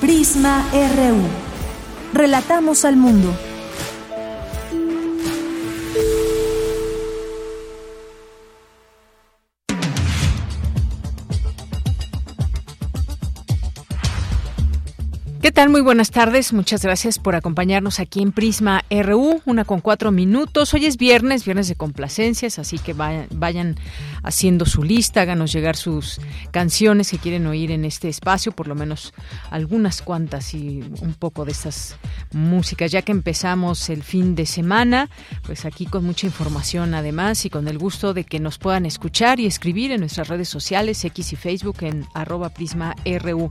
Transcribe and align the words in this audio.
Prisma 0.00 0.62
RU. 0.72 1.22
Relatamos 2.12 2.84
al 2.84 2.96
mundo. 2.96 3.34
¿Qué 15.46 15.52
tal? 15.52 15.70
Muy 15.70 15.80
buenas 15.80 16.10
tardes. 16.10 16.52
Muchas 16.52 16.82
gracias 16.82 17.20
por 17.20 17.36
acompañarnos 17.36 18.00
aquí 18.00 18.20
en 18.20 18.32
Prisma 18.32 18.84
RU, 18.90 19.40
una 19.46 19.64
con 19.64 19.80
cuatro 19.80 20.10
minutos. 20.10 20.74
Hoy 20.74 20.86
es 20.86 20.96
viernes, 20.96 21.44
viernes 21.44 21.68
de 21.68 21.76
complacencias, 21.76 22.58
así 22.58 22.78
que 22.78 22.94
vayan, 22.94 23.76
haciendo 24.26 24.66
su 24.66 24.82
lista, 24.82 25.22
háganos 25.22 25.52
llegar 25.52 25.76
sus 25.76 26.20
canciones 26.50 27.10
que 27.10 27.18
quieren 27.18 27.46
oír 27.46 27.70
en 27.70 27.84
este 27.84 28.08
espacio, 28.08 28.50
por 28.50 28.66
lo 28.66 28.74
menos 28.74 29.14
algunas 29.50 30.02
cuantas 30.02 30.52
y 30.52 30.80
un 31.00 31.14
poco 31.14 31.44
de 31.44 31.52
estas 31.52 31.96
músicas. 32.32 32.90
Ya 32.90 33.02
que 33.02 33.12
empezamos 33.12 33.88
el 33.88 34.02
fin 34.02 34.34
de 34.34 34.44
semana, 34.44 35.08
pues 35.44 35.64
aquí 35.64 35.86
con 35.86 36.04
mucha 36.04 36.26
información 36.26 36.94
además 36.94 37.44
y 37.44 37.50
con 37.50 37.68
el 37.68 37.78
gusto 37.78 38.14
de 38.14 38.24
que 38.24 38.40
nos 38.40 38.58
puedan 38.58 38.84
escuchar 38.84 39.38
y 39.38 39.46
escribir 39.46 39.92
en 39.92 40.00
nuestras 40.00 40.26
redes 40.26 40.48
sociales, 40.48 41.04
X 41.04 41.32
y 41.32 41.36
Facebook 41.36 41.76
en 41.82 42.04
arroba 42.12 42.48
Prisma 42.48 42.96
RU. 43.04 43.50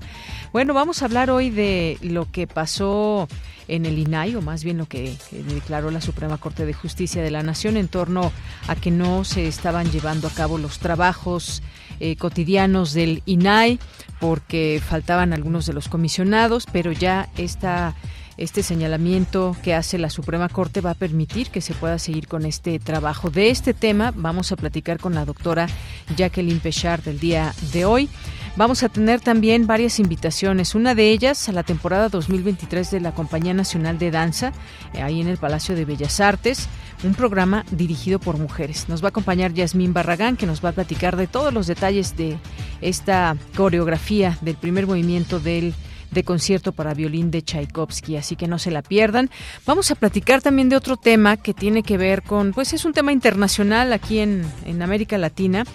Bueno, 0.52 0.74
vamos 0.74 1.02
a 1.02 1.06
hablar 1.06 1.32
hoy 1.32 1.52
de 1.52 1.98
lo 2.02 2.30
que 2.30 2.48
pasó 2.48 3.30
en 3.68 3.86
el 3.86 3.98
INAI, 3.98 4.36
o 4.36 4.42
más 4.42 4.64
bien 4.64 4.78
lo 4.78 4.86
que, 4.86 5.18
declaró 5.32 5.92
la 5.92 6.02
Suprema 6.02 6.38
Corte 6.38 6.66
de 6.66 6.74
Justicia 6.74 7.22
de 7.22 7.32
la 7.32 7.44
Nación 7.44 7.78
en 7.78 7.88
torno 7.88 8.32
a 8.68 8.76
que 8.76 8.92
no 8.92 9.24
se 9.24 9.48
estaban 9.48 9.92
llevando 9.92 10.28
a 10.28 10.32
cabo 10.32 10.58
los 10.58 10.80
trabajos 10.80 11.62
eh, 12.00 12.16
cotidianos 12.16 12.94
del 12.94 13.24
INAI 13.26 13.80
porque 14.20 14.82
faltaban 14.86 15.34
algunos 15.34 15.66
de 15.66 15.74
los 15.74 15.88
comisionados, 15.88 16.66
pero 16.72 16.92
ya 16.92 17.30
este 17.38 18.64
señalamiento 18.64 19.56
que 19.64 19.74
hace 19.74 19.98
la 19.98 20.10
Suprema 20.10 20.50
Corte 20.50 20.82
va 20.82 20.92
a 20.92 20.96
permitir 20.96 21.50
que 21.50 21.62
se 21.62 21.74
pueda 21.74 22.00
seguir 22.00 22.28
con 22.28 22.46
este 22.46 22.80
trabajo. 22.80 23.30
De 23.30 23.50
este 23.50 23.74
tema 23.74 24.14
vamos 24.16 24.52
a 24.52 24.56
platicar 24.56 25.00
con 25.00 25.16
la 25.16 25.26
doctora 25.26 25.68
Jacqueline 26.16 26.60
Pechard 26.60 27.04
del 27.04 27.20
día 27.20 27.54
de 27.72 27.86
hoy. 27.86 28.10
Vamos 28.58 28.84
a 28.84 28.90
tener 28.90 29.20
también 29.20 29.68
varias 29.68 30.00
invitaciones. 30.00 30.76
Una 30.76 30.96
de 30.96 31.12
ellas 31.12 31.50
a 31.50 31.52
la 31.52 31.64
temporada 31.64 32.08
2023 32.08 32.90
de 32.90 33.02
la 33.02 33.14
Compañía 33.14 33.54
Nacional 33.54 34.00
de 34.00 34.12
Danza, 34.12 34.54
eh, 34.94 35.02
ahí 35.02 35.20
en 35.20 35.28
el 35.28 35.38
Palacio 35.38 35.76
de 35.76 35.84
Bellas 35.84 36.22
Artes, 36.22 36.70
un 37.04 37.16
programa 37.16 37.66
dirigido 37.72 38.18
por 38.18 38.38
mujeres. 38.38 38.88
Nos 38.88 39.04
va 39.04 39.08
a 39.08 39.10
acompañar 39.10 39.54
Yasmín 39.54 39.92
Barragán, 39.92 40.38
que 40.38 40.46
nos 40.46 40.64
va 40.64 40.70
a 40.70 40.72
platicar 40.72 41.18
de 41.18 41.28
todos 41.28 41.54
los 41.54 41.68
detalles 41.68 42.16
de 42.16 42.38
esta 42.80 43.36
coreografía 43.58 44.38
del 44.40 44.56
primer 44.56 44.88
movimiento 44.88 45.42
del 45.42 45.74
de 46.16 46.24
concierto 46.24 46.72
para 46.72 46.96
violín 46.96 47.30
de 47.30 47.44
Tchaikovsky, 47.44 48.18
así 48.18 48.36
que 48.36 48.48
no 48.48 48.58
se 48.58 48.72
la 48.72 48.82
pierdan. 48.82 49.30
Vamos 49.68 49.92
a 49.92 49.96
platicar 49.96 50.42
también 50.42 50.70
de 50.70 50.76
otro 50.76 50.98
tema 50.98 51.38
que 51.38 51.54
tiene 51.54 51.84
que 51.84 51.98
ver 51.98 52.24
con, 52.24 52.54
pues 52.54 52.74
es 52.74 52.86
un 52.86 52.94
tema 52.94 53.12
internacional 53.12 53.94
aquí 53.94 54.18
en, 54.18 54.44
en 54.66 54.82
América 54.82 55.20
Latina 55.20 55.66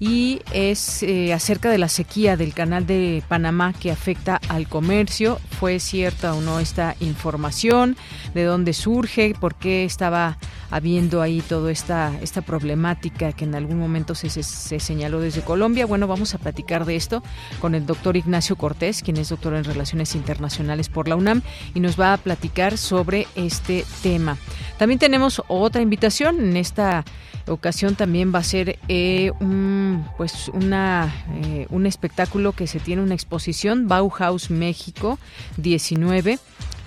y 0.00 0.40
es 0.52 1.02
eh, 1.02 1.34
acerca 1.34 1.70
de 1.70 1.76
la 1.76 1.88
sequía 1.88 2.38
del 2.38 2.54
canal 2.54 2.86
de 2.86 3.22
Panamá 3.28 3.74
que 3.74 3.90
afecta 3.90 4.40
al 4.48 4.66
comercio. 4.66 5.38
¿Fue 5.60 5.78
cierta 5.78 6.34
o 6.34 6.40
no 6.40 6.58
esta 6.58 6.96
información? 7.00 7.96
¿De 8.34 8.44
dónde 8.44 8.72
surge? 8.72 9.34
¿Por 9.38 9.54
qué 9.54 9.84
estaba 9.84 10.38
habiendo 10.70 11.22
ahí 11.22 11.40
toda 11.40 11.70
esta, 11.70 12.12
esta 12.22 12.42
problemática 12.42 13.32
que 13.32 13.44
en 13.44 13.54
algún 13.54 13.78
momento 13.78 14.14
se, 14.14 14.30
se, 14.30 14.80
señaló 14.80 15.20
desde 15.20 15.42
Colombia? 15.42 15.86
Bueno, 15.86 16.06
vamos 16.06 16.34
a 16.34 16.38
platicar 16.38 16.84
de 16.84 16.96
esto 16.96 17.22
con 17.60 17.74
el 17.74 17.86
doctor 17.86 18.16
Ignacio 18.16 18.56
Cortés, 18.56 19.02
quien 19.02 19.16
es 19.16 19.28
doctor 19.28 19.54
en 19.54 19.64
Relaciones 19.64 20.14
Internacionales 20.14 20.88
por 20.88 21.08
la 21.08 21.16
UNAM 21.16 21.42
y 21.74 21.80
nos 21.80 21.98
va 21.98 22.12
a 22.12 22.16
platicar 22.16 22.78
sobre 22.78 23.26
este 23.34 23.84
tema. 24.02 24.36
También 24.78 24.98
tenemos 24.98 25.42
otra 25.48 25.82
invitación 25.82 26.40
en 26.40 26.56
esta 26.56 27.04
ocasión 27.48 27.94
también 27.94 28.32
va 28.34 28.40
a 28.40 28.44
ser 28.44 28.78
eh, 28.88 29.32
pues 30.16 30.48
una, 30.48 31.12
eh, 31.42 31.66
un 31.70 31.86
espectáculo 31.86 32.52
que 32.52 32.66
se 32.66 32.80
tiene 32.80 33.02
una 33.02 33.14
exposición 33.14 33.88
Bauhaus 33.88 34.50
México 34.50 35.18
19 35.56 36.38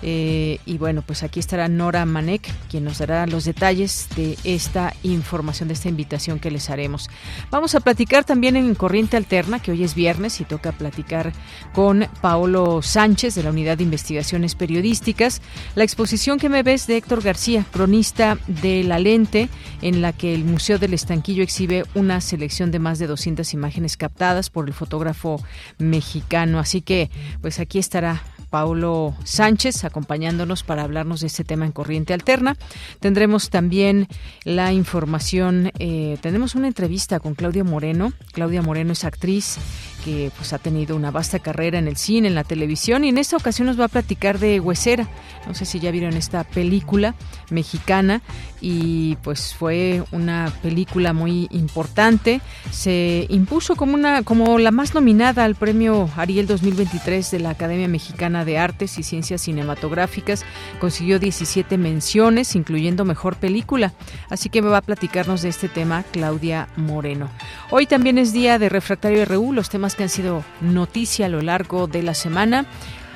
eh, 0.06 0.58
y 0.66 0.76
bueno, 0.76 1.00
pues 1.00 1.22
aquí 1.22 1.40
estará 1.40 1.66
Nora 1.66 2.04
Manek, 2.04 2.42
quien 2.68 2.84
nos 2.84 2.98
dará 2.98 3.26
los 3.26 3.46
detalles 3.46 4.06
de 4.14 4.36
esta 4.44 4.92
información, 5.02 5.66
de 5.66 5.72
esta 5.72 5.88
invitación 5.88 6.38
que 6.38 6.50
les 6.50 6.68
haremos. 6.68 7.08
Vamos 7.50 7.74
a 7.74 7.80
platicar 7.80 8.22
también 8.22 8.54
en 8.56 8.74
Corriente 8.74 9.16
Alterna, 9.16 9.60
que 9.60 9.70
hoy 9.70 9.82
es 9.82 9.94
viernes 9.94 10.42
y 10.42 10.44
toca 10.44 10.72
platicar 10.72 11.32
con 11.72 12.06
Paolo 12.20 12.82
Sánchez 12.82 13.34
de 13.34 13.44
la 13.44 13.50
Unidad 13.50 13.78
de 13.78 13.84
Investigaciones 13.84 14.54
Periodísticas. 14.54 15.40
La 15.74 15.84
exposición 15.84 16.38
que 16.38 16.50
me 16.50 16.62
ves 16.62 16.86
de 16.86 16.98
Héctor 16.98 17.22
García, 17.22 17.64
cronista 17.72 18.36
de 18.46 18.84
La 18.84 18.98
Lente, 18.98 19.48
en 19.80 20.02
la 20.02 20.12
que 20.12 20.34
el 20.34 20.44
Museo 20.44 20.78
del 20.78 20.92
Estanquillo 20.92 21.42
exhibe 21.42 21.84
una 21.94 22.20
selección 22.20 22.70
de 22.70 22.78
más 22.78 22.98
de 22.98 23.06
200 23.06 23.54
imágenes 23.54 23.96
captadas 23.96 24.50
por 24.50 24.66
el 24.66 24.74
fotógrafo 24.74 25.42
mexicano. 25.78 26.58
Así 26.58 26.82
que, 26.82 27.08
pues 27.40 27.58
aquí 27.58 27.78
estará 27.78 28.22
Paulo 28.54 29.16
Sánchez 29.24 29.82
acompañándonos 29.82 30.62
para 30.62 30.84
hablarnos 30.84 31.22
de 31.22 31.26
este 31.26 31.42
tema 31.42 31.66
en 31.66 31.72
Corriente 31.72 32.14
Alterna. 32.14 32.56
Tendremos 33.00 33.50
también 33.50 34.06
la 34.44 34.72
información, 34.72 35.72
eh, 35.80 36.18
tenemos 36.20 36.54
una 36.54 36.68
entrevista 36.68 37.18
con 37.18 37.34
Claudia 37.34 37.64
Moreno. 37.64 38.12
Claudia 38.32 38.62
Moreno 38.62 38.92
es 38.92 39.02
actriz 39.02 39.56
que 40.04 40.30
pues 40.36 40.52
ha 40.52 40.58
tenido 40.58 40.96
una 40.96 41.10
vasta 41.10 41.38
carrera 41.38 41.78
en 41.78 41.88
el 41.88 41.96
cine, 41.96 42.28
en 42.28 42.34
la 42.34 42.44
televisión 42.44 43.04
y 43.04 43.08
en 43.08 43.18
esta 43.18 43.36
ocasión 43.36 43.66
nos 43.66 43.80
va 43.80 43.86
a 43.86 43.88
platicar 43.88 44.38
de 44.38 44.60
Huesera. 44.60 45.08
No 45.46 45.54
sé 45.54 45.64
si 45.64 45.80
ya 45.80 45.90
vieron 45.90 46.14
esta 46.14 46.44
película 46.44 47.14
mexicana 47.50 48.22
y 48.60 49.16
pues 49.16 49.54
fue 49.54 50.02
una 50.10 50.52
película 50.62 51.12
muy 51.12 51.48
importante. 51.50 52.40
Se 52.70 53.26
impuso 53.28 53.76
como 53.76 53.94
una 53.94 54.22
como 54.22 54.58
la 54.58 54.70
más 54.70 54.94
nominada 54.94 55.44
al 55.44 55.54
Premio 55.54 56.08
Ariel 56.16 56.46
2023 56.46 57.30
de 57.30 57.40
la 57.40 57.50
Academia 57.50 57.88
Mexicana 57.88 58.44
de 58.44 58.58
Artes 58.58 58.98
y 58.98 59.02
Ciencias 59.02 59.42
Cinematográficas. 59.42 60.44
Consiguió 60.80 61.18
17 61.18 61.78
menciones, 61.78 62.54
incluyendo 62.56 63.04
mejor 63.04 63.36
película. 63.36 63.92
Así 64.30 64.48
que 64.48 64.62
me 64.62 64.68
va 64.68 64.78
a 64.78 64.82
platicarnos 64.82 65.42
de 65.42 65.48
este 65.48 65.68
tema 65.68 66.04
Claudia 66.10 66.68
Moreno. 66.76 67.30
Hoy 67.70 67.86
también 67.86 68.18
es 68.18 68.32
día 68.32 68.58
de 68.58 68.68
Refractario 68.68 69.24
RU, 69.24 69.52
los 69.52 69.68
temas 69.68 69.93
que 69.94 70.04
han 70.04 70.08
sido 70.08 70.44
noticia 70.60 71.26
a 71.26 71.28
lo 71.28 71.40
largo 71.40 71.86
de 71.86 72.02
la 72.02 72.14
semana 72.14 72.66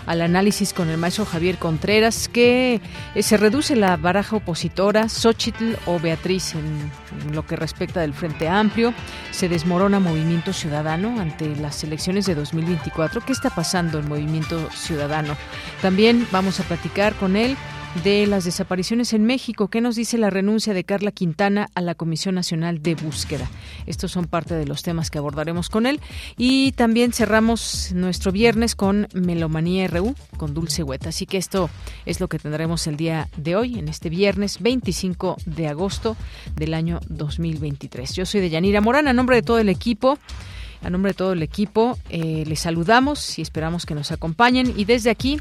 al 0.08 0.22
análisis 0.22 0.72
con 0.72 0.88
el 0.88 0.96
maestro 0.96 1.26
Javier 1.26 1.58
Contreras, 1.58 2.28
que 2.28 2.80
eh, 3.14 3.22
se 3.22 3.36
reduce 3.36 3.76
la 3.76 3.98
baraja 3.98 4.36
opositora, 4.36 5.10
Xochitl 5.10 5.74
o 5.84 6.00
Beatriz 6.00 6.54
en, 6.54 6.90
lo 7.34 7.46
que 7.46 7.56
respecta 7.56 8.00
del 8.00 8.14
Frente 8.14 8.48
Amplio, 8.48 8.94
se 9.32 9.50
desmorona 9.50 10.00
Movimiento 10.00 10.54
Ciudadano 10.54 11.20
ante 11.20 11.54
las 11.56 11.84
elecciones 11.84 12.24
de 12.24 12.34
2024. 12.34 13.20
¿Qué 13.20 13.32
está 13.32 13.50
pasando 13.50 13.98
en 13.98 14.08
Movimiento 14.08 14.70
Ciudadano? 14.70 15.36
También 15.82 16.26
vamos 16.32 16.58
a 16.58 16.62
platicar 16.62 17.14
con 17.14 17.36
él 17.36 17.58
de 18.02 18.26
las 18.26 18.44
desapariciones 18.44 19.12
en 19.12 19.24
México. 19.24 19.68
¿Qué 19.68 19.80
nos 19.80 19.96
dice 19.96 20.18
la 20.18 20.30
renuncia 20.30 20.74
de 20.74 20.84
Carla 20.84 21.10
Quintana 21.10 21.68
a 21.74 21.80
la 21.80 21.94
Comisión 21.94 22.34
Nacional 22.34 22.82
de 22.82 22.94
Búsqueda? 22.94 23.48
Estos 23.86 24.12
son 24.12 24.26
parte 24.26 24.54
de 24.54 24.66
los 24.66 24.82
temas 24.82 25.10
que 25.10 25.18
abordaremos 25.18 25.68
con 25.68 25.86
él. 25.86 26.00
Y 26.36 26.72
también 26.72 27.12
cerramos 27.12 27.92
nuestro 27.94 28.32
viernes 28.32 28.74
con 28.74 29.08
Melomanía 29.14 29.86
RU, 29.88 30.14
con 30.36 30.54
Dulce 30.54 30.82
Hueta. 30.82 31.08
Así 31.08 31.26
que 31.26 31.38
esto 31.38 31.70
es 32.04 32.20
lo 32.20 32.28
que 32.28 32.38
tendremos 32.38 32.86
el 32.86 32.96
día 32.96 33.28
de 33.36 33.56
hoy, 33.56 33.78
en 33.78 33.88
este 33.88 34.10
viernes 34.10 34.60
25 34.60 35.36
de 35.46 35.68
agosto 35.68 36.16
del 36.56 36.74
año 36.74 37.00
2023. 37.08 38.14
Yo 38.14 38.26
soy 38.26 38.40
Deyanira 38.40 38.80
Morán, 38.80 39.08
a 39.08 39.12
nombre 39.12 39.36
de 39.36 39.42
todo 39.42 39.58
el 39.58 39.68
equipo. 39.68 40.18
A 40.82 40.90
nombre 40.90 41.10
de 41.10 41.14
todo 41.14 41.32
el 41.32 41.42
equipo, 41.42 41.98
eh, 42.08 42.44
les 42.46 42.60
saludamos 42.60 43.38
y 43.38 43.42
esperamos 43.42 43.84
que 43.84 43.96
nos 43.96 44.12
acompañen. 44.12 44.72
Y 44.76 44.84
desde 44.84 45.10
aquí, 45.10 45.40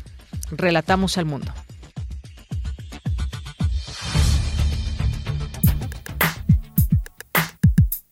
relatamos 0.51 1.17
al 1.19 1.25
mundo. 1.25 1.53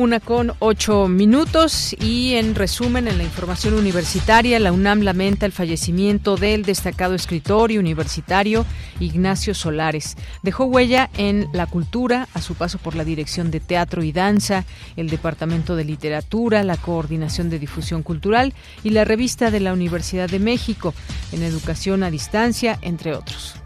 Una 0.00 0.18
con 0.18 0.54
ocho 0.60 1.08
minutos 1.08 1.94
y 2.00 2.32
en 2.36 2.54
resumen 2.54 3.06
en 3.06 3.18
la 3.18 3.24
información 3.24 3.74
universitaria, 3.74 4.58
la 4.58 4.72
UNAM 4.72 5.02
lamenta 5.02 5.44
el 5.44 5.52
fallecimiento 5.52 6.36
del 6.36 6.62
destacado 6.62 7.14
escritor 7.14 7.70
y 7.70 7.76
universitario 7.76 8.64
Ignacio 8.98 9.52
Solares. 9.52 10.16
Dejó 10.42 10.64
huella 10.64 11.10
en 11.18 11.48
la 11.52 11.66
cultura 11.66 12.28
a 12.32 12.40
su 12.40 12.54
paso 12.54 12.78
por 12.78 12.94
la 12.94 13.04
dirección 13.04 13.50
de 13.50 13.60
teatro 13.60 14.02
y 14.02 14.10
danza, 14.10 14.64
el 14.96 15.10
departamento 15.10 15.76
de 15.76 15.84
literatura, 15.84 16.64
la 16.64 16.78
coordinación 16.78 17.50
de 17.50 17.58
difusión 17.58 18.02
cultural 18.02 18.54
y 18.82 18.90
la 18.90 19.04
revista 19.04 19.50
de 19.50 19.60
la 19.60 19.74
Universidad 19.74 20.30
de 20.30 20.38
México 20.38 20.94
en 21.30 21.42
educación 21.42 22.04
a 22.04 22.10
distancia, 22.10 22.78
entre 22.80 23.14
otros 23.14 23.60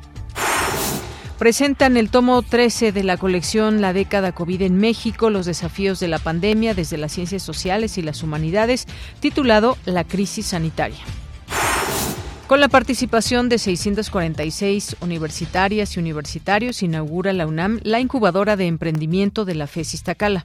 presentan 1.39 1.97
el 1.97 2.11
tomo 2.11 2.43
13 2.43 2.93
de 2.93 3.03
la 3.03 3.17
colección 3.17 3.81
La 3.81 3.93
década 3.93 4.33
COVID 4.33 4.63
en 4.63 4.77
México, 4.77 5.31
los 5.31 5.47
desafíos 5.47 6.01
de 6.01 6.09
la 6.09 6.19
pandemia 6.19 6.75
desde 6.75 6.97
las 6.97 7.13
ciencias 7.13 7.43
sociales 7.43 7.99
y 7.99 8.03
las 8.03 8.23
humanidades, 8.23 8.87
titulado 9.21 9.77
La 9.85 10.05
crisis 10.05 10.47
sanitaria. 10.47 11.01
Con 12.47 12.61
la 12.61 12.69
participación 12.69 13.49
de 13.49 13.59
646 13.59 14.97
universitarias 15.01 15.97
y 15.97 16.01
universitarios, 16.01 16.83
inaugura 16.83 17.33
la 17.33 17.47
UNAM 17.47 17.81
la 17.83 18.01
incubadora 18.01 18.57
de 18.57 18.67
emprendimiento 18.67 19.45
de 19.45 19.55
la 19.55 19.67
FES 19.67 19.95
Iztacala. 19.95 20.45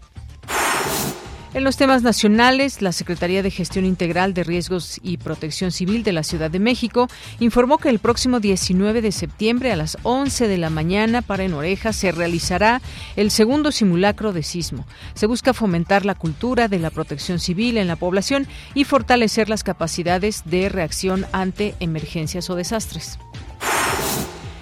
En 1.52 1.64
los 1.64 1.78
temas 1.78 2.04
nacionales, 2.04 2.84
la 2.84 2.92
Secretaría 2.92 3.42
de 3.42 3.50
Gestión 3.50 3.84
Integral 3.84 4.36
de 4.36 4.44
Riesgos 4.44 5.00
y 5.02 5.18
Protección 5.18 5.72
Civil 5.72 6.04
de 6.04 6.14
la 6.14 6.22
Ciudad 6.22 6.52
de 6.52 6.60
México 6.60 7.08
informó 7.40 7.80
que 7.80 7.90
el 7.90 7.98
próximo 7.98 8.40
19 8.40 9.02
de 9.02 9.12
septiembre 9.12 9.72
a 9.72 9.76
las 9.76 9.98
11 10.04 10.48
de 10.48 10.58
la 10.60 10.70
mañana 10.70 11.24
para 11.24 11.44
en 11.44 11.56
Oreja 11.56 11.92
se 11.92 12.12
realizará 12.12 12.84
el 13.16 13.32
segundo 13.32 13.72
simulacro 13.72 14.32
de 14.32 14.44
sismo. 14.44 14.86
Se 15.16 15.26
busca 15.26 15.56
fomentar 15.56 16.06
la 16.06 16.14
cultura 16.14 16.68
de 16.68 16.78
la 16.78 16.92
protección 16.92 17.40
civil 17.40 17.78
en 17.78 17.88
la 17.88 17.96
población 17.96 18.46
y 18.76 18.84
fortalecer 18.84 19.50
las 19.50 19.64
capacidades 19.64 20.44
de 20.46 20.70
reacción 20.70 21.26
ante 21.32 21.74
emergencias 21.80 22.52
o 22.52 22.56
desastres. 22.56 23.18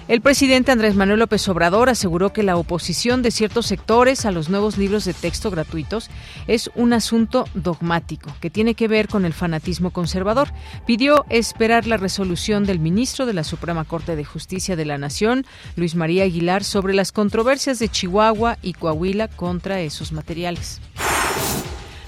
El 0.08 0.22
presidente 0.22 0.72
Andrés 0.72 0.94
Manuel 0.96 1.18
López 1.18 1.46
Obrador 1.50 1.90
aseguró 1.90 2.32
que 2.32 2.42
la 2.42 2.56
oposición 2.56 3.20
de 3.20 3.30
ciertos 3.30 3.66
sectores 3.66 4.24
a 4.24 4.30
los 4.30 4.48
nuevos 4.48 4.78
libros 4.78 5.04
de 5.04 5.12
texto 5.12 5.50
gratuitos 5.50 6.08
es 6.46 6.70
un 6.74 6.94
asunto 6.94 7.44
dogmático 7.52 8.34
que 8.40 8.48
tiene 8.48 8.74
que 8.74 8.88
ver 8.88 9.08
con 9.08 9.26
el 9.26 9.34
fanatismo 9.34 9.90
conservador. 9.90 10.48
Pidió 10.86 11.26
esperar 11.28 11.86
la 11.86 11.98
resolución 11.98 12.64
del 12.64 12.78
ministro 12.78 13.26
de 13.26 13.34
la 13.34 13.44
Suprema 13.44 13.84
Corte 13.84 14.16
de 14.16 14.24
Justicia 14.24 14.76
de 14.76 14.86
la 14.86 14.96
Nación, 14.96 15.44
Luis 15.76 15.94
María 15.94 16.24
Aguilar, 16.24 16.64
sobre 16.64 16.94
las 16.94 17.12
controversias 17.12 17.78
de 17.78 17.90
Chihuahua 17.90 18.56
y 18.62 18.72
Coahuila 18.72 19.28
contra 19.28 19.82
esos 19.82 20.12
materiales. 20.12 20.80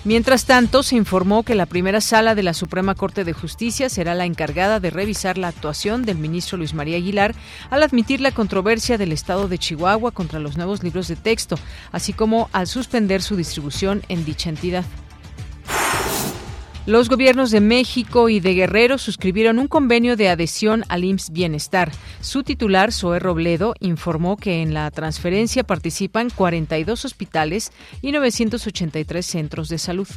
Mientras 0.02 0.46
tanto, 0.46 0.82
se 0.82 0.96
informó 0.96 1.42
que 1.42 1.54
la 1.54 1.66
primera 1.66 2.00
sala 2.00 2.34
de 2.34 2.42
la 2.42 2.54
Suprema 2.54 2.94
Corte 2.94 3.22
de 3.22 3.34
Justicia 3.34 3.90
será 3.90 4.14
la 4.14 4.24
encargada 4.24 4.80
de 4.80 4.88
revisar 4.88 5.36
la 5.36 5.48
actuación 5.48 6.06
del 6.06 6.16
ministro 6.16 6.56
Luis 6.56 6.72
María 6.72 6.96
Aguilar 6.96 7.34
al 7.68 7.82
admitir 7.82 8.22
la 8.22 8.32
controversia 8.32 8.96
del 8.96 9.12
Estado 9.12 9.46
de 9.46 9.58
Chihuahua 9.58 10.12
contra 10.12 10.40
los 10.40 10.56
nuevos 10.56 10.82
libros 10.82 11.06
de 11.08 11.16
texto, 11.16 11.58
así 11.92 12.14
como 12.14 12.48
al 12.52 12.66
suspender 12.66 13.20
su 13.20 13.36
distribución 13.36 14.02
en 14.08 14.24
dicha 14.24 14.48
entidad. 14.48 14.86
Los 16.90 17.08
gobiernos 17.08 17.52
de 17.52 17.60
México 17.60 18.28
y 18.28 18.40
de 18.40 18.52
Guerrero 18.52 18.98
suscribieron 18.98 19.60
un 19.60 19.68
convenio 19.68 20.16
de 20.16 20.28
adhesión 20.28 20.82
al 20.88 21.04
IMSS 21.04 21.30
Bienestar. 21.30 21.92
Su 22.20 22.42
titular, 22.42 22.90
Zoe 22.90 23.20
Robledo, 23.20 23.74
informó 23.78 24.36
que 24.36 24.60
en 24.60 24.74
la 24.74 24.90
transferencia 24.90 25.62
participan 25.62 26.30
42 26.30 27.04
hospitales 27.04 27.70
y 28.02 28.10
983 28.10 29.24
centros 29.24 29.68
de 29.68 29.78
salud. 29.78 30.08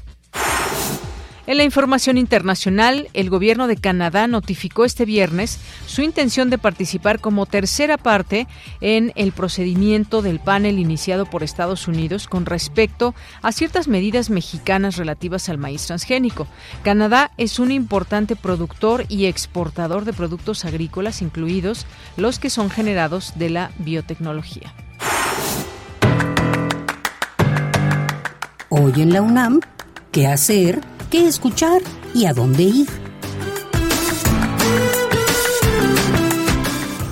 En 1.46 1.58
la 1.58 1.66
información 1.66 2.18
internacional, 2.18 3.10
el 3.14 3.30
gobierno 3.30 3.68
de 3.68 3.76
Canadá 3.76 4.28
notificó 4.28 4.86
este 4.86 5.04
viernes 5.04 5.60
su 5.86 6.02
intención 6.02 6.50
de 6.50 6.58
participar 6.58 7.20
como 7.20 7.46
tercera 7.46 7.98
parte 7.98 8.48
en 8.80 9.12
el 9.16 9.34
procedimiento 9.34 10.22
del 10.22 10.40
panel 10.40 10.80
iniciado 10.80 11.26
por 11.26 11.44
Estados 11.44 11.90
Unidos 11.90 12.30
con 12.30 12.46
respecto 12.46 13.14
a 13.42 13.52
ciertas 13.52 13.90
medidas 13.90 14.30
mexicanas 14.30 14.96
relativas 14.96 15.50
al 15.50 15.58
maíz 15.58 15.86
transgénico. 15.86 16.48
Canadá 16.82 17.32
es 17.36 17.60
un 17.60 17.72
importante 17.72 18.38
productor 18.38 19.04
y 19.10 19.26
exportador 19.26 20.06
de 20.06 20.14
productos 20.14 20.64
agrícolas, 20.64 21.22
incluidos 21.22 21.86
los 22.16 22.40
que 22.40 22.50
son 22.50 22.70
generados 22.70 23.34
de 23.36 23.50
la 23.50 23.72
biotecnología. 23.80 24.74
Hoy 28.70 28.94
en 29.02 29.12
la 29.12 29.22
UNAM, 29.22 29.60
¿qué 30.14 30.26
hacer? 30.26 30.93
Qué 31.14 31.28
escuchar 31.28 31.80
y 32.16 32.26
a 32.26 32.34
dónde 32.34 32.64
ir. 32.64 32.88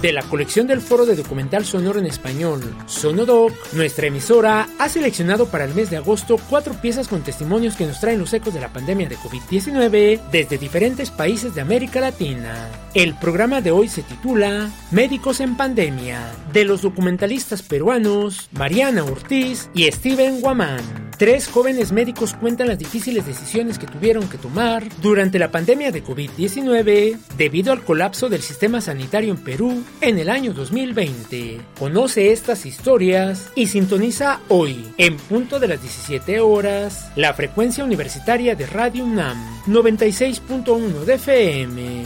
De 0.01 0.11
la 0.11 0.23
colección 0.23 0.65
del 0.65 0.81
Foro 0.81 1.05
de 1.05 1.15
Documental 1.15 1.65
Sonoro 1.65 1.99
en 1.99 2.07
Español, 2.07 2.61
Sonodoc, 2.87 3.53
nuestra 3.73 4.07
emisora 4.07 4.67
ha 4.79 4.89
seleccionado 4.89 5.45
para 5.49 5.65
el 5.65 5.75
mes 5.75 5.91
de 5.91 5.97
agosto 5.97 6.39
cuatro 6.49 6.73
piezas 6.81 7.07
con 7.07 7.21
testimonios 7.21 7.75
que 7.75 7.85
nos 7.85 7.99
traen 7.99 8.17
los 8.17 8.33
ecos 8.33 8.55
de 8.55 8.61
la 8.61 8.73
pandemia 8.73 9.07
de 9.07 9.17
COVID-19 9.17 10.19
desde 10.31 10.57
diferentes 10.57 11.11
países 11.11 11.53
de 11.53 11.61
América 11.61 12.01
Latina. 12.01 12.69
El 12.95 13.13
programa 13.13 13.61
de 13.61 13.69
hoy 13.69 13.87
se 13.87 14.01
titula 14.01 14.71
Médicos 14.89 15.41
en 15.41 15.55
Pandemia, 15.55 16.31
de 16.51 16.65
los 16.65 16.81
documentalistas 16.81 17.61
peruanos 17.61 18.49
Mariana 18.51 19.03
Ortiz 19.03 19.69
y 19.75 19.83
Steven 19.91 20.41
Guamán. 20.41 21.10
Tres 21.21 21.47
jóvenes 21.47 21.91
médicos 21.91 22.33
cuentan 22.33 22.67
las 22.67 22.79
difíciles 22.79 23.27
decisiones 23.27 23.77
que 23.77 23.85
tuvieron 23.85 24.27
que 24.27 24.39
tomar 24.39 24.83
durante 25.03 25.37
la 25.37 25.51
pandemia 25.51 25.91
de 25.91 26.03
COVID-19 26.03 27.15
debido 27.37 27.71
al 27.71 27.83
colapso 27.83 28.27
del 28.27 28.41
sistema 28.41 28.81
sanitario 28.81 29.31
en 29.31 29.37
Perú 29.37 29.83
en 30.01 30.17
el 30.17 30.31
año 30.31 30.51
2020. 30.51 31.61
Conoce 31.77 32.31
estas 32.31 32.65
historias 32.65 33.51
y 33.53 33.67
sintoniza 33.67 34.39
hoy, 34.47 34.83
en 34.97 35.17
punto 35.17 35.59
de 35.59 35.67
las 35.67 35.79
17 35.79 36.39
horas, 36.39 37.11
la 37.15 37.35
frecuencia 37.35 37.85
universitaria 37.85 38.55
de 38.55 38.65
Radio 38.65 39.05
UNAM 39.05 39.37
96.1 39.67 41.05
de 41.05 41.13
FM 41.13 42.03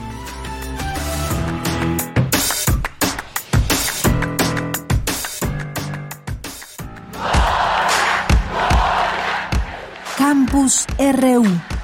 Campus 10.17 10.85
RU 10.97 11.78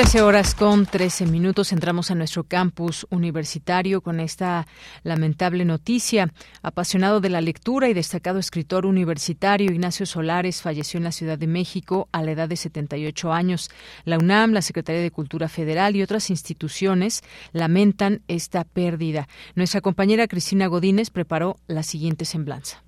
13 0.00 0.22
horas 0.22 0.54
con 0.54 0.86
13 0.86 1.26
minutos 1.26 1.72
entramos 1.72 2.10
a 2.10 2.14
nuestro 2.14 2.44
campus 2.44 3.06
universitario 3.10 4.00
con 4.00 4.18
esta 4.18 4.66
lamentable 5.02 5.66
noticia. 5.66 6.32
Apasionado 6.62 7.20
de 7.20 7.28
la 7.28 7.42
lectura 7.42 7.86
y 7.86 7.92
destacado 7.92 8.38
escritor 8.38 8.86
universitario, 8.86 9.70
Ignacio 9.70 10.06
Solares 10.06 10.62
falleció 10.62 10.96
en 10.96 11.04
la 11.04 11.12
Ciudad 11.12 11.36
de 11.36 11.46
México 11.46 12.08
a 12.12 12.22
la 12.22 12.30
edad 12.30 12.48
de 12.48 12.56
78 12.56 13.30
años. 13.30 13.68
La 14.06 14.16
UNAM, 14.16 14.52
la 14.52 14.62
Secretaría 14.62 15.02
de 15.02 15.10
Cultura 15.10 15.50
Federal 15.50 15.94
y 15.94 16.02
otras 16.02 16.30
instituciones 16.30 17.20
lamentan 17.52 18.22
esta 18.26 18.64
pérdida. 18.64 19.28
Nuestra 19.54 19.82
compañera 19.82 20.28
Cristina 20.28 20.66
Godínez 20.66 21.10
preparó 21.10 21.58
la 21.66 21.82
siguiente 21.82 22.24
semblanza. 22.24 22.82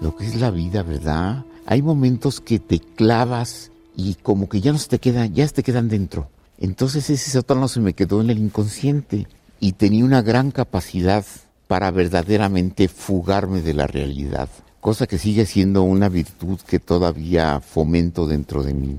lo 0.00 0.16
que 0.16 0.26
es 0.26 0.40
la 0.40 0.50
vida, 0.50 0.82
¿verdad? 0.82 1.44
Hay 1.66 1.82
momentos 1.82 2.40
que 2.40 2.58
te 2.58 2.78
clavas 2.78 3.70
y 3.96 4.14
como 4.14 4.48
que 4.48 4.60
ya 4.60 4.72
no 4.72 4.78
se 4.78 4.88
te 4.88 4.98
quedan, 4.98 5.34
ya 5.34 5.46
se 5.46 5.54
te 5.54 5.62
quedan 5.62 5.88
dentro. 5.88 6.28
Entonces 6.58 7.08
ese 7.10 7.30
sótano 7.30 7.68
se 7.68 7.80
me 7.80 7.94
quedó 7.94 8.20
en 8.20 8.30
el 8.30 8.38
inconsciente 8.38 9.26
y 9.60 9.72
tenía 9.72 10.04
una 10.04 10.22
gran 10.22 10.50
capacidad 10.50 11.24
para 11.66 11.90
verdaderamente 11.90 12.88
fugarme 12.88 13.62
de 13.62 13.74
la 13.74 13.86
realidad, 13.86 14.48
cosa 14.80 15.06
que 15.06 15.18
sigue 15.18 15.46
siendo 15.46 15.82
una 15.82 16.08
virtud 16.08 16.58
que 16.66 16.80
todavía 16.80 17.60
fomento 17.60 18.26
dentro 18.26 18.62
de 18.62 18.74
mí. 18.74 18.98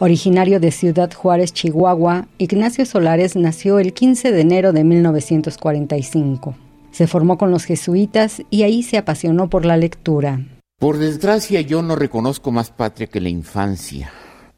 Originario 0.00 0.60
de 0.60 0.70
Ciudad 0.70 1.12
Juárez, 1.12 1.52
Chihuahua, 1.52 2.28
Ignacio 2.38 2.86
Solares 2.86 3.34
nació 3.34 3.80
el 3.80 3.92
15 3.92 4.30
de 4.30 4.40
enero 4.40 4.72
de 4.72 4.84
1945. 4.84 6.54
Se 6.92 7.08
formó 7.08 7.36
con 7.36 7.50
los 7.50 7.64
jesuitas 7.64 8.42
y 8.48 8.62
ahí 8.62 8.84
se 8.84 8.96
apasionó 8.96 9.50
por 9.50 9.64
la 9.64 9.76
lectura. 9.76 10.40
Por 10.78 10.98
desgracia 10.98 11.62
yo 11.62 11.82
no 11.82 11.96
reconozco 11.96 12.52
más 12.52 12.70
patria 12.70 13.08
que 13.08 13.20
la 13.20 13.28
infancia. 13.28 14.12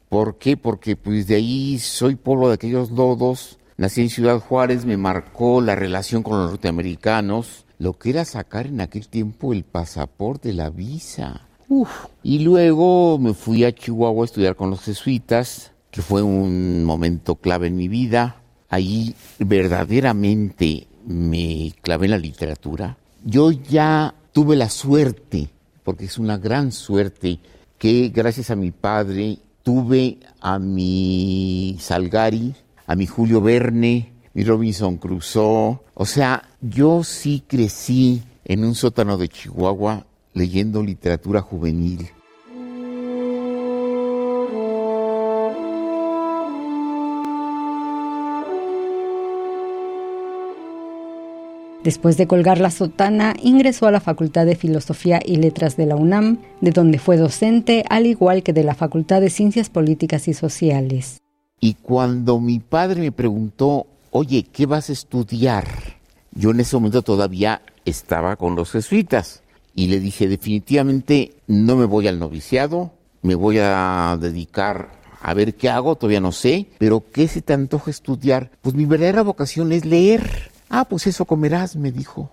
¿Por 0.09 0.37
qué? 0.37 0.57
Porque 0.57 0.95
pues 0.95 1.25
de 1.25 1.35
ahí 1.35 1.79
soy 1.79 2.17
pueblo 2.17 2.49
de 2.49 2.53
aquellos 2.53 2.91
lodos. 2.91 3.57
Nací 3.77 4.01
en 4.01 4.09
Ciudad 4.11 4.39
Juárez, 4.39 4.85
me 4.85 4.97
marcó 4.97 5.59
la 5.59 5.73
relación 5.73 6.21
con 6.21 6.37
los 6.37 6.51
norteamericanos, 6.51 7.65
lo 7.79 7.93
que 7.93 8.11
era 8.11 8.25
sacar 8.25 8.67
en 8.67 8.79
aquel 8.79 9.07
tiempo 9.07 9.53
el 9.53 9.63
pasaporte, 9.63 10.53
la 10.53 10.69
visa. 10.69 11.47
Y 12.23 12.39
luego 12.39 13.17
me 13.17 13.33
fui 13.33 13.63
a 13.63 13.73
Chihuahua 13.73 14.23
a 14.23 14.25
estudiar 14.25 14.55
con 14.55 14.69
los 14.69 14.81
jesuitas, 14.81 15.71
que 15.89 16.01
fue 16.01 16.21
un 16.21 16.83
momento 16.83 17.35
clave 17.35 17.67
en 17.67 17.75
mi 17.75 17.87
vida. 17.87 18.41
Ahí 18.69 19.15
verdaderamente 19.39 20.87
me 21.05 21.73
clavé 21.81 22.05
en 22.05 22.11
la 22.11 22.17
literatura. 22.17 22.97
Yo 23.23 23.51
ya 23.51 24.13
tuve 24.31 24.55
la 24.55 24.69
suerte, 24.69 25.49
porque 25.83 26.05
es 26.05 26.17
una 26.17 26.37
gran 26.37 26.71
suerte, 26.71 27.39
que 27.77 28.09
gracias 28.09 28.51
a 28.51 28.55
mi 28.55 28.71
padre 28.71 29.39
tuve 29.63 30.19
a 30.39 30.59
mi 30.59 31.77
Salgari, 31.79 32.53
a 32.85 32.95
mi 32.95 33.07
Julio 33.07 33.41
Verne, 33.41 34.11
mi 34.33 34.43
Robinson 34.43 34.97
Crusoe. 34.97 35.79
O 35.93 36.05
sea, 36.05 36.43
yo 36.61 37.03
sí 37.03 37.43
crecí 37.47 38.21
en 38.43 38.65
un 38.65 38.75
sótano 38.75 39.17
de 39.17 39.29
Chihuahua 39.29 40.05
leyendo 40.33 40.83
literatura 40.83 41.41
juvenil. 41.41 42.09
Después 51.83 52.15
de 52.15 52.27
colgar 52.27 52.59
la 52.59 52.69
sotana, 52.69 53.33
ingresó 53.41 53.87
a 53.87 53.91
la 53.91 53.99
Facultad 53.99 54.45
de 54.45 54.55
Filosofía 54.55 55.19
y 55.25 55.37
Letras 55.37 55.77
de 55.77 55.87
la 55.87 55.95
UNAM, 55.95 56.37
de 56.61 56.69
donde 56.69 56.99
fue 56.99 57.17
docente, 57.17 57.83
al 57.89 58.05
igual 58.05 58.43
que 58.43 58.53
de 58.53 58.63
la 58.63 58.75
Facultad 58.75 59.19
de 59.19 59.31
Ciencias 59.31 59.71
Políticas 59.71 60.27
y 60.27 60.35
Sociales. 60.35 61.21
Y 61.59 61.73
cuando 61.73 62.39
mi 62.39 62.59
padre 62.59 63.01
me 63.01 63.11
preguntó, 63.11 63.87
oye, 64.11 64.43
¿qué 64.43 64.67
vas 64.67 64.89
a 64.89 64.93
estudiar? 64.93 65.65
Yo 66.33 66.51
en 66.51 66.59
ese 66.59 66.75
momento 66.75 67.01
todavía 67.01 67.63
estaba 67.83 68.35
con 68.35 68.55
los 68.55 68.71
jesuitas 68.71 69.40
y 69.75 69.87
le 69.87 69.99
dije 69.99 70.27
definitivamente 70.27 71.33
no 71.47 71.75
me 71.75 71.85
voy 71.85 72.07
al 72.07 72.19
noviciado, 72.19 72.91
me 73.21 73.35
voy 73.35 73.57
a 73.59 74.17
dedicar 74.19 74.99
a 75.21 75.33
ver 75.33 75.55
qué 75.55 75.69
hago, 75.69 75.95
todavía 75.95 76.19
no 76.19 76.31
sé, 76.31 76.67
pero 76.79 77.03
¿qué 77.11 77.27
se 77.27 77.41
te 77.41 77.53
antoja 77.53 77.91
estudiar? 77.91 78.51
Pues 78.61 78.75
mi 78.75 78.85
verdadera 78.85 79.21
vocación 79.21 79.71
es 79.71 79.85
leer. 79.85 80.51
Ah, 80.69 80.85
pues 80.85 81.05
eso 81.05 81.25
comerás, 81.25 81.75
me 81.75 81.91
dijo. 81.91 82.31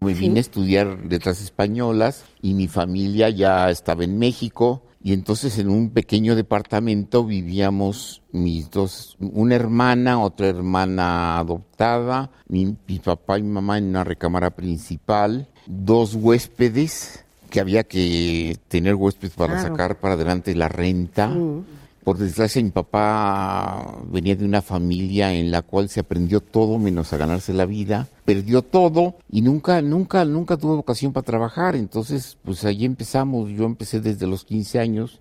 Me 0.00 0.14
vine 0.14 0.38
a 0.38 0.40
estudiar 0.40 0.98
letras 1.08 1.40
españolas 1.40 2.24
y 2.40 2.54
mi 2.54 2.66
familia 2.66 3.28
ya 3.30 3.70
estaba 3.70 4.02
en 4.02 4.18
México 4.18 4.82
y 5.04 5.12
entonces 5.12 5.58
en 5.58 5.68
un 5.68 5.90
pequeño 5.90 6.36
departamento 6.36 7.24
vivíamos 7.24 8.22
mis 8.30 8.70
dos, 8.70 9.16
una 9.20 9.54
hermana, 9.56 10.20
otra 10.20 10.48
hermana 10.48 11.38
adoptada, 11.38 12.30
mi, 12.48 12.76
papá 13.04 13.38
y 13.38 13.42
mi 13.42 13.50
mamá 13.50 13.78
en 13.78 13.88
una 13.88 14.04
recámara 14.04 14.50
principal 14.50 15.48
dos 15.66 16.14
huéspedes, 16.14 17.24
que 17.50 17.60
había 17.60 17.84
que 17.84 18.56
tener 18.68 18.94
huéspedes 18.94 19.34
para 19.34 19.60
sacar 19.60 19.96
para 19.96 20.14
adelante 20.14 20.54
la 20.54 20.68
renta. 20.68 21.28
Mm. 21.28 21.64
Por 22.04 22.18
desgracia, 22.18 22.60
mi 22.60 22.70
papá 22.70 23.98
venía 24.10 24.34
de 24.34 24.44
una 24.44 24.60
familia 24.60 25.32
en 25.32 25.52
la 25.52 25.62
cual 25.62 25.88
se 25.88 26.00
aprendió 26.00 26.40
todo 26.40 26.78
menos 26.78 27.12
a 27.12 27.16
ganarse 27.16 27.52
la 27.52 27.64
vida, 27.64 28.08
perdió 28.24 28.62
todo 28.62 29.14
y 29.30 29.40
nunca, 29.40 29.80
nunca, 29.82 30.24
nunca 30.24 30.56
tuvo 30.56 30.74
vocación 30.76 31.12
para 31.12 31.24
trabajar. 31.24 31.76
Entonces, 31.76 32.36
pues 32.42 32.64
ahí 32.64 32.84
empezamos. 32.84 33.50
Yo 33.50 33.64
empecé 33.64 34.00
desde 34.00 34.26
los 34.26 34.44
15 34.44 34.80
años 34.80 35.20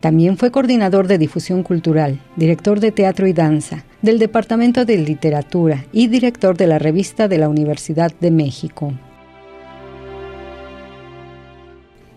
También 0.00 0.38
fue 0.38 0.50
coordinador 0.50 1.06
de 1.08 1.18
difusión 1.18 1.62
cultural, 1.62 2.20
director 2.36 2.80
de 2.80 2.90
teatro 2.90 3.26
y 3.26 3.34
danza, 3.34 3.84
del 4.00 4.18
Departamento 4.18 4.86
de 4.86 4.96
Literatura 4.96 5.84
y 5.92 6.08
director 6.08 6.56
de 6.56 6.66
la 6.66 6.78
revista 6.78 7.28
de 7.28 7.36
la 7.36 7.50
Universidad 7.50 8.10
de 8.18 8.30
México. 8.30 8.94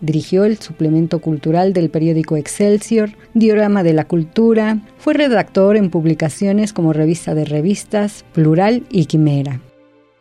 Dirigió 0.00 0.44
el 0.44 0.58
suplemento 0.58 1.18
cultural 1.20 1.72
del 1.72 1.90
periódico 1.90 2.36
Excelsior, 2.36 3.10
Diorama 3.32 3.82
de 3.82 3.92
la 3.92 4.06
Cultura, 4.06 4.80
fue 4.98 5.14
redactor 5.14 5.76
en 5.76 5.90
publicaciones 5.90 6.72
como 6.72 6.92
Revista 6.92 7.34
de 7.34 7.44
Revistas, 7.44 8.24
Plural 8.32 8.84
y 8.90 9.06
Quimera. 9.06 9.60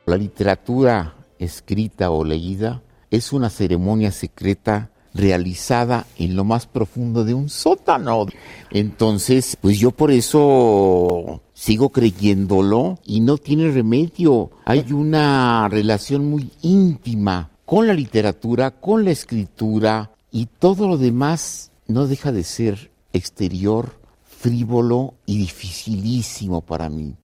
La 0.06 0.18
literatura 0.18 1.16
escrita 1.40 2.12
o 2.12 2.24
leída 2.24 2.82
es 3.10 3.32
una 3.34 3.50
ceremonia 3.50 4.12
secreta 4.12 4.90
realizada 5.14 6.06
en 6.18 6.36
lo 6.36 6.44
más 6.44 6.66
profundo 6.68 7.24
de 7.24 7.34
un 7.34 7.50
sótano. 7.50 8.26
Entonces, 8.72 9.58
pues 9.62 9.80
yo 9.80 9.92
por 9.92 10.12
eso 10.12 11.42
sigo 11.54 11.90
creyéndolo 11.90 13.00
y 13.06 13.22
no 13.22 13.38
tiene 13.38 13.72
remedio. 13.72 14.52
Hay 14.66 14.92
una 14.92 15.68
relación 15.70 16.30
muy 16.30 16.52
íntima 16.62 17.52
con 17.66 17.88
la 17.88 17.94
literatura, 17.94 18.72
con 18.72 19.06
la 19.06 19.12
escritura 19.12 20.12
y 20.32 20.48
todo 20.48 20.88
lo 20.88 20.98
demás 20.98 21.72
no 21.88 22.08
deja 22.08 22.32
de 22.32 22.44
ser 22.44 22.92
exterior, 23.14 24.00
frívolo 24.24 25.14
y 25.26 25.38
dificilísimo 25.38 26.62
para 26.62 26.90
mí. 26.90 27.16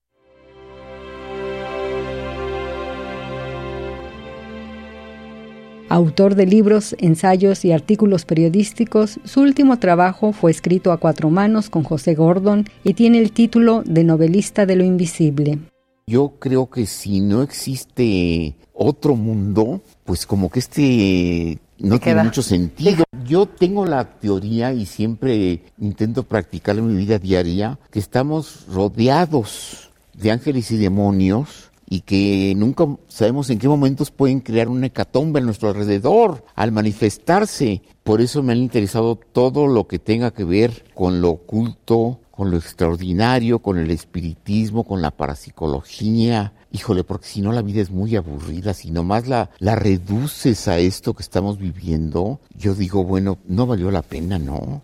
Autor 5.92 6.36
de 6.36 6.46
libros, 6.46 6.96
ensayos 7.00 7.66
y 7.66 7.72
artículos 7.72 8.24
periodísticos, 8.24 9.20
su 9.24 9.42
último 9.42 9.80
trabajo 9.80 10.34
fue 10.34 10.52
escrito 10.52 10.92
a 10.92 10.98
cuatro 10.98 11.32
manos 11.32 11.72
con 11.72 11.84
José 11.84 12.14
Gordon 12.14 12.66
y 12.84 12.94
tiene 12.94 13.18
el 13.18 13.32
título 13.32 13.82
de 13.84 14.04
Novelista 14.04 14.68
de 14.68 14.76
lo 14.76 14.84
Invisible. 14.84 15.58
Yo 16.06 16.34
creo 16.38 16.70
que 16.70 16.86
si 16.86 17.22
no 17.22 17.42
existe 17.42 18.56
otro 18.72 19.16
mundo, 19.16 19.82
pues 20.04 20.28
como 20.28 20.52
que 20.52 20.60
este 20.60 21.58
no 21.80 22.00
tiene 22.00 22.24
mucho 22.24 22.44
sentido. 22.44 23.04
Yo 23.26 23.48
tengo 23.48 23.84
la 23.88 24.20
teoría 24.20 24.72
y 24.74 24.86
siempre 24.86 25.64
intento 25.80 26.22
practicarla 26.22 26.82
en 26.82 26.88
mi 26.90 26.98
vida 26.98 27.18
diaria, 27.18 27.80
que 27.90 27.98
estamos 27.98 28.68
rodeados 28.72 29.90
de 30.14 30.30
ángeles 30.30 30.70
y 30.70 30.78
demonios 30.78 31.69
y 31.90 32.02
que 32.02 32.54
nunca 32.56 32.86
sabemos 33.08 33.50
en 33.50 33.58
qué 33.58 33.68
momentos 33.68 34.12
pueden 34.12 34.42
crear 34.42 34.70
una 34.70 34.86
hecatombe 34.86 35.40
a 35.40 35.44
nuestro 35.44 35.70
alrededor 35.70 36.46
al 36.56 36.72
manifestarse. 36.72 37.82
Por 38.04 38.22
eso 38.22 38.44
me 38.44 38.54
han 38.54 38.60
interesado 38.60 39.16
todo 39.16 39.66
lo 39.66 39.88
que 39.88 39.98
tenga 39.98 40.32
que 40.32 40.44
ver 40.44 40.86
con 40.94 41.20
lo 41.20 41.32
oculto, 41.32 42.20
con 42.30 42.52
lo 42.52 42.58
extraordinario, 42.58 43.60
con 43.60 43.80
el 43.80 43.90
espiritismo, 43.90 44.84
con 44.84 45.02
la 45.02 45.10
parapsicología. 45.10 46.54
Híjole, 46.72 47.04
porque 47.04 47.28
si 47.28 47.42
no 47.42 47.52
la 47.52 47.64
vida 47.64 47.82
es 47.82 47.90
muy 47.90 48.16
aburrida, 48.16 48.76
si 48.76 48.92
nomás 48.92 49.28
la, 49.28 49.50
la 49.58 49.76
reduces 49.76 50.68
a 50.68 50.78
esto 50.78 51.16
que 51.16 51.24
estamos 51.24 51.58
viviendo, 51.58 52.40
yo 52.56 52.76
digo, 52.76 53.04
bueno, 53.04 53.40
no 53.48 53.66
valió 53.66 53.90
la 53.90 54.04
pena, 54.04 54.38
¿no? 54.38 54.84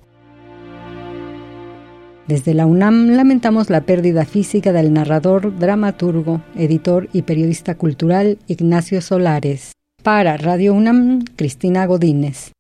Desde 2.27 2.55
la 2.55 2.65
UNAM 2.65 3.09
lamentamos 3.09 3.69
la 3.69 3.81
pérdida 3.81 4.25
física 4.25 4.71
del 4.71 4.91
narrador, 4.91 5.59
dramaturgo, 5.59 6.41
editor 6.55 7.07
y 7.13 7.21
periodista 7.21 7.75
cultural 7.75 8.39
Ignacio 8.47 8.99
Solares. 9.01 9.73
Para 10.01 10.35
Radio 10.35 10.73
UNAM, 10.73 11.23
Cristina 11.35 11.85
Godínez. 11.85 12.51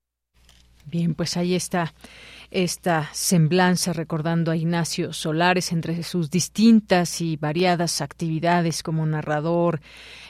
Bien, 0.85 1.15
pues 1.15 1.35
ahí 1.35 1.55
está 1.55 1.95
esta 2.51 3.09
semblanza 3.11 3.91
recordando 3.91 4.51
a 4.51 4.55
Ignacio 4.55 5.13
Solares 5.13 5.71
entre 5.71 6.03
sus 6.03 6.29
distintas 6.29 7.19
y 7.19 7.35
variadas 7.35 8.01
actividades 8.01 8.83
como 8.83 9.05
narrador. 9.05 9.81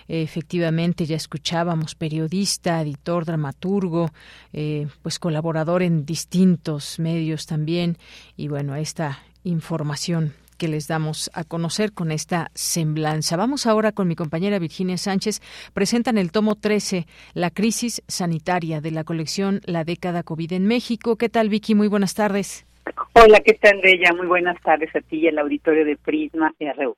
efectivamente, 0.07 1.05
ya 1.05 1.15
escuchábamos 1.15 1.95
periodista, 1.95 2.81
editor, 2.81 3.25
dramaturgo, 3.25 4.11
eh, 4.53 4.87
pues 5.01 5.19
colaborador 5.19 5.83
en 5.83 6.05
distintos 6.05 6.99
medios 6.99 7.45
también. 7.45 7.97
Y 8.37 8.47
bueno, 8.47 8.75
esta 8.75 9.19
información 9.45 10.33
que 10.57 10.67
les 10.67 10.87
damos 10.87 11.29
a 11.33 11.43
conocer 11.43 11.93
con 11.93 12.11
esta 12.11 12.49
semblanza. 12.53 13.37
Vamos 13.37 13.65
ahora 13.67 13.91
con 13.91 14.07
mi 14.07 14.15
compañera 14.15 14.59
Virginia 14.59 14.97
Sánchez. 14.97 15.41
Presentan 15.73 16.17
el 16.17 16.31
tomo 16.31 16.55
13, 16.55 17.05
La 17.33 17.49
crisis 17.51 18.03
sanitaria 18.07 18.81
de 18.81 18.91
la 18.91 19.03
colección 19.03 19.61
La 19.65 19.83
década 19.83 20.23
COVID 20.23 20.53
en 20.53 20.65
México. 20.65 21.17
¿Qué 21.17 21.29
tal, 21.29 21.49
Vicky? 21.49 21.75
Muy 21.75 21.87
buenas 21.87 22.15
tardes. 22.15 22.65
Hola, 23.13 23.39
¿qué 23.39 23.53
tal, 23.53 23.81
Bella? 23.81 24.13
Muy 24.15 24.27
buenas 24.27 24.61
tardes 24.61 24.95
a 24.95 25.01
ti 25.01 25.17
y 25.17 25.27
al 25.27 25.39
auditorio 25.39 25.85
de 25.85 25.97
Prisma 25.97 26.53
RU. 26.59 26.95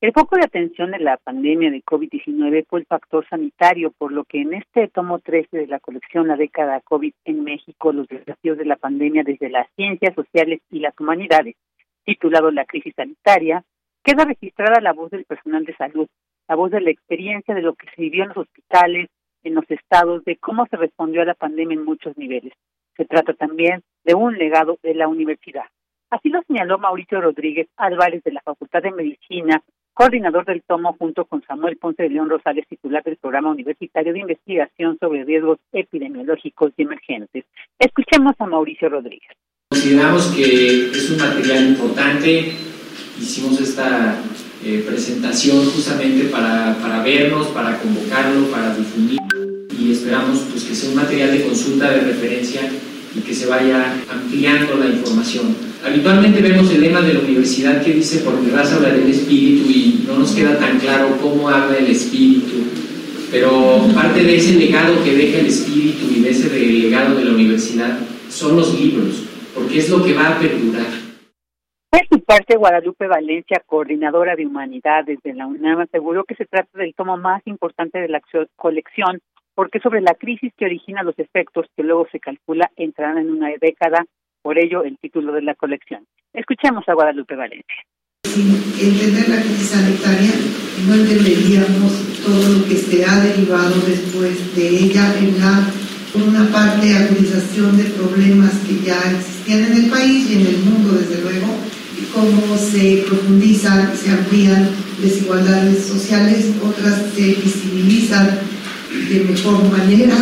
El 0.00 0.12
foco 0.12 0.36
de 0.36 0.44
atención 0.44 0.90
de 0.90 0.98
la 0.98 1.16
pandemia 1.16 1.70
de 1.70 1.82
COVID-19 1.82 2.66
fue 2.68 2.80
el 2.80 2.86
factor 2.86 3.26
sanitario, 3.28 3.92
por 3.96 4.12
lo 4.12 4.24
que 4.24 4.42
en 4.42 4.54
este 4.54 4.88
tomo 4.88 5.18
13 5.18 5.56
de 5.56 5.66
la 5.66 5.80
colección 5.80 6.28
La 6.28 6.36
década 6.36 6.80
COVID 6.82 7.12
en 7.24 7.44
México, 7.44 7.92
los 7.92 8.06
desafíos 8.08 8.58
de 8.58 8.66
la 8.66 8.76
pandemia 8.76 9.22
desde 9.24 9.48
las 9.48 9.68
ciencias 9.76 10.14
sociales 10.14 10.60
y 10.70 10.80
las 10.80 10.98
humanidades, 10.98 11.56
titulado 12.04 12.50
La 12.50 12.64
crisis 12.64 12.94
sanitaria, 12.94 13.64
queda 14.02 14.24
registrada 14.24 14.80
la 14.80 14.92
voz 14.92 15.10
del 15.10 15.24
personal 15.24 15.64
de 15.64 15.76
salud, 15.76 16.08
la 16.48 16.56
voz 16.56 16.70
de 16.70 16.80
la 16.80 16.90
experiencia 16.90 17.54
de 17.54 17.62
lo 17.62 17.74
que 17.74 17.86
se 17.94 18.02
vivió 18.02 18.22
en 18.24 18.30
los 18.30 18.38
hospitales, 18.38 19.08
en 19.42 19.54
los 19.54 19.70
estados, 19.70 20.24
de 20.24 20.36
cómo 20.36 20.66
se 20.66 20.76
respondió 20.76 21.22
a 21.22 21.26
la 21.26 21.34
pandemia 21.34 21.76
en 21.76 21.84
muchos 21.84 22.16
niveles. 22.16 22.52
Se 22.96 23.04
trata 23.04 23.34
también 23.34 23.82
de 24.04 24.14
un 24.14 24.36
legado 24.36 24.78
de 24.82 24.94
la 24.94 25.08
universidad. 25.08 25.64
Así 26.10 26.28
lo 26.28 26.42
señaló 26.42 26.78
Mauricio 26.78 27.20
Rodríguez 27.20 27.68
Álvarez 27.76 28.22
de 28.24 28.32
la 28.32 28.40
Facultad 28.40 28.82
de 28.82 28.90
Medicina, 28.90 29.62
coordinador 29.94 30.44
del 30.44 30.62
tomo 30.62 30.94
junto 30.98 31.24
con 31.24 31.42
Samuel 31.42 31.76
Ponce 31.76 32.02
de 32.02 32.10
León 32.10 32.28
Rosales, 32.28 32.66
titular 32.66 33.04
del 33.04 33.16
programa 33.16 33.50
universitario 33.50 34.12
de 34.12 34.20
investigación 34.20 34.98
sobre 34.98 35.24
riesgos 35.24 35.58
epidemiológicos 35.72 36.72
y 36.76 36.82
emergentes. 36.82 37.44
Escuchemos 37.78 38.34
a 38.38 38.46
Mauricio 38.46 38.88
Rodríguez. 38.88 39.36
Consideramos 39.80 40.24
que 40.36 40.90
es 40.94 41.08
un 41.08 41.16
material 41.16 41.68
importante, 41.68 42.52
hicimos 43.18 43.58
esta 43.62 44.20
eh, 44.62 44.84
presentación 44.86 45.64
justamente 45.70 46.24
para, 46.24 46.76
para, 46.82 47.02
vernos, 47.02 47.46
para 47.46 47.78
convocarlo, 47.78 48.48
para 48.50 48.76
difundir 48.76 49.18
y 49.78 49.92
esperamos 49.92 50.40
pues, 50.50 50.64
que 50.64 50.74
sea 50.74 50.90
un 50.90 50.96
material 50.96 51.32
de 51.32 51.44
consulta, 51.44 51.90
de 51.92 52.00
referencia 52.02 52.60
y 53.16 53.20
que 53.20 53.34
se 53.34 53.46
vaya 53.46 53.94
ampliando 54.12 54.74
la 54.74 54.84
información. 54.84 55.56
Habitualmente 55.82 56.42
vemos 56.42 56.70
el 56.70 56.82
lema 56.82 57.00
de 57.00 57.14
la 57.14 57.20
universidad 57.20 57.82
que 57.82 57.94
dice 57.94 58.18
por 58.18 58.38
mi 58.38 58.50
raza 58.50 58.76
habla 58.76 58.90
del 58.90 59.08
espíritu 59.08 59.66
y 59.70 60.04
no 60.06 60.18
nos 60.18 60.32
queda 60.32 60.58
tan 60.58 60.78
claro 60.78 61.16
cómo 61.22 61.48
habla 61.48 61.78
el 61.78 61.86
espíritu, 61.86 62.64
pero 63.30 63.88
parte 63.94 64.24
de 64.24 64.36
ese 64.36 64.56
legado 64.56 65.02
que 65.02 65.16
deja 65.16 65.38
el 65.38 65.46
espíritu 65.46 66.06
y 66.14 66.20
de 66.20 66.28
ese 66.32 66.50
legado 66.50 67.16
de 67.16 67.24
la 67.24 67.30
universidad 67.32 67.98
son 68.28 68.56
los 68.56 68.78
libros 68.78 69.29
porque 69.54 69.78
es 69.78 69.90
lo 69.90 70.04
que 70.04 70.14
va 70.14 70.28
a 70.28 70.38
perdurar. 70.38 70.86
Por 71.90 72.06
su 72.08 72.24
parte, 72.24 72.56
Guadalupe 72.56 73.06
Valencia, 73.08 73.62
coordinadora 73.66 74.36
de 74.36 74.46
humanidades 74.46 75.18
de 75.24 75.34
la 75.34 75.46
UNAM, 75.46 75.80
aseguró 75.80 76.24
que 76.24 76.36
se 76.36 76.46
trata 76.46 76.78
del 76.78 76.94
tomo 76.94 77.16
más 77.16 77.42
importante 77.46 77.98
de 77.98 78.08
la 78.08 78.20
colección, 78.56 79.20
porque 79.54 79.80
sobre 79.80 80.00
la 80.00 80.14
crisis 80.14 80.52
que 80.56 80.66
origina 80.66 81.02
los 81.02 81.18
efectos 81.18 81.66
que 81.76 81.82
luego 81.82 82.06
se 82.12 82.20
calcula 82.20 82.70
entrarán 82.76 83.18
en 83.18 83.30
una 83.30 83.48
década, 83.60 84.06
por 84.42 84.58
ello 84.58 84.84
el 84.84 84.98
título 84.98 85.32
de 85.32 85.42
la 85.42 85.54
colección. 85.54 86.06
Escuchemos 86.32 86.88
a 86.88 86.94
Guadalupe 86.94 87.34
Valencia. 87.34 87.84
Sin 88.24 88.48
entender 88.48 89.28
la 89.28 89.42
crisis 89.42 89.70
sanitaria, 89.70 90.32
no 90.86 90.94
entenderíamos 90.94 92.22
todo 92.22 92.58
lo 92.58 92.64
que 92.68 92.76
se 92.76 93.04
ha 93.04 93.18
derivado 93.20 93.74
después 93.86 94.54
de 94.54 94.68
ella 94.68 95.18
en 95.18 95.40
la 95.40 95.66
por 96.12 96.22
una 96.22 96.46
parte, 96.50 96.94
agudización 96.94 97.76
de 97.76 97.84
problemas 97.84 98.50
que 98.66 98.84
ya 98.84 98.98
existían 99.16 99.64
en 99.64 99.84
el 99.84 99.90
país 99.90 100.26
y 100.28 100.34
en 100.34 100.46
el 100.46 100.58
mundo, 100.58 100.98
desde 100.98 101.22
luego, 101.22 101.46
y 101.96 102.04
cómo 102.12 102.56
se 102.58 103.04
profundizan, 103.06 103.92
se 103.96 104.10
amplían 104.10 104.68
desigualdades 105.00 105.86
sociales, 105.86 106.46
otras 106.62 106.96
se 107.14 107.34
visibilizan 107.34 108.40
de 109.08 109.24
mejor 109.24 109.70
manera, 109.70 110.16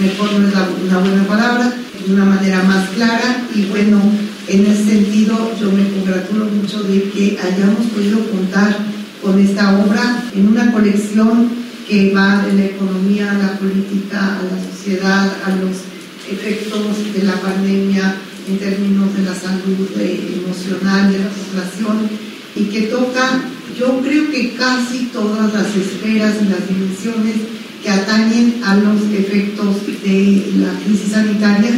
mejor 0.00 0.32
no 0.32 0.48
es 0.48 0.54
una 0.86 0.98
buena 0.98 1.24
palabra, 1.26 1.72
de 2.06 2.14
una 2.14 2.24
manera 2.24 2.62
más 2.62 2.88
clara 2.90 3.42
y 3.54 3.64
bueno, 3.64 4.00
en 4.46 4.66
ese 4.66 4.84
sentido 4.84 5.52
yo 5.60 5.70
me 5.72 5.88
congratulo 5.90 6.46
mucho 6.46 6.82
de 6.84 7.02
que 7.10 7.38
hayamos 7.38 7.86
podido 7.94 8.18
contar 8.30 8.76
con 9.22 9.38
esta 9.38 9.78
obra 9.78 10.22
en 10.34 10.48
una 10.48 10.72
colección 10.72 11.50
que 11.88 12.12
va 12.12 12.44
de 12.44 12.52
la 12.52 12.64
economía 12.66 13.30
a 13.30 13.38
la 13.38 13.58
política, 13.58 14.38
a 14.38 14.42
la 14.42 14.62
sociedad, 14.70 15.32
a 15.44 15.50
los 15.56 15.84
efectos 16.30 17.14
de 17.14 17.22
la 17.22 17.32
pandemia 17.40 18.14
en 18.46 18.58
términos 18.58 19.14
de 19.16 19.22
la 19.22 19.34
salud 19.34 19.88
emocional 19.96 21.12
de 21.12 21.18
la 21.18 21.30
población 21.30 22.10
y 22.54 22.64
que 22.64 22.88
toca, 22.88 23.42
yo 23.78 24.00
creo 24.02 24.30
que 24.30 24.54
casi 24.54 25.06
todas 25.06 25.52
las 25.54 25.74
esferas 25.74 26.36
y 26.42 26.48
las 26.48 26.68
dimensiones 26.68 27.36
que 27.82 27.88
atañen 27.88 28.62
a 28.64 28.76
los 28.76 29.02
efectos 29.12 29.86
de 29.86 30.52
la 30.56 30.72
crisis 30.84 31.12
sanitaria. 31.12 31.70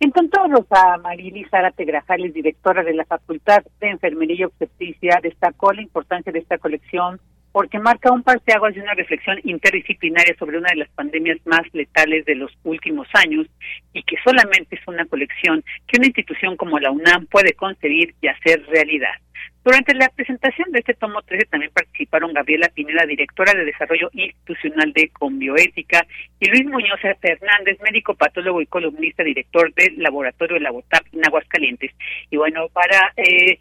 En 0.00 0.12
tanto, 0.12 0.38
Rosa 0.48 0.96
Marili 1.02 1.44
Zárate 1.50 1.84
Grajales, 1.84 2.32
directora 2.32 2.82
de 2.82 2.94
la 2.94 3.04
Facultad 3.04 3.62
de 3.80 3.90
Enfermería 3.90 4.36
y 4.40 4.44
Obstetricia, 4.44 5.20
destacó 5.22 5.74
la 5.74 5.82
importancia 5.82 6.32
de 6.32 6.38
esta 6.38 6.56
colección 6.56 7.20
porque 7.52 7.78
marca 7.78 8.12
un 8.12 8.22
parteaguas 8.22 8.74
de 8.74 8.82
una 8.82 8.94
reflexión 8.94 9.38
interdisciplinaria 9.44 10.34
sobre 10.38 10.58
una 10.58 10.70
de 10.70 10.76
las 10.76 10.88
pandemias 10.90 11.38
más 11.44 11.62
letales 11.72 12.24
de 12.24 12.36
los 12.36 12.52
últimos 12.64 13.08
años 13.14 13.46
y 13.92 14.02
que 14.02 14.16
solamente 14.24 14.76
es 14.76 14.86
una 14.86 15.04
colección 15.06 15.64
que 15.86 15.98
una 15.98 16.06
institución 16.06 16.56
como 16.56 16.78
la 16.78 16.90
UNAM 16.90 17.26
puede 17.26 17.52
concebir 17.54 18.14
y 18.20 18.28
hacer 18.28 18.64
realidad. 18.66 19.14
Durante 19.62 19.94
la 19.94 20.08
presentación 20.08 20.72
de 20.72 20.78
este 20.78 20.94
tomo 20.94 21.20
13 21.20 21.46
también 21.46 21.70
participaron 21.72 22.32
Gabriela 22.32 22.70
Pineda, 22.74 23.04
directora 23.04 23.52
de 23.52 23.66
Desarrollo 23.66 24.08
Institucional 24.14 24.92
de 24.94 25.10
Conbioética, 25.10 26.06
y 26.38 26.48
Luis 26.48 26.64
Muñoz 26.64 27.00
Fernández, 27.20 27.78
médico 27.82 28.14
patólogo 28.14 28.62
y 28.62 28.66
columnista, 28.66 29.22
director 29.22 29.72
del 29.74 29.98
Laboratorio 29.98 30.54
de 30.54 30.60
la 30.60 30.70
BOTAP 30.70 31.06
en 31.12 31.26
Aguascalientes. 31.26 31.90
Y 32.30 32.38
bueno, 32.38 32.68
para 32.70 33.12
eh, 33.18 33.58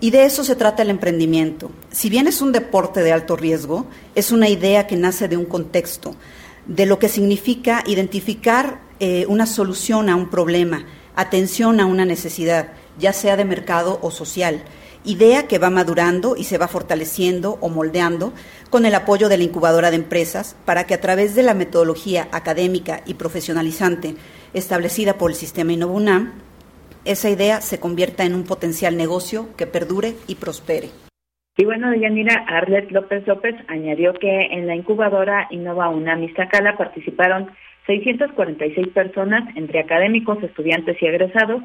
Y 0.02 0.12
de 0.12 0.26
eso 0.26 0.44
se 0.44 0.58
trata 0.58 0.84
el 0.84 0.90
emprendimiento. 0.90 1.72
Si 1.90 2.10
bien 2.10 2.28
es 2.28 2.42
un 2.42 2.52
deporte 2.52 3.00
de 3.00 3.14
alto 3.14 3.38
riesgo, 3.38 3.88
es 4.14 4.34
una 4.34 4.50
idea 4.50 4.88
que 4.88 4.98
nace 4.98 5.30
de 5.30 5.38
un 5.38 5.46
contexto, 5.46 6.18
de 6.66 6.86
lo 6.86 7.00
que 7.00 7.08
significa 7.08 7.82
identificar 7.88 8.80
eh, 9.00 9.26
una 9.30 9.46
solución 9.46 10.10
a 10.10 10.18
un 10.18 10.30
problema, 10.30 10.86
atención 11.16 11.80
a 11.80 11.86
una 11.86 12.04
necesidad, 12.04 12.74
ya 13.02 13.12
sea 13.12 13.36
de 13.36 13.44
mercado 13.44 14.00
o 14.02 14.12
social 14.12 14.64
idea 15.04 15.48
que 15.48 15.58
va 15.58 15.70
madurando 15.70 16.36
y 16.38 16.44
se 16.44 16.58
va 16.58 16.68
fortaleciendo 16.68 17.58
o 17.62 17.70
moldeando 17.70 18.34
con 18.70 18.86
el 18.86 18.96
apoyo 18.96 19.30
de 19.30 19.38
la 19.38 19.44
incubadora 19.44 19.90
de 19.90 19.98
empresas 19.98 20.56
para 20.66 20.86
que 20.86 20.94
a 20.94 21.02
través 21.02 21.36
de 21.36 21.44
la 21.44 21.54
metodología 21.54 22.28
académica 22.32 23.02
y 23.06 23.16
profesionalizante 23.16 24.16
establecida 24.54 25.18
por 25.18 25.32
el 25.32 25.36
sistema 25.36 25.74
InnovaUNAM, 25.74 26.34
esa 27.04 27.30
idea 27.30 27.62
se 27.62 27.80
convierta 27.80 28.26
en 28.26 28.36
un 28.36 28.44
potencial 28.44 28.96
negocio 28.96 29.50
que 29.58 29.66
perdure 29.66 30.14
y 30.28 30.36
prospere. 30.36 30.90
Y 31.58 31.66
bueno, 31.66 31.94
Yanira 31.96 32.46
Arlet 32.48 32.92
López 32.92 33.26
López 33.28 33.56
añadió 33.68 34.14
que 34.14 34.48
en 34.52 34.68
la 34.68 34.76
incubadora 34.76 35.48
Innova 35.50 35.90
UNAM 35.90 36.24
Iztacala 36.24 36.78
participaron 36.78 37.52
646 37.88 38.90
personas 38.90 39.44
entre 39.58 39.80
académicos, 39.80 40.42
estudiantes 40.44 41.02
y 41.02 41.08
egresados 41.08 41.62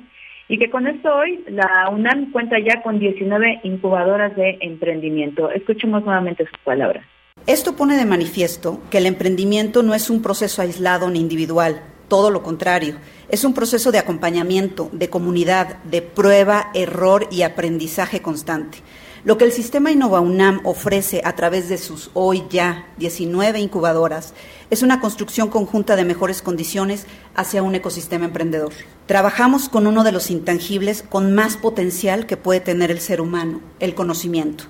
y 0.48 0.58
que 0.58 0.70
con 0.70 0.86
esto 0.86 1.08
hoy 1.14 1.44
la 1.48 1.88
UNAM 1.90 2.30
cuenta 2.32 2.56
ya 2.58 2.82
con 2.82 2.98
19 2.98 3.60
incubadoras 3.64 4.34
de 4.36 4.58
emprendimiento. 4.60 5.50
Escuchemos 5.50 6.04
nuevamente 6.04 6.46
sus 6.46 6.58
palabras. 6.64 7.04
Esto 7.46 7.76
pone 7.76 7.96
de 7.96 8.04
manifiesto 8.04 8.80
que 8.90 8.98
el 8.98 9.06
emprendimiento 9.06 9.82
no 9.82 9.94
es 9.94 10.10
un 10.10 10.22
proceso 10.22 10.62
aislado 10.62 11.10
ni 11.10 11.20
individual, 11.20 11.80
todo 12.08 12.30
lo 12.30 12.42
contrario, 12.42 12.96
es 13.28 13.44
un 13.44 13.54
proceso 13.54 13.90
de 13.92 13.98
acompañamiento, 13.98 14.88
de 14.92 15.10
comunidad, 15.10 15.82
de 15.84 16.02
prueba, 16.02 16.70
error 16.74 17.26
y 17.30 17.42
aprendizaje 17.42 18.22
constante. 18.22 18.78
Lo 19.26 19.38
que 19.38 19.44
el 19.44 19.50
sistema 19.50 19.90
Innova 19.90 20.20
UNAM 20.20 20.60
ofrece 20.62 21.20
a 21.24 21.32
través 21.32 21.68
de 21.68 21.78
sus 21.78 22.12
hoy 22.14 22.44
ya 22.48 22.86
19 22.98 23.58
incubadoras 23.58 24.36
es 24.70 24.84
una 24.84 25.00
construcción 25.00 25.50
conjunta 25.50 25.96
de 25.96 26.04
mejores 26.04 26.42
condiciones 26.42 27.08
hacia 27.34 27.64
un 27.64 27.74
ecosistema 27.74 28.26
emprendedor. 28.26 28.72
Trabajamos 29.06 29.68
con 29.68 29.88
uno 29.88 30.04
de 30.04 30.12
los 30.12 30.30
intangibles 30.30 31.02
con 31.02 31.34
más 31.34 31.56
potencial 31.56 32.26
que 32.26 32.36
puede 32.36 32.60
tener 32.60 32.92
el 32.92 33.00
ser 33.00 33.20
humano, 33.20 33.60
el 33.80 33.96
conocimiento, 33.96 34.62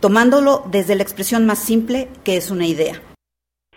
tomándolo 0.00 0.62
desde 0.70 0.94
la 0.94 1.04
expresión 1.04 1.46
más 1.46 1.60
simple 1.60 2.08
que 2.22 2.36
es 2.36 2.50
una 2.50 2.66
idea. 2.66 3.00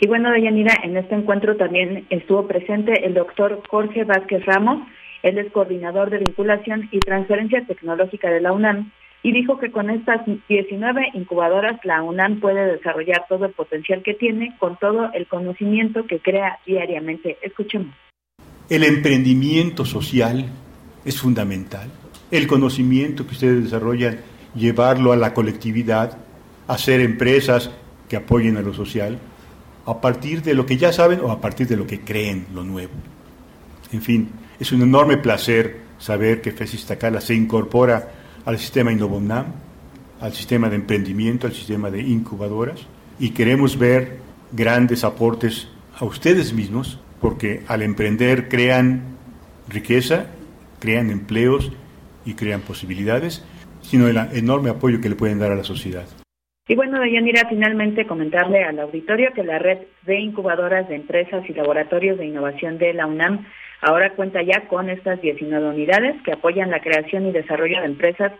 Y 0.01 0.07
bueno, 0.07 0.31
Deyanira, 0.31 0.73
en 0.83 0.97
este 0.97 1.15
encuentro 1.15 1.55
también 1.55 2.07
estuvo 2.09 2.45
presente 2.45 3.05
el 3.05 3.13
doctor 3.13 3.61
Jorge 3.69 4.03
Vázquez 4.03 4.45
Ramos, 4.45 4.85
él 5.23 5.37
es 5.37 5.49
coordinador 5.53 6.09
de 6.09 6.17
vinculación 6.17 6.89
y 6.91 6.99
transferencia 6.99 7.65
tecnológica 7.65 8.29
de 8.29 8.41
la 8.41 8.51
UNAM, 8.51 8.91
y 9.25 9.31
dijo 9.31 9.57
que 9.57 9.71
con 9.71 9.89
estas 9.89 10.21
19 10.47 11.01
incubadoras 11.15 11.79
la 11.83 12.03
UNAM 12.03 12.39
puede 12.39 12.73
desarrollar 12.73 13.25
todo 13.27 13.45
el 13.45 13.53
potencial 13.53 14.03
que 14.03 14.13
tiene 14.13 14.55
con 14.59 14.77
todo 14.77 15.09
el 15.15 15.25
conocimiento 15.25 16.05
que 16.05 16.19
crea 16.19 16.59
diariamente. 16.63 17.39
Escuchemos. 17.41 17.95
El 18.69 18.83
emprendimiento 18.83 19.83
social 19.83 20.45
es 21.03 21.19
fundamental. 21.19 21.89
El 22.29 22.45
conocimiento 22.45 23.25
que 23.25 23.31
ustedes 23.31 23.63
desarrollan, 23.63 24.19
llevarlo 24.53 25.11
a 25.11 25.15
la 25.15 25.33
colectividad, 25.33 26.19
hacer 26.67 27.01
empresas 27.01 27.71
que 28.07 28.17
apoyen 28.17 28.57
a 28.57 28.61
lo 28.61 28.75
social, 28.75 29.17
a 29.87 30.01
partir 30.01 30.43
de 30.43 30.53
lo 30.53 30.67
que 30.67 30.77
ya 30.77 30.93
saben 30.93 31.19
o 31.21 31.31
a 31.31 31.41
partir 31.41 31.65
de 31.65 31.77
lo 31.77 31.87
que 31.87 32.01
creen, 32.01 32.45
lo 32.53 32.63
nuevo. 32.63 32.93
En 33.91 34.03
fin, 34.03 34.29
es 34.59 34.71
un 34.71 34.83
enorme 34.83 35.17
placer 35.17 35.77
saber 35.97 36.41
que 36.41 36.51
FESIS 36.51 36.85
Tacala 36.85 37.21
se 37.21 37.33
incorpora 37.33 38.14
al 38.45 38.57
sistema 38.57 38.91
Innovonam, 38.91 39.45
al 40.21 40.33
sistema 40.33 40.69
de 40.69 40.75
emprendimiento, 40.75 41.47
al 41.47 41.53
sistema 41.53 41.91
de 41.91 42.01
incubadoras 42.01 42.87
y 43.19 43.31
queremos 43.31 43.77
ver 43.77 44.19
grandes 44.51 45.03
aportes 45.03 45.69
a 45.97 46.05
ustedes 46.05 46.53
mismos 46.53 46.99
porque 47.19 47.63
al 47.67 47.81
emprender 47.81 48.49
crean 48.49 49.01
riqueza, 49.67 50.27
crean 50.79 51.09
empleos 51.09 51.71
y 52.25 52.33
crean 52.33 52.61
posibilidades, 52.61 53.45
sino 53.81 54.07
el 54.07 54.17
enorme 54.33 54.69
apoyo 54.69 55.01
que 55.01 55.09
le 55.09 55.15
pueden 55.15 55.39
dar 55.39 55.51
a 55.51 55.55
la 55.55 55.63
sociedad. 55.63 56.05
Y 56.67 56.75
bueno, 56.75 56.99
Deyanira, 56.99 57.47
finalmente 57.47 58.07
comentarle 58.07 58.63
al 58.63 58.79
auditorio 58.79 59.31
que 59.35 59.43
la 59.43 59.59
red 59.59 59.79
de 60.03 60.19
incubadoras 60.19 60.89
de 60.89 60.95
empresas 60.95 61.47
y 61.47 61.53
laboratorios 61.53 62.17
de 62.17 62.25
innovación 62.25 62.79
de 62.79 62.93
la 62.93 63.05
UNAM 63.05 63.45
Ahora 63.81 64.13
cuenta 64.13 64.41
ya 64.41 64.67
con 64.67 64.89
estas 64.89 65.21
19 65.21 65.69
unidades 65.69 66.21
que 66.23 66.33
apoyan 66.33 66.71
la 66.71 66.81
creación 66.81 67.27
y 67.27 67.31
desarrollo 67.31 67.79
de 67.79 67.87
empresas 67.87 68.31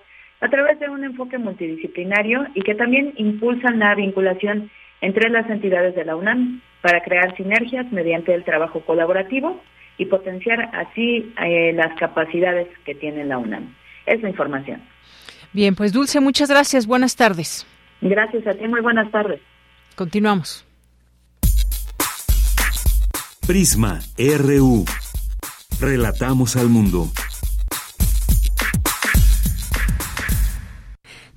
a 0.42 0.50
través 0.50 0.80
de 0.80 0.90
un 0.90 1.04
enfoque 1.04 1.38
multidisciplinario 1.38 2.46
y 2.54 2.62
que 2.62 2.76
también 2.76 3.14
impulsan 3.18 3.80
la 3.80 3.96
vinculación 3.96 4.70
entre 5.02 5.30
las 5.30 5.50
entidades 5.50 5.96
de 5.96 6.06
la 6.06 6.16
UNAM 6.16 6.62
para 6.82 7.02
crear 7.02 7.36
sinergias 7.36 7.92
mediante 7.92 8.34
el 8.34 8.44
trabajo 8.44 8.82
colaborativo 8.82 9.62
y 9.98 10.06
potenciar 10.06 10.70
así 10.74 11.34
eh, 11.44 11.74
las 11.74 11.98
capacidades 11.98 12.68
que 12.86 12.96
tiene 12.96 13.26
la 13.26 13.38
UNAM. 13.38 13.76
Es 14.06 14.22
la 14.22 14.30
información. 14.30 14.82
Bien, 15.54 15.74
pues 15.74 15.94
Dulce, 15.94 16.20
muchas 16.20 16.50
gracias. 16.50 16.86
Buenas 16.86 17.16
tardes. 17.16 17.66
Gracias 18.02 18.46
a 18.46 18.54
ti, 18.54 18.68
muy 18.68 18.82
buenas 18.82 19.10
tardes. 19.12 19.40
Continuamos. 19.96 20.66
Prisma 23.48 24.00
RU. 24.18 24.86
Relatamos 25.80 26.56
al 26.56 26.70
mundo. 26.70 27.10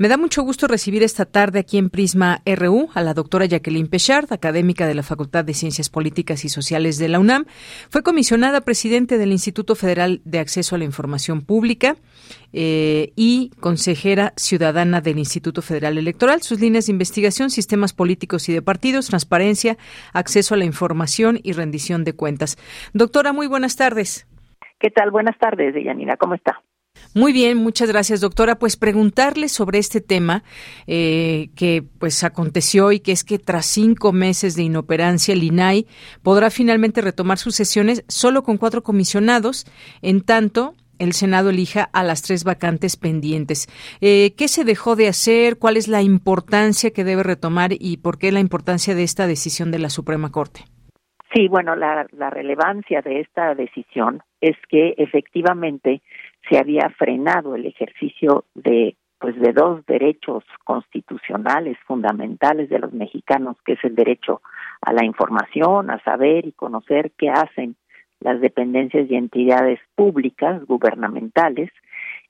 Me 0.01 0.07
da 0.07 0.17
mucho 0.17 0.45
gusto 0.45 0.69
recibir 0.69 1.03
esta 1.03 1.25
tarde 1.25 1.59
aquí 1.59 1.77
en 1.77 1.91
Prisma 1.91 2.41
RU 2.47 2.89
a 2.95 3.03
la 3.03 3.15
doctora 3.15 3.47
Jacqueline 3.47 3.89
Pechard, 3.89 4.33
académica 4.33 4.87
de 4.87 4.95
la 4.95 5.03
Facultad 5.03 5.45
de 5.45 5.55
Ciencias 5.55 5.91
Políticas 5.91 6.45
y 6.45 6.49
Sociales 6.49 6.99
de 6.99 7.09
la 7.09 7.19
UNAM. 7.19 7.47
Fue 7.91 8.05
comisionada 8.05 8.61
presidente 8.61 9.19
del 9.19 9.33
Instituto 9.33 9.75
Federal 9.75 10.21
de 10.25 10.39
Acceso 10.39 10.77
a 10.77 10.79
la 10.79 10.85
Información 10.85 11.45
Pública 11.45 11.97
eh, 12.53 13.13
y 13.17 13.51
consejera 13.59 14.35
ciudadana 14.37 15.01
del 15.01 15.19
Instituto 15.19 15.63
Federal 15.63 15.99
Electoral. 15.99 16.43
Sus 16.43 16.61
líneas 16.61 16.87
de 16.87 16.93
investigación, 16.93 17.51
sistemas 17.51 17.93
políticos 17.93 18.49
y 18.49 18.53
de 18.53 18.63
partidos, 18.63 19.09
transparencia, 19.09 19.79
acceso 20.13 20.55
a 20.55 20.59
la 20.59 20.65
información 20.65 21.41
y 21.43 21.55
rendición 21.55 22.05
de 22.05 22.13
cuentas. 22.13 22.57
Doctora, 22.93 23.33
muy 23.33 23.49
buenas 23.49 23.75
tardes. 23.75 24.29
¿Qué 24.79 24.91
tal? 24.91 25.11
Buenas 25.11 25.37
tardes, 25.39 25.75
Deyanira. 25.75 26.17
¿Cómo 26.17 26.37
está? 26.37 26.63
Muy 27.15 27.33
bien, 27.33 27.57
muchas 27.59 27.89
gracias, 27.89 28.21
doctora. 28.21 28.59
Pues 28.59 28.77
preguntarle 28.77 29.49
sobre 29.49 29.79
este 29.79 30.01
tema 30.01 30.45
eh, 30.87 31.51
que 31.57 31.83
pues 31.99 32.23
aconteció 32.23 32.93
y 32.93 33.01
que 33.01 33.13
es 33.13 33.25
que 33.25 33.39
tras 33.39 33.67
cinco 33.67 34.13
meses 34.13 34.55
de 34.57 34.63
inoperancia, 34.63 35.35
el 35.35 35.43
INAI 35.43 35.87
podrá 36.23 36.51
finalmente 36.51 37.01
retomar 37.01 37.39
sus 37.39 37.55
sesiones 37.55 38.05
solo 38.09 38.43
con 38.43 38.57
cuatro 38.57 38.83
comisionados, 38.83 39.67
en 40.03 40.21
tanto 40.21 40.75
el 40.99 41.13
Senado 41.13 41.51
elija 41.51 41.89
a 41.93 42.03
las 42.03 42.23
tres 42.23 42.45
vacantes 42.45 42.97
pendientes. 42.97 43.69
Eh, 44.01 44.35
¿Qué 44.37 44.49
se 44.49 44.65
dejó 44.65 44.97
de 44.97 45.09
hacer? 45.09 45.59
¿Cuál 45.59 45.77
es 45.77 45.89
la 45.89 46.03
importancia 46.03 46.91
que 46.91 47.05
debe 47.05 47.23
retomar 47.23 47.71
y 47.73 47.99
por 47.99 48.19
qué 48.19 48.33
la 48.33 48.41
importancia 48.41 48.95
de 48.95 49.05
esta 49.05 49.27
decisión 49.27 49.71
de 49.71 49.79
la 49.79 49.91
Suprema 49.91 50.31
Corte? 50.31 50.61
Sí, 51.35 51.47
bueno, 51.49 51.77
la 51.77 52.31
relevancia 52.31 53.03
de 53.03 53.21
esta 53.21 53.55
decisión 53.55 54.23
es 54.41 54.57
que 54.69 54.95
efectivamente 54.97 56.01
se 56.49 56.59
había 56.59 56.91
frenado 56.91 57.55
el 57.55 57.67
ejercicio 57.67 58.45
de 58.55 58.97
pues 59.21 59.39
de 59.41 59.53
dos 59.53 59.85
derechos 59.87 60.45
constitucionales 60.65 61.77
fundamentales 61.87 62.69
de 62.69 62.79
los 62.79 62.93
mexicanos, 62.93 63.57
que 63.65 63.73
es 63.73 63.83
el 63.83 63.97
derecho 63.97 64.43
a 64.81 64.93
la 64.93 65.05
información, 65.05 65.91
a 65.91 66.01
saber 66.05 66.47
y 66.47 66.53
conocer 66.53 67.11
qué 67.19 67.29
hacen 67.31 67.75
las 68.21 68.41
dependencias 68.41 69.11
y 69.11 69.17
entidades 69.17 69.81
públicas, 69.97 70.65
gubernamentales, 70.67 71.71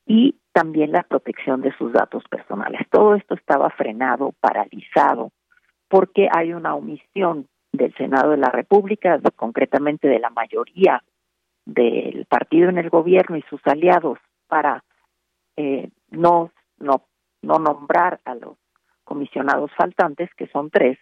y 0.06 0.36
también 0.52 0.92
la 0.92 1.02
protección 1.02 1.60
de 1.60 1.76
sus 1.76 1.92
datos 1.92 2.24
personales. 2.30 2.80
Todo 2.90 3.14
esto 3.14 3.34
estaba 3.34 3.68
frenado, 3.70 4.32
paralizado, 4.40 5.30
porque 5.88 6.28
hay 6.34 6.54
una 6.54 6.74
omisión 6.74 7.46
del 7.72 7.94
Senado 7.96 8.30
de 8.30 8.38
la 8.38 8.50
República, 8.50 9.20
concretamente 9.36 10.08
de 10.08 10.18
la 10.18 10.30
mayoría 10.30 11.02
del 11.68 12.24
partido 12.24 12.70
en 12.70 12.78
el 12.78 12.88
gobierno 12.88 13.36
y 13.36 13.42
sus 13.42 13.60
aliados 13.66 14.18
para 14.46 14.82
eh, 15.56 15.90
no, 16.10 16.50
no, 16.78 17.02
no 17.42 17.58
nombrar 17.58 18.20
a 18.24 18.34
los 18.34 18.56
comisionados 19.04 19.70
faltantes, 19.76 20.30
que 20.34 20.46
son 20.48 20.70
tres, 20.70 20.98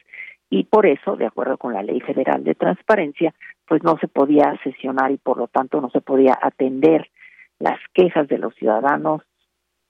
y 0.51 0.65
por 0.65 0.87
eso, 0.87 1.17
de 1.17 1.27
acuerdo 1.27 1.57
con 1.57 1.73
la 1.73 1.83
Ley 1.83 2.01
Federal 2.01 2.43
de 2.43 2.55
Transparencia, 2.55 3.33
pues 3.67 3.83
no 3.85 3.97
se 3.99 4.09
podía 4.09 4.59
sesionar 4.65 5.13
y 5.13 5.19
por 5.19 5.39
lo 5.39 5.47
tanto 5.47 5.81
no 5.81 5.91
se 5.91 6.01
podía 6.01 6.37
atender 6.41 7.11
las 7.59 7.79
quejas 7.95 8.27
de 8.29 8.39
los 8.39 8.55
ciudadanos 8.57 9.23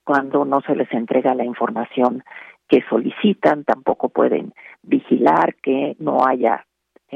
cuando 0.05 0.45
no 0.45 0.61
se 0.61 0.77
les 0.77 0.93
entrega 0.93 1.35
la 1.35 1.45
información 1.45 2.23
que 2.69 2.83
solicitan, 2.89 3.65
tampoco 3.65 4.11
pueden 4.11 4.53
vigilar 4.83 5.55
que 5.57 5.97
no 5.99 6.27
haya 6.27 6.67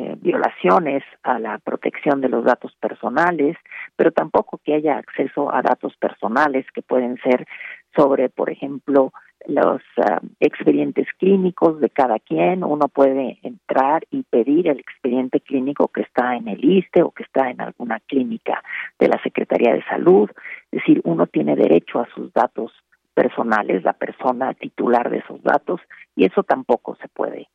eh, 0.00 0.16
violaciones 0.18 1.02
a 1.22 1.38
la 1.38 1.58
protección 1.58 2.22
de 2.22 2.30
los 2.30 2.42
datos 2.42 2.74
personales, 2.80 3.54
pero 3.96 4.12
tampoco 4.12 4.58
que 4.64 4.72
haya 4.72 4.96
acceso 4.96 5.54
a 5.54 5.60
datos 5.60 5.94
personales 5.98 6.64
que 6.72 6.80
pueden 6.80 7.18
ser 7.18 7.46
sobre, 7.94 8.30
por 8.30 8.48
ejemplo, 8.48 9.12
los 9.46 9.82
ah, 9.98 10.22
expedientes 10.38 11.06
clínicos 11.18 11.80
de 11.80 11.90
cada 11.90 12.18
quien. 12.18 12.64
Uno 12.64 12.88
puede 12.88 13.40
entrar 13.42 14.04
y 14.10 14.22
pedir 14.22 14.68
el 14.68 14.80
expediente 14.80 15.40
clínico 15.40 15.88
que 15.88 16.00
está 16.00 16.34
en 16.34 16.48
el 16.48 16.64
ISTE 16.64 17.02
o 17.02 17.10
que 17.10 17.24
está 17.24 17.50
en 17.50 17.60
alguna 17.60 18.00
clínica 18.00 18.62
de 18.98 19.08
la 19.08 19.20
Secretaría 19.22 19.74
de 19.74 19.84
Salud. 19.84 20.30
Es 20.72 20.80
decir, 20.80 21.02
uno 21.04 21.26
tiene 21.26 21.56
derecho 21.56 22.00
a 22.00 22.08
sus 22.14 22.32
datos 22.32 22.72
personales, 23.12 23.84
la 23.84 23.92
persona 23.92 24.54
titular 24.54 25.10
de 25.10 25.18
esos 25.18 25.42
datos, 25.42 25.82
y 26.16 26.24
eso 26.24 26.42
tampoco 26.42 26.96
se 27.02 27.08
puede 27.08 27.49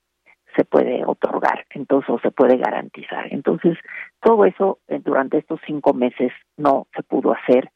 se 0.55 0.65
puede 0.65 1.03
otorgar, 1.05 1.65
entonces 1.71 2.09
o 2.09 2.19
se 2.19 2.31
puede 2.31 2.57
garantizar. 2.57 3.27
Entonces, 3.31 3.77
todo 4.21 4.45
eso 4.45 4.79
eh, 4.87 4.99
durante 5.03 5.37
estos 5.37 5.59
cinco 5.65 5.93
meses 5.93 6.31
no 6.57 6.87
se 6.95 7.03
pudo 7.03 7.33
hacer. 7.33 7.71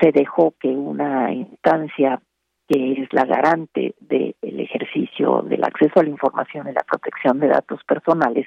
Se 0.00 0.12
dejó 0.12 0.54
que 0.60 0.68
una 0.68 1.32
instancia 1.32 2.20
que 2.68 2.92
es 2.92 3.12
la 3.12 3.24
garante 3.24 3.96
del 3.98 4.36
ejercicio 4.40 5.42
del 5.42 5.64
acceso 5.64 5.98
a 5.98 6.04
la 6.04 6.10
información 6.10 6.68
y 6.68 6.72
la 6.72 6.84
protección 6.84 7.40
de 7.40 7.48
datos 7.48 7.82
personales, 7.82 8.46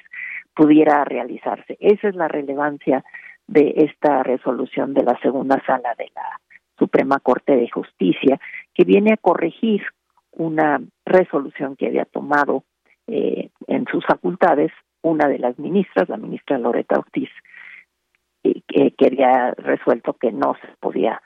pudiera 0.54 1.04
realizarse. 1.04 1.76
Esa 1.78 2.08
es 2.08 2.14
la 2.14 2.28
relevancia 2.28 3.04
de 3.46 3.74
esta 3.76 4.22
resolución 4.22 4.94
de 4.94 5.02
la 5.02 5.18
segunda 5.20 5.62
sala 5.66 5.94
de 5.98 6.10
la 6.14 6.40
Suprema 6.78 7.20
Corte 7.20 7.54
de 7.54 7.68
Justicia, 7.68 8.40
que 8.72 8.84
viene 8.84 9.12
a 9.12 9.18
corregir 9.18 9.82
una 10.32 10.80
resolución 11.04 11.76
que 11.76 11.88
había 11.88 12.06
tomado 12.06 12.64
eh, 13.06 13.50
en 13.66 13.86
sus 13.86 14.04
facultades 14.06 14.72
una 15.02 15.28
de 15.28 15.38
las 15.38 15.58
ministras, 15.58 16.08
la 16.08 16.16
ministra 16.16 16.58
Loreta 16.58 16.98
Ortiz, 16.98 17.28
que, 18.42 19.06
había 19.06 19.52
resuelto 19.52 20.14
que 20.14 20.32
no 20.32 20.54
se 20.60 20.68
podía 20.80 21.20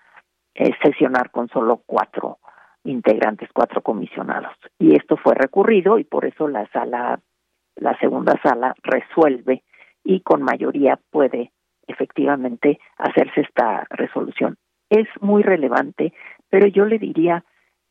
eh, 0.55 0.71
sesionar 0.83 1.31
con 1.31 1.49
solo 1.49 1.83
cuatro 1.87 2.39
integrantes, 2.85 3.49
cuatro 3.53 3.83
comisionados. 3.83 4.53
Y 4.79 4.97
esto 4.97 5.17
fue 5.17 5.35
recurrido 5.35 5.99
y 5.99 6.05
por 6.05 6.25
eso 6.25 6.49
la 6.49 6.69
sala, 6.71 7.21
la 7.77 7.99
segunda 7.99 8.35
sala 8.43 8.75
resuelve 8.83 9.63
y 10.05 10.21
con 10.21 10.43
mayoría 10.43 10.99
puede 11.11 11.53
efectivamente 11.87 12.79
hacerse 12.97 13.43
esta 13.43 13.87
resolución. 13.91 14.57
Es 14.91 15.07
muy 15.21 15.43
relevante, 15.43 16.13
pero 16.49 16.67
yo 16.67 16.85
le 16.85 16.99
diría, 16.99 17.45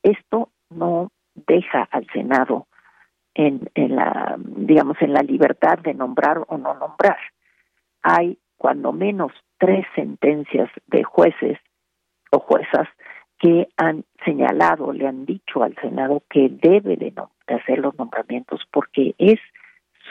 esto 0.04 0.50
no 0.69 1.12
deja 1.36 1.88
al 1.91 2.08
Senado 2.13 2.67
en, 3.38 3.69
en 3.76 3.95
la, 3.95 4.36
digamos, 4.38 4.97
en 5.00 5.13
la 5.13 5.21
libertad 5.21 5.78
de 5.78 5.93
nombrar 5.93 6.43
o 6.47 6.58
no 6.58 6.73
nombrar. 6.73 7.17
Hay 8.02 8.39
cuando 8.58 8.91
menos 8.91 9.32
tres 9.60 9.86
sentencias 9.95 10.69
de 10.88 11.04
jueces 11.04 11.60
o 12.32 12.39
juezas 12.39 12.88
que 13.39 13.67
han 13.78 14.04
señalado, 14.26 14.91
le 14.91 15.08
han 15.08 15.26
dicho 15.26 15.62
al 15.62 15.76
Senado 15.76 16.23
que 16.30 16.50
debe 16.50 16.97
de, 16.97 17.13
hacer 17.47 17.78
los 17.78 17.95
nombramientos 17.95 18.62
porque 18.71 19.13
es 19.19 19.39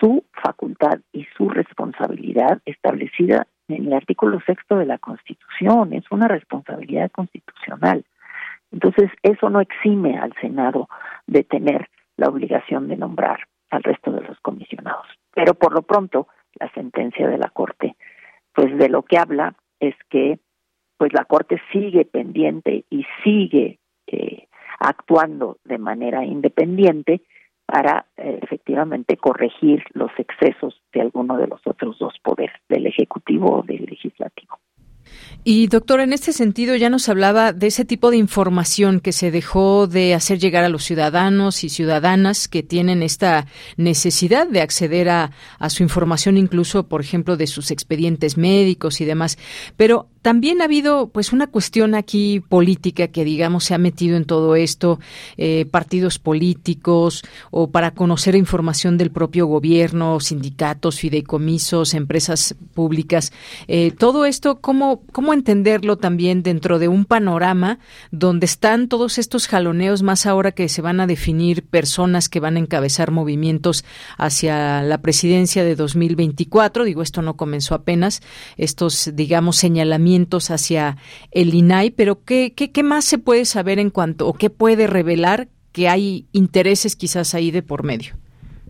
su 0.00 0.24
facultad 0.44 1.00
y 1.12 1.26
su 1.36 1.48
responsabilidad 1.48 2.60
establecida 2.64 3.48
en 3.66 3.86
el 3.86 3.92
artículo 3.92 4.40
sexto 4.46 4.76
de 4.76 4.86
la 4.86 4.98
Constitución, 4.98 5.92
es 5.92 6.04
una 6.12 6.28
responsabilidad 6.28 7.10
constitucional. 7.10 8.04
Entonces, 8.70 9.10
eso 9.24 9.50
no 9.50 9.60
exime 9.60 10.16
al 10.18 10.32
Senado 10.40 10.88
de 11.26 11.42
tener 11.42 11.88
la 12.16 12.28
obligación 12.28 12.88
de 12.88 12.96
nombrar 12.96 13.40
al 13.70 13.82
resto 13.82 14.12
de 14.12 14.22
los 14.22 14.38
comisionados. 14.40 15.06
Pero 15.34 15.54
por 15.54 15.74
lo 15.74 15.82
pronto, 15.82 16.28
la 16.58 16.70
sentencia 16.72 17.28
de 17.28 17.38
la 17.38 17.50
Corte, 17.50 17.96
pues 18.54 18.76
de 18.78 18.88
lo 18.88 19.02
que 19.02 19.18
habla 19.18 19.54
es 19.80 19.94
que 20.08 20.38
pues 20.96 21.12
la 21.12 21.24
Corte 21.24 21.60
sigue 21.72 22.04
pendiente 22.04 22.84
y 22.88 23.04
sigue 23.22 23.78
eh, 24.06 24.48
actuando 24.78 25.58
de 25.64 25.78
manera 25.78 26.24
independiente 26.24 27.22
para 27.66 28.06
eh, 28.16 28.38
efectivamente 28.42 29.16
corregir 29.16 29.84
los 29.92 30.10
excesos 30.18 30.80
de 30.92 31.02
alguno 31.02 31.36
de 31.36 31.48
los 31.48 31.60
otros 31.66 31.98
dos 31.98 32.14
poderes, 32.22 32.56
del 32.68 32.86
Ejecutivo 32.86 33.58
o 33.58 33.62
del 33.62 33.84
Legislativo. 33.84 34.58
Y 35.44 35.68
doctor, 35.68 36.00
en 36.00 36.12
este 36.12 36.32
sentido 36.32 36.74
ya 36.74 36.90
nos 36.90 37.08
hablaba 37.08 37.52
de 37.52 37.68
ese 37.68 37.84
tipo 37.84 38.10
de 38.10 38.16
información 38.16 38.98
que 38.98 39.12
se 39.12 39.30
dejó 39.30 39.86
de 39.86 40.12
hacer 40.12 40.40
llegar 40.40 40.64
a 40.64 40.68
los 40.68 40.82
ciudadanos 40.82 41.62
y 41.62 41.68
ciudadanas 41.68 42.48
que 42.48 42.64
tienen 42.64 43.02
esta 43.02 43.46
necesidad 43.76 44.48
de 44.48 44.60
acceder 44.60 45.08
a, 45.08 45.30
a 45.58 45.70
su 45.70 45.84
información, 45.84 46.36
incluso, 46.36 46.88
por 46.88 47.00
ejemplo, 47.00 47.36
de 47.36 47.46
sus 47.46 47.70
expedientes 47.70 48.36
médicos 48.36 49.00
y 49.00 49.04
demás. 49.04 49.38
Pero 49.76 50.08
también 50.26 50.60
ha 50.60 50.64
habido 50.64 51.10
pues 51.10 51.32
una 51.32 51.46
cuestión 51.46 51.94
aquí 51.94 52.40
política 52.40 53.06
que 53.06 53.24
digamos 53.24 53.62
se 53.62 53.74
ha 53.74 53.78
metido 53.78 54.16
en 54.16 54.24
todo 54.24 54.56
esto, 54.56 54.98
eh, 55.36 55.66
partidos 55.70 56.18
políticos 56.18 57.22
o 57.52 57.70
para 57.70 57.92
conocer 57.92 58.34
información 58.34 58.98
del 58.98 59.12
propio 59.12 59.46
gobierno, 59.46 60.18
sindicatos, 60.18 60.98
fideicomisos, 60.98 61.94
empresas 61.94 62.56
públicas. 62.74 63.32
Eh, 63.68 63.92
todo 63.96 64.24
esto, 64.24 64.60
¿cómo, 64.60 65.02
¿cómo 65.12 65.32
entenderlo 65.32 65.96
también 65.96 66.42
dentro 66.42 66.80
de 66.80 66.88
un 66.88 67.04
panorama 67.04 67.78
donde 68.10 68.46
están 68.46 68.88
todos 68.88 69.18
estos 69.18 69.46
jaloneos, 69.46 70.02
más 70.02 70.26
ahora 70.26 70.50
que 70.50 70.68
se 70.68 70.82
van 70.82 70.98
a 70.98 71.06
definir 71.06 71.62
personas 71.62 72.28
que 72.28 72.40
van 72.40 72.56
a 72.56 72.58
encabezar 72.58 73.12
movimientos 73.12 73.84
hacia 74.18 74.82
la 74.82 74.98
presidencia 74.98 75.62
de 75.62 75.76
2024? 75.76 76.82
Digo, 76.82 77.02
esto 77.02 77.22
no 77.22 77.36
comenzó 77.36 77.76
apenas, 77.76 78.22
estos, 78.56 79.12
digamos, 79.14 79.54
señalamientos 79.54 80.15
hacia 80.24 80.96
el 81.30 81.54
INAI, 81.54 81.90
pero 81.90 82.24
¿qué, 82.24 82.52
qué, 82.54 82.72
qué 82.72 82.82
más 82.82 83.04
se 83.04 83.18
puede 83.18 83.44
saber 83.44 83.78
en 83.78 83.90
cuanto 83.90 84.26
o 84.26 84.34
qué 84.34 84.50
puede 84.50 84.86
revelar 84.86 85.48
que 85.72 85.88
hay 85.88 86.26
intereses 86.32 86.96
quizás 86.96 87.34
ahí 87.34 87.50
de 87.50 87.62
por 87.62 87.84
medio? 87.84 88.14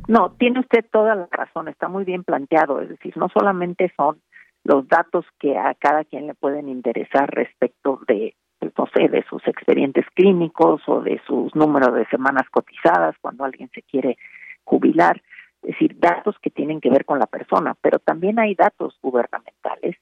No, 0.08 0.30
tiene 0.38 0.60
usted 0.60 0.84
toda 0.92 1.14
la 1.14 1.28
razón, 1.30 1.68
está 1.68 1.88
muy 1.88 2.04
bien 2.04 2.22
planteado, 2.22 2.80
es 2.80 2.88
decir, 2.88 3.16
no 3.16 3.28
solamente 3.28 3.92
son 3.96 4.20
los 4.64 4.86
datos 4.88 5.24
que 5.38 5.56
a 5.56 5.74
cada 5.74 6.04
quien 6.04 6.26
le 6.26 6.34
pueden 6.34 6.68
interesar 6.68 7.28
respecto 7.30 8.00
de, 8.06 8.34
pues, 8.58 8.72
no 8.76 8.86
sé, 8.94 9.08
de 9.08 9.24
sus 9.28 9.46
expedientes 9.46 10.04
clínicos 10.14 10.82
o 10.86 11.00
de 11.00 11.20
sus 11.26 11.54
números 11.54 11.94
de 11.94 12.06
semanas 12.06 12.48
cotizadas 12.50 13.16
cuando 13.20 13.44
alguien 13.44 13.70
se 13.74 13.82
quiere 13.82 14.16
jubilar, 14.64 15.22
es 15.62 15.70
decir, 15.70 15.98
datos 15.98 16.36
que 16.40 16.50
tienen 16.50 16.80
que 16.80 16.90
ver 16.90 17.04
con 17.04 17.18
la 17.18 17.26
persona, 17.26 17.76
pero 17.80 17.98
también 17.98 18.38
hay 18.38 18.54
datos 18.54 18.96
gubernamentales 19.02 19.96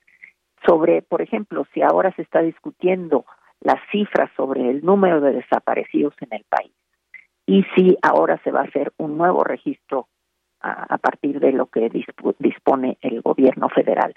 sobre, 0.66 1.02
por 1.02 1.22
ejemplo, 1.22 1.66
si 1.72 1.82
ahora 1.82 2.12
se 2.16 2.22
está 2.22 2.40
discutiendo 2.40 3.24
las 3.60 3.80
cifras 3.90 4.30
sobre 4.36 4.70
el 4.70 4.84
número 4.84 5.20
de 5.20 5.32
desaparecidos 5.32 6.14
en 6.20 6.28
el 6.32 6.44
país 6.44 6.72
y 7.46 7.64
si 7.74 7.96
ahora 8.02 8.40
se 8.44 8.50
va 8.50 8.60
a 8.60 8.64
hacer 8.64 8.92
un 8.98 9.16
nuevo 9.18 9.44
registro 9.44 10.08
a, 10.60 10.96
partir 10.96 11.40
de 11.40 11.52
lo 11.52 11.66
que 11.66 11.90
dispone 12.38 12.96
el 13.02 13.20
gobierno 13.20 13.68
federal, 13.68 14.14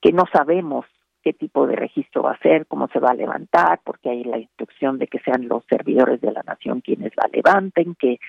que 0.00 0.12
no 0.12 0.24
sabemos 0.32 0.86
qué 1.22 1.32
tipo 1.32 1.66
de 1.66 1.74
registro 1.74 2.22
va 2.22 2.32
a 2.32 2.38
ser, 2.38 2.66
cómo 2.66 2.86
se 2.88 3.00
va 3.00 3.10
a 3.10 3.14
levantar, 3.14 3.80
porque 3.82 4.10
hay 4.10 4.22
la 4.22 4.38
instrucción 4.38 4.98
de 4.98 5.08
que 5.08 5.18
sean 5.18 5.48
los 5.48 5.64
servidores 5.68 6.20
de 6.20 6.30
la 6.30 6.42
nación 6.44 6.82
quienes 6.82 7.12
la 7.16 7.28
levanten, 7.32 7.96
que 7.96 8.20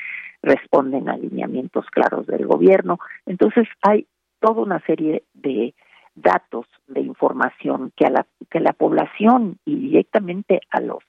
responden 0.42 1.10
a 1.10 1.14
alineamientos 1.14 1.86
claros 1.92 2.26
del 2.26 2.48
gobierno. 2.48 2.98
Entonces 3.28 3.68
hay 3.84 4.08
toda 4.40 4.64
una 4.64 4.80
serie 4.82 5.24
de 5.34 5.76
datos 6.22 6.66
de 6.88 7.02
información 7.02 7.92
que 7.96 8.06
a 8.06 8.10
la 8.10 8.26
que 8.50 8.60
la 8.60 8.74
población 8.74 9.58
y 9.66 9.76
directamente 9.76 10.62
a 10.70 10.82
los 10.82 11.04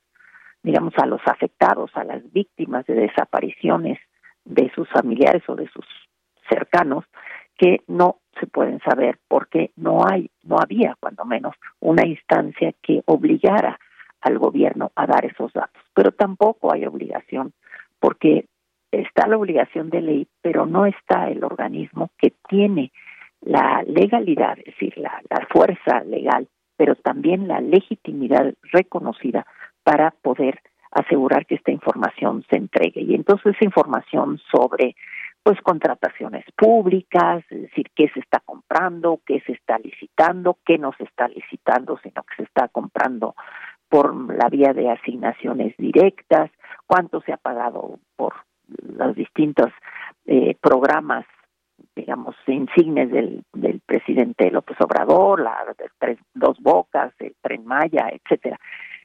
digamos 0.62 0.92
a 0.98 1.06
los 1.06 1.20
afectados, 1.26 1.90
a 1.94 2.04
las 2.04 2.30
víctimas 2.32 2.86
de 2.86 2.94
desapariciones 2.94 3.98
de 4.44 4.70
sus 4.74 4.88
familiares 4.90 5.42
o 5.48 5.56
de 5.56 5.68
sus 5.68 5.86
cercanos 6.48 7.04
que 7.56 7.82
no 7.86 8.16
se 8.38 8.46
pueden 8.46 8.80
saber 8.80 9.18
porque 9.28 9.70
no 9.76 10.06
hay 10.06 10.30
no 10.44 10.56
había 10.58 10.96
cuando 11.00 11.24
menos 11.24 11.54
una 11.80 12.06
instancia 12.06 12.72
que 12.82 13.02
obligara 13.06 13.78
al 14.20 14.38
gobierno 14.38 14.92
a 14.96 15.06
dar 15.06 15.24
esos 15.24 15.52
datos, 15.52 15.82
pero 15.94 16.12
tampoco 16.12 16.72
hay 16.72 16.84
obligación 16.84 17.52
porque 17.98 18.46
está 18.90 19.26
la 19.26 19.38
obligación 19.38 19.90
de 19.90 20.00
ley, 20.00 20.28
pero 20.42 20.66
no 20.66 20.86
está 20.86 21.30
el 21.30 21.44
organismo 21.44 22.10
que 22.18 22.32
tiene 22.48 22.92
la 23.40 23.82
legalidad, 23.86 24.58
es 24.58 24.66
decir, 24.66 24.96
la, 24.98 25.20
fuerza 25.50 26.04
legal, 26.04 26.48
pero 26.76 26.94
también 26.96 27.48
la 27.48 27.60
legitimidad 27.60 28.54
reconocida 28.72 29.46
para 29.82 30.10
poder 30.10 30.60
asegurar 30.90 31.46
que 31.46 31.54
esta 31.56 31.70
información 31.70 32.44
se 32.50 32.56
entregue. 32.56 33.02
Y 33.02 33.14
entonces 33.14 33.54
información 33.60 34.38
sobre 34.50 34.96
pues 35.42 35.58
contrataciones 35.62 36.44
públicas, 36.54 37.42
es 37.48 37.62
decir, 37.62 37.86
qué 37.94 38.08
se 38.12 38.20
está 38.20 38.40
comprando, 38.44 39.20
qué 39.24 39.40
se 39.46 39.52
está 39.52 39.78
licitando, 39.78 40.58
qué 40.66 40.76
no 40.76 40.92
se 40.98 41.04
está 41.04 41.28
licitando, 41.28 41.98
sino 42.02 42.22
que 42.24 42.36
se 42.36 42.42
está 42.42 42.68
comprando 42.68 43.34
por 43.88 44.14
la 44.34 44.48
vía 44.48 44.72
de 44.74 44.90
asignaciones 44.90 45.74
directas, 45.78 46.50
cuánto 46.86 47.22
se 47.22 47.32
ha 47.32 47.38
pagado 47.38 47.98
por 48.16 48.34
los 48.82 49.16
distintos 49.16 49.72
eh, 50.26 50.56
programas 50.60 51.24
digamos, 52.00 52.34
insignes 52.46 53.10
del, 53.10 53.44
del 53.52 53.80
presidente 53.80 54.50
López 54.50 54.76
Obrador, 54.80 55.40
la 55.40 55.64
dos 56.34 56.58
bocas, 56.60 57.12
el 57.18 57.34
tren 57.42 57.66
Maya, 57.66 58.10
etcétera. 58.10 58.58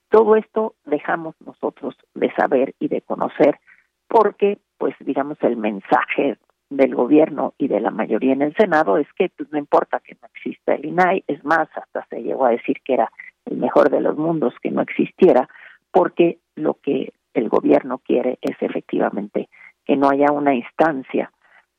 Todo 0.09 0.35
esto 0.35 0.75
dejamos 0.85 1.35
nosotros 1.45 1.95
de 2.13 2.31
saber 2.35 2.73
y 2.79 2.87
de 2.87 3.01
conocer 3.01 3.59
porque, 4.07 4.59
pues, 4.77 4.95
digamos, 4.99 5.37
el 5.41 5.57
mensaje 5.57 6.37
del 6.69 6.95
gobierno 6.95 7.53
y 7.57 7.67
de 7.67 7.79
la 7.79 7.91
mayoría 7.91 8.33
en 8.33 8.41
el 8.41 8.55
Senado 8.55 8.97
es 8.97 9.07
que 9.17 9.29
pues, 9.35 9.51
no 9.51 9.59
importa 9.59 9.99
que 9.99 10.15
no 10.21 10.27
exista 10.33 10.73
el 10.73 10.85
INAI, 10.85 11.23
es 11.27 11.43
más, 11.43 11.67
hasta 11.75 12.05
se 12.09 12.23
llegó 12.23 12.45
a 12.45 12.51
decir 12.51 12.77
que 12.83 12.93
era 12.93 13.11
el 13.45 13.57
mejor 13.57 13.89
de 13.89 14.01
los 14.01 14.17
mundos 14.17 14.53
que 14.61 14.71
no 14.71 14.81
existiera, 14.81 15.47
porque 15.91 16.39
lo 16.55 16.75
que 16.75 17.13
el 17.33 17.49
gobierno 17.49 17.99
quiere 17.99 18.39
es 18.41 18.55
efectivamente 18.61 19.49
que 19.85 19.95
no 19.95 20.09
haya 20.09 20.31
una 20.31 20.55
instancia 20.55 21.31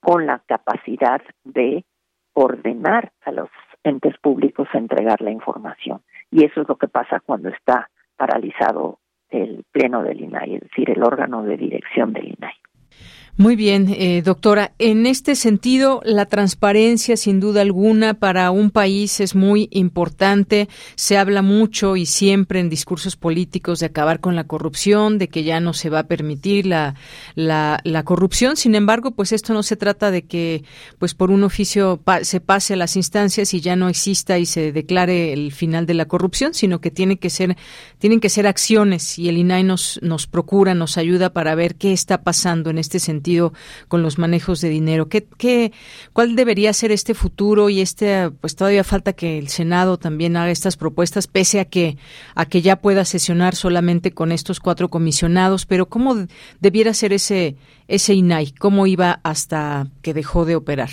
con 0.07 0.25
la 0.25 0.39
capacidad 0.47 1.21
de 1.43 1.85
ordenar 2.33 3.11
a 3.25 3.33
los 3.33 3.49
entes 3.83 4.17
públicos 4.19 4.69
a 4.73 4.79
entregar 4.79 5.21
la 5.21 5.33
información. 5.33 6.01
Y 6.31 6.45
eso 6.45 6.63
es 6.63 6.69
lo 6.69 6.77
que 6.77 6.87
pasa 6.87 7.19
cuando 7.19 7.49
está 7.49 7.91
paralizado 8.17 9.01
el 9.31 9.65
pleno 9.73 10.05
del 10.05 10.21
INAI, 10.21 10.55
es 10.55 10.61
decir, 10.61 10.91
el 10.91 11.03
órgano 11.03 11.43
de 11.43 11.57
dirección 11.57 12.13
del 12.13 12.37
INAI. 12.39 12.55
Muy 13.39 13.55
bien, 13.55 13.95
eh, 13.99 14.23
doctora. 14.25 14.73
En 14.79 15.05
este 15.05 15.35
sentido, 15.35 16.01
la 16.07 16.25
transparencia, 16.25 17.19
sin 17.19 17.39
duda 17.39 17.61
alguna, 17.61 18.15
para 18.15 18.51
un 18.51 18.71
país 18.71 19.21
es 19.21 19.35
muy 19.35 19.69
importante. 19.73 20.71
Se 20.95 21.19
habla 21.19 21.43
mucho 21.43 21.97
y 21.97 22.07
siempre 22.07 22.61
en 22.61 22.71
discursos 22.71 23.15
políticos 23.15 23.81
de 23.81 23.87
acabar 23.87 24.21
con 24.21 24.37
la 24.37 24.45
corrupción, 24.45 25.19
de 25.19 25.29
que 25.29 25.45
ya 25.45 25.61
no 25.61 25.75
se 25.75 25.91
va 25.91 25.99
a 25.99 26.07
permitir 26.07 26.65
la, 26.65 26.95
la, 27.35 27.79
la 27.85 28.05
corrupción. 28.05 28.57
Sin 28.57 28.75
embargo, 28.75 29.11
pues 29.11 29.33
esto 29.33 29.53
no 29.53 29.63
se 29.63 29.77
trata 29.77 30.11
de 30.11 30.23
que, 30.23 30.65
pues 30.99 31.13
por 31.13 31.31
un 31.31 31.45
oficio 31.45 32.01
se 32.23 32.41
pase 32.41 32.73
a 32.73 32.77
las 32.79 32.97
instancias 32.97 33.53
y 33.53 33.61
ya 33.61 33.77
no 33.77 33.91
exista 33.91 34.39
y 34.39 34.47
se 34.47 34.73
declare 34.73 35.35
el 35.35 35.53
final 35.53 35.85
de 35.85 35.93
la 35.93 36.07
corrupción, 36.07 36.55
sino 36.55 36.81
que 36.81 36.91
tiene 36.91 37.19
que 37.19 37.29
ser, 37.29 37.55
tienen 37.99 38.21
que 38.21 38.31
ser 38.31 38.47
acciones 38.47 39.19
y 39.19 39.29
el 39.29 39.37
INAI 39.37 39.63
nos, 39.63 40.01
nos 40.03 40.27
procura, 40.27 40.73
nos 40.73 40.97
ayuda 40.97 41.35
para 41.35 41.55
ver 41.55 41.75
qué 41.75 41.93
está 41.93 42.23
pasando 42.23 42.71
en 42.71 42.79
este 42.79 42.99
sentido 42.99 43.26
con 43.89 44.03
los 44.03 44.19
manejos 44.19 44.61
de 44.61 44.69
dinero. 44.69 45.09
¿Qué, 45.09 45.27
qué, 45.39 45.73
¿Cuál 46.13 46.37
debería 46.37 46.73
ser 46.73 46.93
este 46.93 47.15
futuro? 47.15 47.69
Y 47.69 47.81
este, 47.81 48.31
pues 48.31 48.57
todavía 48.57 48.85
falta 48.85 49.13
que 49.13 49.39
el 49.39 49.49
Senado 49.49 49.99
también 49.99 50.37
haga 50.37 50.51
estas 50.51 50.77
propuestas, 50.77 51.27
pese 51.27 51.61
a 51.61 51.65
que, 51.65 51.97
a 52.35 52.47
que 52.47 52.61
ya 52.61 52.77
pueda 52.77 53.05
sesionar 53.05 53.55
solamente 53.55 54.13
con 54.13 54.33
estos 54.33 54.61
cuatro 54.61 54.89
comisionados. 54.89 55.67
Pero 55.67 55.87
¿cómo 55.87 56.15
debiera 56.61 56.93
ser 56.95 57.13
ese, 57.13 57.57
ese 57.89 58.15
INAI? 58.15 58.53
¿Cómo 58.53 58.87
iba 58.87 59.21
hasta 59.23 59.87
que 60.03 60.15
dejó 60.15 60.45
de 60.45 60.57
operar? 60.57 60.91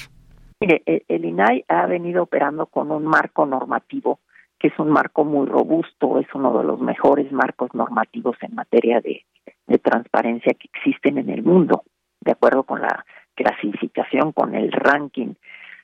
Mire, 0.59 0.81
e, 0.85 1.03
el 1.07 1.25
INAI 1.25 1.65
ha 1.67 1.85
venido 1.87 2.23
operando 2.23 2.65
con 2.65 2.91
un 2.91 3.05
marco 3.05 3.45
normativo 3.45 4.19
que 4.59 4.69
es 4.69 4.79
un 4.79 4.91
marco 4.91 5.25
muy 5.25 5.45
robusto, 5.45 6.19
es 6.19 6.27
uno 6.33 6.57
de 6.57 6.63
los 6.63 6.79
mejores 6.79 7.29
marcos 7.33 7.69
normativos 7.73 8.37
en 8.41 8.55
materia 8.55 9.01
de, 9.01 9.25
de 9.67 9.77
transparencia 9.77 10.53
que 10.53 10.69
existen 10.73 11.17
en 11.17 11.29
el 11.29 11.43
mundo 11.43 11.83
de 12.23 12.31
acuerdo 12.31 12.63
con 12.63 12.81
la 12.81 13.05
clasificación, 13.35 14.31
con 14.31 14.55
el 14.55 14.71
ranking 14.71 15.33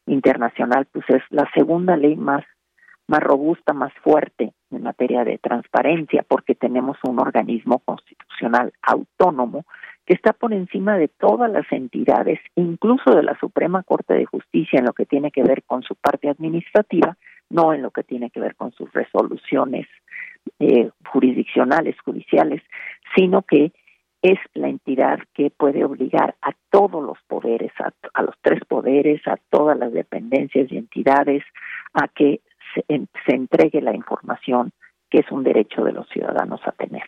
internacional, 0.06 0.88
pues 0.92 1.06
es 1.10 1.22
la 1.30 1.50
segunda 1.54 1.98
ley 1.98 2.16
más 2.16 2.44
más 3.10 3.22
robusta, 3.22 3.74
más 3.74 3.92
fuerte 4.04 4.54
en 4.70 4.84
materia 4.84 5.24
de 5.24 5.40
transparencia, 5.40 6.24
porque 6.28 6.54
tenemos 6.54 6.96
un 7.04 7.20
organismo 7.20 7.80
constitucional 7.80 8.72
autónomo 8.84 9.66
que 10.06 10.14
está 10.14 10.32
por 10.32 10.54
encima 10.54 10.96
de 10.96 11.08
todas 11.08 11.52
las 11.52 11.66
entidades, 11.72 12.40
incluso 12.56 13.16
de 13.16 13.24
la 13.24 13.38
Suprema 13.40 13.82
Corte 13.84 14.14
de 14.14 14.26
Justicia 14.26 14.80
en 14.80 14.86
lo 14.86 14.94
que 14.94 15.08
tiene 15.08 15.32
que 15.32 15.44
ver 15.44 15.64
con 15.64 15.82
su 15.82 15.96
parte 15.96 16.30
administrativa, 16.30 17.18
no 17.50 17.74
en 17.74 17.82
lo 17.82 17.90
que 17.90 18.04
tiene 18.04 18.30
que 18.30 18.40
ver 18.40 18.56
con 18.56 18.72
sus 18.74 18.92
resoluciones 18.94 19.88
eh, 20.60 20.92
jurisdiccionales, 21.12 22.00
judiciales, 22.02 22.62
sino 23.16 23.42
que 23.42 23.72
es 24.22 24.38
la 24.54 24.68
entidad 24.68 25.20
que 25.34 25.50
puede 25.50 25.84
obligar 25.86 26.36
a 26.42 26.52
todos 26.70 27.04
los 27.04 27.18
poderes, 27.28 27.72
a, 27.80 28.22
los 28.22 28.36
tres 28.42 28.62
poderes, 28.68 29.26
a 29.28 29.38
todas 29.50 29.78
las 29.78 29.94
dependencias 29.94 30.72
y 30.72 30.78
entidades 30.78 31.44
a 31.94 32.08
que 32.08 32.42
se, 32.74 32.84
se, 33.26 33.36
entregue 33.36 33.82
la 33.82 33.96
información 33.96 34.72
que 35.10 35.20
es 35.20 35.32
un 35.32 35.44
derecho 35.44 35.84
de 35.84 35.92
los 35.92 36.08
ciudadanos 36.10 36.62
a 36.66 36.72
tener. 36.72 37.04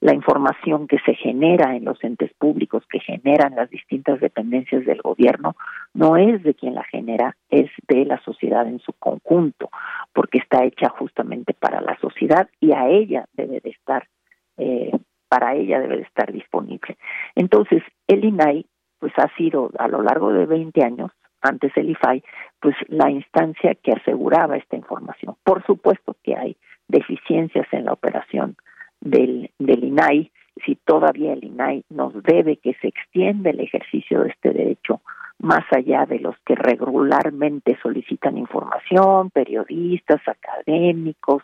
La 0.00 0.12
información 0.12 0.88
que 0.88 0.98
se 1.06 1.14
genera 1.14 1.76
en 1.76 1.84
los 1.84 2.02
entes 2.02 2.32
públicos, 2.34 2.82
que 2.90 2.98
generan 2.98 3.54
las 3.54 3.70
distintas 3.70 4.20
dependencias 4.20 4.84
del 4.84 5.00
gobierno, 5.00 5.54
no 5.92 6.16
es 6.16 6.42
de 6.42 6.54
quien 6.54 6.74
la 6.74 6.82
genera, 6.84 7.36
es 7.50 7.70
de 7.86 8.04
la 8.06 8.20
sociedad 8.24 8.66
en 8.66 8.80
su 8.80 8.92
conjunto, 8.94 9.70
porque 10.12 10.38
está 10.38 10.64
hecha 10.64 10.88
justamente 10.88 11.54
para 11.54 11.80
la 11.80 11.96
sociedad 12.00 12.48
y 12.60 12.72
a 12.72 12.88
ella 12.88 13.26
debe 13.34 13.60
de 13.60 13.70
estar 13.70 14.08
eh, 14.56 14.90
para 15.34 15.56
ella 15.56 15.80
debe 15.80 15.96
de 15.96 16.02
estar 16.02 16.32
disponible. 16.32 16.96
Entonces, 17.34 17.82
el 18.06 18.24
INAI 18.24 18.64
pues 19.00 19.12
ha 19.16 19.28
sido 19.36 19.72
a 19.78 19.88
lo 19.88 20.00
largo 20.00 20.32
de 20.32 20.46
20 20.46 20.80
años, 20.84 21.10
antes 21.42 21.72
el 21.76 21.90
IFAI, 21.90 22.22
pues 22.60 22.76
la 22.86 23.10
instancia 23.10 23.74
que 23.74 23.90
aseguraba 23.90 24.56
esta 24.56 24.76
información. 24.76 25.34
Por 25.42 25.66
supuesto 25.66 26.16
que 26.22 26.36
hay 26.36 26.56
deficiencias 26.86 27.66
en 27.72 27.86
la 27.86 27.92
operación 27.94 28.54
del, 29.00 29.50
del 29.58 29.82
INAI, 29.82 30.30
si 30.64 30.76
todavía 30.76 31.32
el 31.32 31.42
INAI 31.42 31.84
nos 31.90 32.12
debe 32.22 32.58
que 32.58 32.74
se 32.74 32.86
extienda 32.86 33.50
el 33.50 33.58
ejercicio 33.58 34.20
de 34.20 34.28
este 34.28 34.52
derecho 34.52 35.00
más 35.40 35.64
allá 35.72 36.06
de 36.06 36.20
los 36.20 36.36
que 36.46 36.54
regularmente 36.54 37.76
solicitan 37.82 38.38
información, 38.38 39.30
periodistas, 39.30 40.20
académicos, 40.28 41.42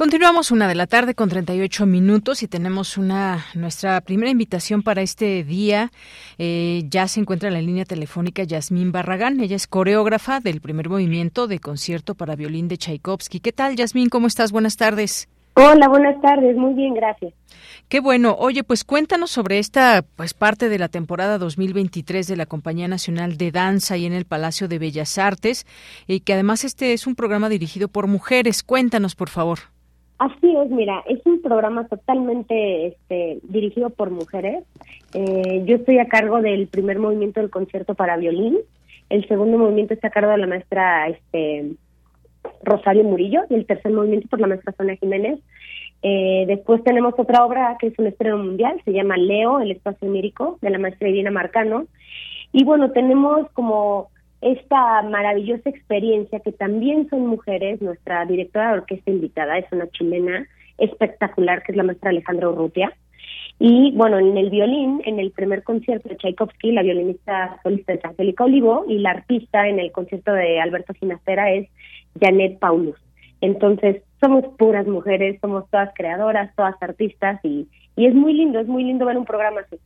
Continuamos 0.00 0.50
una 0.50 0.66
de 0.66 0.74
la 0.74 0.86
tarde 0.86 1.14
con 1.14 1.28
38 1.28 1.84
minutos 1.84 2.42
y 2.42 2.48
tenemos 2.48 2.96
una 2.96 3.44
nuestra 3.54 4.00
primera 4.00 4.30
invitación 4.30 4.82
para 4.82 5.02
este 5.02 5.44
día. 5.44 5.90
Eh, 6.38 6.84
ya 6.88 7.06
se 7.06 7.20
encuentra 7.20 7.48
en 7.48 7.52
la 7.52 7.60
línea 7.60 7.84
telefónica 7.84 8.42
Yasmín 8.42 8.92
Barragán. 8.92 9.38
Ella 9.40 9.56
es 9.56 9.66
coreógrafa 9.66 10.40
del 10.40 10.62
primer 10.62 10.88
movimiento 10.88 11.48
de 11.48 11.58
concierto 11.58 12.14
para 12.14 12.34
violín 12.34 12.66
de 12.66 12.78
Tchaikovsky. 12.78 13.40
¿Qué 13.40 13.52
tal, 13.52 13.76
Yasmín? 13.76 14.08
¿Cómo 14.08 14.26
estás? 14.26 14.52
Buenas 14.52 14.78
tardes. 14.78 15.28
Hola, 15.52 15.86
buenas 15.88 16.18
tardes. 16.22 16.56
Muy 16.56 16.72
bien, 16.72 16.94
gracias. 16.94 17.34
Qué 17.90 18.00
bueno. 18.00 18.36
Oye, 18.38 18.64
pues 18.64 18.84
cuéntanos 18.84 19.30
sobre 19.30 19.58
esta 19.58 20.02
pues 20.16 20.32
parte 20.32 20.70
de 20.70 20.78
la 20.78 20.88
temporada 20.88 21.36
2023 21.36 22.26
de 22.26 22.36
la 22.36 22.46
Compañía 22.46 22.88
Nacional 22.88 23.36
de 23.36 23.50
Danza 23.50 23.98
y 23.98 24.06
en 24.06 24.14
el 24.14 24.24
Palacio 24.24 24.66
de 24.66 24.78
Bellas 24.78 25.18
Artes 25.18 25.66
y 26.06 26.20
que 26.20 26.32
además 26.32 26.64
este 26.64 26.94
es 26.94 27.06
un 27.06 27.16
programa 27.16 27.50
dirigido 27.50 27.88
por 27.88 28.06
mujeres. 28.06 28.62
Cuéntanos, 28.62 29.14
por 29.14 29.28
favor. 29.28 29.58
Así 30.20 30.54
es, 30.54 30.68
mira, 30.68 31.02
es 31.08 31.24
un 31.24 31.40
programa 31.40 31.88
totalmente 31.88 32.88
este, 32.88 33.38
dirigido 33.44 33.88
por 33.88 34.10
mujeres. 34.10 34.64
Eh, 35.14 35.62
yo 35.64 35.76
estoy 35.76 35.98
a 35.98 36.08
cargo 36.08 36.42
del 36.42 36.66
primer 36.66 36.98
movimiento 36.98 37.40
del 37.40 37.48
concierto 37.48 37.94
para 37.94 38.18
violín. 38.18 38.58
El 39.08 39.26
segundo 39.28 39.56
movimiento 39.56 39.94
está 39.94 40.08
a 40.08 40.10
cargo 40.10 40.30
de 40.30 40.36
la 40.36 40.46
maestra 40.46 41.08
este, 41.08 41.70
Rosario 42.62 43.02
Murillo 43.02 43.44
y 43.48 43.54
el 43.54 43.64
tercer 43.64 43.92
movimiento 43.92 44.28
por 44.28 44.40
la 44.40 44.48
maestra 44.48 44.74
Sonia 44.76 44.96
Jiménez. 44.96 45.40
Eh, 46.02 46.44
después 46.46 46.84
tenemos 46.84 47.14
otra 47.16 47.46
obra 47.46 47.78
que 47.80 47.86
es 47.86 47.98
un 47.98 48.06
estreno 48.06 48.36
mundial, 48.36 48.78
se 48.84 48.92
llama 48.92 49.16
Leo, 49.16 49.60
el 49.60 49.70
espacio 49.70 50.06
onírico, 50.06 50.58
de 50.60 50.68
la 50.68 50.78
maestra 50.78 51.08
Irina 51.08 51.30
Marcano. 51.30 51.86
Y 52.52 52.64
bueno, 52.64 52.90
tenemos 52.90 53.50
como 53.52 54.10
esta 54.40 55.02
maravillosa 55.02 55.68
experiencia 55.68 56.40
que 56.40 56.52
también 56.52 57.08
son 57.10 57.26
mujeres. 57.26 57.80
Nuestra 57.82 58.24
directora 58.24 58.68
de 58.68 58.78
orquesta 58.80 59.10
invitada 59.10 59.58
es 59.58 59.66
una 59.72 59.88
chilena 59.90 60.46
espectacular 60.78 61.62
que 61.62 61.72
es 61.72 61.76
la 61.76 61.82
maestra 61.82 62.10
Alejandra 62.10 62.48
Urrutia. 62.48 62.92
Y 63.58 63.92
bueno, 63.94 64.18
en 64.18 64.36
el 64.38 64.48
violín, 64.48 65.02
en 65.04 65.18
el 65.18 65.32
primer 65.32 65.62
concierto 65.62 66.08
de 66.08 66.16
Tchaikovsky, 66.16 66.72
la 66.72 66.82
violinista 66.82 67.60
solista 67.62 67.92
es 67.92 68.02
Angélica 68.02 68.44
Olivo 68.44 68.86
y 68.88 68.98
la 68.98 69.10
artista 69.10 69.68
en 69.68 69.78
el 69.78 69.92
concierto 69.92 70.32
de 70.32 70.58
Alberto 70.58 70.94
Ginastera 70.94 71.52
es 71.52 71.68
Janet 72.18 72.58
Paulus. 72.58 72.96
Entonces, 73.42 74.02
somos 74.20 74.46
puras 74.58 74.86
mujeres, 74.86 75.38
somos 75.42 75.68
todas 75.70 75.90
creadoras, 75.94 76.54
todas 76.56 76.74
artistas 76.82 77.38
y, 77.44 77.68
y 77.96 78.06
es 78.06 78.14
muy 78.14 78.32
lindo, 78.32 78.60
es 78.60 78.66
muy 78.66 78.84
lindo 78.84 79.04
ver 79.04 79.18
un 79.18 79.26
programa 79.26 79.60
así. 79.60 79.76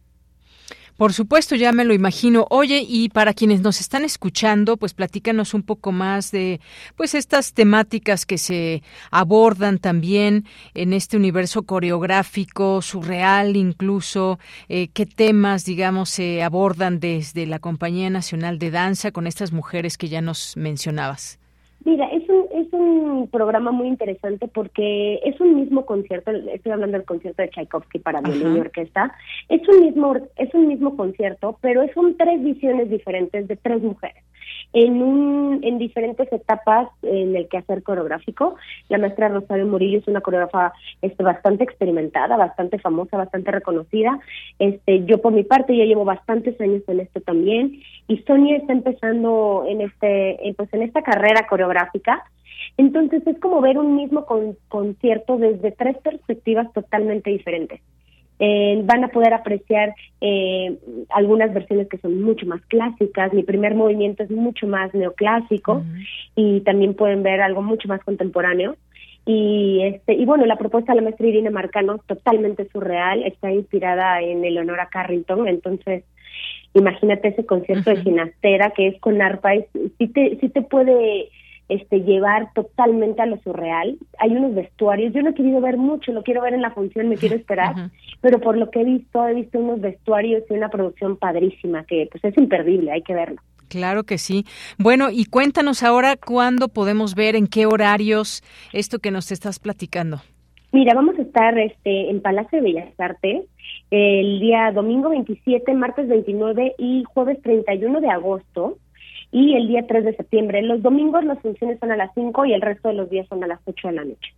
Por 0.97 1.13
supuesto, 1.13 1.57
ya 1.57 1.73
me 1.73 1.85
lo 1.85 1.93
imagino. 1.93 2.47
Oye, 2.51 2.85
y 2.89 3.09
para 3.09 3.35
quienes 3.35 3.63
nos 3.63 3.81
están 3.81 4.05
escuchando, 4.05 4.77
pues 4.77 4.95
platícanos 4.95 5.53
un 5.53 5.65
poco 5.65 5.91
más 5.91 6.31
de 6.31 6.61
pues 6.97 7.15
estas 7.15 7.53
temáticas 7.53 8.25
que 8.25 8.39
se 8.39 8.83
abordan 9.11 9.79
también 9.79 10.45
en 10.75 10.93
este 10.93 11.17
universo 11.17 11.65
coreográfico, 11.65 12.81
surreal 12.81 13.57
incluso, 13.57 14.39
eh, 14.69 14.89
qué 14.93 15.05
temas, 15.05 15.65
digamos, 15.65 16.11
se 16.11 16.45
abordan 16.45 17.01
desde 17.01 17.47
la 17.47 17.59
Compañía 17.59 18.09
Nacional 18.09 18.61
de 18.61 18.71
Danza 18.71 19.11
con 19.11 19.27
estas 19.27 19.51
mujeres 19.51 19.99
que 19.99 20.09
ya 20.09 20.21
nos 20.21 20.57
mencionabas. 20.57 21.41
Mira, 21.85 22.07
es 22.07 22.27
un, 22.31 22.47
es 22.53 22.73
un 22.73 23.29
programa 23.31 23.71
muy 23.71 23.89
interesante 23.89 24.49
porque 24.49 25.21
es 25.23 25.39
un 25.39 25.55
mismo 25.55 25.85
concierto, 25.85 26.31
estoy 26.31 26.73
hablando 26.73 26.97
del 26.97 27.07
concierto 27.07 27.43
de 27.43 27.51
Tchaikovsky 27.51 27.99
para 27.99 28.23
violín 28.23 28.57
y 28.57 28.61
orquesta, 28.61 29.15
es 29.51 29.61
un 29.69 29.81
mismo 29.81 30.17
es 30.37 30.55
un 30.55 30.67
mismo 30.67 30.97
concierto, 30.97 31.59
pero 31.61 31.83
son 31.93 32.17
tres 32.17 32.43
visiones 32.43 32.89
diferentes 32.89 33.49
de 33.49 33.57
tres 33.57 33.83
mujeres 33.83 34.25
en, 34.75 35.03
un, 35.03 35.61
en 35.63 35.79
diferentes 35.79 36.31
etapas 36.33 36.89
en 37.03 37.35
el 37.35 37.49
quehacer 37.49 37.83
coreográfico. 37.83 38.57
La 38.89 38.99
maestra 38.99 39.29
Rosario 39.29 39.67
Murillo 39.67 39.99
es 39.99 40.09
una 40.09 40.21
coreógrafa 40.21 40.73
este, 41.01 41.23
bastante 41.23 41.65
experimentada, 41.65 42.37
bastante 42.37 42.79
famosa, 42.79 43.17
bastante 43.17 43.53
reconocida. 43.53 44.19
Este, 44.59 45.05
yo 45.05 45.23
por 45.23 45.33
mi 45.33 45.45
parte 45.45 45.77
ya 45.77 45.85
llevo 45.85 46.05
bastantes 46.05 46.61
años 46.61 46.83
en 46.89 47.01
esto 47.01 47.21
también 47.21 47.81
y 48.09 48.19
Sonia 48.19 48.57
está 48.57 48.73
empezando 48.73 49.65
en 49.69 49.81
este, 49.81 50.55
pues 50.57 50.69
en 50.75 50.83
esta 50.83 51.03
carrera 51.03 51.47
coreográfica. 51.47 52.25
Entonces 52.77 53.25
es 53.27 53.39
como 53.39 53.61
ver 53.61 53.79
un 53.79 53.95
mismo 53.95 54.27
concierto 54.69 55.37
desde 55.37 55.71
tres 55.71 55.97
perspectivas 55.99 56.73
totalmente 56.73 57.31
diferentes. 57.31 57.81
Eh, 58.41 58.81
van 58.85 59.05
a 59.05 59.09
poder 59.09 59.33
apreciar 59.33 59.95
eh, 60.21 60.77
algunas 61.11 61.55
versiones 61.55 61.89
que 61.89 61.99
son 61.99 62.21
mucho 62.21 62.47
más 62.47 62.61
clásicas. 62.67 63.33
Mi 63.33 63.45
primer 63.45 63.75
movimiento 63.75 64.23
es 64.23 64.31
mucho 64.31 64.67
más 64.67 64.93
neoclásico 64.93 65.85
y 66.35 66.61
también 66.61 66.95
pueden 66.95 67.23
ver 67.23 67.41
algo 67.41 67.63
mucho 67.63 67.89
más 67.89 68.03
contemporáneo. 68.03 68.77
Y 69.27 69.81
este 69.85 70.15
y 70.15 70.25
bueno, 70.27 70.45
la 70.45 70.57
propuesta 70.57 70.93
de 70.93 70.97
la 70.97 71.03
maestra 71.03 71.27
Irina 71.27 71.51
Marcano 71.51 71.99
totalmente 71.99 72.69
surreal, 72.71 73.23
está 73.23 73.51
inspirada 73.51 74.21
en 74.21 74.45
Eleonora 74.45 74.89
Carrington, 74.91 75.49
entonces 75.49 76.05
imagínate 76.75 77.29
ese 77.29 77.47
concierto 77.47 77.89
de 77.89 78.03
ginastera 78.03 78.73
que 78.73 78.89
es 78.89 79.01
con 79.01 79.23
arpa, 79.23 79.55
y 79.55 79.65
sí 79.99 80.09
te, 80.09 80.37
sí 80.41 80.51
te 80.51 80.61
puede 80.61 81.31
este 81.69 82.01
llevar 82.01 82.53
totalmente 82.55 83.23
a 83.23 83.27
lo 83.27 83.39
surreal. 83.39 83.97
Hay 84.19 84.31
unos 84.31 84.55
vestuarios, 84.55 85.13
yo 85.13 85.23
no 85.23 85.31
he 85.31 85.35
querido 85.35 85.61
ver 85.61 85.77
mucho, 85.77 86.13
lo 86.13 86.23
quiero 86.23 86.43
ver 86.43 86.55
en 86.55 86.63
la 86.63 86.71
función, 86.71 87.09
me 87.09 87.17
quiero 87.17 87.37
esperar, 87.37 87.91
pero 88.21 88.41
por 88.41 88.57
lo 88.57 88.71
que 88.71 88.81
he 88.81 88.85
visto, 88.85 89.27
he 89.27 89.35
visto 89.35 89.59
unos 89.59 89.81
vestuarios 89.81 90.43
y 90.49 90.55
una 90.55 90.69
producción 90.69 91.17
padrísima 91.17 91.85
que 91.85 92.09
pues 92.11 92.25
es 92.25 92.37
imperdible, 92.37 92.93
hay 92.93 93.03
que 93.03 93.15
verlo. 93.15 93.41
Claro 93.69 94.05
que 94.05 94.19
sí. 94.19 94.45
Bueno, 94.79 95.11
y 95.11 95.25
cuéntanos 95.25 95.83
ahora 95.83 96.17
cuándo 96.17 96.69
podemos 96.69 97.15
ver, 97.15 97.35
en 97.35 97.47
qué 97.47 97.67
horarios 97.67 98.43
esto 98.73 98.99
que 98.99 99.11
nos 99.11 99.33
estás 99.33 99.59
platicando. 99.59 100.21
Mira, 100.71 100.95
vamos 100.95 101.19
a 101.19 101.23
estar 101.23 101.57
este, 101.59 102.11
en 102.11 102.21
Palacio 102.21 102.59
de 102.59 102.65
Bellas 102.65 102.89
Artes 102.99 103.45
el 103.91 104.41
día 104.41 104.73
domingo 104.73 105.11
27, 105.11 105.73
martes 105.75 106.09
29 106.09 106.75
y 106.79 107.05
jueves 107.05 107.41
31 107.43 108.01
de 108.01 108.11
agosto 108.11 108.79
y 109.35 109.57
el 109.57 109.67
día 109.67 109.85
3 109.85 110.05
de 110.05 110.15
septiembre. 110.15 110.63
Los 110.63 110.81
domingos 110.81 111.25
las 111.25 111.41
funciones 111.41 111.81
son 111.81 111.91
a 111.91 111.97
las 111.97 112.15
5 112.15 112.45
y 112.47 112.55
el 112.55 112.63
resto 112.63 112.89
de 112.89 112.95
los 112.95 113.11
días 113.11 113.27
son 113.29 113.43
a 113.43 113.49
las 113.49 113.59
8 113.65 113.89
de 113.89 113.95
la 113.95 114.05
noche. 114.05 114.33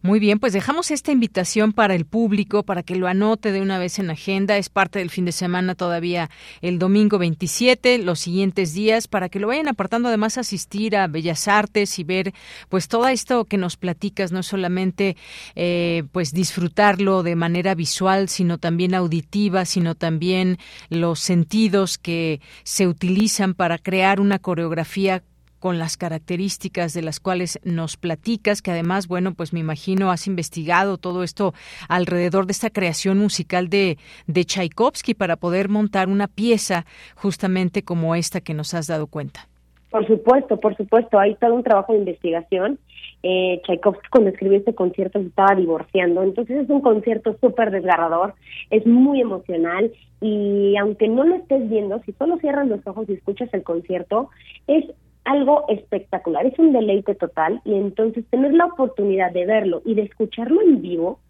Muy 0.00 0.20
bien, 0.20 0.38
pues 0.38 0.52
dejamos 0.52 0.92
esta 0.92 1.10
invitación 1.10 1.72
para 1.72 1.96
el 1.96 2.06
público, 2.06 2.62
para 2.62 2.84
que 2.84 2.94
lo 2.94 3.08
anote 3.08 3.50
de 3.50 3.60
una 3.60 3.80
vez 3.80 3.98
en 3.98 4.10
agenda. 4.10 4.56
Es 4.56 4.68
parte 4.68 5.00
del 5.00 5.10
fin 5.10 5.24
de 5.24 5.32
semana 5.32 5.74
todavía 5.74 6.30
el 6.60 6.78
domingo 6.78 7.18
27, 7.18 7.98
los 7.98 8.20
siguientes 8.20 8.74
días, 8.74 9.08
para 9.08 9.28
que 9.28 9.40
lo 9.40 9.48
vayan 9.48 9.66
apartando, 9.66 10.08
además 10.08 10.38
asistir 10.38 10.96
a 10.96 11.08
Bellas 11.08 11.48
Artes 11.48 11.98
y 11.98 12.04
ver 12.04 12.32
pues 12.68 12.86
todo 12.86 13.08
esto 13.08 13.44
que 13.44 13.56
nos 13.56 13.76
platicas, 13.76 14.30
no 14.30 14.44
solamente 14.44 15.16
eh, 15.56 16.04
pues 16.12 16.32
disfrutarlo 16.32 17.24
de 17.24 17.34
manera 17.34 17.74
visual, 17.74 18.28
sino 18.28 18.58
también 18.58 18.94
auditiva, 18.94 19.64
sino 19.64 19.96
también 19.96 20.58
los 20.90 21.18
sentidos 21.18 21.98
que 21.98 22.40
se 22.62 22.86
utilizan 22.86 23.54
para 23.54 23.78
crear 23.78 24.20
una 24.20 24.38
coreografía 24.38 25.24
con 25.58 25.78
las 25.78 25.96
características 25.96 26.94
de 26.94 27.02
las 27.02 27.20
cuales 27.20 27.58
nos 27.64 27.96
platicas, 27.96 28.62
que 28.62 28.70
además, 28.70 29.08
bueno, 29.08 29.34
pues 29.34 29.52
me 29.52 29.60
imagino 29.60 30.10
has 30.10 30.26
investigado 30.26 30.98
todo 30.98 31.22
esto 31.22 31.54
alrededor 31.88 32.46
de 32.46 32.52
esta 32.52 32.70
creación 32.70 33.18
musical 33.18 33.68
de, 33.68 33.98
de 34.26 34.44
Tchaikovsky 34.44 35.14
para 35.14 35.36
poder 35.36 35.68
montar 35.68 36.08
una 36.08 36.28
pieza 36.28 36.86
justamente 37.14 37.82
como 37.82 38.14
esta 38.14 38.40
que 38.40 38.54
nos 38.54 38.74
has 38.74 38.86
dado 38.86 39.06
cuenta. 39.06 39.48
Por 39.90 40.06
supuesto, 40.06 40.60
por 40.60 40.76
supuesto, 40.76 41.18
hay 41.18 41.34
todo 41.36 41.54
un 41.54 41.62
trabajo 41.62 41.92
de 41.92 42.00
investigación. 42.00 42.78
Eh, 43.22 43.60
Tchaikovsky 43.64 44.08
cuando 44.10 44.30
escribió 44.30 44.58
este 44.58 44.74
concierto 44.74 45.18
se 45.18 45.26
estaba 45.26 45.56
divorciando, 45.56 46.22
entonces 46.22 46.58
es 46.58 46.70
un 46.70 46.80
concierto 46.80 47.36
súper 47.40 47.72
desgarrador, 47.72 48.34
es 48.70 48.86
muy 48.86 49.20
emocional 49.20 49.90
y 50.20 50.76
aunque 50.76 51.08
no 51.08 51.24
lo 51.24 51.34
estés 51.34 51.68
viendo, 51.68 52.00
si 52.04 52.12
solo 52.12 52.38
cierras 52.38 52.68
los 52.68 52.86
ojos 52.86 53.08
y 53.08 53.14
escuchas 53.14 53.52
el 53.52 53.64
concierto, 53.64 54.30
es 54.68 54.84
algo 55.28 55.64
espectacular, 55.68 56.46
es 56.46 56.58
un 56.58 56.72
deleite 56.72 57.14
total 57.14 57.60
y 57.64 57.74
entonces 57.74 58.24
tener 58.30 58.54
la 58.54 58.64
oportunidad 58.64 59.30
de 59.30 59.44
verlo 59.44 59.82
y 59.84 59.94
de 59.94 60.02
escucharlo 60.02 60.62
en 60.62 60.80
vivo, 60.80 61.20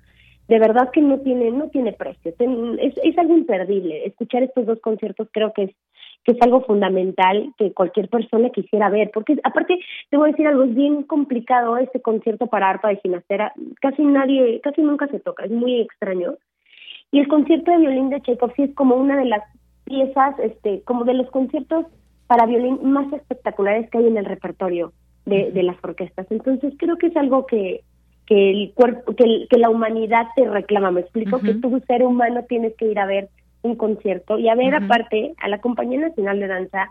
de 0.47 0.59
verdad 0.61 0.91
que 0.93 1.03
no 1.03 1.19
tiene 1.19 1.51
no 1.51 1.69
tiene 1.69 1.93
precio, 1.93 2.33
es, 2.81 2.95
es 3.03 3.19
algo 3.19 3.37
imperdible. 3.37 4.07
Escuchar 4.07 4.45
estos 4.45 4.67
dos 4.67 4.81
conciertos 4.81 5.29
creo 5.33 5.53
que 5.53 5.65
es 5.65 5.71
que 6.25 6.33
es 6.33 6.43
algo 6.43 6.61
fundamental 6.63 7.53
que 7.57 7.73
cualquier 7.73 8.09
persona 8.09 8.51
quisiera 8.51 8.91
ver, 8.91 9.11
porque 9.13 9.37
aparte 9.43 9.79
te 10.11 10.17
voy 10.17 10.29
a 10.29 10.33
decir 10.33 10.47
algo, 10.47 10.65
es 10.65 10.75
bien 10.75 11.03
complicado 11.05 11.77
este 11.79 12.03
concierto 12.03 12.47
para 12.49 12.69
arpa 12.69 12.89
de 12.89 12.97
ginastera, 12.97 13.53
casi 13.81 14.03
nadie, 14.05 14.61
casi 14.61 14.83
nunca 14.83 15.07
se 15.09 15.21
toca, 15.21 15.45
es 15.45 15.51
muy 15.51 15.81
extraño. 15.81 16.35
Y 17.11 17.21
el 17.21 17.29
concierto 17.29 17.71
de 17.71 17.79
violín 17.79 18.11
de 18.11 18.21
Tchaikovsky 18.21 18.65
es 18.65 18.75
como 18.75 18.97
una 18.97 19.17
de 19.17 19.25
las 19.25 19.43
piezas, 19.85 20.39
este, 20.41 20.83
como 20.83 21.05
de 21.05 21.15
los 21.15 21.31
conciertos 21.31 21.87
para 22.29 22.47
violín 22.47 22.79
más 22.83 23.13
espectaculares 23.13 23.91
que 23.91 23.99
hay 23.99 24.07
en 24.07 24.17
el 24.17 24.27
repertorio 24.27 24.93
de, 25.27 25.51
de 25.51 25.63
las 25.65 25.77
orquestas. 25.83 26.27
Entonces 26.31 26.75
creo 26.79 26.97
que 26.97 27.09
es 27.09 27.17
algo 27.17 27.47
que, 27.47 27.83
que 28.27 28.51
el 28.51 28.73
cuerpo, 28.75 29.17
que, 29.17 29.47
que 29.49 29.59
la 29.59 29.71
humanidad 29.71 30.27
te 30.37 30.49
reclama, 30.49 30.91
me 30.91 31.01
explico, 31.01 31.41
que 31.41 31.55
tú 31.55 31.83
ser 31.87 32.05
humano 32.05 32.45
tienes 32.49 32.75
que 32.77 32.87
ir 32.87 32.99
a 32.99 33.07
ver 33.07 33.31
un 33.63 33.75
concierto 33.75 34.39
y 34.39 34.49
a 34.49 34.55
ver 34.55 34.75
aparte 34.75 35.35
a 35.39 35.49
la 35.49 35.61
Compañía 35.61 36.01
Nacional 36.01 36.39
de 36.39 36.47
Danza 36.47 36.89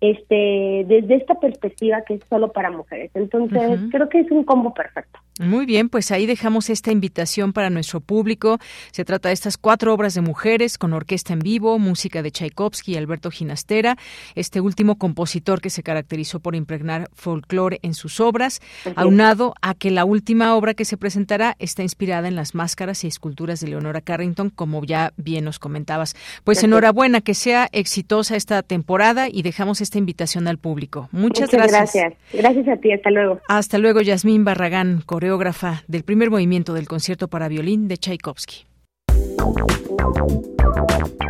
este 0.00 0.84
desde 0.86 1.14
esta 1.14 1.40
perspectiva 1.40 2.02
que 2.02 2.14
es 2.14 2.24
solo 2.28 2.52
para 2.52 2.70
mujeres. 2.70 3.10
Entonces, 3.14 3.80
creo 3.90 4.08
que 4.08 4.20
es 4.20 4.30
un 4.30 4.44
combo 4.44 4.74
perfecto. 4.74 5.18
Muy 5.40 5.66
bien, 5.66 5.88
pues 5.88 6.12
ahí 6.12 6.26
dejamos 6.26 6.70
esta 6.70 6.92
invitación 6.92 7.52
para 7.52 7.68
nuestro 7.68 8.00
público. 8.00 8.60
Se 8.92 9.04
trata 9.04 9.30
de 9.30 9.34
estas 9.34 9.56
cuatro 9.56 9.92
obras 9.92 10.14
de 10.14 10.20
mujeres 10.20 10.78
con 10.78 10.92
orquesta 10.92 11.32
en 11.32 11.40
vivo, 11.40 11.76
música 11.80 12.22
de 12.22 12.30
Tchaikovsky 12.30 12.92
y 12.92 12.96
Alberto 12.96 13.32
Ginastera, 13.32 13.96
este 14.36 14.60
último 14.60 14.96
compositor 14.96 15.60
que 15.60 15.70
se 15.70 15.82
caracterizó 15.82 16.38
por 16.38 16.54
impregnar 16.54 17.08
folclore 17.14 17.80
en 17.82 17.94
sus 17.94 18.20
obras, 18.20 18.60
aunado 18.94 19.54
a 19.60 19.74
que 19.74 19.90
la 19.90 20.04
última 20.04 20.54
obra 20.54 20.74
que 20.74 20.84
se 20.84 20.96
presentará 20.96 21.56
está 21.58 21.82
inspirada 21.82 22.28
en 22.28 22.36
las 22.36 22.54
máscaras 22.54 23.02
y 23.02 23.08
esculturas 23.08 23.58
de 23.58 23.66
Leonora 23.66 24.02
Carrington, 24.02 24.50
como 24.50 24.84
ya 24.84 25.12
bien 25.16 25.44
nos 25.44 25.58
comentabas. 25.58 26.14
Pues 26.44 26.62
enhorabuena, 26.62 27.20
que 27.20 27.34
sea 27.34 27.68
exitosa 27.72 28.36
esta 28.36 28.62
temporada 28.62 29.26
y 29.28 29.42
dejamos 29.42 29.80
esta 29.80 29.98
invitación 29.98 30.46
al 30.46 30.58
público. 30.58 31.08
Muchas, 31.10 31.52
Muchas 31.52 31.72
gracias. 31.72 32.14
Gracias 32.32 32.68
a 32.68 32.76
ti, 32.76 32.92
hasta 32.92 33.10
luego. 33.10 33.40
Hasta 33.48 33.78
luego, 33.78 34.00
Yasmín 34.00 34.44
Barragán, 34.44 35.02
coreógrafa 35.24 35.84
del 35.88 36.04
primer 36.04 36.30
movimiento 36.30 36.74
del 36.74 36.86
concierto 36.86 37.28
para 37.28 37.48
violín 37.48 37.88
de 37.88 37.96
Tchaikovsky. 37.96 38.66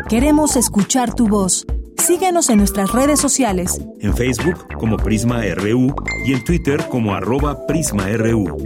Queremos 0.08 0.56
escuchar 0.56 1.14
tu 1.14 1.28
voz. 1.28 1.64
Síguenos 1.96 2.50
en 2.50 2.58
nuestras 2.58 2.90
redes 2.90 3.20
sociales. 3.20 3.80
En 4.00 4.16
Facebook 4.16 4.66
como 4.80 4.96
Prisma 4.96 5.42
RU 5.54 5.94
y 6.26 6.32
en 6.32 6.42
Twitter 6.42 6.88
como 6.88 7.14
arroba 7.14 7.68
PrismaRU. 7.68 8.58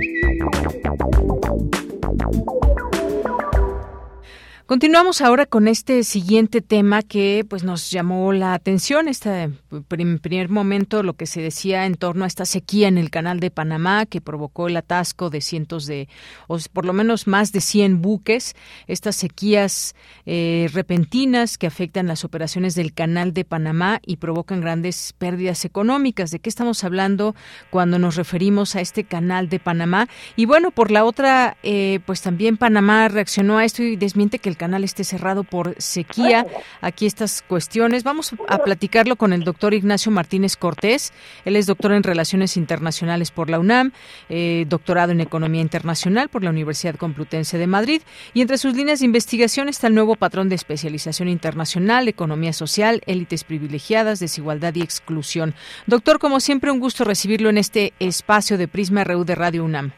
Continuamos 4.69 5.23
ahora 5.23 5.47
con 5.47 5.67
este 5.67 6.05
siguiente 6.05 6.61
tema 6.61 7.01
que 7.01 7.43
pues 7.49 7.65
nos 7.65 7.91
llamó 7.91 8.35
la 8.35 8.53
atención 8.53 9.09
este 9.09 9.49
primer 9.89 10.51
momento 10.51 11.03
lo 11.03 11.15
que 11.15 11.25
se 11.25 11.41
decía 11.41 11.87
en 11.87 11.95
torno 11.95 12.25
a 12.25 12.27
esta 12.27 12.45
sequía 12.45 12.87
en 12.87 12.99
el 12.99 13.09
canal 13.09 13.41
de 13.41 13.51
Panamá 13.51 14.05
que 14.05 14.21
provocó 14.21 14.69
el 14.69 14.77
atasco 14.77 15.31
de 15.31 15.41
cientos 15.41 15.87
de 15.87 16.07
o 16.49 16.59
por 16.71 16.85
lo 16.85 16.93
menos 16.93 17.27
más 17.27 17.51
de 17.51 17.63
100 17.63 18.03
buques. 18.03 18.57
Estas 18.89 19.17
sequías 19.17 19.95
eh, 20.27 20.69
repentinas 20.75 21.57
que 21.57 21.67
afectan 21.67 22.07
las 22.07 22.27
operaciones 22.27 22.75
del 22.75 22.93
canal 22.93 23.33
de 23.33 23.47
Panamá 23.47 24.01
y 24.05 24.17
provocan 24.17 24.61
grandes 24.61 25.15
pérdidas 25.17 25.65
económicas. 25.65 26.31
De 26.31 26.41
qué 26.41 26.51
estamos 26.51 26.85
hablando 26.85 27.35
cuando 27.71 27.99
nos 27.99 28.17
referimos 28.17 28.77
a 28.77 28.83
este 28.83 29.05
canal 29.05 29.49
de 29.49 29.61
Panamá 29.61 30.11
y 30.37 30.45
bueno 30.45 30.73
por 30.73 30.91
la 30.91 31.07
otra 31.07 31.57
eh, 31.63 32.01
pues 32.05 32.21
también 32.21 32.59
Panamá 32.59 33.09
reaccionó 33.09 33.57
a 33.57 33.65
esto 33.65 33.83
y 33.83 33.97
desmiente 33.97 34.39
que 34.39 34.51
el 34.51 34.58
canal 34.59 34.85
esté 34.85 35.05
cerrado 35.05 35.45
por 35.45 35.75
sequía. 35.79 36.47
Aquí 36.83 37.07
estas 37.07 37.41
cuestiones. 37.41 38.05
Vamos 38.05 38.35
a 38.47 38.59
platicarlo 38.59 39.17
con 39.17 39.33
el 39.33 39.45
doctor 39.45 39.73
Ignacio 39.73 40.13
Martínez 40.13 40.57
Cortés. 40.57 41.15
Él 41.47 41.57
es 41.57 41.65
doctor 41.65 41.93
en 41.93 42.03
Relaciones 42.03 42.59
Internacionales 42.59 43.31
por 43.31 43.49
la 43.49 43.59
UNAM, 43.59 43.93
eh, 44.29 44.67
doctorado 44.69 45.13
en 45.13 45.23
Economía 45.23 45.63
Internacional 45.63 46.29
por 46.29 46.45
la 46.45 46.51
Universidad 46.51 46.97
Complutense 46.97 47.57
de 47.57 47.67
Madrid. 47.67 48.03
Y 48.35 48.43
entre 48.43 48.59
sus 48.59 48.75
líneas 48.75 48.99
de 49.01 49.07
investigación 49.07 49.71
está 49.71 49.87
el 49.87 49.95
nuevo 49.95 50.17
patrón 50.17 50.51
de 50.51 50.57
especialización 50.57 51.29
internacional, 51.29 52.09
economía 52.09 52.53
social, 52.53 53.01
élites 53.07 53.45
privilegiadas, 53.45 54.21
desigualdad 54.21 54.75
y 54.75 54.83
exclusión. 54.83 55.55
Doctor, 55.87 56.19
como 56.19 56.41
siempre, 56.41 56.71
un 56.71 56.81
gusto 56.81 57.05
recibirlo 57.05 57.49
en 57.49 57.59
este 57.59 57.95
espacio 58.01 58.59
de 58.59 58.69
Prisma 58.69 59.05
RU 59.05 59.25
de 59.25 59.35
Radio 59.35 59.65
UNAM. 59.65 59.93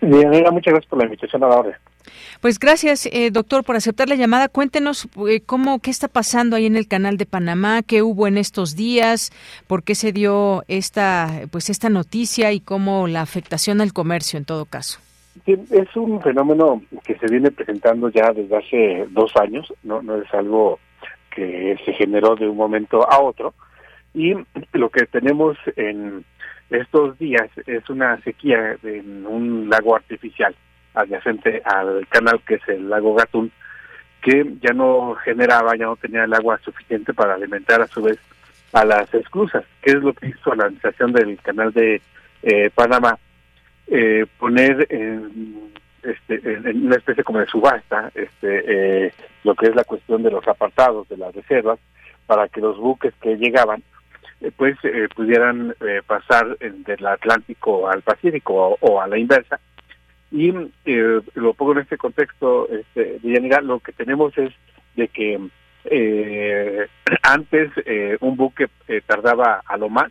Bien, 0.00 0.28
muchas 0.52 0.72
gracias 0.72 0.86
por 0.86 0.98
la 0.98 1.04
invitación 1.04 1.44
a 1.44 1.48
la 1.48 1.56
hora. 1.56 1.80
Pues 2.40 2.58
gracias, 2.58 3.06
eh, 3.06 3.30
doctor, 3.30 3.64
por 3.64 3.76
aceptar 3.76 4.08
la 4.08 4.14
llamada. 4.14 4.48
Cuéntenos 4.48 5.08
eh, 5.28 5.40
cómo, 5.44 5.80
qué 5.80 5.90
está 5.90 6.08
pasando 6.08 6.56
ahí 6.56 6.66
en 6.66 6.76
el 6.76 6.86
canal 6.86 7.16
de 7.16 7.26
Panamá, 7.26 7.82
qué 7.82 8.02
hubo 8.02 8.26
en 8.26 8.38
estos 8.38 8.76
días, 8.76 9.30
por 9.66 9.82
qué 9.82 9.94
se 9.94 10.12
dio 10.12 10.62
esta, 10.68 11.28
pues 11.50 11.70
esta 11.70 11.88
noticia 11.90 12.52
y 12.52 12.60
cómo 12.60 13.08
la 13.08 13.22
afectación 13.22 13.80
al 13.80 13.92
comercio 13.92 14.38
en 14.38 14.44
todo 14.44 14.64
caso. 14.64 15.00
es 15.46 15.96
un 15.96 16.20
fenómeno 16.22 16.82
que 17.04 17.16
se 17.18 17.26
viene 17.26 17.50
presentando 17.50 18.08
ya 18.10 18.32
desde 18.32 18.56
hace 18.56 19.06
dos 19.10 19.32
años, 19.36 19.72
no, 19.82 20.02
no 20.02 20.22
es 20.22 20.32
algo 20.32 20.78
que 21.34 21.76
se 21.84 21.92
generó 21.94 22.36
de 22.36 22.48
un 22.48 22.56
momento 22.56 23.08
a 23.10 23.20
otro. 23.20 23.54
Y 24.14 24.34
lo 24.72 24.90
que 24.90 25.06
tenemos 25.06 25.56
en 25.76 26.24
estos 26.70 27.18
días 27.18 27.50
es 27.66 27.88
una 27.88 28.20
sequía 28.22 28.76
en 28.82 29.26
un 29.26 29.68
lago 29.68 29.96
artificial 29.96 30.54
adyacente 30.98 31.62
al 31.64 32.06
canal 32.08 32.40
que 32.46 32.54
es 32.54 32.68
el 32.68 32.88
lago 32.88 33.14
Gatún, 33.14 33.52
que 34.20 34.44
ya 34.60 34.72
no 34.72 35.14
generaba, 35.24 35.76
ya 35.76 35.86
no 35.86 35.96
tenía 35.96 36.24
el 36.24 36.34
agua 36.34 36.58
suficiente 36.64 37.14
para 37.14 37.34
alimentar 37.34 37.80
a 37.80 37.86
su 37.86 38.02
vez 38.02 38.18
a 38.72 38.84
las 38.84 39.12
esclusas, 39.14 39.64
que 39.82 39.92
es 39.92 40.02
lo 40.02 40.12
que 40.12 40.28
hizo 40.28 40.54
la 40.54 40.64
administración 40.64 41.12
del 41.12 41.38
canal 41.40 41.72
de 41.72 42.02
eh, 42.42 42.70
Panamá, 42.74 43.18
eh, 43.86 44.26
poner 44.38 44.86
en, 44.90 45.72
este, 46.02 46.34
en, 46.44 46.86
una 46.86 46.96
especie 46.96 47.24
como 47.24 47.38
de 47.38 47.46
subasta 47.46 48.10
este, 48.14 49.06
eh, 49.06 49.12
lo 49.44 49.54
que 49.54 49.66
es 49.66 49.74
la 49.74 49.84
cuestión 49.84 50.22
de 50.22 50.30
los 50.30 50.46
apartados 50.46 51.08
de 51.08 51.16
las 51.16 51.34
reservas, 51.34 51.78
para 52.26 52.48
que 52.48 52.60
los 52.60 52.76
buques 52.76 53.14
que 53.22 53.36
llegaban 53.36 53.82
pues 54.56 54.76
pudieran 55.16 55.74
pasar 56.06 56.56
del 56.58 57.06
Atlántico 57.06 57.88
al 57.88 58.02
Pacífico 58.02 58.76
o 58.80 59.00
a 59.00 59.08
la 59.08 59.18
inversa 59.18 59.58
y 60.30 60.52
eh, 60.84 61.20
lo 61.34 61.54
pongo 61.54 61.72
en 61.72 61.78
este 61.78 61.96
contexto, 61.96 62.68
este, 62.68 63.18
Villanira, 63.22 63.60
lo 63.60 63.80
que 63.80 63.92
tenemos 63.92 64.36
es 64.36 64.52
de 64.96 65.08
que 65.08 65.40
eh, 65.84 66.86
antes 67.22 67.70
eh, 67.86 68.16
un 68.20 68.36
buque 68.36 68.68
eh, 68.88 69.00
tardaba 69.06 69.62
a 69.64 69.76
lo 69.76 69.88
más 69.88 70.10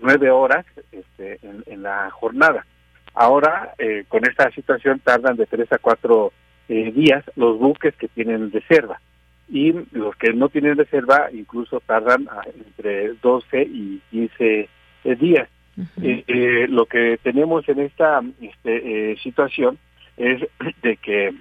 nueve 0.00 0.30
horas 0.30 0.66
este, 0.90 1.38
en, 1.42 1.82
la 1.82 2.10
jornada. 2.10 2.66
Ahora, 3.14 3.74
eh, 3.78 4.04
con 4.08 4.26
esta 4.26 4.50
situación, 4.50 5.00
tardan 5.00 5.36
de 5.36 5.46
tres 5.46 5.70
a 5.72 5.78
cuatro 5.78 6.32
días 6.66 7.22
los 7.36 7.58
buques 7.58 7.94
que 7.94 8.08
tienen 8.08 8.50
reserva. 8.50 9.00
Y 9.48 9.74
los 9.92 10.16
que 10.16 10.32
no 10.32 10.48
tienen 10.48 10.78
reserva 10.78 11.28
incluso 11.30 11.80
tardan 11.80 12.26
entre 12.46 13.12
12 13.22 13.62
y 13.62 14.00
15 14.10 14.68
días. 15.18 15.48
Eh, 16.02 16.24
eh, 16.26 16.66
lo 16.68 16.86
que 16.86 17.18
tenemos 17.22 17.68
en 17.68 17.80
esta 17.80 18.20
este, 18.40 19.12
eh, 19.12 19.16
situación 19.22 19.78
es 20.16 20.40
de 20.82 20.96
que 20.96 21.34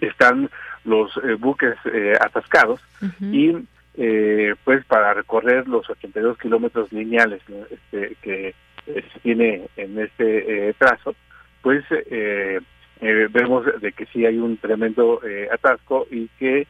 están 0.00 0.50
los 0.84 1.18
buques 1.38 1.76
atascados 2.20 2.80
y 3.20 3.52
pues 4.64 4.84
para 4.86 5.12
recorrer 5.14 5.66
los 5.66 5.88
82 5.90 6.38
kilómetros 6.38 6.92
lineales 6.92 7.42
este, 7.70 8.16
que 8.22 8.54
se 8.86 9.20
tiene 9.22 9.68
en 9.76 9.98
este 9.98 10.74
trazo, 10.78 11.14
pues 11.62 11.84
vemos 13.00 13.66
de 13.80 13.92
que 13.92 14.06
sí 14.06 14.24
hay 14.24 14.38
un 14.38 14.56
tremendo 14.58 15.20
atasco 15.52 16.06
y 16.10 16.28
que 16.38 16.66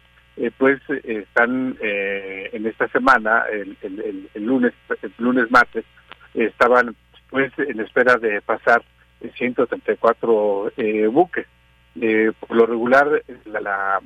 pues 0.56 0.80
están 1.04 1.76
en 1.80 2.66
esta 2.66 2.88
semana, 2.88 3.44
el, 3.52 3.76
el, 3.82 4.28
el 4.32 4.44
lunes, 4.44 4.72
el 5.02 5.12
lunes 5.18 5.50
martes, 5.50 5.84
estaban 6.34 6.94
pues 7.30 7.52
en 7.58 7.80
espera 7.80 8.16
de 8.16 8.40
pasar 8.40 8.82
134 9.36 10.72
eh, 10.76 11.06
buques. 11.06 11.46
Eh, 12.00 12.32
por 12.38 12.56
lo 12.56 12.66
regular, 12.66 13.22
la, 13.46 13.60
la, 13.60 14.00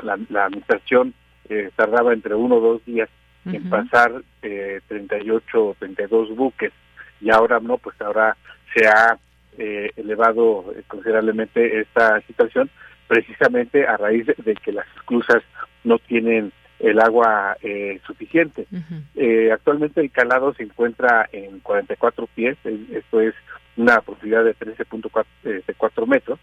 la, 0.00 0.18
la, 0.28 0.44
administración 0.46 1.12
eh, 1.48 1.70
tardaba 1.76 2.12
entre 2.12 2.34
uno 2.34 2.56
o 2.56 2.60
dos 2.60 2.84
días 2.86 3.10
en 3.44 3.68
pasar 3.68 4.22
eh, 4.40 4.80
38 4.88 5.64
o 5.64 5.76
32 5.78 6.34
buques 6.34 6.72
y 7.20 7.30
ahora 7.30 7.60
no, 7.60 7.76
pues 7.76 8.00
ahora 8.00 8.36
se 8.74 8.86
ha 8.86 9.18
eh, 9.58 9.90
elevado 9.96 10.72
considerablemente 10.88 11.80
esta 11.80 12.20
situación 12.22 12.70
precisamente 13.06 13.86
a 13.86 13.96
raíz 13.96 14.26
de 14.26 14.54
que 14.54 14.72
las 14.72 14.86
esclusas 14.96 15.42
no 15.84 15.98
tienen 15.98 16.52
el 16.84 17.00
agua 17.00 17.56
eh, 17.62 18.00
suficiente. 18.06 18.66
eh, 19.14 19.50
actualmente 19.52 20.00
el 20.00 20.10
calado 20.10 20.52
se 20.54 20.64
encuentra 20.64 21.28
en 21.32 21.60
44 21.60 22.26
pies, 22.34 22.56
esto 22.92 23.20
es 23.20 23.34
una 23.76 24.00
profundidad 24.02 24.44
de 24.44 24.54
13.4 24.54 25.24
eh, 25.44 26.06
metros, 26.06 26.38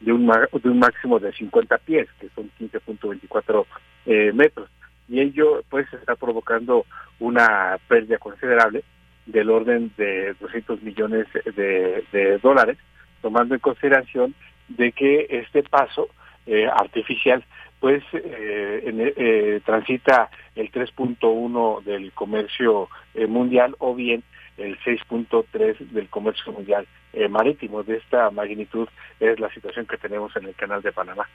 de 0.00 0.12
un, 0.12 0.26
de 0.26 0.68
un 0.68 0.78
máximo 0.78 1.18
de 1.18 1.32
50 1.32 1.78
pies, 1.78 2.08
que 2.20 2.28
son 2.34 2.50
15.24 2.58 3.64
eh, 4.06 4.32
metros. 4.34 4.68
Y 5.08 5.20
ello 5.20 5.62
pues 5.70 5.86
está 5.92 6.16
provocando 6.16 6.84
una 7.20 7.78
pérdida 7.88 8.18
considerable 8.18 8.82
del 9.26 9.50
orden 9.50 9.92
de 9.96 10.34
200 10.40 10.82
millones 10.82 11.26
de, 11.32 12.04
de 12.12 12.38
dólares, 12.38 12.76
tomando 13.22 13.54
en 13.54 13.60
consideración 13.60 14.34
de 14.68 14.90
que 14.92 15.26
este 15.30 15.62
paso 15.62 16.08
eh, 16.46 16.66
artificial 16.66 17.44
pues 17.80 18.02
eh, 18.12 19.60
transita 19.64 20.30
el 20.54 20.72
3.1 20.72 21.84
del 21.84 22.12
comercio 22.12 22.88
mundial 23.28 23.76
o 23.78 23.94
bien 23.94 24.22
el 24.58 24.78
6.3 24.80 25.78
del 25.90 26.08
comercio 26.08 26.52
mundial 26.52 26.86
eh, 27.12 27.28
marítimo. 27.28 27.82
De 27.82 27.96
esta 27.96 28.30
magnitud 28.30 28.88
es 29.20 29.38
la 29.40 29.52
situación 29.52 29.86
que 29.86 29.96
tenemos 29.96 30.34
en 30.36 30.44
el 30.44 30.54
canal 30.54 30.82
de 30.82 30.92
Panamá. 30.92 31.28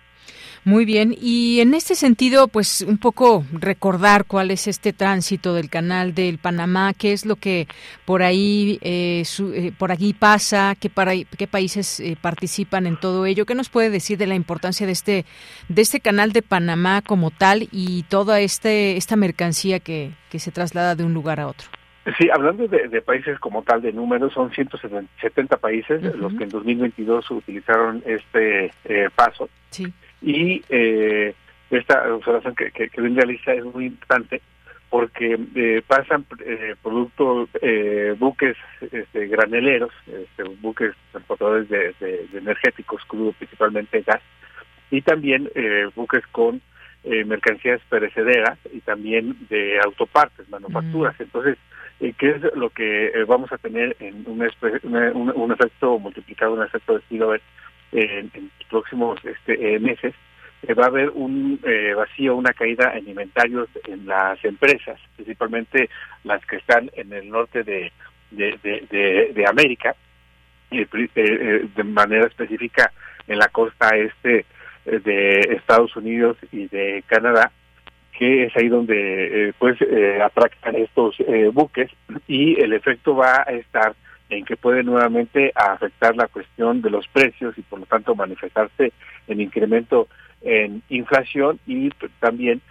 Muy 0.63 0.85
bien, 0.85 1.15
y 1.19 1.59
en 1.59 1.73
este 1.73 1.95
sentido, 1.95 2.47
pues 2.47 2.81
un 2.81 2.99
poco 2.99 3.43
recordar 3.51 4.25
cuál 4.25 4.51
es 4.51 4.67
este 4.67 4.93
tránsito 4.93 5.55
del 5.55 5.71
canal 5.71 6.13
del 6.13 6.37
Panamá, 6.37 6.93
qué 6.93 7.13
es 7.13 7.25
lo 7.25 7.35
que 7.35 7.67
por 8.05 8.21
ahí 8.21 8.77
eh, 8.81 9.23
eh, 9.55 9.71
por 9.75 9.91
aquí 9.91 10.13
pasa, 10.13 10.75
qué, 10.79 10.91
para, 10.91 11.13
qué 11.15 11.47
países 11.47 12.03
participan 12.21 12.85
en 12.85 12.99
todo 12.99 13.25
ello, 13.25 13.47
qué 13.47 13.55
nos 13.55 13.69
puede 13.69 13.89
decir 13.89 14.19
de 14.19 14.27
la 14.27 14.35
importancia 14.35 14.85
de 14.85 14.93
este 14.93 15.25
de 15.67 15.81
este 15.81 15.99
canal 15.99 16.31
de 16.31 16.43
Panamá 16.43 17.01
como 17.01 17.31
tal 17.31 17.67
y 17.71 18.03
toda 18.03 18.39
este 18.39 18.97
esta 18.97 19.15
mercancía 19.15 19.79
que, 19.79 20.11
que 20.29 20.37
se 20.37 20.51
traslada 20.51 20.95
de 20.95 21.03
un 21.03 21.15
lugar 21.15 21.39
a 21.39 21.47
otro. 21.47 21.80
Sí, 22.17 22.29
hablando 22.33 22.67
de, 22.67 23.01
países 23.01 23.37
como 23.39 23.61
tal 23.61 23.81
de 23.81 23.93
números, 23.93 24.33
son 24.33 24.51
170 24.51 25.57
países 25.57 26.01
los 26.15 26.33
que 26.33 26.45
en 26.45 26.49
2022 26.49 27.29
utilizaron 27.29 28.01
este 28.05 28.71
eh, 28.85 29.09
paso. 29.15 29.49
Sí. 29.69 29.93
Y 30.21 30.63
eh, 30.69 31.35
esta 31.69 32.11
observación 32.13 32.55
que, 32.55 32.71
que, 32.71 32.89
que 32.89 33.01
realiza 33.01 33.53
es 33.53 33.63
muy 33.65 33.85
importante 33.85 34.41
porque 34.91 35.39
eh, 35.55 35.81
pasan 35.87 36.25
eh, 36.45 36.75
productos, 36.83 37.49
eh, 37.61 38.13
buques 38.19 38.57
este, 38.91 39.27
graneleros, 39.27 39.93
este, 40.05 40.43
buques 40.59 40.93
transportadores 41.11 41.69
de, 41.69 41.95
de, 42.01 42.27
energéticos, 42.33 43.01
crudo 43.05 43.31
principalmente 43.31 44.01
gas, 44.01 44.21
y 44.91 45.01
también 45.01 45.49
eh, 45.55 45.87
buques 45.95 46.27
con 46.33 46.61
eh, 47.05 47.23
mercancías 47.23 47.79
perecederas 47.89 48.59
y 48.73 48.81
también 48.81 49.37
de 49.49 49.79
autopartes, 49.79 50.49
manufacturas. 50.49 51.15
Entonces, 51.19 51.57
eh, 52.01 52.13
¿qué 52.17 52.31
es 52.31 52.41
lo 52.55 52.69
que 52.69 53.07
eh, 53.07 53.23
vamos 53.25 53.51
a 53.51 53.57
tener 53.57 53.95
en 53.99 54.23
un, 54.27 54.41
efecto 55.51 55.99
multiplicado, 55.99 56.53
un 56.53 56.63
efecto 56.63 56.99
de 56.99 57.41
en, 57.91 58.31
en 58.33 58.51
los 58.59 58.67
próximos 58.69 59.19
este, 59.23 59.79
meses? 59.79 60.13
va 60.77 60.83
a 60.83 60.87
haber 60.87 61.09
un 61.09 61.59
vacío, 61.97 62.35
una 62.35 62.53
caída 62.53 62.95
en 62.95 63.09
inventarios 63.09 63.67
en 63.87 64.05
las 64.05 64.43
empresas, 64.45 64.99
principalmente 65.15 65.89
las 66.23 66.45
que 66.45 66.57
están 66.57 66.91
en 66.93 67.11
el 67.13 67.29
norte 67.29 67.63
de, 67.63 67.91
de, 68.29 68.59
de, 68.61 69.31
de, 69.33 69.47
América, 69.47 69.95
y 70.69 70.85
de 70.85 71.83
manera 71.83 72.27
específica 72.27 72.91
en 73.27 73.39
la 73.39 73.47
costa 73.47 73.89
este 73.95 74.45
eh, 74.85 74.99
de 74.99 75.39
Estados 75.55 75.95
Unidos 75.95 76.37
y 76.51 76.67
de 76.67 77.03
Canadá, 77.07 77.51
que 78.21 78.43
es 78.43 78.55
ahí 78.55 78.69
donde 78.69 79.47
eh, 79.49 79.53
pues 79.57 79.81
eh, 79.81 80.21
atracan 80.21 80.75
estos 80.75 81.15
eh, 81.21 81.49
buques 81.51 81.89
y 82.27 82.61
el 82.61 82.71
efecto 82.73 83.15
va 83.15 83.43
a 83.47 83.51
estar 83.51 83.95
en 84.29 84.45
que 84.45 84.57
puede 84.57 84.83
nuevamente 84.83 85.51
afectar 85.55 86.15
la 86.15 86.27
cuestión 86.27 86.83
de 86.83 86.91
los 86.91 87.07
precios 87.07 87.57
y 87.57 87.63
por 87.63 87.79
lo 87.79 87.87
tanto 87.87 88.13
manifestarse 88.13 88.93
en 89.27 89.41
incremento 89.41 90.07
en 90.43 90.83
inflación 90.89 91.59
y 91.65 91.89
también 92.19 92.61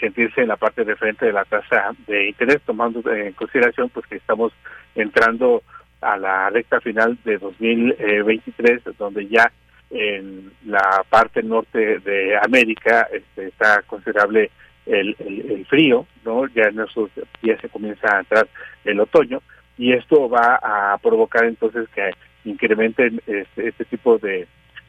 sentirse 0.00 0.40
en 0.40 0.48
la 0.48 0.56
parte 0.56 0.86
de 0.86 0.96
frente 0.96 1.26
de 1.26 1.34
la 1.34 1.44
tasa 1.44 1.90
de 2.06 2.28
interés, 2.30 2.62
tomando 2.64 3.02
en 3.12 3.34
consideración 3.34 3.90
pues 3.90 4.06
que 4.06 4.16
estamos 4.16 4.54
entrando 4.94 5.62
a 6.00 6.16
la 6.16 6.48
recta 6.48 6.80
final 6.80 7.18
de 7.26 7.36
2023, 7.36 8.80
donde 8.96 9.28
ya 9.28 9.52
en 9.90 10.50
la 10.64 11.04
parte 11.10 11.42
norte 11.42 11.98
de 11.98 12.38
América 12.38 13.06
este, 13.12 13.48
está 13.48 13.82
considerable 13.82 14.50
el, 14.86 15.16
el, 15.18 15.66
frío, 15.66 16.06
¿no? 16.24 16.46
Ya 16.48 16.64
en 16.64 16.80
esos 16.80 17.10
días 17.42 17.60
se 17.60 17.68
comienza 17.68 18.16
a 18.16 18.20
entrar 18.20 18.48
el 18.84 19.00
otoño 19.00 19.40
y 19.78 19.92
esto 19.92 20.28
va 20.28 20.60
a 20.62 20.98
provocar 20.98 21.44
entonces 21.44 21.88
que 21.94 22.10
incrementen 22.44 23.20
este, 23.26 23.68
este 23.68 23.84
tipo 23.86 24.18
de, 24.18 24.46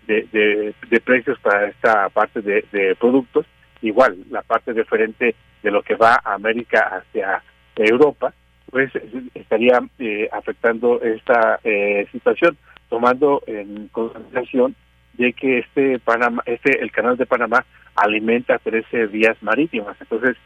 de, 0.08 0.74
de, 0.90 1.02
precios 1.02 1.40
para 1.40 1.68
esta 1.68 2.10
parte 2.10 2.42
de, 2.42 2.66
de 2.72 2.96
productos. 2.96 3.46
Igual, 3.82 4.18
la 4.30 4.42
parte 4.42 4.74
diferente 4.74 5.36
de 5.64 5.72
lo 5.72 5.82
que 5.82 5.96
va 5.96 6.20
a 6.24 6.34
América 6.34 6.82
hacia 6.98 7.42
Europa, 7.76 8.34
pues 8.70 8.92
estaría 9.34 9.80
eh, 10.00 10.30
afectando 10.32 11.02
esta 11.02 11.60
eh, 11.64 12.08
situación, 12.12 12.58
tomando 12.90 13.42
en 13.48 13.88
consideración 13.90 14.76
de 15.14 15.34
que 15.34 15.60
este 15.60 16.00
Panamá, 16.00 16.44
este 16.46 16.82
el 16.82 16.92
canal 16.92 17.18
de 17.18 17.26
Panamá 17.26 17.66
alimenta 17.96 18.58
13 18.60 19.08
vías 19.08 19.42
marítimas. 19.42 19.96
Entonces, 20.00 20.38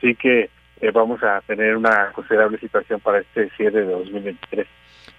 sí 0.00 0.14
que 0.14 0.50
eh, 0.80 0.90
vamos 0.92 1.22
a 1.22 1.40
tener 1.42 1.76
una 1.76 2.12
considerable 2.12 2.58
situación 2.58 3.00
para 3.00 3.18
este 3.20 3.50
cierre 3.50 3.80
de 3.80 3.92
2023. 3.92 4.66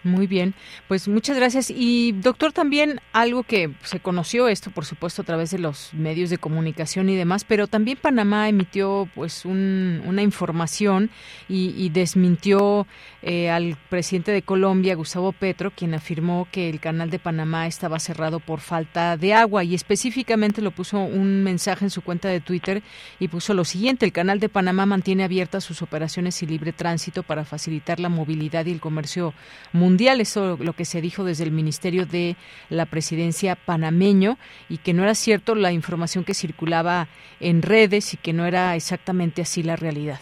Muy 0.01 0.27
bien, 0.27 0.53
pues 0.87 1.09
muchas 1.09 1.35
gracias. 1.35 1.69
Y 1.69 2.13
doctor, 2.13 2.53
también 2.53 3.01
algo 3.11 3.43
que 3.43 3.73
se 3.83 3.99
conoció 3.99 4.47
esto, 4.47 4.71
por 4.71 4.85
supuesto, 4.85 5.23
a 5.23 5.25
través 5.25 5.51
de 5.51 5.59
los 5.59 5.93
medios 5.93 6.29
de 6.29 6.37
comunicación 6.37 7.09
y 7.09 7.17
demás, 7.17 7.43
pero 7.43 7.67
también 7.67 7.97
Panamá 8.01 8.47
emitió 8.47 9.09
pues 9.13 9.43
una 9.43 10.21
información 10.21 11.09
y, 11.49 11.89
desmintió 11.89 12.87
eh, 13.21 13.49
al 13.49 13.75
presidente 13.89 14.31
de 14.31 14.41
Colombia, 14.41 14.95
Gustavo 14.95 15.33
Petro, 15.33 15.71
quien 15.71 15.93
afirmó 15.93 16.47
que 16.49 16.69
el 16.69 16.79
canal 16.79 17.09
de 17.09 17.19
Panamá 17.19 17.67
estaba 17.67 17.99
cerrado 17.99 18.39
por 18.39 18.61
falta 18.61 19.17
de 19.17 19.33
agua 19.33 19.65
y 19.65 19.75
específicamente 19.75 20.61
lo 20.61 20.71
puso 20.71 20.99
un 20.99 21.43
mensaje 21.43 21.83
en 21.83 21.89
su 21.89 22.03
cuenta 22.03 22.29
de 22.29 22.39
Twitter 22.39 22.83
y 23.19 23.27
puso 23.27 23.53
lo 23.53 23.65
siguiente: 23.65 24.05
el 24.05 24.13
canal 24.13 24.39
de 24.39 24.47
Panamá 24.47 24.85
mantiene 24.85 25.25
abiertas 25.25 25.65
sus 25.65 25.81
operaciones 25.81 26.41
y 26.41 26.45
libre 26.45 26.71
tránsito 26.71 27.23
para 27.23 27.43
facilitar 27.43 27.99
la 27.99 28.07
movilidad 28.07 28.65
y 28.65 28.71
el 28.71 28.79
comercio 28.79 29.33
mundial. 29.73 30.21
Eso 30.21 30.57
lo 30.59 30.73
que 30.73 30.85
se 30.85 31.01
dijo 31.01 31.23
desde 31.23 31.43
el 31.43 31.51
Ministerio 31.51 32.05
de 32.05 32.35
la 32.69 32.85
Presidencia 32.85 33.55
panameño 33.55 34.37
y 34.69 34.77
que 34.77 34.93
no 34.93 35.03
era 35.03 35.15
cierto 35.15 35.55
la 35.55 35.71
información 35.71 36.23
que 36.23 36.33
circulaba 36.33 37.07
en 37.39 37.61
redes 37.61 38.13
y 38.13 38.17
que 38.17 38.33
no 38.33 38.45
era 38.45 38.75
exactamente 38.75 39.41
así 39.41 39.63
la 39.63 39.75
realidad. 39.75 40.19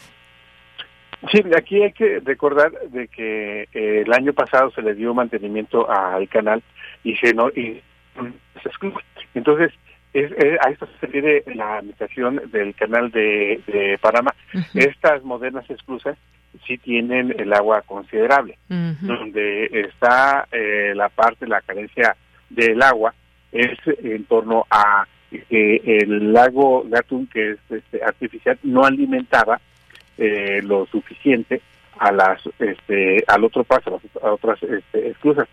Sí, 1.31 1.43
aquí 1.55 1.81
hay 1.81 1.93
que 1.93 2.19
recordar 2.23 2.71
de 2.89 3.07
que 3.07 3.67
eh, 3.73 4.03
el 4.05 4.13
año 4.13 4.33
pasado 4.33 4.69
se 4.71 4.83
le 4.83 4.93
dio 4.93 5.13
mantenimiento 5.15 5.89
al 5.89 6.29
canal 6.29 6.61
y 7.03 7.15
se 7.15 7.33
no 7.33 7.49
y 7.49 7.81
entonces 9.33 9.71
es, 10.13 10.31
a 10.65 10.69
esto 10.69 10.87
se 10.87 11.05
refiere 11.05 11.43
la 11.53 11.77
administración 11.77 12.41
del 12.51 12.73
canal 12.75 13.11
de, 13.11 13.97
Panamá. 14.01 14.33
Estas 14.73 15.23
modernas 15.23 15.69
esclusas 15.69 16.17
sí 16.65 16.77
tienen 16.77 17.35
el 17.37 17.53
agua 17.53 17.81
considerable. 17.81 18.57
Donde 18.67 19.65
está 19.65 20.47
eh, 20.51 20.93
la 20.95 21.09
parte, 21.09 21.47
la 21.47 21.61
carencia 21.61 22.15
del 22.49 22.81
agua, 22.81 23.13
es 23.51 23.77
en 23.85 24.23
torno 24.25 24.65
a 24.69 25.05
que 25.49 25.81
el 25.83 26.31
lago 26.33 26.83
Gatún, 26.87 27.27
que 27.27 27.51
es 27.51 27.57
este, 27.69 28.03
artificial, 28.03 28.57
no 28.63 28.85
alimentaba 28.85 29.59
eh, 30.17 30.61
lo 30.63 30.85
suficiente 30.87 31.61
a 31.99 32.11
las 32.11 32.41
este 32.59 33.23
al 33.27 33.43
otro 33.43 33.63
paso 33.63 33.99
a, 34.21 34.31
otras 34.31 34.61
este, 34.63 35.09
esclusas. 35.09 35.47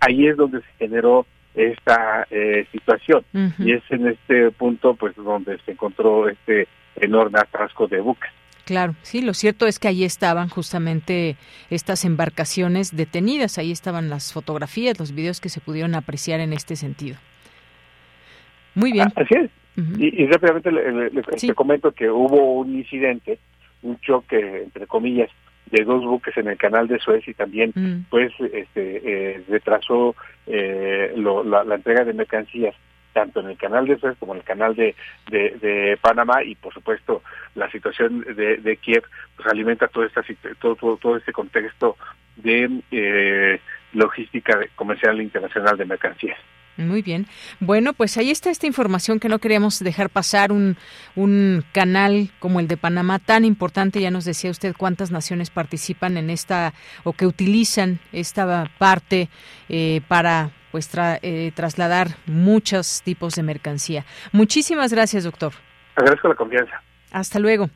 Ahí 0.00 0.26
es 0.26 0.36
donde 0.36 0.60
se 0.60 0.72
generó 0.78 1.26
esta 1.54 2.26
eh, 2.30 2.66
situación. 2.70 3.24
Y 3.58 3.72
es 3.72 3.82
en 3.90 4.08
este 4.08 4.50
punto 4.52 4.94
pues 4.94 5.14
donde 5.16 5.58
se 5.64 5.72
encontró 5.72 6.28
este 6.28 6.68
enorme 6.96 7.38
atasco 7.38 7.86
de 7.88 8.00
buques 8.00 8.30
Claro, 8.66 8.96
sí, 9.02 9.22
lo 9.22 9.32
cierto 9.32 9.68
es 9.68 9.78
que 9.78 9.86
ahí 9.86 10.02
estaban 10.02 10.48
justamente 10.48 11.36
estas 11.70 12.04
embarcaciones 12.04 12.96
detenidas, 12.96 13.58
ahí 13.58 13.70
estaban 13.70 14.10
las 14.10 14.32
fotografías, 14.32 14.98
los 14.98 15.14
videos 15.14 15.40
que 15.40 15.48
se 15.48 15.60
pudieron 15.60 15.94
apreciar 15.94 16.40
en 16.40 16.52
este 16.52 16.74
sentido. 16.74 17.16
Muy 18.74 18.90
bien. 18.90 19.06
Así 19.14 19.34
es. 19.36 19.50
y, 19.98 20.26
rápidamente 20.26 20.72
le, 20.72 21.54
comento 21.54 21.92
que 21.92 22.10
hubo 22.10 22.54
un 22.54 22.74
incidente, 22.74 23.38
un 23.82 24.00
choque, 24.00 24.64
entre 24.64 24.88
comillas, 24.88 25.30
de 25.66 25.84
dos 25.84 26.04
buques 26.04 26.36
en 26.36 26.48
el 26.48 26.58
canal 26.58 26.88
de 26.88 26.98
Suez 26.98 27.26
y 27.28 27.34
también 27.34 27.70
mm. 27.72 28.06
pues 28.10 28.32
este 28.52 29.00
eh, 29.04 29.44
retrasó 29.48 30.16
eh, 30.48 31.14
la, 31.14 31.72
entrega 31.72 32.02
de 32.02 32.14
mercancías 32.14 32.74
tanto 33.16 33.40
en 33.40 33.48
el 33.48 33.56
canal 33.56 33.86
de 33.86 33.98
Suez 33.98 34.14
como 34.18 34.34
en 34.34 34.40
el 34.40 34.44
canal 34.44 34.76
de, 34.76 34.94
de, 35.30 35.98
Panamá 36.02 36.44
y 36.44 36.54
por 36.54 36.74
supuesto 36.74 37.22
la 37.54 37.70
situación 37.70 38.20
de, 38.20 38.78
Kiev 38.82 39.04
pues 39.34 39.48
alimenta 39.48 39.88
todo, 39.88 40.04
esta, 40.04 40.22
todo, 40.60 40.76
todo, 40.76 40.98
todo 40.98 41.16
este 41.16 41.32
contexto 41.32 41.96
de 42.36 42.82
eh, 42.90 43.58
logística 43.94 44.60
comercial 44.74 45.22
internacional 45.22 45.78
de 45.78 45.86
mercancías. 45.86 46.38
Muy 46.76 47.02
bien. 47.02 47.26
Bueno, 47.60 47.94
pues 47.94 48.16
ahí 48.18 48.30
está 48.30 48.50
esta 48.50 48.66
información 48.66 49.18
que 49.18 49.28
no 49.28 49.38
queríamos 49.38 49.78
dejar 49.78 50.10
pasar. 50.10 50.52
Un, 50.52 50.76
un 51.14 51.64
canal 51.72 52.30
como 52.38 52.60
el 52.60 52.68
de 52.68 52.76
Panamá 52.76 53.18
tan 53.18 53.44
importante. 53.44 54.00
Ya 54.00 54.10
nos 54.10 54.24
decía 54.24 54.50
usted 54.50 54.74
cuántas 54.76 55.10
naciones 55.10 55.50
participan 55.50 56.16
en 56.16 56.30
esta 56.30 56.74
o 57.04 57.12
que 57.12 57.26
utilizan 57.26 58.00
esta 58.12 58.70
parte 58.78 59.28
eh, 59.68 60.02
para 60.08 60.50
pues 60.70 60.90
eh, 61.22 61.52
trasladar 61.54 62.16
muchos 62.26 63.00
tipos 63.02 63.34
de 63.34 63.42
mercancía. 63.42 64.04
Muchísimas 64.32 64.92
gracias, 64.92 65.24
doctor. 65.24 65.54
Agradezco 65.94 66.28
la 66.28 66.34
confianza. 66.34 66.82
Hasta 67.10 67.38
luego. 67.38 67.70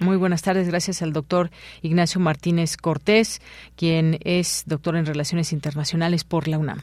Muy 0.00 0.16
buenas 0.16 0.42
tardes, 0.42 0.68
gracias 0.68 1.02
al 1.02 1.12
doctor 1.12 1.50
Ignacio 1.82 2.20
Martínez 2.20 2.76
Cortés, 2.76 3.40
quien 3.76 4.18
es 4.24 4.64
doctor 4.66 4.96
en 4.96 5.06
Relaciones 5.06 5.52
Internacionales 5.52 6.24
por 6.24 6.48
la 6.48 6.58
UNAM. 6.58 6.82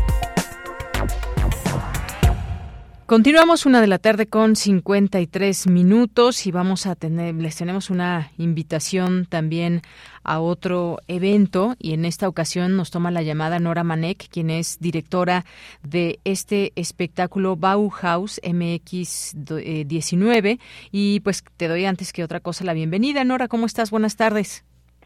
Continuamos 3.11 3.65
una 3.65 3.81
de 3.81 3.87
la 3.87 3.99
tarde 3.99 4.27
con 4.27 4.55
53 4.55 5.67
minutos 5.67 6.47
y 6.47 6.51
vamos 6.51 6.85
a 6.85 6.95
tener, 6.95 7.35
les 7.35 7.57
tenemos 7.57 7.89
una 7.89 8.31
invitación 8.37 9.25
también 9.25 9.81
a 10.23 10.39
otro 10.39 10.97
evento 11.09 11.75
y 11.77 11.91
en 11.91 12.05
esta 12.05 12.29
ocasión 12.29 12.77
nos 12.77 12.89
toma 12.89 13.11
la 13.11 13.21
llamada 13.21 13.59
Nora 13.59 13.83
Manek, 13.83 14.29
quien 14.29 14.49
es 14.49 14.79
directora 14.79 15.43
de 15.83 16.21
este 16.23 16.71
espectáculo 16.77 17.57
Bauhaus 17.57 18.39
MX 18.45 19.35
19 19.35 20.59
y 20.93 21.19
pues 21.19 21.43
te 21.57 21.67
doy 21.67 21.83
antes 21.83 22.13
que 22.13 22.23
otra 22.23 22.39
cosa 22.39 22.63
la 22.63 22.71
bienvenida. 22.71 23.25
Nora, 23.25 23.49
¿cómo 23.49 23.65
estás? 23.65 23.91
Buenas 23.91 24.15
tardes. 24.15 24.63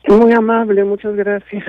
Muy 0.08 0.34
amable, 0.34 0.84
muchas 0.84 1.16
gracias. 1.16 1.64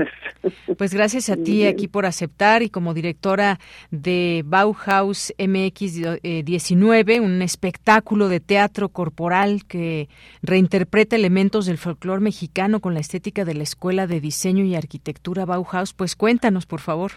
Pues 0.76 0.92
gracias 0.92 1.30
a 1.30 1.36
ti 1.36 1.66
aquí 1.66 1.88
por 1.88 2.04
aceptar 2.04 2.62
y 2.62 2.68
como 2.68 2.92
directora 2.92 3.58
de 3.90 4.42
Bauhaus 4.44 5.32
MX 5.38 6.20
19, 6.44 7.14
eh, 7.14 7.20
un 7.20 7.40
espectáculo 7.40 8.28
de 8.28 8.40
teatro 8.40 8.90
corporal 8.90 9.64
que 9.66 10.08
reinterpreta 10.42 11.16
elementos 11.16 11.64
del 11.66 11.78
folclore 11.78 12.20
mexicano 12.20 12.80
con 12.80 12.92
la 12.92 13.00
estética 13.00 13.46
de 13.46 13.54
la 13.54 13.62
Escuela 13.62 14.06
de 14.06 14.20
Diseño 14.20 14.64
y 14.64 14.74
Arquitectura 14.74 15.46
Bauhaus. 15.46 15.94
Pues 15.94 16.14
cuéntanos, 16.14 16.66
por 16.66 16.80
favor. 16.80 17.12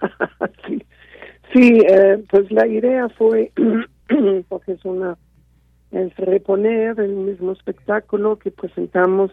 sí, 0.66 0.82
sí 1.52 1.80
eh, 1.86 2.24
pues 2.30 2.50
la 2.50 2.66
idea 2.66 3.10
fue, 3.10 3.52
porque 4.48 4.72
es 4.72 4.84
una, 4.86 5.18
es 5.90 6.16
reponer 6.16 6.98
el 6.98 7.14
mismo 7.14 7.52
espectáculo 7.52 8.38
que 8.38 8.50
presentamos 8.50 9.32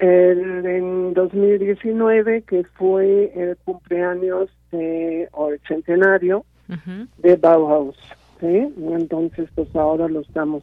el, 0.00 0.64
en 0.64 1.14
2019, 1.14 2.42
que 2.42 2.64
fue 2.74 3.32
el 3.34 3.56
cumpleaños 3.58 4.48
de, 4.72 5.28
o 5.32 5.50
el 5.50 5.60
centenario 5.68 6.44
de 7.18 7.36
Bauhaus. 7.36 7.96
Entonces, 8.40 9.48
pues 9.54 9.74
ahora 9.76 10.08
lo 10.08 10.20
estamos 10.20 10.62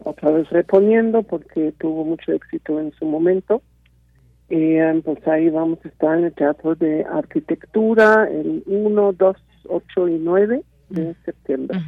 otra 0.00 0.30
vez 0.30 0.48
reponiendo 0.50 1.22
porque 1.22 1.72
tuvo 1.78 2.04
mucho 2.04 2.32
éxito 2.32 2.78
en 2.78 2.92
su 2.92 3.06
momento. 3.06 3.62
Y 4.48 4.76
em, 4.76 5.02
pues 5.02 5.26
ahí 5.26 5.48
vamos 5.48 5.78
a 5.84 5.88
estar 5.88 6.18
en 6.18 6.26
el 6.26 6.32
Teatro 6.34 6.74
de 6.74 7.04
Arquitectura 7.04 8.28
el 8.30 8.62
1, 8.66 9.12
2, 9.12 9.36
8 9.68 10.08
y 10.08 10.18
9 10.18 10.62
de 10.90 11.14
septiembre. 11.24 11.80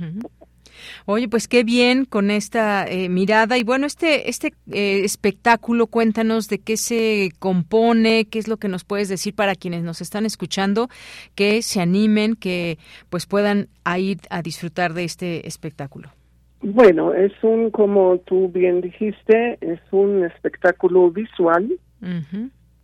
Oye, 1.07 1.29
pues 1.29 1.49
qué 1.49 1.65
bien 1.65 2.05
con 2.05 2.31
esta 2.31 2.87
eh, 2.87 3.09
mirada. 3.09 3.59
Y 3.59 3.65
bueno, 3.65 3.87
este, 3.87 4.29
este 4.29 4.53
eh, 4.71 5.03
espectáculo, 5.05 5.87
cuéntanos 5.87 6.49
de 6.49 6.59
qué 6.59 6.77
se 6.77 7.31
compone, 7.39 8.27
qué 8.27 8.39
es 8.39 8.49
lo 8.49 8.57
que 8.57 8.69
nos 8.69 8.85
puedes 8.85 9.09
decir 9.09 9.35
para 9.35 9.55
quienes 9.55 9.83
nos 9.83 10.01
están 10.01 10.27
escuchando, 10.27 10.89
que 11.35 11.63
se 11.63 11.81
animen, 11.81 12.35
que 12.35 12.79
pues 13.11 13.27
puedan 13.27 13.69
ir 13.99 14.19
a 14.31 14.43
disfrutar 14.43 14.95
de 14.95 15.05
este 15.05 15.47
espectáculo. 15.47 16.11
Bueno, 16.61 17.15
es 17.15 17.33
un, 17.43 17.71
como 17.71 18.19
tú 18.19 18.49
bien 18.49 18.81
dijiste, 18.81 19.59
es 19.61 19.81
un 19.91 20.25
espectáculo 20.25 21.11
visual. 21.11 21.73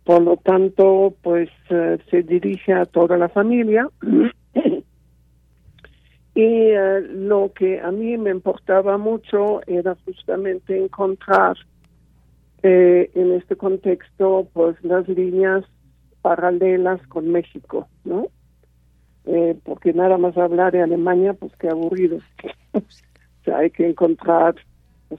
Por 0.03 0.21
lo 0.21 0.37
tanto, 0.37 1.15
pues 1.21 1.49
eh, 1.69 1.97
se 2.09 2.21
dirige 2.23 2.73
a 2.73 2.85
toda 2.85 3.17
la 3.17 3.29
familia. 3.29 3.87
Y 6.35 6.43
eh, 6.43 7.01
lo 7.01 7.53
que 7.53 7.79
a 7.79 7.91
mí 7.91 8.17
me 8.17 8.29
importaba 8.29 8.97
mucho 8.97 9.61
era 9.67 9.95
justamente 10.05 10.77
encontrar 10.77 11.55
eh, 12.61 13.09
en 13.15 13.31
este 13.33 13.55
contexto 13.55 14.47
pues 14.53 14.75
las 14.83 15.07
líneas 15.07 15.63
paralelas 16.21 16.99
con 17.07 17.31
México, 17.31 17.87
¿no? 18.03 18.27
Eh, 19.25 19.57
porque 19.63 19.93
nada 19.93 20.17
más 20.17 20.37
hablar 20.37 20.73
de 20.73 20.81
Alemania, 20.81 21.33
pues 21.33 21.51
qué 21.57 21.69
aburrido. 21.69 22.17
o 22.73 22.81
sea, 23.43 23.59
hay 23.59 23.69
que 23.69 23.87
encontrar, 23.87 24.55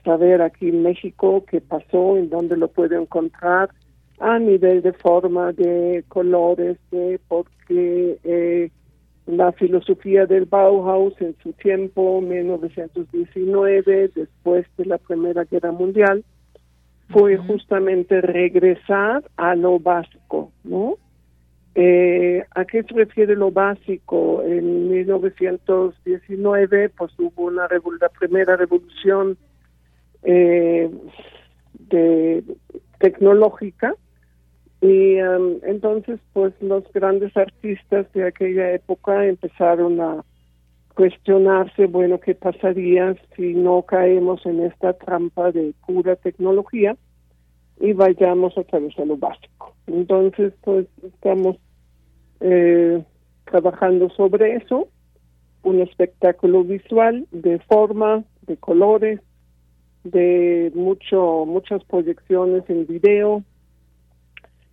saber 0.05 0.43
aquí 0.43 0.69
en 0.69 0.83
México 0.83 1.45
qué 1.49 1.61
pasó, 1.61 2.17
en 2.17 2.29
dónde 2.29 2.57
lo 2.57 2.69
puedo 2.69 3.01
encontrar, 3.01 3.71
a 4.19 4.39
nivel 4.39 4.83
de 4.83 4.93
forma, 4.93 5.53
de 5.53 6.05
colores, 6.09 6.79
de 6.91 7.21
porque 7.29 8.19
eh, 8.25 8.71
la 9.27 9.53
filosofía 9.53 10.27
del 10.27 10.47
Bauhaus 10.47 11.15
en 11.21 11.37
su 11.43 11.53
tiempo, 11.53 12.21
1919, 12.21 14.11
después 14.15 14.67
de 14.77 14.87
la 14.87 14.99
Primera 14.99 15.45
Guerra 15.45 15.73
Mundial, 15.73 16.25
fue 17.11 17.37
justamente 17.37 18.21
regresar 18.21 19.25
a 19.37 19.57
lo 19.57 19.79
básico, 19.79 20.51
¿no? 20.65 20.97
Eh, 21.75 22.43
¿A 22.55 22.65
qué 22.65 22.83
se 22.85 22.95
refiere 22.95 23.37
lo 23.37 23.51
básico? 23.51 24.43
En 24.43 24.89
1919, 24.89 26.89
pues 26.91 27.13
hubo 27.19 27.45
una 27.45 27.69
la 28.01 28.09
primera 28.09 28.57
revolución 28.57 29.37
eh, 30.23 30.89
de, 31.91 32.43
tecnológica 32.99 33.95
y 34.87 35.21
um, 35.21 35.59
entonces, 35.65 36.21
pues 36.33 36.55
los 36.61 36.85
grandes 36.93 37.37
artistas 37.37 38.07
de 38.13 38.25
aquella 38.25 38.73
época 38.73 39.27
empezaron 39.27 40.01
a 40.01 40.25
cuestionarse, 40.95 41.87
bueno, 41.87 42.21
¿qué 42.21 42.35
pasaría 42.37 43.17
si 43.35 43.55
no 43.55 43.83
caemos 43.83 44.47
en 44.47 44.63
esta 44.63 44.93
trampa 44.93 45.51
de 45.51 45.75
pura 45.85 46.15
tecnología 46.15 46.97
y 47.81 47.95
vayamos 47.95 48.57
otra 48.57 48.79
vez 48.79 48.97
a 48.99 49.05
lo 49.05 49.17
básico? 49.17 49.75
Entonces, 49.89 50.53
pues 50.63 50.87
estamos 51.03 51.57
eh, 52.41 53.03
trabajando 53.45 54.09
sobre 54.11 54.55
eso, 54.55 54.89
un 55.65 55.81
espectáculo 55.81 56.63
visual 56.63 57.27
de 57.33 57.59
forma, 57.59 58.23
de 58.43 58.57
colores, 58.57 59.21
de 60.05 60.71
mucho 60.77 61.45
muchas 61.45 61.83
proyecciones 61.85 62.63
en 62.69 62.87
video, 62.87 63.43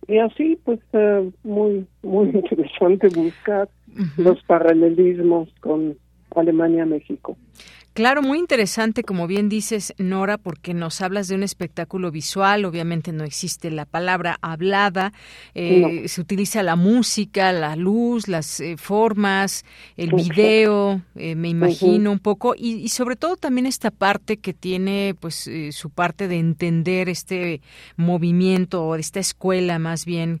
y 0.06 0.18
así, 0.18 0.58
pues, 0.64 0.80
uh, 0.92 1.30
muy, 1.42 1.86
muy 2.02 2.28
interesante 2.34 3.08
buscar 3.08 3.68
los 4.16 4.42
paralelismos 4.44 5.48
con 5.60 5.96
Alemania-México. 6.34 7.36
Claro, 7.94 8.22
muy 8.22 8.40
interesante, 8.40 9.04
como 9.04 9.28
bien 9.28 9.48
dices, 9.48 9.94
Nora, 9.98 10.36
porque 10.36 10.74
nos 10.74 11.00
hablas 11.00 11.28
de 11.28 11.36
un 11.36 11.44
espectáculo 11.44 12.10
visual, 12.10 12.64
obviamente 12.64 13.12
no 13.12 13.22
existe 13.22 13.70
la 13.70 13.84
palabra 13.84 14.36
hablada, 14.42 15.12
eh, 15.54 16.02
se 16.08 16.20
utiliza 16.20 16.64
la 16.64 16.74
música, 16.74 17.52
la 17.52 17.76
luz, 17.76 18.26
las 18.26 18.58
eh, 18.58 18.76
formas, 18.78 19.64
el 19.96 20.10
video, 20.12 21.02
eh, 21.14 21.36
me 21.36 21.50
imagino 21.50 22.10
un 22.10 22.18
poco, 22.18 22.56
y, 22.58 22.88
sobre 22.88 23.14
todo 23.14 23.36
también 23.36 23.64
esta 23.64 23.92
parte 23.92 24.38
que 24.38 24.54
tiene 24.54 25.14
pues 25.20 25.48
su 25.70 25.90
parte 25.90 26.26
de 26.26 26.40
entender 26.40 27.08
este 27.08 27.60
movimiento 27.94 28.82
o 28.82 28.96
esta 28.96 29.20
escuela 29.20 29.78
más 29.78 30.04
bien, 30.04 30.40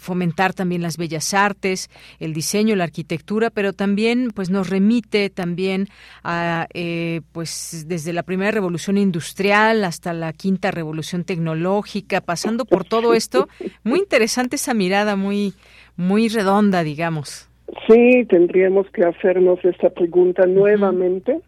fomentar 0.00 0.54
también 0.54 0.82
las 0.82 0.96
bellas 0.96 1.34
artes, 1.34 1.88
el 2.18 2.32
diseño, 2.32 2.74
la 2.74 2.82
arquitectura, 2.82 3.50
pero 3.50 3.72
también 3.74 4.32
pues 4.34 4.50
nos 4.50 4.68
remite 4.68 5.30
también 5.30 5.88
a 6.24 6.66
eh, 6.82 7.20
pues 7.32 7.84
desde 7.86 8.14
la 8.14 8.22
primera 8.22 8.50
revolución 8.50 8.96
industrial 8.96 9.84
hasta 9.84 10.14
la 10.14 10.32
quinta 10.32 10.70
revolución 10.70 11.24
tecnológica, 11.24 12.22
pasando 12.22 12.64
por 12.64 12.84
todo 12.84 13.12
esto. 13.12 13.48
Muy 13.84 13.98
interesante 13.98 14.56
esa 14.56 14.72
mirada, 14.72 15.14
muy, 15.14 15.52
muy 15.98 16.28
redonda, 16.28 16.82
digamos. 16.82 17.50
Sí, 17.86 18.24
tendríamos 18.30 18.86
que 18.92 19.04
hacernos 19.04 19.62
esta 19.62 19.90
pregunta 19.90 20.46
nuevamente. 20.46 21.40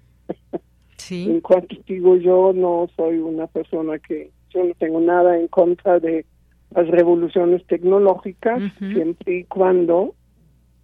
Sí. 0.99 1.25
En 1.31 1.41
cuanto 1.41 1.77
digo 1.87 2.17
yo, 2.17 2.53
no 2.55 2.91
soy 2.95 3.17
una 3.17 3.47
persona 3.47 3.99
que, 3.99 4.31
yo 4.51 4.65
no 4.65 4.75
tengo 4.75 5.01
nada 5.01 5.39
en 5.39 5.49
contra 5.49 5.99
de 5.99 6.27
las 6.75 6.87
revoluciones 6.89 7.67
tecnológicas, 7.67 8.61
siempre 8.79 9.39
y 9.39 9.45
cuando 9.45 10.15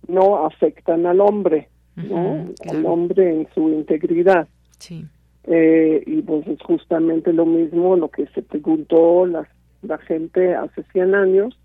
no 0.06 0.46
afectan 0.46 1.04
al 1.04 1.20
hombre. 1.20 1.68
¿No? 2.08 2.48
Al 2.70 2.86
hombre 2.86 3.28
en 3.34 3.48
su 3.54 3.68
integridad. 3.70 4.48
Sí. 4.78 5.06
Eh, 5.44 6.02
y 6.06 6.22
pues 6.22 6.46
es 6.46 6.60
justamente 6.62 7.32
lo 7.32 7.46
mismo 7.46 7.96
lo 7.96 8.10
que 8.10 8.26
se 8.34 8.42
preguntó 8.42 9.24
la, 9.26 9.48
la 9.82 9.96
gente 9.98 10.54
hace 10.54 10.82
100 10.92 11.14
años, 11.14 11.58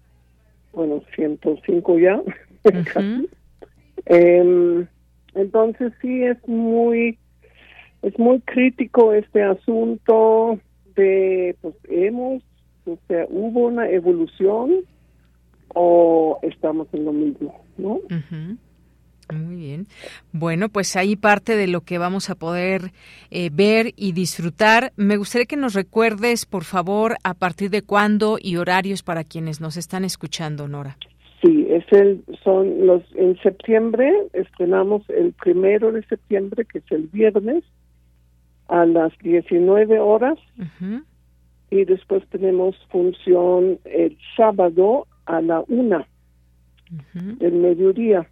bueno, 0.72 1.02
105 1.16 2.00
ya. 2.00 2.22
eh, 4.06 4.86
entonces 5.36 5.94
sí 6.02 6.24
es 6.24 6.38
muy 6.48 7.18
es 8.02 8.18
muy 8.20 8.40
crítico 8.42 9.14
este 9.14 9.42
asunto 9.42 10.60
de 10.96 11.56
pues 11.62 11.76
hemos 11.90 12.44
O 12.86 12.98
sea, 13.08 13.26
¿hubo 13.30 13.68
una 13.68 13.90
evolución 13.90 14.82
o 15.74 16.40
estamos 16.44 16.88
en 16.94 17.06
lo 17.06 17.14
mismo? 17.14 17.64
¿no? 17.78 18.00
Muy 19.32 19.56
bien. 19.56 19.88
Bueno, 20.32 20.70
pues 20.70 20.96
ahí 20.96 21.16
parte 21.16 21.56
de 21.56 21.68
lo 21.68 21.82
que 21.82 21.98
vamos 21.98 22.30
a 22.30 22.36
poder 22.36 22.92
eh, 23.32 23.50
ver 23.52 23.94
y 23.96 24.12
disfrutar. 24.12 24.94
Me 24.96 25.18
gustaría 25.18 25.46
que 25.46 25.58
nos 25.58 25.74
recuerdes, 25.74 26.46
por 26.46 26.64
favor, 26.64 27.18
a 27.24 27.34
partir 27.34 27.70
de 27.70 27.82
cuándo 27.82 28.38
y 28.42 28.58
horarios 28.58 29.04
para 29.04 29.24
quienes 29.24 29.62
nos 29.62 29.78
están 29.78 30.06
escuchando, 30.06 30.68
Nora. 30.68 30.98
Sí, 31.44 31.68
es 31.70 31.84
el, 31.92 32.24
son 32.44 32.88
los, 32.88 33.04
en 33.16 33.38
septiembre 33.40 34.14
estrenamos 34.32 35.04
el 35.10 35.34
primero 35.34 35.92
de 35.92 36.02
septiembre, 36.04 36.66
que 36.66 36.78
es 36.78 36.92
el 36.92 37.08
viernes, 37.08 37.64
a 38.70 38.86
las 38.86 39.12
19 39.20 40.00
horas. 40.00 40.40
Y 41.70 41.86
después 41.86 42.26
tenemos 42.30 42.76
función 42.90 43.80
el 43.84 44.18
sábado 44.38 45.08
a 45.26 45.42
la 45.42 45.64
una 45.68 46.08
del 47.14 47.54
mediodía. 47.54 48.28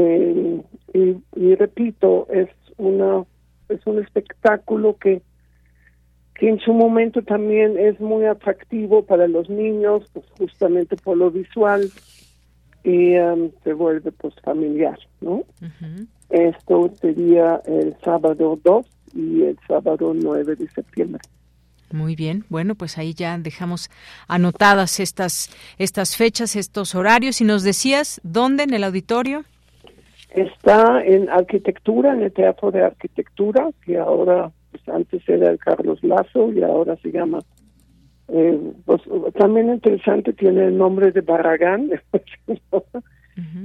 Eh, 0.00 0.62
y, 0.94 1.54
repito, 1.56 2.28
es 2.30 2.48
una 2.76 3.24
es 3.68 3.84
un 3.86 3.98
espectáculo 3.98 4.96
que 4.96 5.22
que 6.34 6.48
en 6.48 6.60
su 6.60 6.72
momento 6.72 7.20
también 7.22 7.76
es 7.76 7.98
muy 7.98 8.24
atractivo 8.24 9.04
para 9.04 9.26
los 9.26 9.50
niños, 9.50 10.08
pues 10.12 10.24
justamente 10.38 10.94
por 10.96 11.16
lo 11.16 11.32
visual 11.32 11.90
y 12.84 13.18
um, 13.18 13.50
se 13.64 13.72
vuelve 13.72 14.12
pues 14.12 14.34
familiar, 14.44 14.96
¿no? 15.20 15.42
Esto 16.30 16.92
sería 17.00 17.60
el 17.66 17.96
sábado 18.04 18.56
2 18.62 18.86
y 19.16 19.42
el 19.42 19.58
sábado 19.66 20.14
9 20.14 20.54
de 20.54 20.68
septiembre. 20.68 21.20
Muy 21.90 22.14
bien, 22.14 22.44
bueno, 22.48 22.76
pues 22.76 22.98
ahí 22.98 23.14
ya 23.14 23.36
dejamos 23.36 23.90
anotadas 24.28 25.00
estas 25.00 25.50
estas 25.76 26.16
fechas, 26.16 26.54
estos 26.54 26.94
horarios 26.94 27.40
y 27.40 27.44
nos 27.44 27.64
decías 27.64 28.20
dónde 28.22 28.62
en 28.62 28.74
el 28.74 28.84
auditorio. 28.84 29.44
Está 30.30 31.02
en 31.04 31.30
arquitectura, 31.30 32.12
en 32.12 32.22
el 32.22 32.32
Teatro 32.32 32.70
de 32.70 32.82
Arquitectura, 32.82 33.70
que 33.84 33.98
ahora, 33.98 34.50
pues 34.70 34.88
antes 34.88 35.26
era 35.28 35.50
el 35.50 35.58
Carlos 35.58 36.02
Lazo 36.02 36.52
y 36.52 36.62
ahora 36.62 36.96
se 36.96 37.10
llama. 37.10 37.40
Eh, 38.28 38.60
pues, 38.84 39.00
también 39.38 39.70
interesante, 39.70 40.34
tiene 40.34 40.66
el 40.66 40.76
nombre 40.76 41.12
de 41.12 41.20
Barragán. 41.22 41.90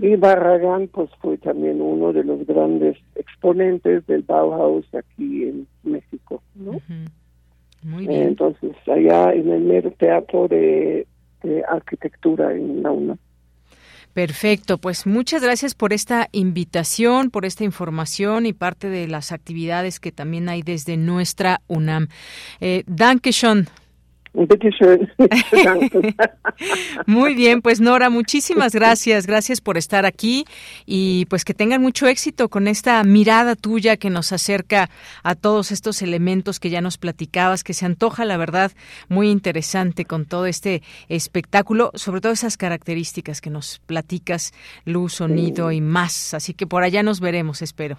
Y 0.01 0.16
Barragán, 0.18 0.88
pues 0.88 1.09
fue 1.20 1.38
también 1.39 1.82
uno 1.82 2.14
de 2.14 2.24
los 2.24 2.45
grandes 2.45 2.95
exponentes 3.16 4.05
del 4.05 4.22
Bauhaus 4.22 4.86
aquí 4.93 5.45
en 5.45 5.68
México, 5.82 6.43
¿no? 6.53 6.80
Muy 7.82 8.07
bien. 8.07 8.28
Entonces, 8.30 8.76
allá 8.86 9.34
en 9.34 9.49
el 9.49 9.61
mero 9.61 9.91
teatro 9.97 10.47
de, 10.47 11.07
de 11.41 11.64
arquitectura 11.68 12.53
en 12.53 12.84
la 12.84 12.91
UNAM. 12.91 13.18
Perfecto, 14.14 14.78
pues 14.78 15.07
muchas 15.07 15.41
gracias 15.41 15.74
por 15.74 15.91
esta 15.91 16.30
invitación, 16.32 17.32
por 17.32 17.45
esta 17.45 17.64
información 17.64 18.45
y 18.45 18.53
parte 18.53 18.89
de 18.89 19.07
las 19.07 19.32
actividades 19.32 19.99
que 19.99 20.11
también 20.11 20.49
hay 20.49 20.61
desde 20.61 20.97
nuestra 20.97 21.61
UNAM. 21.68 22.09
Eh, 22.61 22.84
Muy 27.06 27.36
bien, 27.36 27.62
pues 27.62 27.80
Nora, 27.80 28.10
muchísimas 28.10 28.74
gracias, 28.74 29.28
gracias 29.28 29.62
por 29.62 29.78
estar 29.78 30.06
aquí 30.06 30.46
y 30.86 31.26
pues 31.28 31.46
que 31.46 31.54
tengan 31.54 31.82
mucho 31.82 32.08
éxito 32.08 32.50
con 32.50 32.68
esta 32.68 33.04
mirada 33.04 33.56
tuya 33.56 33.98
que 33.98 34.10
nos 34.10 34.34
acerca 34.34 34.90
a 35.24 35.36
todos 35.36 35.72
estos 35.72 36.02
elementos 36.02 36.60
que 36.60 36.72
ya 36.72 36.82
nos 36.82 36.98
platicabas, 36.98 37.64
que 37.64 37.74
se 37.74 37.86
antoja 37.86 38.26
la 38.26 38.38
verdad 38.38 38.72
muy 39.08 39.30
interesante 39.30 40.06
con 40.06 40.26
todo 40.26 40.48
este 40.48 40.82
espectáculo, 41.10 41.92
sobre 41.94 42.22
todo 42.22 42.32
esas 42.32 42.58
características 42.58 43.40
que 43.40 43.52
nos 43.52 43.80
platicas, 43.86 44.52
luz, 44.86 45.14
sonido 45.14 45.72
y 45.72 45.82
más. 45.82 46.34
Así 46.34 46.54
que 46.54 46.66
por 46.66 46.84
allá 46.84 47.04
nos 47.04 47.20
veremos, 47.20 47.62
espero. 47.62 47.98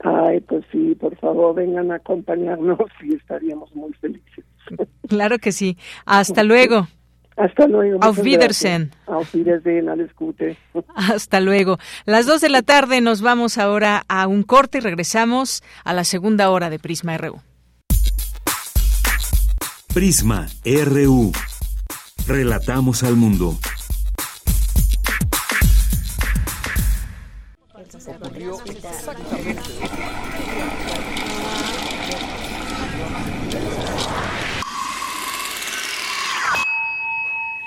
Ay, 0.00 0.40
pues 0.40 0.64
sí, 0.70 0.94
por 0.94 1.16
favor, 1.16 1.54
vengan 1.54 1.90
a 1.90 1.96
acompañarnos 1.96 2.78
y 3.02 3.14
estaríamos 3.14 3.74
muy 3.74 3.92
felices. 3.94 4.44
Claro 5.08 5.38
que 5.38 5.52
sí. 5.52 5.76
Hasta 6.04 6.42
luego. 6.42 6.88
Hasta 7.38 7.68
luego. 7.68 7.98
Auf 8.02 8.22
Wiedersehen. 8.22 8.90
Auf 9.06 9.32
Wiedersehen, 9.32 9.88
alles 9.88 10.14
Gute. 10.14 10.56
Hasta 10.96 11.40
luego. 11.40 11.78
Las 12.04 12.26
dos 12.26 12.40
de 12.40 12.48
la 12.48 12.62
tarde 12.62 13.00
nos 13.00 13.22
vamos 13.22 13.58
ahora 13.58 14.04
a 14.08 14.26
un 14.26 14.42
corte 14.42 14.78
y 14.78 14.80
regresamos 14.80 15.62
a 15.84 15.92
la 15.92 16.02
segunda 16.02 16.50
hora 16.50 16.68
de 16.68 16.80
Prisma 16.80 17.16
RU. 17.16 17.40
Prisma 19.94 20.48
RU. 20.64 21.32
Relatamos 22.26 23.04
al 23.04 23.14
mundo. 23.16 23.56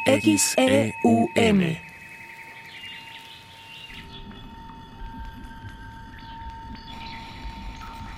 XEUM. 0.05 1.77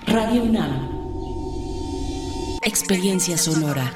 Radio 0.06 0.42
UNAM. 0.44 0.88
Experiencia 2.62 3.36
sonora. 3.36 3.92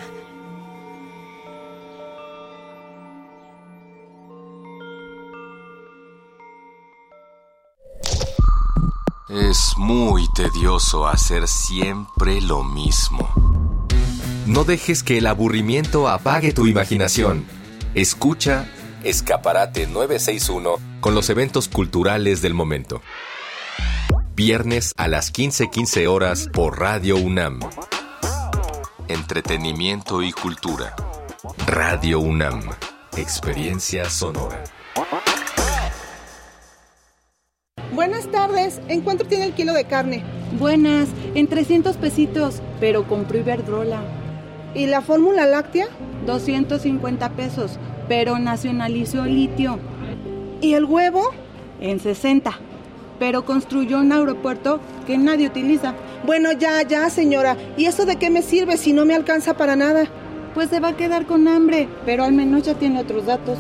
Es 9.31 9.75
muy 9.79 10.29
tedioso 10.35 11.07
hacer 11.07 11.49
siempre 11.49 12.43
lo 12.43 12.63
mismo. 12.63 13.31
No 14.47 14.65
dejes 14.65 15.03
que 15.03 15.19
el 15.19 15.27
aburrimiento 15.27 16.09
apague 16.09 16.53
tu 16.53 16.67
imaginación. 16.67 17.58
Escucha 17.99 18.65
Escaparate 19.03 19.89
961 19.89 20.77
con 21.01 21.17
los 21.17 21.31
eventos 21.31 21.67
culturales 21.67 22.41
del 22.41 22.55
momento. 22.55 23.03
Viernes 24.37 24.93
a 24.97 25.09
las 25.09 25.33
15:15 25.33 26.07
horas 26.07 26.49
por 26.53 26.79
Radio 26.79 27.17
UNAM. 27.17 27.59
Entretenimiento 29.09 30.23
y 30.23 30.31
cultura. 30.31 30.95
Radio 31.67 32.21
UNAM. 32.21 32.61
Experiencia 33.17 34.09
sonora. 34.09 34.63
Buenas 37.93 38.31
tardes. 38.31 38.81
¿En 38.87 39.01
cuánto 39.01 39.25
tiene 39.25 39.47
el 39.47 39.55
kilo 39.55 39.73
de 39.73 39.87
carne? 39.87 40.23
Buenas, 40.57 41.09
en 41.35 41.49
300 41.49 41.97
pesitos, 41.97 42.63
pero 42.79 43.09
compré 43.09 43.41
Iberdrola. 43.41 44.01
¿Y 44.73 44.87
la 44.87 45.03
fórmula 45.03 45.47
láctea? 45.47 45.89
250 46.29 47.31
pesos, 47.31 47.79
pero 48.07 48.39
nacionalizó 48.39 49.25
litio. 49.25 49.79
¿Y 50.61 50.75
el 50.75 50.85
huevo? 50.85 51.31
En 51.81 51.99
60, 51.99 52.59
pero 53.19 53.45
construyó 53.45 53.99
un 53.99 54.13
aeropuerto 54.13 54.81
que 55.07 55.17
nadie 55.17 55.49
utiliza. 55.49 55.95
Bueno, 56.27 56.53
ya, 56.53 56.83
ya, 56.83 57.09
señora. 57.11 57.57
¿Y 57.77 57.87
eso 57.87 58.05
de 58.05 58.17
qué 58.17 58.29
me 58.29 58.43
sirve 58.43 58.77
si 58.77 58.93
no 58.93 59.05
me 59.05 59.15
alcanza 59.15 59.57
para 59.57 59.75
nada? 59.75 60.05
Pues 60.55 60.69
se 60.69 60.81
va 60.81 60.89
a 60.89 60.97
quedar 60.97 61.27
con 61.27 61.49
hambre, 61.49 61.89
pero 62.05 62.25
al 62.25 62.33
menos 62.33 62.65
ya 62.65 62.75
tiene 62.75 63.01
otros 63.01 63.27
datos. 63.27 63.59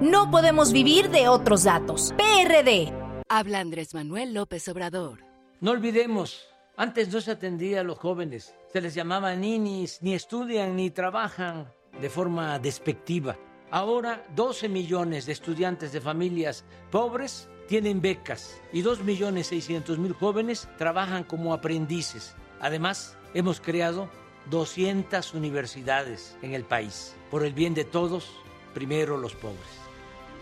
No 0.00 0.30
podemos 0.30 0.72
vivir 0.72 1.10
de 1.10 1.28
otros 1.28 1.64
datos. 1.64 2.14
PRD. 2.16 2.92
Habla 3.28 3.60
Andrés 3.60 3.92
Manuel 3.92 4.34
López 4.34 4.68
Obrador. 4.68 5.24
No 5.60 5.72
olvidemos, 5.72 6.46
antes 6.76 7.12
no 7.12 7.20
se 7.20 7.30
atendía 7.32 7.80
a 7.80 7.84
los 7.84 7.98
jóvenes, 7.98 8.54
se 8.72 8.80
les 8.80 8.94
llamaba 8.94 9.34
ninis, 9.34 10.02
ni 10.02 10.14
estudian 10.14 10.76
ni 10.76 10.90
trabajan 10.90 11.72
de 12.00 12.10
forma 12.10 12.58
despectiva. 12.58 13.36
Ahora 13.70 14.24
12 14.34 14.68
millones 14.68 15.26
de 15.26 15.32
estudiantes 15.32 15.92
de 15.92 16.00
familias 16.00 16.64
pobres 16.90 17.48
tienen 17.68 18.00
becas 18.00 18.60
y 18.72 18.82
2 18.82 19.02
millones 19.02 19.48
600 19.48 19.98
mil 19.98 20.12
jóvenes 20.12 20.68
trabajan 20.78 21.24
como 21.24 21.52
aprendices. 21.52 22.36
Además, 22.60 23.16
hemos 23.34 23.60
creado 23.60 24.08
200 24.50 25.34
universidades 25.34 26.36
en 26.42 26.54
el 26.54 26.64
país. 26.64 27.16
Por 27.30 27.44
el 27.44 27.54
bien 27.54 27.74
de 27.74 27.84
todos, 27.84 28.30
primero 28.74 29.16
los 29.16 29.34
pobres. 29.34 29.58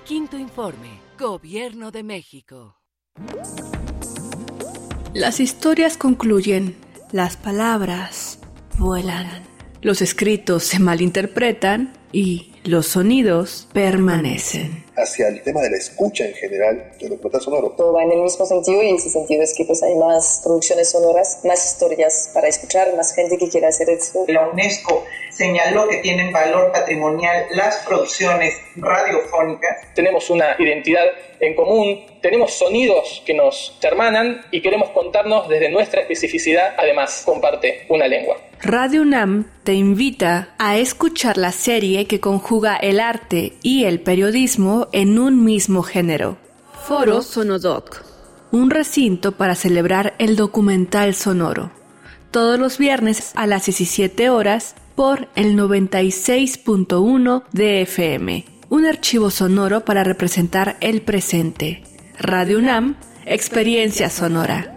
Quinto 0.05 0.37
informe, 0.37 1.01
Gobierno 1.18 1.91
de 1.91 2.03
México. 2.03 2.76
Las 5.15 5.39
historias 5.39 5.97
concluyen, 5.97 6.75
las 7.12 7.37
palabras 7.37 8.41
vuelan, 8.79 9.45
los 9.81 10.03
escritos 10.03 10.65
se 10.65 10.81
malinterpretan 10.81 11.93
y 12.11 12.54
los 12.65 12.87
sonidos 12.87 13.69
permanecen. 13.75 14.85
Hacia 14.97 15.29
el 15.29 15.43
tema 15.43 15.61
de 15.61 15.71
la 15.71 15.77
escucha 15.77 16.25
en 16.25 16.35
general 16.35 16.93
de 16.99 17.09
documental 17.09 17.41
sonoro. 17.43 17.71
Todo 17.77 17.93
va 17.93 18.05
en 18.05 18.12
el 18.12 18.23
mismo 18.23 18.47
sentido 18.47 18.83
y 18.83 18.95
ese 18.95 19.11
sentido 19.11 19.43
es 19.43 19.53
que 19.55 19.65
pues 19.65 19.83
hay 19.83 19.95
más 19.97 20.41
producciones 20.43 20.91
sonoras, 20.91 21.41
más 21.45 21.73
historias 21.73 22.31
para 22.33 22.49
escuchar, 22.49 22.95
más 22.97 23.15
gente 23.15 23.37
que 23.37 23.49
quiera 23.49 23.69
hacer 23.69 23.91
eso. 23.91 24.25
La 24.29 24.49
UNESCO 24.49 25.05
señaló 25.31 25.89
que 25.89 25.99
tienen 25.99 26.33
valor 26.33 26.73
patrimonial 26.73 27.47
las 27.51 27.77
producciones 27.87 28.55
radiofónicas. 28.77 29.93
Tenemos 29.95 30.31
una 30.31 30.57
identidad 30.59 31.05
en 31.41 31.55
común, 31.55 32.07
tenemos 32.23 32.55
sonidos 32.55 33.23
que 33.27 33.35
nos 33.35 33.77
hermanan 33.83 34.43
y 34.51 34.62
queremos 34.62 34.91
contarnos 34.91 35.49
desde 35.49 35.71
nuestra 35.71 36.01
especificidad, 36.01 36.75
además 36.79 37.23
comparte 37.27 37.85
una 37.89 38.07
lengua. 38.07 38.37
Radio 38.62 39.03
UNAM 39.03 39.45
te 39.62 39.75
invita 39.75 40.55
a 40.59 40.79
escuchar 40.79 41.37
la 41.37 41.53
serie 41.53 42.07
que 42.07 42.19
conjuga 42.55 42.77
el 42.77 43.01
arte 43.01 43.59
y 43.63 43.83
el 43.83 43.99
periodismo 44.01 44.87
en 44.93 45.19
un 45.19 45.43
mismo 45.43 45.83
género. 45.83 46.39
Foro 46.87 47.21
Sonodoc, 47.21 48.05
un 48.53 48.71
recinto 48.71 49.33
para 49.33 49.57
celebrar 49.57 50.15
el 50.19 50.37
documental 50.37 51.17
sonoro. 51.17 51.73
Todos 52.31 52.57
los 52.57 52.79
viernes 52.79 53.33
a 53.35 53.49
las 53.49 53.65
17 53.67 54.31
horas 54.31 54.77
por 54.95 55.27
el 55.35 55.57
96.1 55.59 57.43
de 57.51 57.83
FM. 57.83 58.45
Un 58.69 58.87
archivo 58.87 59.31
sonoro 59.31 59.85
para 59.85 60.05
representar 60.05 60.77
el 60.81 61.03
presente. 61.03 61.83
Radio 62.21 62.59
UNAM, 62.59 62.95
experiencia 63.27 64.11
sonora. 64.11 64.77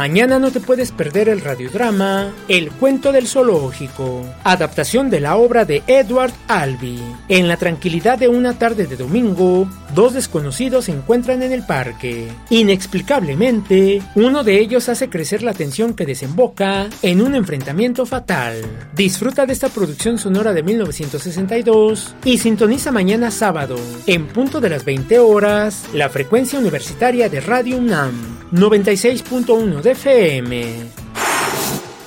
Mañana 0.00 0.38
no 0.38 0.50
te 0.50 0.60
puedes 0.60 0.92
perder 0.92 1.28
el 1.28 1.42
radiodrama 1.42 2.32
El 2.48 2.70
cuento 2.70 3.12
del 3.12 3.28
zoológico, 3.28 4.24
adaptación 4.44 5.10
de 5.10 5.20
la 5.20 5.36
obra 5.36 5.66
de 5.66 5.82
Edward 5.86 6.32
Albee. 6.48 6.98
En 7.28 7.48
la 7.48 7.58
tranquilidad 7.58 8.18
de 8.18 8.26
una 8.26 8.58
tarde 8.58 8.86
de 8.86 8.96
domingo, 8.96 9.68
dos 9.94 10.14
desconocidos 10.14 10.86
se 10.86 10.92
encuentran 10.92 11.42
en 11.42 11.52
el 11.52 11.66
parque. 11.66 12.28
Inexplicablemente, 12.48 14.00
uno 14.14 14.42
de 14.42 14.58
ellos 14.58 14.88
hace 14.88 15.10
crecer 15.10 15.42
la 15.42 15.52
tensión 15.52 15.92
que 15.92 16.06
desemboca 16.06 16.88
en 17.02 17.20
un 17.20 17.34
enfrentamiento 17.34 18.06
fatal. 18.06 18.54
Disfruta 18.96 19.44
de 19.44 19.52
esta 19.52 19.68
producción 19.68 20.16
sonora 20.16 20.54
de 20.54 20.62
1962 20.62 22.14
y 22.24 22.38
sintoniza 22.38 22.90
mañana 22.90 23.30
sábado, 23.30 23.76
en 24.06 24.28
punto 24.28 24.62
de 24.62 24.70
las 24.70 24.86
20 24.86 25.18
horas, 25.18 25.84
la 25.92 26.08
frecuencia 26.08 26.58
universitaria 26.58 27.28
de 27.28 27.42
Radio 27.42 27.76
UNAM 27.76 28.40
96.1 28.52 29.80
de 29.80 29.89
FM. 29.90 30.99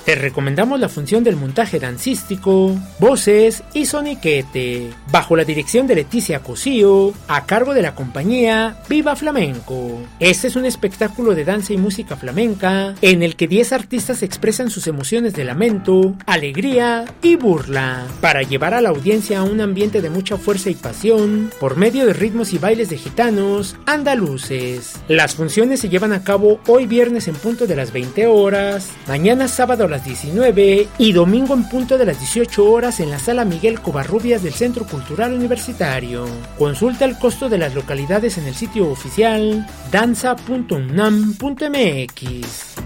Te 0.04 0.14
recomendamos 0.16 0.78
la 0.78 0.90
función 0.90 1.24
del 1.24 1.36
montaje 1.36 1.80
dancístico, 1.80 2.76
voces 2.98 3.62
y 3.72 3.86
soniquete, 3.86 4.90
bajo 5.10 5.34
la 5.34 5.44
dirección 5.44 5.86
de 5.86 5.94
Leticia 5.94 6.40
Cosío, 6.40 7.14
a 7.26 7.46
cargo 7.46 7.72
de 7.72 7.80
la 7.80 7.94
compañía 7.94 8.76
Viva 8.86 9.16
Flamenco. 9.16 10.02
Este 10.20 10.48
es 10.48 10.56
un 10.56 10.66
espectáculo 10.66 11.34
de 11.34 11.46
danza 11.46 11.72
y 11.72 11.78
música 11.78 12.16
flamenca 12.16 12.94
en 13.00 13.22
el 13.22 13.34
que 13.34 13.48
10 13.48 13.72
artistas 13.72 14.22
expresan 14.22 14.68
sus 14.68 14.88
emociones 14.88 15.32
de 15.32 15.44
lamento, 15.44 16.14
alegría 16.26 17.06
y 17.22 17.36
burla, 17.36 18.04
para 18.20 18.42
llevar 18.42 18.74
a 18.74 18.82
la 18.82 18.90
audiencia 18.90 19.38
a 19.38 19.44
un 19.44 19.62
ambiente 19.62 20.02
de 20.02 20.10
mucha 20.10 20.36
fuerza 20.36 20.68
y 20.68 20.74
pasión 20.74 21.50
por 21.58 21.78
medio 21.78 22.04
de 22.04 22.12
ritmos 22.12 22.52
y 22.52 22.58
bailes 22.58 22.90
de 22.90 22.98
gitanos 22.98 23.76
andaluces. 23.86 24.96
Las 25.08 25.34
funciones 25.34 25.80
se 25.80 25.88
llevan 25.88 26.12
a 26.12 26.24
cabo 26.24 26.60
hoy 26.66 26.84
viernes 26.84 27.26
en 27.26 27.36
punto 27.36 27.66
de 27.66 27.76
las 27.76 27.90
20 27.90 28.26
horas, 28.26 28.90
mañana 29.08 29.48
sábado 29.48 29.84
a 29.84 29.93
las 29.94 30.04
19 30.04 30.88
y 30.98 31.12
domingo 31.12 31.54
en 31.54 31.68
punto 31.68 31.96
de 31.96 32.04
las 32.04 32.18
18 32.18 32.68
horas 32.68 32.98
en 32.98 33.10
la 33.10 33.20
sala 33.20 33.44
Miguel 33.44 33.80
Covarrubias 33.80 34.42
del 34.42 34.52
Centro 34.52 34.84
Cultural 34.84 35.32
Universitario. 35.32 36.26
Consulta 36.58 37.04
el 37.04 37.16
costo 37.16 37.48
de 37.48 37.58
las 37.58 37.76
localidades 37.76 38.36
en 38.36 38.46
el 38.46 38.56
sitio 38.56 38.90
oficial 38.90 39.64
danza.unam.mx. 39.92 42.83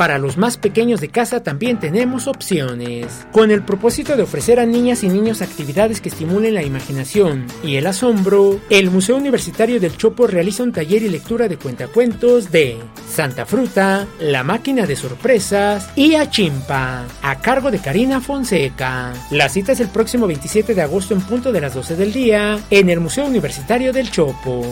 Para 0.00 0.16
los 0.16 0.38
más 0.38 0.56
pequeños 0.56 1.02
de 1.02 1.10
casa 1.10 1.42
también 1.42 1.78
tenemos 1.78 2.26
opciones. 2.26 3.26
Con 3.32 3.50
el 3.50 3.62
propósito 3.62 4.16
de 4.16 4.22
ofrecer 4.22 4.58
a 4.58 4.64
niñas 4.64 5.04
y 5.04 5.10
niños 5.10 5.42
actividades 5.42 6.00
que 6.00 6.08
estimulen 6.08 6.54
la 6.54 6.62
imaginación 6.62 7.44
y 7.62 7.76
el 7.76 7.86
asombro, 7.86 8.58
el 8.70 8.90
Museo 8.90 9.16
Universitario 9.16 9.78
del 9.78 9.98
Chopo 9.98 10.26
realiza 10.26 10.62
un 10.62 10.72
taller 10.72 11.02
y 11.02 11.10
lectura 11.10 11.48
de 11.48 11.58
cuentacuentos 11.58 12.50
de 12.50 12.78
Santa 13.10 13.44
Fruta, 13.44 14.06
La 14.18 14.42
Máquina 14.42 14.86
de 14.86 14.96
Sorpresas 14.96 15.90
y 15.96 16.14
Achimpa, 16.14 17.04
a 17.20 17.38
cargo 17.42 17.70
de 17.70 17.80
Karina 17.80 18.22
Fonseca. 18.22 19.12
La 19.30 19.50
cita 19.50 19.72
es 19.72 19.80
el 19.80 19.88
próximo 19.88 20.26
27 20.26 20.74
de 20.74 20.80
agosto 20.80 21.12
en 21.12 21.20
punto 21.20 21.52
de 21.52 21.60
las 21.60 21.74
12 21.74 21.96
del 21.96 22.10
día 22.10 22.58
en 22.70 22.88
el 22.88 23.00
Museo 23.00 23.26
Universitario 23.26 23.92
del 23.92 24.10
Chopo. 24.10 24.64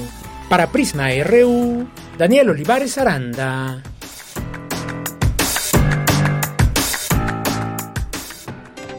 Para 0.49 0.73
Prisma 0.73 1.11
RU, 1.23 1.87
Daniel 2.17 2.49
Olivares 2.49 2.97
Aranda. 2.97 3.83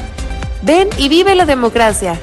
Ven 0.63 0.89
y 0.97 1.09
vive 1.09 1.35
la 1.35 1.45
democracia. 1.45 2.19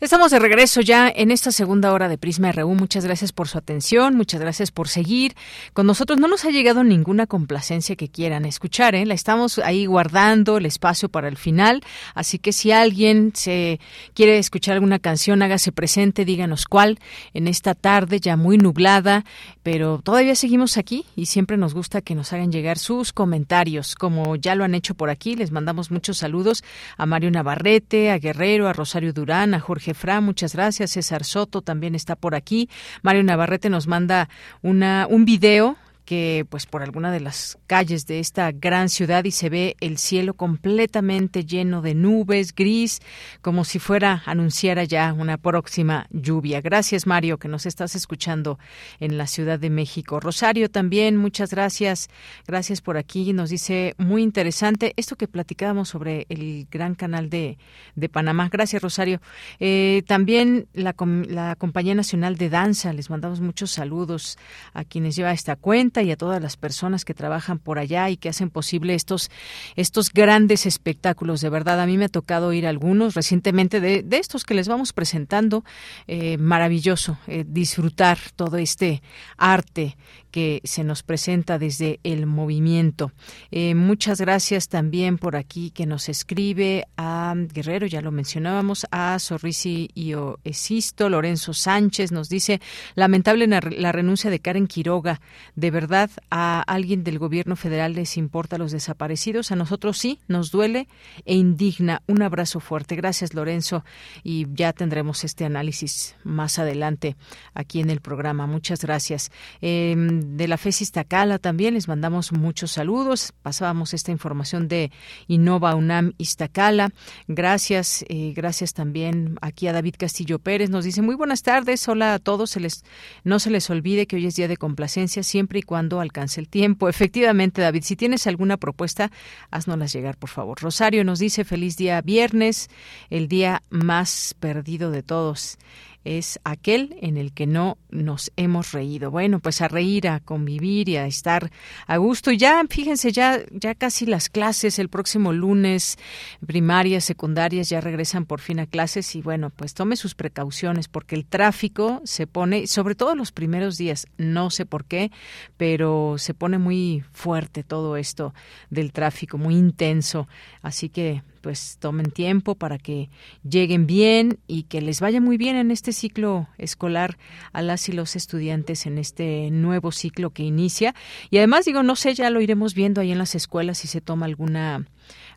Estamos 0.00 0.30
de 0.30 0.38
regreso 0.38 0.80
ya 0.80 1.12
en 1.14 1.30
esta 1.30 1.52
segunda 1.52 1.92
hora 1.92 2.08
de 2.08 2.16
Prisma 2.16 2.50
RU. 2.52 2.74
Muchas 2.74 3.04
gracias 3.04 3.32
por 3.32 3.48
su 3.48 3.58
atención, 3.58 4.16
muchas 4.16 4.40
gracias 4.40 4.70
por 4.70 4.88
seguir 4.88 5.36
con 5.74 5.86
nosotros. 5.86 6.18
No 6.18 6.26
nos 6.26 6.46
ha 6.46 6.50
llegado 6.50 6.82
ninguna 6.82 7.26
complacencia 7.26 7.96
que 7.96 8.08
quieran 8.08 8.46
escuchar, 8.46 8.94
¿eh? 8.94 9.04
La 9.04 9.12
estamos 9.12 9.58
ahí 9.58 9.84
guardando 9.84 10.56
el 10.56 10.64
espacio 10.64 11.10
para 11.10 11.28
el 11.28 11.36
final, 11.36 11.82
así 12.14 12.38
que 12.38 12.52
si 12.52 12.72
alguien 12.72 13.32
se 13.34 13.78
quiere 14.14 14.38
escuchar 14.38 14.72
alguna 14.76 15.00
canción, 15.00 15.42
hágase 15.42 15.70
presente, 15.70 16.24
díganos 16.24 16.64
cuál 16.64 16.98
en 17.34 17.46
esta 17.46 17.74
tarde 17.74 18.20
ya 18.20 18.38
muy 18.38 18.56
nublada, 18.56 19.26
pero 19.62 20.00
todavía 20.02 20.34
seguimos 20.34 20.78
aquí 20.78 21.04
y 21.14 21.26
siempre 21.26 21.58
nos 21.58 21.74
gusta 21.74 22.00
que 22.00 22.14
nos 22.14 22.32
hagan 22.32 22.50
llegar 22.50 22.78
sus 22.78 23.12
comentarios, 23.12 23.96
como 23.96 24.34
ya 24.36 24.54
lo 24.54 24.64
han 24.64 24.74
hecho 24.74 24.94
por 24.94 25.10
aquí. 25.10 25.36
Les 25.36 25.50
mandamos 25.50 25.90
muchos 25.90 26.16
saludos 26.16 26.64
a 26.96 27.04
Mario 27.04 27.30
Navarrete, 27.30 28.10
a 28.10 28.18
Guerrero, 28.18 28.66
a 28.66 28.72
Rosario 28.72 29.12
Durán, 29.12 29.52
a 29.52 29.60
Jorge 29.60 29.89
Fra, 29.94 30.20
muchas 30.20 30.54
gracias. 30.54 30.92
César 30.92 31.24
Soto 31.24 31.62
también 31.62 31.94
está 31.94 32.16
por 32.16 32.34
aquí. 32.34 32.68
Mario 33.02 33.22
Navarrete 33.24 33.70
nos 33.70 33.86
manda 33.86 34.28
una, 34.62 35.06
un 35.08 35.24
video 35.24 35.76
que 36.10 36.44
pues 36.48 36.66
por 36.66 36.82
alguna 36.82 37.12
de 37.12 37.20
las 37.20 37.56
calles 37.68 38.04
de 38.04 38.18
esta 38.18 38.50
gran 38.50 38.88
ciudad 38.88 39.22
y 39.22 39.30
se 39.30 39.48
ve 39.48 39.76
el 39.78 39.96
cielo 39.96 40.34
completamente 40.34 41.44
lleno 41.44 41.82
de 41.82 41.94
nubes, 41.94 42.52
gris, 42.52 42.98
como 43.42 43.64
si 43.64 43.78
fuera 43.78 44.24
anunciara 44.26 44.82
ya 44.82 45.12
una 45.12 45.36
próxima 45.38 46.08
lluvia. 46.10 46.62
Gracias 46.62 47.06
Mario 47.06 47.38
que 47.38 47.46
nos 47.46 47.64
estás 47.64 47.94
escuchando 47.94 48.58
en 48.98 49.18
la 49.18 49.28
Ciudad 49.28 49.60
de 49.60 49.70
México. 49.70 50.18
Rosario 50.18 50.68
también, 50.68 51.16
muchas 51.16 51.50
gracias. 51.50 52.08
Gracias 52.44 52.80
por 52.80 52.96
aquí. 52.96 53.32
Nos 53.32 53.50
dice 53.50 53.94
muy 53.96 54.24
interesante 54.24 54.94
esto 54.96 55.14
que 55.14 55.28
platicábamos 55.28 55.90
sobre 55.90 56.26
el 56.28 56.66
gran 56.72 56.96
canal 56.96 57.30
de, 57.30 57.56
de 57.94 58.08
Panamá. 58.08 58.48
Gracias 58.50 58.82
Rosario. 58.82 59.20
Eh, 59.60 60.02
también 60.08 60.66
la, 60.72 60.96
la 61.28 61.54
Compañía 61.54 61.94
Nacional 61.94 62.36
de 62.36 62.48
Danza, 62.48 62.92
les 62.92 63.10
mandamos 63.10 63.40
muchos 63.40 63.70
saludos 63.70 64.38
a 64.72 64.82
quienes 64.82 65.14
lleva 65.14 65.30
esta 65.30 65.54
cuenta 65.54 65.99
y 66.02 66.10
a 66.10 66.16
todas 66.16 66.42
las 66.42 66.56
personas 66.56 67.04
que 67.04 67.14
trabajan 67.14 67.58
por 67.58 67.78
allá 67.78 68.10
y 68.10 68.16
que 68.16 68.28
hacen 68.28 68.50
posible 68.50 68.94
estos, 68.94 69.30
estos 69.76 70.12
grandes 70.12 70.66
espectáculos. 70.66 71.40
De 71.40 71.50
verdad, 71.50 71.80
a 71.80 71.86
mí 71.86 71.98
me 71.98 72.06
ha 72.06 72.08
tocado 72.08 72.52
ir 72.52 72.66
a 72.66 72.70
algunos 72.70 73.14
recientemente 73.14 73.80
de, 73.80 74.02
de 74.02 74.18
estos 74.18 74.44
que 74.44 74.54
les 74.54 74.68
vamos 74.68 74.92
presentando. 74.92 75.64
Eh, 76.06 76.38
maravilloso 76.38 77.18
eh, 77.26 77.44
disfrutar 77.46 78.18
todo 78.36 78.56
este 78.56 79.02
arte 79.36 79.96
que 80.30 80.60
se 80.64 80.84
nos 80.84 81.02
presenta 81.02 81.58
desde 81.58 82.00
el 82.04 82.26
movimiento. 82.26 83.12
Eh, 83.50 83.74
muchas 83.74 84.20
gracias 84.20 84.68
también 84.68 85.18
por 85.18 85.36
aquí 85.36 85.70
que 85.70 85.86
nos 85.86 86.08
escribe 86.08 86.86
a 86.96 87.34
Guerrero, 87.36 87.86
ya 87.86 88.00
lo 88.00 88.10
mencionábamos, 88.10 88.86
a 88.90 89.18
Sorrisi 89.18 89.90
y 89.94 90.14
Esisto, 90.44 91.08
Lorenzo 91.08 91.54
Sánchez 91.54 92.12
nos 92.12 92.28
dice, 92.28 92.60
lamentable 92.94 93.46
la 93.46 93.92
renuncia 93.92 94.30
de 94.30 94.40
Karen 94.40 94.66
Quiroga. 94.66 95.20
¿De 95.54 95.70
verdad 95.70 96.10
a 96.30 96.60
alguien 96.62 97.04
del 97.04 97.18
gobierno 97.18 97.56
federal 97.56 97.94
les 97.94 98.16
importa 98.16 98.58
los 98.58 98.72
desaparecidos? 98.72 99.52
A 99.52 99.56
nosotros 99.56 99.98
sí, 99.98 100.18
nos 100.28 100.50
duele 100.50 100.88
e 101.24 101.34
indigna. 101.34 102.02
Un 102.06 102.22
abrazo 102.22 102.60
fuerte. 102.60 102.96
Gracias, 102.96 103.34
Lorenzo. 103.34 103.84
Y 104.22 104.46
ya 104.54 104.72
tendremos 104.72 105.24
este 105.24 105.44
análisis 105.44 106.16
más 106.24 106.58
adelante 106.58 107.16
aquí 107.54 107.80
en 107.80 107.90
el 107.90 108.00
programa. 108.00 108.46
Muchas 108.46 108.82
gracias. 108.82 109.30
Em, 109.60 110.19
de 110.20 110.48
la 110.48 110.56
FES 110.56 110.82
Iztacala 110.82 111.38
también 111.38 111.74
les 111.74 111.88
mandamos 111.88 112.32
muchos 112.32 112.72
saludos. 112.72 113.32
Pasábamos 113.42 113.94
esta 113.94 114.12
información 114.12 114.68
de 114.68 114.90
Innova 115.26 115.74
UNAM 115.74 116.12
Iztacala. 116.18 116.90
Gracias, 117.28 118.04
eh, 118.08 118.32
gracias 118.34 118.74
también 118.74 119.36
aquí 119.40 119.66
a 119.66 119.72
David 119.72 119.94
Castillo 119.98 120.38
Pérez. 120.38 120.70
Nos 120.70 120.84
dice 120.84 121.02
muy 121.02 121.14
buenas 121.14 121.42
tardes, 121.42 121.86
hola 121.88 122.14
a 122.14 122.18
todos. 122.18 122.50
Se 122.50 122.60
les, 122.60 122.84
no 123.24 123.38
se 123.38 123.50
les 123.50 123.68
olvide 123.70 124.06
que 124.06 124.16
hoy 124.16 124.26
es 124.26 124.36
día 124.36 124.48
de 124.48 124.56
complacencia 124.56 125.22
siempre 125.22 125.60
y 125.60 125.62
cuando 125.62 126.00
alcance 126.00 126.40
el 126.40 126.48
tiempo. 126.48 126.88
Efectivamente, 127.00 127.62
David, 127.62 127.82
si 127.84 127.96
tienes 127.96 128.26
alguna 128.26 128.56
propuesta, 128.56 129.10
haznoslas 129.50 129.92
llegar, 129.92 130.16
por 130.16 130.30
favor. 130.30 130.60
Rosario 130.60 131.04
nos 131.04 131.18
dice 131.18 131.44
feliz 131.44 131.76
día 131.76 132.00
viernes, 132.00 132.68
el 133.08 133.28
día 133.28 133.62
más 133.70 134.34
perdido 134.38 134.90
de 134.90 135.02
todos 135.02 135.58
es 136.04 136.40
aquel 136.44 136.96
en 137.00 137.16
el 137.16 137.32
que 137.32 137.46
no 137.46 137.78
nos 137.90 138.32
hemos 138.36 138.72
reído. 138.72 139.10
Bueno, 139.10 139.40
pues 139.40 139.60
a 139.60 139.68
reír, 139.68 140.08
a 140.08 140.20
convivir 140.20 140.88
y 140.88 140.96
a 140.96 141.06
estar 141.06 141.50
a 141.86 141.96
gusto. 141.98 142.30
Ya, 142.32 142.62
fíjense, 142.68 143.12
ya, 143.12 143.40
ya 143.50 143.74
casi 143.74 144.06
las 144.06 144.28
clases 144.28 144.78
el 144.78 144.88
próximo 144.88 145.32
lunes, 145.32 145.98
primarias, 146.46 147.04
secundarias, 147.04 147.68
ya 147.68 147.80
regresan 147.80 148.24
por 148.24 148.40
fin 148.40 148.60
a 148.60 148.66
clases 148.66 149.14
y 149.14 149.22
bueno, 149.22 149.50
pues 149.50 149.74
tome 149.74 149.96
sus 149.96 150.14
precauciones 150.14 150.88
porque 150.88 151.14
el 151.14 151.26
tráfico 151.26 152.00
se 152.04 152.26
pone, 152.26 152.66
sobre 152.66 152.94
todo 152.94 153.14
los 153.14 153.32
primeros 153.32 153.76
días, 153.76 154.06
no 154.16 154.50
sé 154.50 154.66
por 154.66 154.84
qué, 154.84 155.10
pero 155.56 156.16
se 156.18 156.34
pone 156.34 156.58
muy 156.58 157.04
fuerte 157.12 157.62
todo 157.62 157.96
esto 157.96 158.34
del 158.70 158.92
tráfico, 158.92 159.38
muy 159.38 159.56
intenso. 159.56 160.28
Así 160.62 160.88
que 160.88 161.22
pues 161.40 161.76
tomen 161.80 162.10
tiempo 162.10 162.54
para 162.54 162.78
que 162.78 163.10
lleguen 163.48 163.86
bien 163.86 164.38
y 164.46 164.64
que 164.64 164.80
les 164.80 165.00
vaya 165.00 165.20
muy 165.20 165.36
bien 165.36 165.56
en 165.56 165.70
este 165.70 165.92
ciclo 165.92 166.48
escolar 166.58 167.18
a 167.52 167.62
las 167.62 167.88
y 167.88 167.92
los 167.92 168.16
estudiantes 168.16 168.86
en 168.86 168.98
este 168.98 169.50
nuevo 169.50 169.92
ciclo 169.92 170.30
que 170.30 170.42
inicia. 170.42 170.94
Y 171.30 171.38
además 171.38 171.64
digo, 171.64 171.82
no 171.82 171.96
sé, 171.96 172.14
ya 172.14 172.30
lo 172.30 172.40
iremos 172.40 172.74
viendo 172.74 173.00
ahí 173.00 173.12
en 173.12 173.18
las 173.18 173.34
escuelas 173.34 173.78
si 173.78 173.88
se 173.88 174.00
toma 174.00 174.26
alguna 174.26 174.86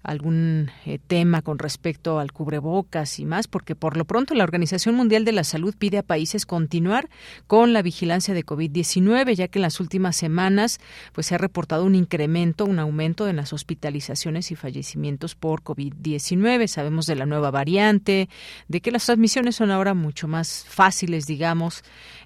algún 0.03 0.69
eh, 0.85 0.99
tema 0.99 1.41
con 1.41 1.59
respecto 1.59 2.19
al 2.19 2.33
cubrebocas 2.33 3.19
y 3.19 3.25
más, 3.25 3.47
porque 3.47 3.75
por 3.75 3.95
lo 3.95 4.05
pronto 4.05 4.35
la 4.35 4.43
Organización 4.43 4.95
Mundial 4.95 5.23
de 5.23 5.31
la 5.31 5.45
Salud 5.45 5.73
pide 5.77 5.97
a 5.97 6.03
países 6.03 6.45
continuar 6.45 7.09
con 7.47 7.71
la 7.73 7.81
vigilancia 7.81 8.33
de 8.33 8.45
COVID-19, 8.45 9.33
ya 9.33 9.47
que 9.47 9.59
en 9.59 9.63
las 9.63 9.79
últimas 9.79 10.17
semanas 10.17 10.79
pues 11.13 11.27
se 11.27 11.35
ha 11.35 11.37
reportado 11.37 11.85
un 11.85 11.95
incremento, 11.95 12.65
un 12.65 12.79
aumento 12.79 13.27
en 13.29 13.37
las 13.37 13.53
hospitalizaciones 13.53 14.51
y 14.51 14.55
fallecimientos 14.55 15.35
por 15.35 15.63
COVID-19. 15.63 16.67
Sabemos 16.67 17.05
de 17.05 17.15
la 17.15 17.25
nueva 17.25 17.49
variante, 17.49 18.27
de 18.67 18.81
que 18.81 18.91
las 18.91 19.05
transmisiones 19.05 19.55
son 19.55 19.71
ahora 19.71 19.93
mucho 19.93 20.27
más 20.27 20.65
fáciles, 20.67 21.25
digamos. 21.25 21.83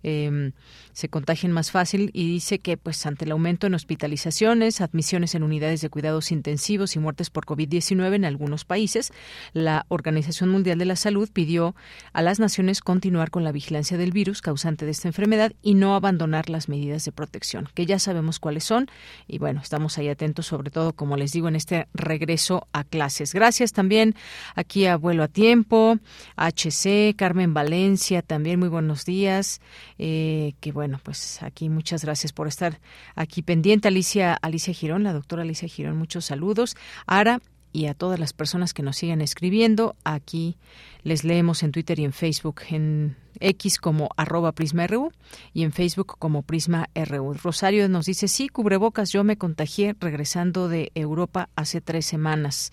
Eh, 0.09 0.51
se 0.97 1.09
contagien 1.09 1.51
más 1.51 1.69
fácil 1.69 2.09
y 2.11 2.27
dice 2.27 2.57
que 2.57 2.75
pues 2.75 3.05
ante 3.05 3.25
el 3.25 3.31
aumento 3.31 3.67
en 3.67 3.75
hospitalizaciones, 3.75 4.81
admisiones 4.81 5.35
en 5.35 5.43
unidades 5.43 5.79
de 5.81 5.91
cuidados 5.91 6.31
intensivos 6.31 6.95
y 6.95 6.99
muertes 6.99 7.29
por 7.29 7.45
COVID-19 7.45 8.15
en 8.15 8.25
algunos 8.25 8.65
países, 8.65 9.13
la 9.53 9.85
Organización 9.89 10.49
Mundial 10.49 10.79
de 10.79 10.85
la 10.85 10.95
Salud 10.95 11.29
pidió 11.31 11.75
a 12.13 12.23
las 12.23 12.39
naciones 12.39 12.81
continuar 12.81 13.29
con 13.29 13.43
la 13.43 13.51
vigilancia 13.51 13.95
del 13.95 14.11
virus 14.11 14.41
causante 14.41 14.85
de 14.85 14.91
esta 14.91 15.07
enfermedad 15.07 15.53
y 15.61 15.75
no 15.75 15.93
abandonar 15.93 16.49
las 16.49 16.67
medidas 16.67 17.05
de 17.05 17.11
protección, 17.11 17.69
que 17.75 17.85
ya 17.85 17.99
sabemos 17.99 18.39
cuáles 18.39 18.63
son 18.63 18.87
y 19.27 19.37
bueno, 19.37 19.61
estamos 19.61 19.99
ahí 19.99 20.09
atentos 20.09 20.47
sobre 20.47 20.71
todo 20.71 20.93
como 20.93 21.15
les 21.15 21.31
digo 21.31 21.47
en 21.47 21.55
este 21.55 21.87
regreso 21.93 22.67
a 22.73 22.83
clases. 22.83 23.35
Gracias 23.35 23.71
también 23.71 24.15
aquí 24.55 24.87
a 24.87 24.97
Vuelo 24.97 25.21
a 25.21 25.27
Tiempo, 25.27 25.99
HC, 26.37 27.15
Carmen 27.15 27.53
Valencia, 27.53 28.23
también 28.23 28.57
muy 28.57 28.69
buenos 28.69 29.05
días, 29.05 29.61
eh, 29.99 30.53
que 30.59 30.71
bueno 30.71 30.99
pues 31.03 31.41
aquí 31.43 31.69
muchas 31.69 32.03
gracias 32.03 32.33
por 32.33 32.47
estar 32.47 32.79
aquí 33.15 33.41
pendiente. 33.41 33.87
Alicia, 33.87 34.33
Alicia 34.33 34.73
Girón, 34.73 35.03
la 35.03 35.13
doctora 35.13 35.43
Alicia 35.43 35.67
Girón, 35.67 35.97
muchos 35.97 36.25
saludos. 36.25 36.75
Ara 37.05 37.41
y 37.73 37.85
a 37.87 37.93
todas 37.93 38.19
las 38.19 38.33
personas 38.33 38.73
que 38.73 38.81
nos 38.81 38.97
siguen 38.97 39.21
escribiendo. 39.21 39.95
Aquí 40.03 40.57
les 41.03 41.23
leemos 41.23 41.63
en 41.63 41.71
Twitter 41.71 41.99
y 41.99 42.05
en 42.05 42.13
Facebook, 42.13 42.61
en 42.69 43.15
X 43.39 43.77
como 43.77 44.09
arroba 44.17 44.51
PrismaRU 44.51 45.11
y 45.53 45.63
en 45.63 45.71
Facebook 45.71 46.15
como 46.17 46.41
PrismaRU. 46.41 47.33
Rosario 47.33 47.87
nos 47.87 48.05
dice, 48.05 48.27
sí, 48.27 48.49
cubrebocas, 48.49 49.11
yo 49.11 49.23
me 49.23 49.37
contagié 49.37 49.95
regresando 49.99 50.69
de 50.69 50.91
Europa 50.95 51.49
hace 51.55 51.81
tres 51.81 52.05
semanas. 52.05 52.71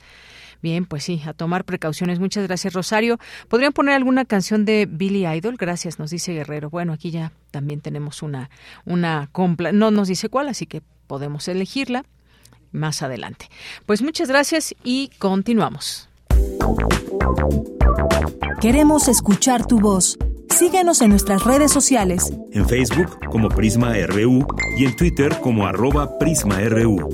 Bien, 0.64 0.86
pues 0.86 1.04
sí, 1.04 1.20
a 1.26 1.34
tomar 1.34 1.66
precauciones. 1.66 2.20
Muchas 2.20 2.46
gracias, 2.46 2.72
Rosario. 2.72 3.18
¿Podrían 3.48 3.74
poner 3.74 3.96
alguna 3.96 4.24
canción 4.24 4.64
de 4.64 4.88
Billy 4.90 5.26
Idol? 5.26 5.58
Gracias, 5.58 5.98
nos 5.98 6.10
dice 6.10 6.32
Guerrero. 6.32 6.70
Bueno, 6.70 6.94
aquí 6.94 7.10
ya 7.10 7.32
también 7.50 7.82
tenemos 7.82 8.22
una, 8.22 8.48
una 8.86 9.28
compla. 9.30 9.72
No 9.72 9.90
nos 9.90 10.08
dice 10.08 10.30
cuál, 10.30 10.48
así 10.48 10.64
que 10.64 10.80
podemos 11.06 11.48
elegirla 11.48 12.06
más 12.72 13.02
adelante. 13.02 13.50
Pues 13.84 14.00
muchas 14.00 14.30
gracias 14.30 14.74
y 14.82 15.10
continuamos. 15.18 16.08
Queremos 18.62 19.08
escuchar 19.08 19.66
tu 19.66 19.80
voz. 19.80 20.16
Síguenos 20.48 21.02
en 21.02 21.10
nuestras 21.10 21.44
redes 21.44 21.72
sociales. 21.72 22.32
En 22.52 22.66
Facebook 22.66 23.18
como 23.28 23.50
Prisma 23.50 23.92
RU 24.06 24.46
y 24.78 24.86
en 24.86 24.96
Twitter 24.96 25.38
como 25.42 25.66
arroba 25.66 26.18
PrismaRU. 26.18 27.10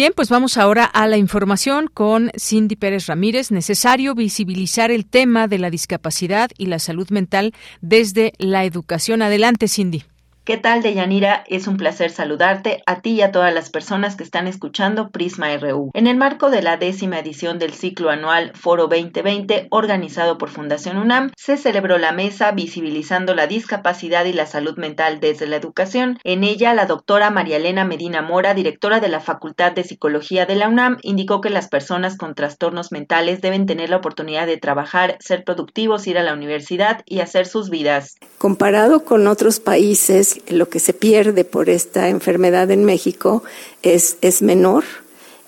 Bien, 0.00 0.14
pues 0.16 0.30
vamos 0.30 0.56
ahora 0.56 0.86
a 0.86 1.06
la 1.06 1.18
información 1.18 1.86
con 1.86 2.30
Cindy 2.34 2.74
Pérez 2.74 3.04
Ramírez. 3.04 3.50
Necesario 3.50 4.14
visibilizar 4.14 4.90
el 4.90 5.04
tema 5.04 5.46
de 5.46 5.58
la 5.58 5.68
discapacidad 5.68 6.50
y 6.56 6.68
la 6.68 6.78
salud 6.78 7.10
mental 7.10 7.52
desde 7.82 8.32
la 8.38 8.64
educación. 8.64 9.20
Adelante, 9.20 9.68
Cindy. 9.68 10.04
¿Qué 10.50 10.56
tal, 10.56 10.82
Deyanira? 10.82 11.44
Es 11.46 11.68
un 11.68 11.76
placer 11.76 12.10
saludarte 12.10 12.82
a 12.84 13.02
ti 13.02 13.10
y 13.10 13.22
a 13.22 13.30
todas 13.30 13.54
las 13.54 13.70
personas 13.70 14.16
que 14.16 14.24
están 14.24 14.48
escuchando 14.48 15.10
Prisma 15.10 15.56
RU. 15.56 15.92
En 15.94 16.08
el 16.08 16.16
marco 16.16 16.50
de 16.50 16.60
la 16.60 16.76
décima 16.76 17.20
edición 17.20 17.60
del 17.60 17.72
ciclo 17.72 18.10
anual 18.10 18.50
Foro 18.56 18.88
2020, 18.88 19.68
organizado 19.70 20.38
por 20.38 20.48
Fundación 20.48 20.96
UNAM, 20.96 21.30
se 21.36 21.56
celebró 21.56 21.98
la 21.98 22.10
mesa 22.10 22.50
Visibilizando 22.50 23.36
la 23.36 23.46
discapacidad 23.46 24.24
y 24.24 24.32
la 24.32 24.44
salud 24.44 24.76
mental 24.76 25.20
desde 25.20 25.46
la 25.46 25.54
educación. 25.54 26.18
En 26.24 26.42
ella, 26.42 26.74
la 26.74 26.86
doctora 26.86 27.30
María 27.30 27.58
Elena 27.58 27.84
Medina 27.84 28.20
Mora, 28.20 28.52
directora 28.52 28.98
de 28.98 29.08
la 29.08 29.20
Facultad 29.20 29.70
de 29.70 29.84
Psicología 29.84 30.46
de 30.46 30.56
la 30.56 30.68
UNAM, 30.68 30.96
indicó 31.02 31.40
que 31.40 31.50
las 31.50 31.68
personas 31.68 32.16
con 32.16 32.34
trastornos 32.34 32.90
mentales 32.90 33.40
deben 33.40 33.66
tener 33.66 33.88
la 33.88 33.98
oportunidad 33.98 34.48
de 34.48 34.56
trabajar, 34.56 35.16
ser 35.20 35.44
productivos, 35.44 36.08
ir 36.08 36.18
a 36.18 36.24
la 36.24 36.34
universidad 36.34 37.02
y 37.06 37.20
hacer 37.20 37.46
sus 37.46 37.70
vidas. 37.70 38.16
Comparado 38.38 39.04
con 39.04 39.28
otros 39.28 39.60
países, 39.60 40.39
lo 40.48 40.68
que 40.68 40.80
se 40.80 40.92
pierde 40.92 41.44
por 41.44 41.68
esta 41.68 42.08
enfermedad 42.08 42.70
en 42.70 42.84
México 42.84 43.42
es, 43.82 44.16
es 44.20 44.42
menor, 44.42 44.84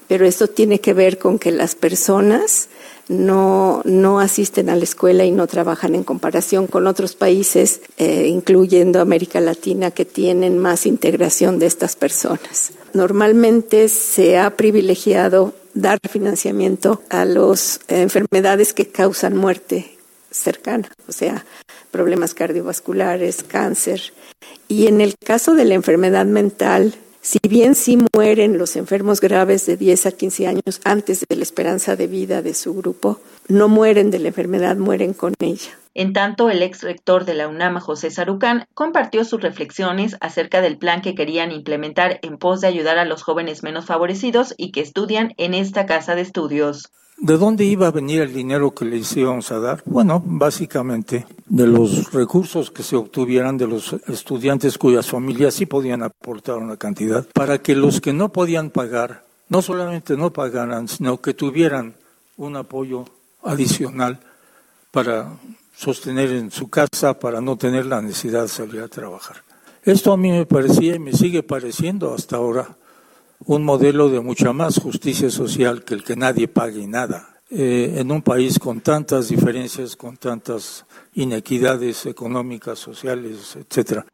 pero 0.09 0.27
esto 0.27 0.47
tiene 0.47 0.81
que 0.81 0.93
ver 0.93 1.19
con 1.19 1.39
que 1.39 1.51
las 1.51 1.75
personas 1.75 2.69
no, 3.09 3.83
no 3.85 4.21
asisten 4.21 4.69
a 4.69 4.77
la 4.77 4.85
escuela 4.85 5.25
y 5.25 5.31
no 5.31 5.47
trabajan 5.47 5.95
en 5.95 6.05
comparación 6.05 6.67
con 6.67 6.87
otros 6.87 7.15
países, 7.15 7.81
eh, 7.99 8.27
incluyendo 8.29 9.01
América 9.01 9.41
Latina, 9.41 9.91
que 9.91 10.05
tienen 10.05 10.59
más 10.59 10.87
integración 10.87 11.59
de 11.59 11.67
estas 11.67 11.97
personas. 11.97 12.73
Normalmente 12.93 13.89
se 13.89 14.39
ha 14.39 14.57
privilegiado 14.57 15.55
dar 15.75 15.99
financiamiento 16.11 17.03
a 17.09 17.25
las 17.25 17.81
enfermedades 17.89 18.73
que 18.73 18.89
causan 18.89 19.37
muerte 19.37 19.92
cercana, 20.33 20.89
o 21.09 21.13
sea, 21.13 21.45
problemas 21.91 22.35
cardiovasculares, 22.35 23.43
cáncer. 23.43 24.13
Y 24.69 24.87
en 24.87 25.01
el 25.01 25.15
caso 25.17 25.55
de 25.55 25.65
la 25.65 25.75
enfermedad 25.75 26.27
mental, 26.27 26.95
si 27.21 27.39
bien 27.49 27.77
sí 27.77 27.99
mueren 28.13 28.59
los 28.59 28.75
enfermos 28.75 29.21
graves 29.21 29.65
de 29.67 29.77
10 29.77 30.07
a 30.07 30.13
15 30.13 30.47
años 30.49 30.81
antes 30.83 31.25
de 31.29 31.37
la 31.37 31.45
esperanza 31.45 31.95
de 31.95 32.09
vida 32.09 32.43
de 32.43 32.53
su 32.53 32.75
grupo, 32.75 33.21
no 33.47 33.69
mueren 33.69 34.11
de 34.11 34.19
la 34.19 34.29
enfermedad, 34.29 34.77
mueren 34.77 35.13
con 35.13 35.35
ella. 35.39 35.71
En 35.95 36.15
tanto, 36.15 36.51
el 36.51 36.63
ex 36.63 36.83
rector 36.83 37.25
de 37.25 37.35
la 37.35 37.49
UNAM, 37.49 37.79
José 37.79 38.11
Sarucán, 38.11 38.67
compartió 38.75 39.25
sus 39.25 39.41
reflexiones 39.41 40.17
acerca 40.21 40.63
del 40.63 40.79
plan 40.79 41.03
que 41.03 41.15
querían 41.15 41.53
implementar 41.53 42.19
en 42.23 42.39
pos 42.39 42.63
de 42.63 42.67
ayudar 42.67 42.99
a 42.99 43.05
los 43.05 43.23
jóvenes 43.23 43.63
menos 43.63 43.85
favorecidos 43.85 44.55
y 44.57 44.73
que 44.73 44.81
estudian 44.81 45.35
en 45.37 45.55
esta 45.55 45.87
casa 45.87 46.15
de 46.15 46.23
estudios. 46.23 46.91
¿De 47.23 47.39
dónde 47.39 47.65
iba 47.65 47.87
a 47.87 47.93
venir 47.93 48.21
el 48.21 48.33
dinero 48.33 48.75
que 48.75 48.85
les 48.85 49.17
íbamos 49.17 49.53
a 49.53 49.61
dar? 49.61 49.81
Bueno, 49.85 50.21
básicamente 50.27 51.25
de 51.47 51.69
los 51.69 52.13
recursos 52.13 52.73
que 52.73 52.83
se 52.83 52.97
obtuvieran 52.97 53.57
de 53.57 53.69
los 53.69 53.93
estudiantes 54.09 54.77
cuyas 54.77 55.09
familias 55.09 55.55
sí 55.55 55.67
podían 55.67 56.03
aportar 56.03 56.57
una 56.57 56.77
cantidad, 56.77 57.25
para 57.33 57.63
que 57.63 57.77
los 57.77 58.01
que 58.01 58.13
no 58.13 58.33
podían 58.33 58.71
pagar, 58.71 59.25
no 59.49 59.63
solamente 59.63 60.17
no 60.17 60.33
pagaran, 60.33 60.89
sino 60.89 61.21
que 61.21 61.33
tuvieran 61.33 61.95
un 62.39 62.57
apoyo 62.57 63.05
adicional 63.45 64.19
para 64.91 65.29
sostener 65.77 66.33
en 66.33 66.51
su 66.51 66.71
casa, 66.71 67.21
para 67.21 67.41
no 67.41 67.57
tener 67.57 67.87
la 67.87 68.03
necesidad 68.03 68.43
de 68.43 68.49
salir 68.49 68.81
a 68.81 68.89
trabajar. 68.89 69.45
Esto 69.85 70.13
a 70.13 70.17
mí 70.17 70.33
me 70.33 70.45
parecía 70.45 70.97
y 70.97 70.99
me 70.99 71.13
sigue 71.13 71.45
pareciendo 71.45 72.15
hasta 72.15 72.35
ahora 72.35 72.77
un 73.47 73.65
modelo 73.65 74.09
de 74.09 74.21
mucha 74.21 74.53
más 74.53 74.79
justicia 74.79 75.31
social 75.31 75.85
que 75.85 75.95
el 75.95 76.05
que 76.05 76.17
nadie 76.17 76.49
pague 76.49 76.87
nada. 76.87 77.29
Eh, 77.51 77.97
en 77.99 78.11
un 78.11 78.23
país 78.23 78.59
con 78.59 78.81
tantas 78.81 79.29
diferencias, 79.29 79.95
con 79.95 80.17
tantas 80.17 80.87
inequidades 81.13 82.07
económicas, 82.07 82.79
sociales, 82.79 83.57
etcétera. 83.57 84.07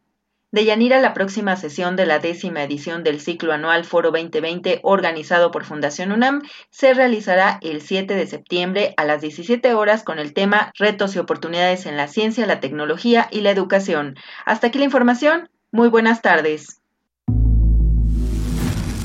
De 0.50 0.64
Yanira, 0.64 1.00
la 1.00 1.12
próxima 1.12 1.56
sesión 1.56 1.94
de 1.94 2.06
la 2.06 2.18
décima 2.18 2.64
edición 2.64 3.04
del 3.04 3.20
ciclo 3.20 3.52
anual 3.52 3.84
Foro 3.84 4.10
2020 4.10 4.80
organizado 4.82 5.50
por 5.50 5.64
Fundación 5.64 6.10
UNAM 6.10 6.42
se 6.70 6.94
realizará 6.94 7.58
el 7.60 7.82
7 7.82 8.14
de 8.14 8.26
septiembre 8.26 8.94
a 8.96 9.04
las 9.04 9.20
17 9.20 9.74
horas 9.74 10.04
con 10.04 10.18
el 10.18 10.32
tema 10.32 10.72
Retos 10.78 11.14
y 11.14 11.18
oportunidades 11.18 11.84
en 11.84 11.98
la 11.98 12.08
ciencia, 12.08 12.46
la 12.46 12.60
tecnología 12.60 13.28
y 13.30 13.42
la 13.42 13.50
educación. 13.50 14.16
Hasta 14.46 14.68
aquí 14.68 14.78
la 14.78 14.86
información. 14.86 15.50
Muy 15.70 15.88
buenas 15.90 16.22
tardes. 16.22 16.80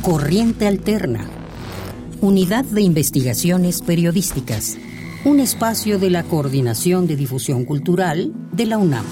Corriente 0.04 0.68
Alterna. 0.68 1.30
Unidad 2.20 2.66
de 2.66 2.82
Investigaciones 2.82 3.82
Periodísticas. 3.82 4.78
Un 5.24 5.40
espacio 5.40 5.98
de 5.98 6.10
la 6.10 6.24
Coordinación 6.24 7.08
de 7.08 7.16
Difusión 7.16 7.64
Cultural 7.64 8.34
de 8.52 8.66
la 8.66 8.80
UNAM. 8.80 9.06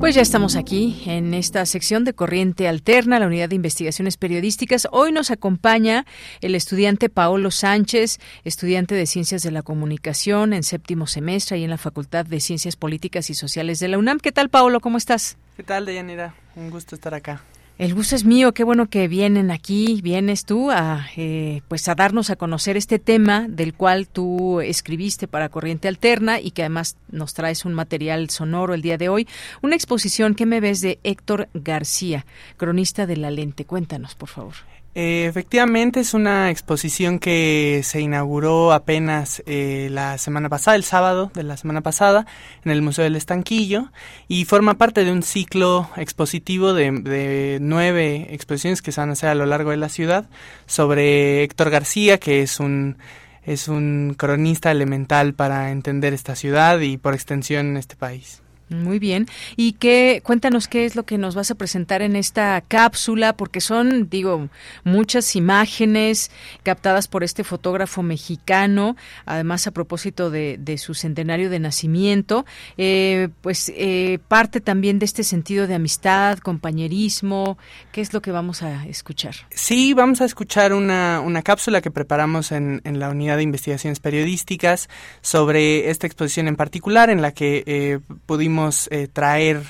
Pues 0.00 0.14
ya 0.14 0.22
estamos 0.22 0.56
aquí 0.56 1.02
en 1.04 1.34
esta 1.34 1.66
sección 1.66 2.04
de 2.04 2.14
Corriente 2.14 2.68
Alterna, 2.68 3.18
la 3.18 3.26
unidad 3.26 3.50
de 3.50 3.56
investigaciones 3.56 4.16
periodísticas. 4.16 4.88
Hoy 4.90 5.12
nos 5.12 5.30
acompaña 5.30 6.06
el 6.40 6.54
estudiante 6.54 7.10
Paolo 7.10 7.50
Sánchez, 7.50 8.18
estudiante 8.44 8.94
de 8.94 9.04
Ciencias 9.04 9.42
de 9.42 9.50
la 9.50 9.60
Comunicación 9.60 10.54
en 10.54 10.62
séptimo 10.62 11.06
semestre 11.06 11.58
y 11.58 11.64
en 11.64 11.70
la 11.70 11.76
Facultad 11.76 12.24
de 12.24 12.40
Ciencias 12.40 12.76
Políticas 12.76 13.28
y 13.28 13.34
Sociales 13.34 13.78
de 13.78 13.88
la 13.88 13.98
UNAM. 13.98 14.20
¿Qué 14.20 14.32
tal, 14.32 14.48
Paolo? 14.48 14.80
¿Cómo 14.80 14.96
estás? 14.96 15.36
¿Qué 15.54 15.64
tal, 15.64 15.84
Deyanira? 15.84 16.34
Un 16.56 16.70
gusto 16.70 16.94
estar 16.94 17.12
acá. 17.12 17.42
El 17.78 17.94
gusto 17.94 18.16
es 18.16 18.24
mío, 18.24 18.54
qué 18.54 18.64
bueno 18.64 18.90
que 18.90 19.06
vienen 19.06 19.52
aquí, 19.52 20.00
vienes 20.02 20.44
tú 20.44 20.72
a 20.72 21.06
eh, 21.16 21.62
pues 21.68 21.86
a 21.86 21.94
darnos 21.94 22.28
a 22.28 22.34
conocer 22.34 22.76
este 22.76 22.98
tema 22.98 23.46
del 23.48 23.72
cual 23.72 24.08
tú 24.08 24.60
escribiste 24.60 25.28
para 25.28 25.48
Corriente 25.48 25.86
Alterna 25.86 26.40
y 26.40 26.50
que 26.50 26.62
además 26.62 26.96
nos 27.12 27.34
traes 27.34 27.64
un 27.64 27.74
material 27.74 28.30
sonoro 28.30 28.74
el 28.74 28.82
día 28.82 28.98
de 28.98 29.08
hoy, 29.08 29.28
una 29.62 29.76
exposición 29.76 30.34
que 30.34 30.44
me 30.44 30.58
ves 30.58 30.80
de 30.80 30.98
Héctor 31.04 31.48
García, 31.54 32.26
cronista 32.56 33.06
de 33.06 33.16
La 33.16 33.30
Lente. 33.30 33.64
Cuéntanos, 33.64 34.16
por 34.16 34.28
favor. 34.28 34.54
Eh, 35.00 35.26
efectivamente, 35.26 36.00
es 36.00 36.12
una 36.12 36.50
exposición 36.50 37.20
que 37.20 37.82
se 37.84 38.00
inauguró 38.00 38.72
apenas 38.72 39.44
eh, 39.46 39.86
la 39.92 40.18
semana 40.18 40.48
pasada, 40.48 40.74
el 40.74 40.82
sábado 40.82 41.30
de 41.34 41.44
la 41.44 41.56
semana 41.56 41.82
pasada, 41.82 42.26
en 42.64 42.72
el 42.72 42.82
Museo 42.82 43.04
del 43.04 43.14
Estanquillo, 43.14 43.92
y 44.26 44.44
forma 44.44 44.74
parte 44.74 45.04
de 45.04 45.12
un 45.12 45.22
ciclo 45.22 45.88
expositivo 45.94 46.74
de, 46.74 47.58
nueve 47.60 48.34
exposiciones 48.34 48.82
que 48.82 48.90
se 48.90 49.00
van 49.00 49.10
a 49.10 49.12
hacer 49.12 49.28
a 49.28 49.36
lo 49.36 49.46
largo 49.46 49.70
de 49.70 49.76
la 49.76 49.88
ciudad 49.88 50.28
sobre 50.66 51.44
Héctor 51.44 51.70
García, 51.70 52.18
que 52.18 52.42
es 52.42 52.58
un 52.58 52.98
es 53.44 53.68
un 53.68 54.16
cronista 54.18 54.72
elemental 54.72 55.32
para 55.32 55.70
entender 55.70 56.12
esta 56.12 56.34
ciudad 56.34 56.80
y 56.80 56.96
por 56.98 57.14
extensión 57.14 57.76
este 57.76 57.94
país. 57.94 58.42
Muy 58.68 58.98
bien. 58.98 59.26
Y 59.56 59.72
qué, 59.72 60.20
cuéntanos 60.22 60.68
qué 60.68 60.84
es 60.84 60.94
lo 60.94 61.04
que 61.04 61.18
nos 61.18 61.34
vas 61.34 61.50
a 61.50 61.54
presentar 61.54 62.02
en 62.02 62.16
esta 62.16 62.62
cápsula, 62.66 63.36
porque 63.36 63.60
son, 63.60 64.08
digo, 64.10 64.48
muchas 64.84 65.36
imágenes 65.36 66.30
captadas 66.62 67.08
por 67.08 67.24
este 67.24 67.44
fotógrafo 67.44 68.02
mexicano, 68.02 68.96
además 69.24 69.66
a 69.66 69.70
propósito 69.70 70.30
de, 70.30 70.58
su 70.78 70.94
centenario 70.94 71.50
de 71.50 71.58
nacimiento, 71.58 72.44
eh, 72.76 73.28
pues 73.40 73.72
eh, 73.74 74.18
parte 74.28 74.60
también 74.60 74.98
de 74.98 75.06
este 75.06 75.24
sentido 75.24 75.66
de 75.66 75.74
amistad, 75.74 76.38
compañerismo. 76.38 77.58
¿Qué 77.90 78.00
es 78.00 78.12
lo 78.12 78.20
que 78.20 78.32
vamos 78.32 78.62
a 78.62 78.86
escuchar? 78.86 79.34
Sí, 79.50 79.94
vamos 79.94 80.20
a 80.20 80.24
escuchar 80.24 80.72
una, 80.72 81.20
una 81.20 81.42
cápsula 81.42 81.80
que 81.80 81.90
preparamos 81.90 82.52
en, 82.52 82.80
en, 82.84 82.98
la 82.98 83.08
unidad 83.10 83.36
de 83.36 83.42
investigaciones 83.44 84.00
periodísticas 84.00 84.88
sobre 85.20 85.90
esta 85.90 86.06
exposición 86.06 86.48
en 86.48 86.56
particular, 86.56 87.10
en 87.10 87.22
la 87.22 87.32
que 87.32 87.64
eh, 87.66 88.00
pudimos 88.26 88.57
eh, 88.90 89.08
traer 89.12 89.62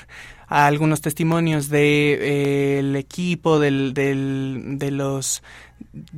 algunos 0.47 1.01
testimonios 1.01 1.69
de 1.69 2.79
eh, 2.79 2.97
equipo 2.97 3.59
del, 3.59 3.93
de 3.93 4.91
los 4.91 5.43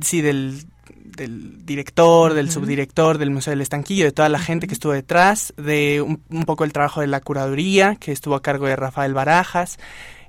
sí 0.00 0.20
del 0.22 0.64
del 1.16 1.64
director, 1.66 2.34
del 2.34 2.50
subdirector 2.50 3.18
del 3.18 3.30
Museo 3.30 3.50
del 3.52 3.60
Estanquillo, 3.60 4.04
de 4.04 4.12
toda 4.12 4.28
la 4.28 4.38
gente 4.38 4.66
que 4.66 4.74
estuvo 4.74 4.92
detrás, 4.92 5.52
de 5.56 6.00
un, 6.00 6.22
un, 6.30 6.44
poco 6.44 6.64
el 6.64 6.72
trabajo 6.72 7.00
de 7.00 7.06
la 7.06 7.20
curaduría, 7.20 7.96
que 7.96 8.12
estuvo 8.12 8.34
a 8.34 8.42
cargo 8.42 8.66
de 8.66 8.76
Rafael 8.76 9.12
Barajas, 9.12 9.78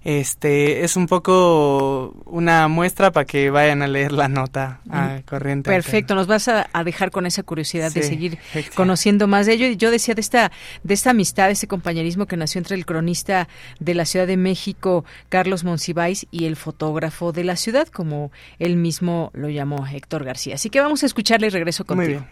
este 0.03 0.83
es 0.83 0.97
un 0.97 1.07
poco 1.07 2.13
una 2.25 2.67
muestra 2.67 3.11
para 3.11 3.25
que 3.25 3.49
vayan 3.49 3.81
a 3.81 3.87
leer 3.87 4.11
la 4.11 4.27
nota 4.27 4.81
a 4.89 5.21
corriente. 5.25 5.69
Perfecto, 5.69 6.13
nos 6.13 6.27
vas 6.27 6.47
a, 6.47 6.67
dejar 6.83 7.11
con 7.11 7.25
esa 7.25 7.43
curiosidad 7.43 7.91
de 7.91 8.03
seguir 8.03 8.37
conociendo 8.75 9.27
más 9.27 9.45
de 9.45 9.53
ello. 9.53 9.67
Yo 9.67 9.91
decía 9.91 10.13
de 10.13 10.21
esta 10.21 10.51
de 10.83 10.93
esta 10.93 11.11
amistad, 11.11 11.49
ese 11.49 11.67
compañerismo 11.67 12.25
que 12.25 12.35
nació 12.35 12.59
entre 12.59 12.75
el 12.75 12.85
cronista 12.85 13.47
de 13.79 13.93
la 13.93 14.05
Ciudad 14.05 14.27
de 14.27 14.37
México, 14.37 15.05
Carlos 15.29 15.63
Monsiváis, 15.63 16.27
y 16.31 16.45
el 16.45 16.55
fotógrafo 16.55 17.31
de 17.31 17.43
la 17.43 17.55
ciudad, 17.55 17.87
como 17.87 18.31
él 18.59 18.75
mismo 18.75 19.31
lo 19.33 19.49
llamó 19.49 19.87
Héctor 19.87 20.25
García. 20.25 20.55
Así 20.55 20.69
que 20.69 20.81
vamos 20.81 21.03
a 21.03 21.05
escucharle 21.05 21.47
y 21.47 21.49
regreso 21.49 21.85
contigo. 21.85 22.03
Muy 22.03 22.13
bien. 22.13 22.27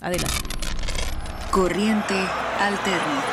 Adelante. 0.00 0.34
Corriente 1.50 2.14
alterna. 2.58 3.31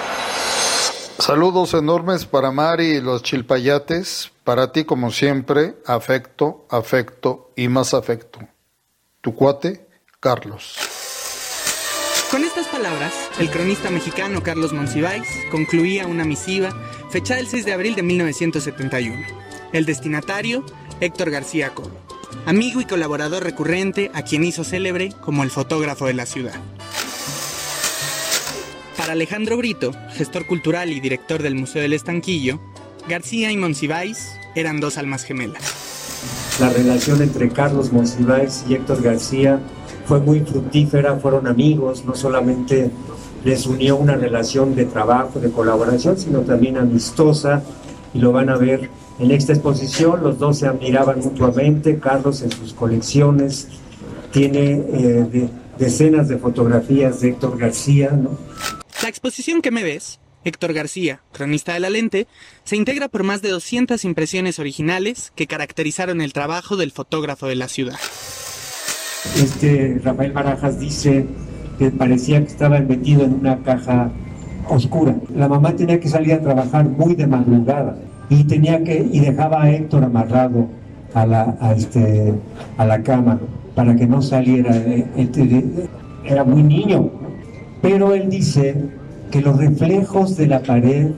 Saludos 1.19 1.73
enormes 1.73 2.25
para 2.25 2.49
Mari 2.49 2.85
y 2.85 3.01
los 3.01 3.23
chilpayates. 3.23 4.31
Para 4.45 4.71
ti, 4.71 4.85
como 4.85 5.11
siempre, 5.11 5.75
afecto, 5.85 6.65
afecto 6.69 7.51
y 7.57 7.67
más 7.67 7.93
afecto. 7.93 8.39
Tu 9.19 9.35
cuate, 9.35 9.85
Carlos. 10.21 10.77
Con 12.31 12.45
estas 12.45 12.67
palabras, 12.67 13.13
el 13.37 13.51
cronista 13.51 13.89
mexicano 13.89 14.41
Carlos 14.41 14.71
Monsiváis 14.71 15.27
concluía 15.51 16.07
una 16.07 16.23
misiva 16.23 16.69
fechada 17.09 17.41
el 17.41 17.47
6 17.47 17.65
de 17.65 17.73
abril 17.73 17.95
de 17.95 18.03
1971. 18.03 19.17
El 19.73 19.85
destinatario, 19.85 20.63
Héctor 21.01 21.31
García 21.31 21.75
Cobo, 21.75 21.99
amigo 22.45 22.79
y 22.79 22.85
colaborador 22.85 23.43
recurrente 23.43 24.09
a 24.13 24.21
quien 24.21 24.45
hizo 24.45 24.63
célebre 24.63 25.11
como 25.19 25.43
el 25.43 25.51
fotógrafo 25.51 26.05
de 26.05 26.13
la 26.13 26.25
ciudad. 26.25 26.55
Para 29.09 29.15
Alejandro 29.15 29.57
Brito, 29.57 29.91
gestor 30.11 30.45
cultural 30.45 30.91
y 30.91 30.99
director 30.99 31.41
del 31.41 31.55
Museo 31.55 31.81
del 31.81 31.93
Estanquillo, 31.93 32.59
García 33.07 33.51
y 33.51 33.57
Monsiváis 33.57 34.33
eran 34.53 34.79
dos 34.79 34.99
almas 34.99 35.23
gemelas. 35.23 35.63
La 36.59 36.69
relación 36.69 37.19
entre 37.23 37.49
Carlos 37.49 37.91
Monsiváis 37.91 38.63
y 38.69 38.75
Héctor 38.75 39.01
García 39.01 39.59
fue 40.05 40.19
muy 40.19 40.41
fructífera, 40.41 41.15
fueron 41.15 41.47
amigos, 41.47 42.05
no 42.05 42.13
solamente 42.13 42.91
les 43.43 43.65
unió 43.65 43.95
una 43.95 44.15
relación 44.15 44.75
de 44.75 44.85
trabajo, 44.85 45.39
de 45.39 45.49
colaboración, 45.49 46.15
sino 46.15 46.41
también 46.41 46.77
amistosa, 46.77 47.63
y 48.13 48.19
lo 48.19 48.31
van 48.31 48.51
a 48.51 48.57
ver 48.57 48.91
en 49.17 49.31
esta 49.31 49.53
exposición, 49.53 50.21
los 50.21 50.37
dos 50.37 50.59
se 50.59 50.67
admiraban 50.67 51.17
mutuamente, 51.17 51.97
Carlos 51.97 52.43
en 52.43 52.51
sus 52.51 52.73
colecciones 52.75 53.69
tiene 54.31 54.83
eh, 54.93 55.49
decenas 55.79 56.27
de 56.27 56.37
fotografías 56.37 57.21
de 57.21 57.29
Héctor 57.29 57.57
García. 57.57 58.11
¿no? 58.11 58.37
La 59.01 59.07
exposición 59.07 59.61
que 59.61 59.71
me 59.71 59.83
ves, 59.83 60.19
Héctor 60.43 60.73
García, 60.73 61.21
cronista 61.31 61.73
de 61.73 61.79
la 61.79 61.89
lente, 61.89 62.27
se 62.65 62.75
integra 62.75 63.07
por 63.07 63.23
más 63.23 63.41
de 63.41 63.47
200 63.47 64.03
impresiones 64.03 64.59
originales 64.59 65.31
que 65.35 65.47
caracterizaron 65.47 66.19
el 66.19 66.33
trabajo 66.33 66.75
del 66.75 66.91
fotógrafo 66.91 67.47
de 67.47 67.55
la 67.55 67.69
ciudad. 67.69 67.97
Este 69.37 70.01
Rafael 70.03 70.33
Barajas 70.33 70.81
dice 70.81 71.25
que 71.77 71.91
parecía 71.91 72.41
que 72.41 72.47
estaba 72.47 72.77
metido 72.79 73.23
en 73.23 73.35
una 73.35 73.63
caja 73.63 74.11
oscura. 74.67 75.15
La 75.33 75.47
mamá 75.47 75.77
tenía 75.77 76.01
que 76.01 76.09
salir 76.09 76.33
a 76.33 76.41
trabajar 76.41 76.83
muy 76.83 77.15
de 77.15 77.25
madrugada 77.25 77.97
y 78.29 78.43
tenía 78.43 78.83
que 78.83 79.07
y 79.11 79.19
dejaba 79.21 79.63
a 79.63 79.71
Héctor 79.71 80.03
amarrado 80.03 80.67
a 81.13 81.25
la 81.25 81.57
a 81.61 81.73
este 81.73 82.33
a 82.77 82.85
la 82.85 83.01
cama 83.01 83.39
para 83.75 83.95
que 83.95 84.05
no 84.05 84.21
saliera 84.21 84.75
este, 85.15 85.63
era 86.25 86.43
muy 86.43 86.63
niño 86.63 87.28
pero 87.81 88.13
él 88.13 88.29
dice 88.29 88.75
que 89.31 89.41
los 89.41 89.57
reflejos 89.57 90.35
de 90.37 90.47
la 90.47 90.61
pared 90.61 91.11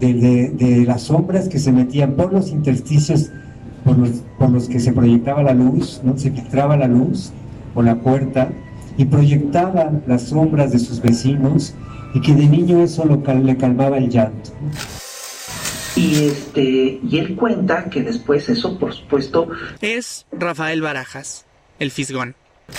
de, 0.00 0.50
de, 0.50 0.84
las 0.84 1.02
sombras 1.02 1.48
que 1.48 1.58
se 1.58 1.72
metían 1.72 2.12
por 2.12 2.32
los 2.32 2.50
intersticios 2.50 3.30
por 3.84 3.96
los, 3.98 4.10
por 4.38 4.50
los 4.50 4.68
que 4.68 4.78
se 4.78 4.92
proyectaba 4.92 5.42
la 5.42 5.54
luz 5.54 6.00
no 6.04 6.18
se 6.18 6.30
filtraba 6.30 6.76
la 6.76 6.86
luz 6.86 7.32
por 7.72 7.84
la 7.84 7.96
puerta 7.96 8.50
y 8.98 9.04
proyectaba 9.04 9.90
las 10.06 10.22
sombras 10.22 10.72
de 10.72 10.78
sus 10.78 11.00
vecinos 11.00 11.74
y 12.14 12.20
que 12.20 12.34
de 12.34 12.46
niño 12.46 12.82
eso 12.82 13.04
lo, 13.04 13.22
le 13.34 13.56
calmaba 13.56 13.98
el 13.98 14.08
llanto. 14.08 14.50
Y, 15.96 16.26
este, 16.26 17.00
y 17.02 17.18
él 17.18 17.36
cuenta 17.36 17.88
que 17.90 18.02
después 18.02 18.48
eso, 18.48 18.78
por 18.78 18.94
supuesto... 18.94 19.48
Es 19.80 20.26
Rafael 20.32 20.82
Barajas, 20.82 21.46
el 21.78 21.90
fisgón. 21.90 22.34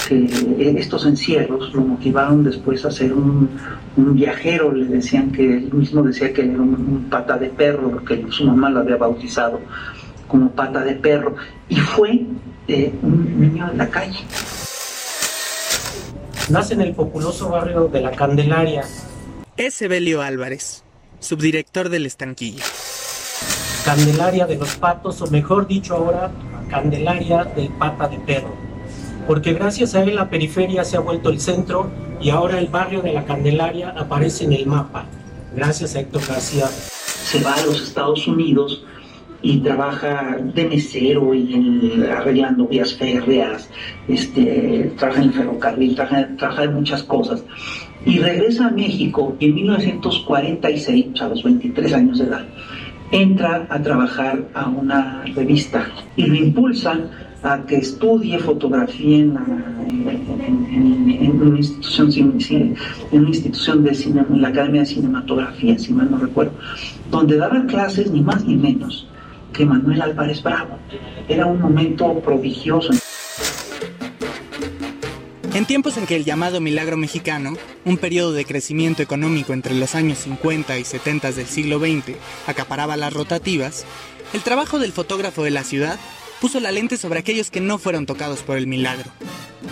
Que 0.08 0.76
estos 0.78 1.06
encierros 1.06 1.74
lo 1.74 1.82
motivaron 1.82 2.44
después 2.44 2.84
a 2.86 2.92
ser 2.92 3.14
un, 3.14 3.50
un, 3.96 4.16
viajero, 4.16 4.72
le 4.72 4.86
decían 4.86 5.32
que 5.32 5.44
él 5.44 5.74
mismo 5.74 6.04
decía 6.04 6.34
que 6.34 6.42
era 6.42 6.62
un, 6.62 7.08
pata 7.10 7.38
de 7.38 7.48
perro, 7.48 7.92
porque 7.92 8.26
su 8.30 8.46
mamá 8.46 8.70
lo 8.70 8.82
había 8.82 8.98
bautizado 8.98 9.62
como 10.28 10.52
pata 10.52 10.84
de 10.84 10.96
perro, 10.96 11.36
y 11.70 11.78
fue 11.78 12.26
eh, 12.68 12.94
un 13.02 13.40
niño 13.40 13.68
de 13.68 13.78
la 13.78 13.90
calle. 13.90 14.20
Nace 16.50 16.74
en 16.74 16.82
el 16.82 16.94
populoso 16.94 17.50
barrio 17.50 17.88
de 17.88 18.02
La 18.02 18.12
Candelaria. 18.12 18.84
Es 19.56 19.82
Evelio 19.82 20.22
Álvarez, 20.22 20.84
subdirector 21.20 21.90
del 21.90 22.06
estanquillo. 22.06 22.64
Candelaria 23.84 24.46
de 24.46 24.58
los 24.58 24.76
Patos, 24.76 25.22
o 25.22 25.28
mejor 25.28 25.66
dicho 25.66 25.96
ahora, 25.96 26.30
Candelaria 26.70 27.46
del 27.46 27.70
Pata 27.70 28.10
de 28.10 28.18
Perro. 28.20 28.67
Porque 29.28 29.54
gracias 29.54 29.94
a 29.94 30.04
él 30.04 30.16
la 30.16 30.30
periferia 30.30 30.86
se 30.86 30.96
ha 30.96 31.02
vuelto 31.02 31.30
el 31.30 31.42
centro 31.42 31.92
y 32.22 32.30
ahora 32.30 32.60
el 32.60 32.68
barrio 32.68 33.02
de 33.02 33.12
la 33.12 33.26
Candelaria 33.26 33.90
aparece 33.90 34.46
en 34.46 34.54
el 34.54 34.66
mapa. 34.66 35.06
Gracias 35.54 35.96
a 35.96 36.00
Héctor 36.00 36.22
García. 36.28 36.68
Se 36.68 37.44
va 37.44 37.54
a 37.54 37.66
los 37.66 37.84
Estados 37.84 38.26
Unidos 38.26 38.86
y 39.42 39.58
trabaja 39.58 40.38
de 40.42 40.66
mesero 40.66 41.34
y 41.34 42.04
arreglando 42.10 42.68
vías 42.68 42.94
férreas, 42.94 43.70
este, 44.08 44.94
trabaja 44.98 45.22
en 45.22 45.34
ferrocarril, 45.34 45.96
trabaja, 45.96 46.28
trabaja 46.38 46.64
en 46.64 46.74
muchas 46.74 47.04
cosas. 47.04 47.44
Y 48.06 48.20
regresa 48.20 48.68
a 48.68 48.72
México 48.72 49.36
y 49.40 49.46
en 49.46 49.56
1946, 49.56 51.22
a 51.22 51.28
los 51.28 51.44
23 51.44 51.94
años 51.94 52.20
de 52.20 52.26
edad, 52.26 52.46
entra 53.12 53.68
a 53.70 53.82
trabajar 53.82 54.48
a 54.54 54.70
una 54.70 55.24
revista 55.36 55.86
y 56.16 56.26
lo 56.26 56.36
impulsan 56.36 57.10
a 57.48 57.66
que 57.66 57.78
estudie 57.78 58.40
fotografía 58.40 59.18
en, 59.18 59.38
una 61.42 61.58
institución, 61.58 62.38
una 63.12 63.30
institución 63.30 63.84
de 63.84 63.96
cine, 63.96 64.26
en 64.30 64.42
la 64.42 64.50
Academia 64.50 64.82
de 64.82 64.88
Cinematografía, 64.88 65.78
si 65.80 65.94
mal 65.94 66.12
no 66.12 66.18
recuerdo, 66.18 66.54
donde 67.10 67.38
daba 67.38 67.66
clases 67.66 68.12
ni 68.12 68.22
más 68.22 68.44
ni 68.46 68.56
menos 68.56 69.08
que 69.54 69.66
Manuel 69.66 70.02
Álvarez 70.02 70.44
Bravo. 70.44 70.78
Era 71.28 71.46
un 71.46 71.62
momento 71.62 72.20
prodigioso. 72.20 72.92
En 75.54 75.66
tiempos 75.66 75.98
en 75.98 76.06
que 76.06 76.16
el 76.16 76.26
llamado 76.26 76.62
milagro 76.62 76.98
mexicano, 76.98 77.54
un 77.84 77.98
periodo 77.98 78.34
de 78.34 78.46
crecimiento 78.46 79.02
económico 79.02 79.54
entre 79.54 79.74
los 79.74 79.96
años 79.96 80.20
50 80.20 80.78
y 80.78 80.84
70 80.84 81.32
del 81.32 81.48
siglo 81.48 81.80
XX, 81.80 82.16
acaparaba 82.46 82.96
las 82.96 83.12
rotativas, 83.12 83.86
el 84.34 84.42
trabajo 84.42 84.78
del 84.78 84.92
fotógrafo 84.92 85.44
de 85.44 85.52
la 85.52 85.64
ciudad 85.64 85.98
puso 86.42 86.60
la 86.60 86.72
lente 86.72 86.98
sobre 86.98 87.20
aquellos 87.20 87.52
que 87.52 87.62
no 87.62 87.78
fueron 87.78 88.06
tocados 88.06 88.44
por 88.44 88.58
el 88.58 88.68
milagro. 88.68 89.10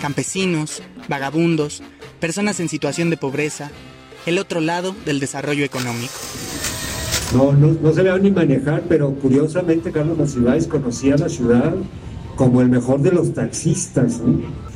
Campesinos, 0.00 0.82
vagabundos, 1.08 1.82
personas 2.20 2.60
en 2.60 2.68
situación 2.68 3.10
de 3.10 3.16
pobreza, 3.16 3.70
el 4.26 4.38
otro 4.38 4.60
lado 4.60 4.94
del 5.04 5.20
desarrollo 5.20 5.64
económico. 5.64 6.14
No, 7.34 7.52
no, 7.52 7.92
se 7.92 8.02
veía 8.02 8.18
ni 8.18 8.30
manejar, 8.30 8.82
pero 8.88 9.12
curiosamente 9.14 9.90
Carlos 9.90 10.16
Monsiváis 10.16 10.66
conocía 10.66 11.16
la 11.16 11.28
ciudad 11.28 11.74
como 12.36 12.60
el 12.60 12.68
mejor 12.68 13.00
de 13.00 13.12
los 13.12 13.34
taxistas. 13.34 14.20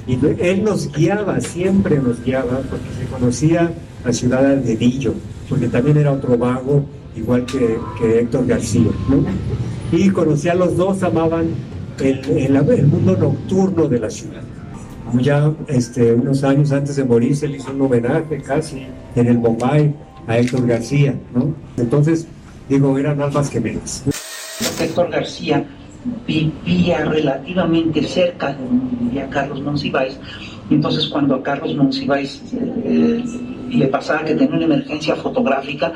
Y 0.07 0.19
él 0.41 0.65
nos 0.65 0.91
guiaba, 0.93 1.41
siempre 1.41 1.99
nos 1.99 2.23
guiaba, 2.25 2.61
porque 2.69 2.87
se 2.99 3.07
conocía 3.07 3.73
la 4.05 4.13
ciudad 4.13 4.45
al 4.47 4.65
dedillo, 4.65 5.15
porque 5.49 5.69
también 5.69 5.99
era 5.99 6.13
otro 6.13 6.37
vago, 6.37 6.85
igual 7.17 7.47
que, 7.47 7.79
Héctor 8.21 8.47
García. 8.47 8.91
Y 9.93 10.11
conocía 10.11 10.53
a 10.53 10.57
los 10.57 10.77
dos, 10.77 11.03
amaban 11.03 11.49
el, 12.01 12.57
el, 12.57 12.87
mundo 12.87 13.17
nocturno 13.17 13.89
de 13.89 13.99
la 13.99 14.11
ciudad. 14.11 14.43
Ya 15.21 15.53
este, 15.69 16.13
unos 16.15 16.45
años 16.45 16.71
antes 16.73 16.97
de 16.97 17.05
morir 17.05 17.37
se 17.37 17.49
le 17.49 17.57
hizo 17.57 17.73
un 17.73 17.83
homenaje 17.83 18.41
casi 18.43 18.87
en 19.17 19.27
el 19.27 19.39
Bombay 19.39 19.95
a 20.27 20.39
Héctor 20.39 20.67
García. 20.67 21.15
Entonces, 21.77 22.27
digo, 22.69 22.97
eran 22.97 23.21
almas 23.21 23.51
gemelas. 23.51 24.05
Héctor 24.81 25.11
García 25.11 25.67
vivía 26.27 27.05
relativamente 27.05 28.03
cerca 28.05 28.53
de 28.53 28.65
donde 28.65 28.97
vivía 29.05 29.29
Carlos 29.29 29.61
Monsiváis, 29.63 30.19
entonces 30.71 31.07
cuando 31.09 31.43
Carlos 31.43 31.75
Monsiváis 31.75 32.41
eh, 32.55 33.23
le 33.77 33.87
pasaba 33.87 34.25
que 34.25 34.35
tenía 34.35 34.57
una 34.57 34.65
emergencia 34.65 35.17
fotográfica, 35.17 35.93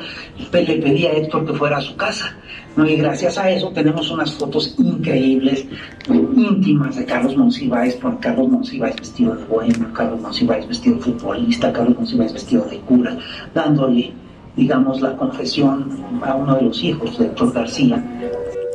pues 0.51 0.67
le 0.67 0.77
pedía 0.77 1.11
a 1.11 1.13
Héctor 1.13 1.45
que 1.45 1.53
fuera 1.53 1.77
a 1.77 1.81
su 1.81 1.95
casa. 1.95 2.37
¿no? 2.75 2.87
Y 2.87 2.95
gracias 2.97 3.37
a 3.37 3.49
eso 3.49 3.71
tenemos 3.71 4.09
unas 4.11 4.33
fotos 4.33 4.75
increíbles, 4.77 5.65
íntimas 6.09 6.95
de 6.95 7.05
Carlos 7.05 7.35
Monsiváis, 7.37 7.95
con 7.95 8.17
Carlos 8.17 8.49
Monsiváis 8.49 8.95
vestido 8.95 9.35
de 9.35 9.43
bueno, 9.45 9.93
Carlos 9.93 10.21
Monsiváis 10.21 10.67
vestido 10.67 10.97
de 10.97 11.01
futbolista, 11.03 11.71
Carlos 11.71 11.97
Monsiváis 11.97 12.33
vestido 12.33 12.65
de 12.65 12.79
cura, 12.79 13.17
dándole 13.53 14.13
digamos, 14.55 15.01
la 15.01 15.15
confesión 15.17 16.21
a 16.23 16.35
uno 16.35 16.55
de 16.55 16.61
los 16.63 16.83
hijos 16.83 17.17
de 17.17 17.25
Héctor 17.25 17.53
García. 17.53 18.03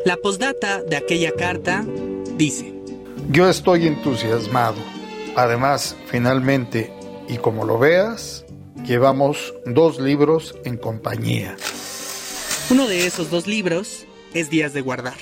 La 0.05 0.17
postdata 0.17 0.83
de 0.83 0.97
aquella 0.97 1.33
carta 1.33 1.85
dice, 2.37 2.75
Yo 3.31 3.49
estoy 3.49 3.87
entusiasmado. 3.87 4.77
Además, 5.37 5.97
finalmente, 6.07 6.93
y 7.29 7.37
como 7.37 7.65
lo 7.65 7.79
veas, 7.79 8.45
llevamos 8.85 9.55
dos 9.67 10.01
libros 10.01 10.55
en 10.65 10.77
compañía. 10.77 11.57
Uno 12.71 12.87
de 12.87 13.07
esos 13.07 13.31
dos 13.31 13.47
libros 13.47 14.07
es 14.35 14.51
Días 14.51 14.73
de 14.73 14.81
Guardar, 14.81 15.17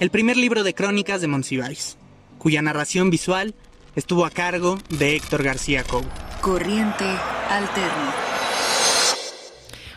el 0.00 0.10
primer 0.10 0.36
libro 0.36 0.62
de 0.62 0.74
crónicas 0.74 1.20
de 1.20 1.28
Monsiváis, 1.28 1.96
cuya 2.38 2.62
narración 2.62 3.10
visual 3.10 3.54
estuvo 3.96 4.24
a 4.24 4.30
cargo 4.30 4.78
de 4.90 5.16
Héctor 5.16 5.42
García 5.42 5.84
Cobo. 5.84 6.08
Corriente 6.40 7.04
alterna. 7.48 8.31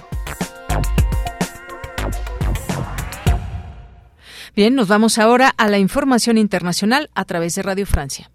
Bien, 4.55 4.73
nos 4.73 4.87
vamos 4.87 5.17
ahora 5.17 5.53
a 5.57 5.67
la 5.67 5.77
información 5.77 6.37
internacional 6.37 7.09
a 7.13 7.25
través 7.25 7.55
de 7.55 7.61
Radio 7.61 7.85
Francia. 7.85 8.31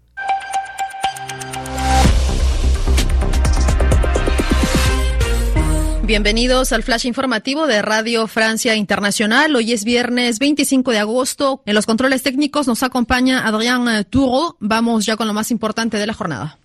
Bienvenidos 6.11 6.73
al 6.73 6.83
flash 6.83 7.05
informativo 7.05 7.67
de 7.67 7.81
Radio 7.81 8.27
Francia 8.27 8.75
Internacional. 8.75 9.55
Hoy 9.55 9.71
es 9.71 9.85
viernes 9.85 10.39
25 10.39 10.91
de 10.91 10.99
agosto. 10.99 11.61
En 11.65 11.73
los 11.73 11.85
controles 11.85 12.21
técnicos 12.21 12.67
nos 12.67 12.83
acompaña 12.83 13.47
Adrián 13.47 14.05
Turo. 14.09 14.57
Vamos 14.59 15.05
ya 15.05 15.15
con 15.15 15.27
lo 15.27 15.33
más 15.33 15.51
importante 15.51 15.95
de 15.95 16.05
la 16.05 16.13
jornada. 16.13 16.59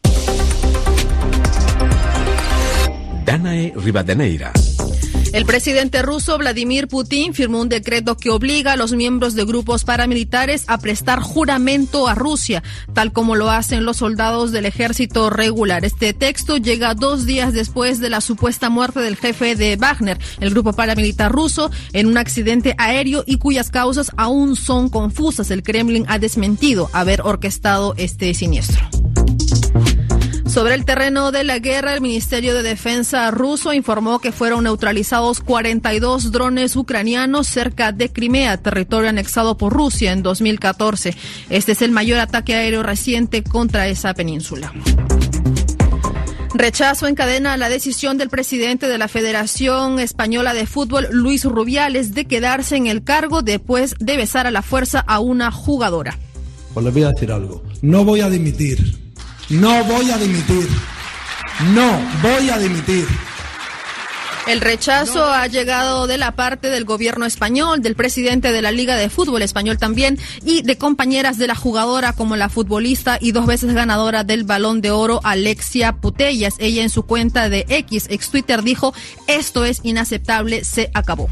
Danae 3.24 3.73
Rivadeneira. 3.77 4.52
El 5.32 5.44
presidente 5.44 6.03
ruso 6.03 6.39
Vladimir 6.39 6.89
Putin 6.89 7.35
firmó 7.35 7.61
un 7.61 7.69
decreto 7.69 8.16
que 8.16 8.31
obliga 8.31 8.73
a 8.73 8.77
los 8.77 8.93
miembros 8.93 9.35
de 9.35 9.44
grupos 9.44 9.85
paramilitares 9.85 10.65
a 10.66 10.78
prestar 10.78 11.20
juramento 11.20 12.09
a 12.09 12.15
Rusia, 12.15 12.62
tal 12.94 13.12
como 13.12 13.35
lo 13.35 13.51
hacen 13.51 13.85
los 13.85 13.98
soldados 13.98 14.53
del 14.53 14.66
ejército 14.66 15.28
regular. 15.31 15.85
Este 15.85 16.12
texto 16.15 16.57
llega 16.57 16.94
dos 16.94 17.27
días 17.27 17.53
después 17.53 18.01
de 18.01 18.11
la 18.11 18.20
supuesta 18.20 18.70
muerte 18.70 19.01
del 19.01 19.16
jefe 19.16 19.57
de 19.57 19.77
Wagner, 19.77 20.19
el 20.40 20.51
grupo 20.51 20.73
paramilitar 20.73 21.32
ruso, 21.32 21.70
en 21.93 22.07
un 22.07 22.19
accidente 22.19 22.74
aéreo 22.78 23.24
y 23.27 23.39
cuyas 23.39 23.70
causas 23.70 24.12
aún 24.16 24.57
son 24.57 24.89
confusas. 24.89 25.51
El 25.51 25.62
Kremlin 25.62 26.07
ha 26.09 26.19
desmentido 26.19 26.89
haber 26.93 27.20
orquestado 27.23 27.94
este 27.97 28.32
siniestro. 28.32 28.89
Sobre 30.57 30.73
el 30.73 30.87
terreno 30.87 31.33
de 31.33 31.45
la 31.45 31.59
guerra, 31.59 31.93
el 31.93 32.01
Ministerio 32.01 32.55
de 32.55 32.62
Defensa 32.62 33.31
ruso 33.31 33.74
informó 33.74 34.20
que 34.20 34.33
fueron 34.33 34.65
neutralizados 34.65 35.41
42 35.41 36.33
drones 36.33 36.77
ucranianos 36.77 37.47
cerca 37.47 37.93
de 37.93 38.11
Crimea, 38.11 38.57
territorio 38.57 39.11
anexado 39.11 39.59
por 39.59 39.74
Rusia 39.74 40.12
en 40.12 40.23
2014. 40.23 41.15
Este 41.51 41.73
es 41.73 41.83
el 41.83 41.91
mayor 41.91 42.20
ataque 42.20 42.55
aéreo 42.55 42.83
reciente 42.83 43.43
contra 43.43 43.87
esa 43.89 44.15
península. 44.15 44.73
Rechazo 46.55 47.07
encadena 47.07 47.59
la 47.59 47.69
decisión 47.69 48.16
del 48.16 48.31
presidente 48.31 48.89
de 48.89 48.97
la 48.97 49.09
Federación 49.09 49.99
Española 49.99 50.55
de 50.55 50.66
Fútbol, 50.66 51.09
Luis 51.11 51.45
Rubiales, 51.45 52.15
de 52.15 52.24
quedarse 52.24 52.77
en 52.77 52.87
el 52.87 53.05
cargo 53.05 53.43
después 53.43 53.95
de 53.99 54.16
besar 54.16 54.47
a 54.47 54.51
la 54.51 54.62
fuerza 54.62 55.01
a 55.01 55.20
una 55.20 55.53
jugadora. 55.53 56.19
Pues 56.73 56.83
les 56.83 56.95
voy 56.95 57.03
a 57.03 57.11
decir 57.11 57.31
algo. 57.31 57.62
No 57.83 58.07
voy 58.07 58.23
a 58.23 58.31
dimitir 58.31 59.06
no 59.48 59.85
voy 59.85 60.10
a 60.10 60.18
dimitir. 60.18 60.68
No 61.73 62.01
voy 62.23 62.51
a 62.51 62.59
dimitir. 62.59 63.06
El 64.47 64.60
rechazo 64.60 65.24
ha 65.24 65.48
llegado 65.48 66.06
de 66.06 66.18
la 66.18 66.36
parte 66.36 66.70
del 66.70 66.85
gobierno 66.85 67.27
español, 67.27 67.82
del 67.82 67.97
presidente 67.97 68.52
de 68.52 68.62
la 68.62 68.70
Liga 68.70 68.94
de 68.94 69.10
Fútbol 69.10 69.43
Español 69.43 69.77
también, 69.77 70.18
y 70.44 70.62
de 70.62 70.78
compañeras 70.78 71.36
de 71.36 71.48
la 71.48 71.56
jugadora 71.56 72.12
como 72.12 72.36
la 72.36 72.48
futbolista 72.48 73.18
y 73.20 73.32
dos 73.32 73.47
veces 73.47 73.74
ganadora 73.74 74.23
del 74.23 74.44
Balón 74.44 74.81
de 74.81 74.93
Oro, 74.93 75.20
Alexia 75.24 75.93
Putellas. 75.94 76.55
Ella 76.59 76.85
en 76.85 76.90
su 76.90 77.02
cuenta 77.02 77.48
de 77.48 77.66
X, 77.68 78.06
ex 78.09 78.31
Twitter, 78.31 78.62
dijo, 78.62 78.94
esto 79.27 79.64
es 79.64 79.81
inaceptable, 79.82 80.62
se 80.62 80.90
acabó. 80.94 81.28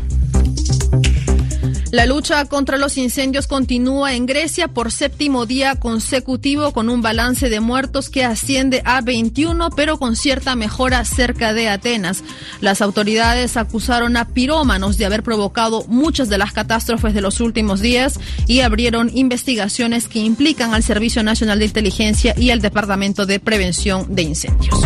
La 1.94 2.06
lucha 2.06 2.44
contra 2.46 2.76
los 2.76 2.98
incendios 2.98 3.46
continúa 3.46 4.14
en 4.14 4.26
Grecia 4.26 4.66
por 4.66 4.90
séptimo 4.90 5.46
día 5.46 5.76
consecutivo 5.76 6.72
con 6.72 6.88
un 6.88 7.02
balance 7.02 7.48
de 7.48 7.60
muertos 7.60 8.10
que 8.10 8.24
asciende 8.24 8.82
a 8.84 9.00
21, 9.00 9.70
pero 9.76 9.96
con 9.96 10.16
cierta 10.16 10.56
mejora 10.56 11.04
cerca 11.04 11.52
de 11.54 11.68
Atenas. 11.68 12.24
Las 12.60 12.82
autoridades 12.82 13.56
acusaron 13.56 14.16
a 14.16 14.26
pirómanos 14.26 14.98
de 14.98 15.04
haber 15.04 15.22
provocado 15.22 15.84
muchas 15.86 16.28
de 16.28 16.38
las 16.38 16.52
catástrofes 16.52 17.14
de 17.14 17.20
los 17.20 17.40
últimos 17.40 17.80
días 17.80 18.18
y 18.48 18.62
abrieron 18.62 19.08
investigaciones 19.14 20.08
que 20.08 20.18
implican 20.18 20.74
al 20.74 20.82
Servicio 20.82 21.22
Nacional 21.22 21.60
de 21.60 21.66
Inteligencia 21.66 22.34
y 22.36 22.50
al 22.50 22.60
Departamento 22.60 23.24
de 23.24 23.38
Prevención 23.38 24.12
de 24.12 24.22
Incendios. 24.22 24.80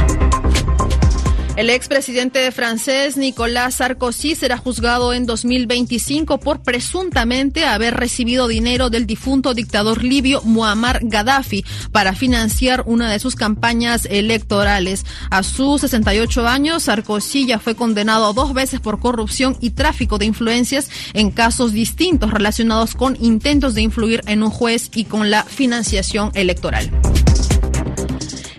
El 1.58 1.70
expresidente 1.70 2.52
francés 2.52 3.16
Nicolas 3.16 3.74
Sarkozy 3.74 4.36
será 4.36 4.58
juzgado 4.58 5.12
en 5.12 5.26
2025 5.26 6.38
por 6.38 6.62
presuntamente 6.62 7.64
haber 7.64 7.94
recibido 7.94 8.46
dinero 8.46 8.90
del 8.90 9.08
difunto 9.08 9.54
dictador 9.54 10.04
libio 10.04 10.40
Muammar 10.44 11.00
Gaddafi 11.02 11.64
para 11.90 12.14
financiar 12.14 12.84
una 12.86 13.10
de 13.10 13.18
sus 13.18 13.34
campañas 13.34 14.06
electorales. 14.08 15.04
A 15.32 15.42
sus 15.42 15.80
68 15.80 16.46
años, 16.46 16.84
Sarkozy 16.84 17.46
ya 17.46 17.58
fue 17.58 17.74
condenado 17.74 18.32
dos 18.32 18.54
veces 18.54 18.78
por 18.78 19.00
corrupción 19.00 19.56
y 19.60 19.70
tráfico 19.70 20.18
de 20.18 20.26
influencias 20.26 20.88
en 21.12 21.32
casos 21.32 21.72
distintos 21.72 22.30
relacionados 22.30 22.94
con 22.94 23.16
intentos 23.20 23.74
de 23.74 23.82
influir 23.82 24.20
en 24.28 24.44
un 24.44 24.50
juez 24.50 24.92
y 24.94 25.06
con 25.06 25.28
la 25.28 25.42
financiación 25.42 26.30
electoral. 26.34 26.88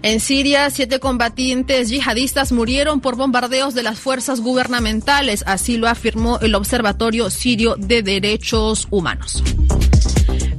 En 0.02 0.22
Siria, 0.22 0.70
siete 0.70 1.00
combatientes 1.00 1.90
yihadistas 1.90 2.52
murieron 2.54 3.02
por 3.02 3.18
bombardeos 3.18 3.74
de 3.74 3.84
las 3.84 4.00
fuerzas 4.00 4.40
gubernamentales, 4.40 5.44
así 5.46 5.78
lo 5.78 5.90
afirmó 5.90 6.40
el 6.40 6.56
Observatorio 6.56 7.30
Sirio 7.30 7.76
de 7.78 8.02
Derechos 8.02 8.88
Humanos. 8.92 9.44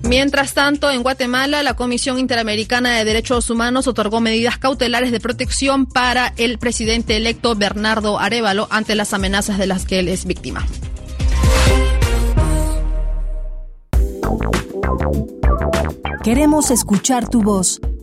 Mientras 0.02 0.54
tanto, 0.54 0.90
en 0.90 1.02
Guatemala, 1.02 1.62
la 1.62 1.74
Comisión 1.74 2.18
Interamericana 2.18 2.98
de 2.98 3.04
Derechos 3.04 3.48
Humanos 3.48 3.86
otorgó 3.86 4.20
medidas 4.20 4.58
cautelares 4.58 5.12
de 5.12 5.20
protección 5.20 5.86
para 5.86 6.34
el 6.36 6.58
presidente 6.58 7.16
electo 7.16 7.54
Bernardo 7.54 8.18
Arevalo 8.18 8.66
ante 8.70 8.94
las 8.94 9.14
amenazas 9.14 9.56
de 9.56 9.66
las 9.66 9.86
que 9.86 10.00
él 10.00 10.08
es 10.08 10.24
víctima. 10.26 10.66
Queremos 16.22 16.70
escuchar 16.70 17.28
tu 17.28 17.42
voz. 17.42 17.80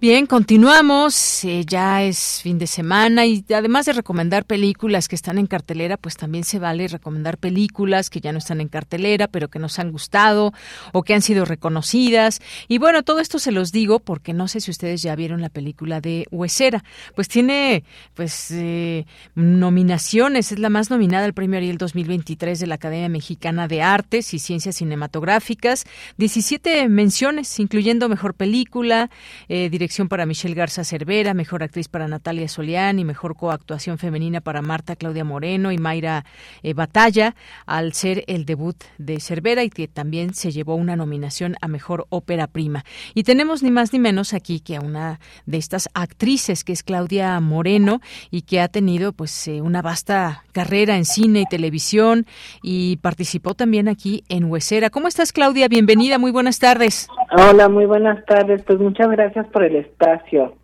Bien, 0.00 0.26
continuamos. 0.26 1.44
Eh, 1.44 1.64
ya 1.66 2.04
es 2.04 2.40
fin 2.40 2.56
de 2.56 2.68
semana 2.68 3.26
y 3.26 3.44
además 3.52 3.84
de 3.84 3.92
recomendar 3.92 4.44
películas 4.44 5.08
que 5.08 5.16
están 5.16 5.38
en 5.38 5.48
cartelera, 5.48 5.96
pues 5.96 6.16
también 6.16 6.44
se 6.44 6.60
vale 6.60 6.86
recomendar 6.86 7.36
películas 7.36 8.08
que 8.08 8.20
ya 8.20 8.30
no 8.30 8.38
están 8.38 8.60
en 8.60 8.68
cartelera, 8.68 9.26
pero 9.26 9.48
que 9.48 9.58
nos 9.58 9.80
han 9.80 9.90
gustado 9.90 10.52
o 10.92 11.02
que 11.02 11.14
han 11.14 11.20
sido 11.20 11.44
reconocidas. 11.44 12.40
Y 12.68 12.78
bueno, 12.78 13.02
todo 13.02 13.18
esto 13.18 13.40
se 13.40 13.50
los 13.50 13.72
digo 13.72 13.98
porque 13.98 14.34
no 14.34 14.46
sé 14.46 14.60
si 14.60 14.70
ustedes 14.70 15.02
ya 15.02 15.16
vieron 15.16 15.40
la 15.40 15.48
película 15.48 16.00
de 16.00 16.28
Huesera. 16.30 16.84
Pues 17.16 17.26
tiene 17.26 17.82
pues 18.14 18.52
eh, 18.52 19.04
nominaciones, 19.34 20.52
es 20.52 20.60
la 20.60 20.70
más 20.70 20.90
nominada 20.90 21.24
al 21.24 21.34
Premio 21.34 21.58
Ariel 21.58 21.76
2023 21.76 22.60
de 22.60 22.66
la 22.68 22.76
Academia 22.76 23.08
Mexicana 23.08 23.66
de 23.66 23.82
Artes 23.82 24.32
y 24.32 24.38
Ciencias 24.38 24.76
Cinematográficas. 24.76 25.86
17 26.18 26.88
menciones, 26.88 27.58
incluyendo 27.58 28.08
Mejor 28.08 28.34
Película, 28.34 29.10
eh, 29.48 29.68
para 29.88 30.26
Michelle 30.26 30.54
Garza 30.54 30.84
Cervera, 30.84 31.32
mejor 31.32 31.62
actriz 31.62 31.88
para 31.88 32.06
Natalia 32.06 32.46
Solián 32.46 32.98
y 32.98 33.04
mejor 33.04 33.34
coactuación 33.34 33.96
femenina 33.96 34.42
para 34.42 34.60
Marta 34.60 34.96
Claudia 34.96 35.24
Moreno 35.24 35.72
y 35.72 35.78
Mayra 35.78 36.26
eh, 36.62 36.74
Batalla, 36.74 37.34
al 37.64 37.94
ser 37.94 38.22
el 38.26 38.44
debut 38.44 38.76
de 38.98 39.18
Cervera 39.18 39.64
y 39.64 39.70
que 39.70 39.88
también 39.88 40.34
se 40.34 40.52
llevó 40.52 40.74
una 40.74 40.94
nominación 40.94 41.56
a 41.62 41.68
mejor 41.68 42.06
ópera 42.10 42.46
prima. 42.48 42.84
Y 43.14 43.22
tenemos 43.22 43.62
ni 43.62 43.70
más 43.70 43.92
ni 43.94 43.98
menos 43.98 44.34
aquí 44.34 44.60
que 44.60 44.76
a 44.76 44.80
una 44.80 45.20
de 45.46 45.56
estas 45.56 45.88
actrices 45.94 46.64
que 46.64 46.74
es 46.74 46.82
Claudia 46.82 47.40
Moreno 47.40 48.00
y 48.30 48.42
que 48.42 48.60
ha 48.60 48.68
tenido 48.68 49.12
pues 49.14 49.48
eh, 49.48 49.62
una 49.62 49.80
vasta 49.80 50.44
carrera 50.52 50.98
en 50.98 51.06
cine 51.06 51.40
y 51.40 51.46
televisión 51.46 52.26
y 52.62 52.98
participó 52.98 53.54
también 53.54 53.88
aquí 53.88 54.22
en 54.28 54.44
Huesera. 54.44 54.90
¿Cómo 54.90 55.08
estás 55.08 55.32
Claudia? 55.32 55.66
Bienvenida, 55.66 56.18
muy 56.18 56.30
buenas 56.30 56.58
tardes. 56.58 57.08
Hola, 57.30 57.68
muy 57.68 57.84
buenas 57.84 58.24
tardes. 58.24 58.62
Pues 58.62 58.78
muchas 58.78 59.10
gracias 59.10 59.46
por 59.48 59.64
el 59.64 59.76
espacio. 59.76 60.54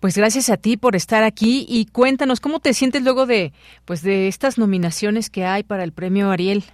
Pues 0.00 0.16
gracias 0.16 0.50
a 0.50 0.56
ti 0.56 0.76
por 0.76 0.96
estar 0.96 1.22
aquí 1.22 1.64
y 1.68 1.86
cuéntanos 1.86 2.40
cómo 2.40 2.60
te 2.60 2.72
sientes 2.74 3.02
luego 3.02 3.26
de 3.26 3.52
pues 3.84 4.02
de 4.02 4.28
estas 4.28 4.58
nominaciones 4.58 5.30
que 5.30 5.44
hay 5.44 5.62
para 5.62 5.84
el 5.84 5.92
Premio 5.92 6.30
Ariel. 6.30 6.64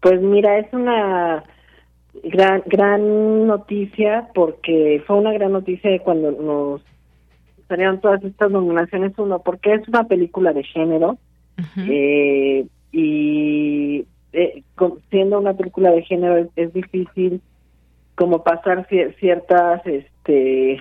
Pues 0.00 0.20
mira, 0.20 0.58
es 0.58 0.72
una 0.72 1.44
gran 2.22 2.62
gran 2.66 3.46
noticia 3.46 4.28
porque 4.34 5.02
fue 5.06 5.16
una 5.16 5.32
gran 5.32 5.52
noticia 5.52 5.98
cuando 6.00 6.30
nos 6.30 6.82
salieron 7.68 8.00
todas 8.00 8.22
estas 8.22 8.50
nominaciones 8.50 9.12
uno 9.18 9.40
porque 9.40 9.74
es 9.74 9.88
una 9.88 10.04
película 10.04 10.52
de 10.52 10.62
género 10.62 11.18
eh, 11.88 12.66
y 12.92 14.04
eh, 14.32 14.62
siendo 15.10 15.40
una 15.40 15.54
película 15.54 15.90
de 15.90 16.02
género 16.02 16.48
es 16.54 16.72
difícil 16.72 17.40
como 18.14 18.42
pasar 18.42 18.86
ciertas 19.18 19.82
este 19.86 20.80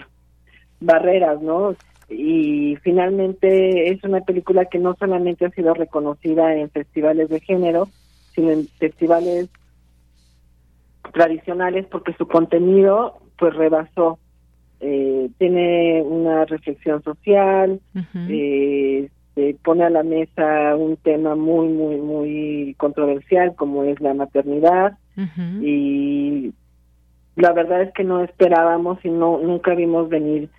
barreras, 0.80 1.42
¿no? 1.42 1.76
Y 2.10 2.78
finalmente 2.84 3.90
es 3.90 4.04
una 4.04 4.22
película 4.22 4.66
que 4.66 4.80
no 4.80 4.96
solamente 4.96 5.46
ha 5.46 5.50
sido 5.52 5.74
reconocida 5.74 6.56
en 6.56 6.70
festivales 6.70 7.30
de 7.30 7.40
género, 7.40 7.88
sino 8.36 8.52
en 8.52 8.68
festivales 8.80 9.50
tradicionales 11.14 11.86
porque 11.90 12.14
su 12.14 12.28
contenido 12.28 13.20
pues 13.38 13.54
rebasó 13.56 14.20
eh, 14.80 15.30
tiene 15.38 16.02
una 16.02 16.46
reflexión 16.46 17.04
social 17.04 17.80
eh, 18.16 19.56
pone 19.64 19.84
a 19.84 19.90
la 19.90 20.04
mesa 20.04 20.76
un 20.76 20.98
tema 20.98 21.36
muy 21.36 21.68
muy 21.68 21.98
muy 21.98 22.76
controversial 22.78 23.56
como 23.56 23.84
es 23.84 24.00
la 24.02 24.14
maternidad 24.14 24.98
y 25.62 26.54
la 27.36 27.52
verdad 27.54 27.82
es 27.82 27.94
que 27.94 28.04
no 28.04 28.24
esperábamos 28.24 29.04
y 29.04 29.10
no 29.10 29.40
nunca 29.40 29.74
vimos 29.76 30.10
venir 30.10 30.50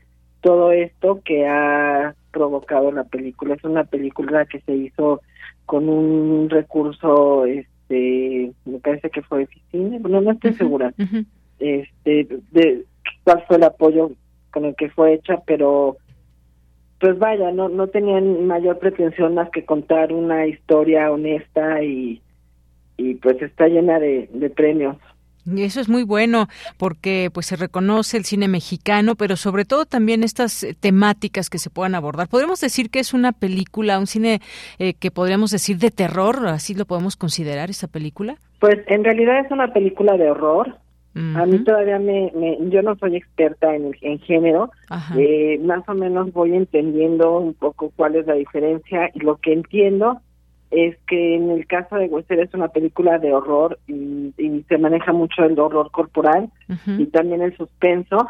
todo 0.41 0.73
esto 0.73 1.21
que 1.25 1.47
ha 1.47 2.15
provocado 2.31 2.93
la 2.93 3.05
película. 3.05 3.55
Es 3.55 3.65
una 3.65 3.85
película 3.85 4.45
que 4.47 4.61
se 4.61 4.75
hizo 4.75 5.21
con 5.67 5.89
un 5.89 6.51
recurso, 6.51 7.47
este, 7.47 8.53
me 8.65 8.79
parece 8.81 9.09
que 9.11 9.23
fue 9.23 9.43
eficiente, 9.43 10.07
no, 10.09 10.21
no 10.21 10.33
estoy 10.33 10.53
segura, 10.55 10.93
este, 11.59 12.29
de 12.51 12.85
cuál 13.23 13.45
fue 13.47 13.57
el 13.57 13.63
apoyo 13.63 14.11
con 14.51 14.67
el 14.67 14.75
que 14.77 14.91
fue 14.91 15.15
hecha, 15.15 15.41
pero 15.47 15.97
pues 17.01 17.19
vaya, 17.19 17.51
no 17.51 17.69
no 17.69 17.87
tenían 17.89 18.47
mayor 18.47 18.79
pretensión 18.79 19.35
más 19.35 19.51
que 19.51 19.65
contar 19.65 20.13
una 20.13 20.47
historia 20.47 21.11
honesta 21.11 21.83
y 21.83 22.21
y 22.97 23.15
pues 23.15 23.41
está 23.43 23.67
llena 23.69 23.99
de, 23.99 24.29
de 24.33 24.51
premios. 24.51 24.97
Eso 25.57 25.81
es 25.81 25.89
muy 25.89 26.03
bueno 26.03 26.49
porque 26.79 27.31
pues 27.33 27.47
se 27.47 27.57
reconoce 27.57 28.17
el 28.17 28.25
cine 28.25 28.49
mexicano, 28.49 29.15
pero 29.15 29.37
sobre 29.37 29.65
todo 29.65 29.85
también 29.85 30.25
estas 30.25 30.63
eh, 30.65 30.75
temáticas 30.79 31.51
que 31.51 31.59
se 31.59 31.71
puedan 31.71 31.95
abordar. 31.95 32.29
Podemos 32.29 32.61
decir 32.61 32.91
que 32.91 33.01
es 33.01 33.13
una 33.13 33.33
película, 33.33 33.99
un 33.99 34.07
cine 34.07 34.41
eh, 34.79 34.95
que 34.95 35.11
podríamos 35.11 35.51
decir 35.51 35.79
de 35.79 35.91
terror, 35.91 36.47
así 36.49 36.75
lo 36.75 36.87
podemos 36.87 37.17
considerar 37.17 37.71
esta 37.71 37.89
película. 37.89 38.37
Pues 38.61 38.77
en 38.87 39.05
realidad 39.05 39.45
es 39.45 39.51
una 39.51 39.73
película 39.73 40.17
de 40.17 40.31
horror. 40.31 40.79
A 41.37 41.47
mí 41.47 41.63
todavía 41.63 42.01
me, 42.01 42.33
yo 42.71 42.83
no 42.83 42.97
soy 42.97 43.15
experta 43.15 43.73
en, 43.73 43.93
en 44.01 44.19
género, 44.19 44.73
eh, 45.17 45.61
más 45.63 45.89
o 45.89 45.95
menos 45.95 46.33
voy 46.33 46.57
entendiendo 46.57 47.39
un 47.39 47.55
poco 47.55 47.93
cuál 47.95 48.17
es 48.17 48.27
la 48.27 48.35
diferencia 48.35 49.11
y 49.15 49.21
lo 49.21 49.37
que 49.37 49.53
entiendo 49.53 50.21
es 50.75 50.97
que 51.07 51.37
en 51.37 51.51
el 51.51 51.67
caso 51.67 51.97
de 51.97 52.07
Wester 52.07 52.41
es 52.41 52.53
una 52.55 52.69
película 52.69 53.19
de 53.19 53.33
horror 53.33 53.79
y, 53.87 54.33
se 54.69 54.79
maneja 54.79 55.13
mucho 55.13 55.45
el 55.45 55.59
horror 55.59 55.91
corporal 55.91 56.51
y 56.99 57.07
también 57.07 57.43
el 57.43 57.57
suspenso. 57.57 58.27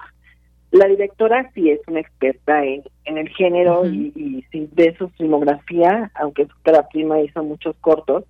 La 0.71 0.87
directora 0.87 1.51
sí 1.55 1.71
es 1.71 1.81
una 1.87 2.01
experta 2.01 2.65
en, 2.65 2.83
en 3.05 3.19
el 3.19 3.29
género 3.29 3.87
y, 3.87 4.13
y 4.17 4.45
sí 4.51 4.69
de 4.73 4.97
su 4.97 5.09
filmografía, 5.11 6.11
aunque 6.15 6.47
su 6.47 6.55
prima 6.91 7.21
hizo 7.21 7.45
muchos 7.45 7.77
cortos 7.81 8.25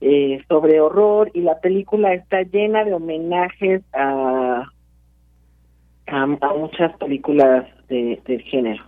eh, 0.00 0.42
sobre 0.48 0.80
horror 0.80 1.30
y 1.34 1.40
la 1.40 1.60
película 1.60 2.14
está 2.14 2.42
llena 2.42 2.84
de 2.84 2.94
homenajes 2.94 3.82
a, 3.92 4.70
a, 6.06 6.26
muchas 6.26 6.96
películas 6.98 7.66
de, 7.88 8.20
del 8.26 8.42
género. 8.42 8.84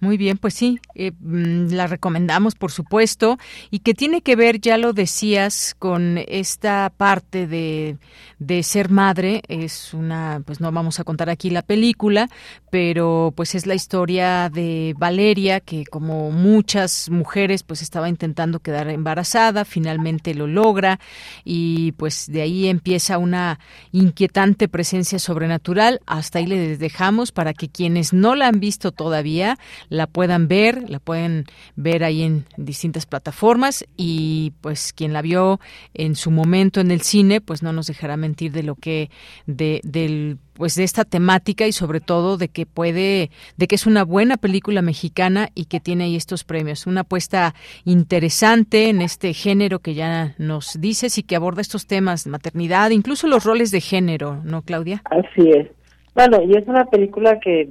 Muy 0.00 0.16
bien, 0.16 0.36
pues 0.38 0.54
sí, 0.54 0.80
eh, 0.94 1.12
mm, 1.20 1.72
la 1.72 1.86
recomendamos, 1.86 2.54
por 2.54 2.72
supuesto, 2.72 3.38
y 3.70 3.80
que 3.80 3.94
tiene 3.94 4.20
que 4.20 4.36
ver, 4.36 4.60
ya 4.60 4.76
lo 4.76 4.92
decías, 4.92 5.76
con 5.78 6.18
esta 6.26 6.92
parte 6.96 7.46
de, 7.46 7.98
de 8.38 8.62
ser 8.62 8.90
madre. 8.90 9.42
Es 9.48 9.94
una, 9.94 10.42
pues 10.44 10.60
no 10.60 10.72
vamos 10.72 10.98
a 10.98 11.04
contar 11.04 11.30
aquí 11.30 11.50
la 11.50 11.62
película, 11.62 12.28
pero 12.70 13.32
pues 13.36 13.54
es 13.54 13.66
la 13.66 13.74
historia 13.74 14.50
de 14.50 14.94
Valeria, 14.98 15.60
que 15.60 15.84
como 15.84 16.30
muchas 16.30 17.08
mujeres, 17.10 17.62
pues 17.62 17.82
estaba 17.82 18.08
intentando 18.08 18.60
quedar 18.60 18.88
embarazada, 18.88 19.64
finalmente 19.64 20.34
lo 20.34 20.46
logra, 20.46 20.98
y 21.44 21.92
pues 21.92 22.26
de 22.30 22.42
ahí 22.42 22.66
empieza 22.68 23.18
una 23.18 23.60
inquietante 23.92 24.68
presencia 24.68 25.18
sobrenatural. 25.18 26.00
Hasta 26.06 26.38
ahí 26.38 26.46
les 26.46 26.78
dejamos 26.78 27.32
para 27.32 27.54
que 27.54 27.68
quienes 27.68 28.12
no 28.12 28.34
la 28.34 28.48
han 28.48 28.60
visto 28.60 28.92
todavía, 28.92 29.58
la 29.88 30.06
puedan 30.06 30.48
ver, 30.48 30.88
la 30.88 30.98
pueden 30.98 31.44
ver 31.76 32.04
ahí 32.04 32.22
en 32.22 32.44
distintas 32.56 33.06
plataformas 33.06 33.84
y 33.96 34.52
pues 34.60 34.92
quien 34.92 35.12
la 35.12 35.22
vio 35.22 35.60
en 35.94 36.14
su 36.14 36.30
momento 36.30 36.80
en 36.80 36.90
el 36.90 37.02
cine, 37.02 37.40
pues 37.40 37.62
no 37.62 37.72
nos 37.72 37.86
dejará 37.86 38.16
mentir 38.16 38.52
de 38.52 38.62
lo 38.62 38.74
que 38.74 39.10
de 39.46 39.80
del 39.84 40.38
pues 40.54 40.74
de 40.74 40.84
esta 40.84 41.04
temática 41.04 41.66
y 41.66 41.72
sobre 41.72 42.00
todo 42.00 42.36
de 42.36 42.48
que 42.48 42.66
puede 42.66 43.30
de 43.56 43.66
que 43.66 43.74
es 43.74 43.86
una 43.86 44.04
buena 44.04 44.36
película 44.36 44.82
mexicana 44.82 45.48
y 45.54 45.64
que 45.66 45.80
tiene 45.80 46.04
ahí 46.04 46.16
estos 46.16 46.44
premios. 46.44 46.86
Una 46.86 47.02
apuesta 47.02 47.54
interesante 47.84 48.88
en 48.88 49.02
este 49.02 49.32
género 49.34 49.78
que 49.78 49.94
ya 49.94 50.34
nos 50.38 50.80
dices 50.80 51.18
y 51.18 51.22
que 51.22 51.36
aborda 51.36 51.60
estos 51.60 51.86
temas 51.86 52.26
maternidad 52.26 52.90
incluso 52.90 53.26
los 53.26 53.44
roles 53.44 53.70
de 53.70 53.80
género 53.80 54.40
no 54.44 54.62
Claudia 54.62 55.02
así 55.04 55.50
es. 55.50 55.68
Bueno 56.14 56.42
y 56.42 56.56
es 56.56 56.66
una 56.68 56.84
película 56.84 57.40
que 57.40 57.70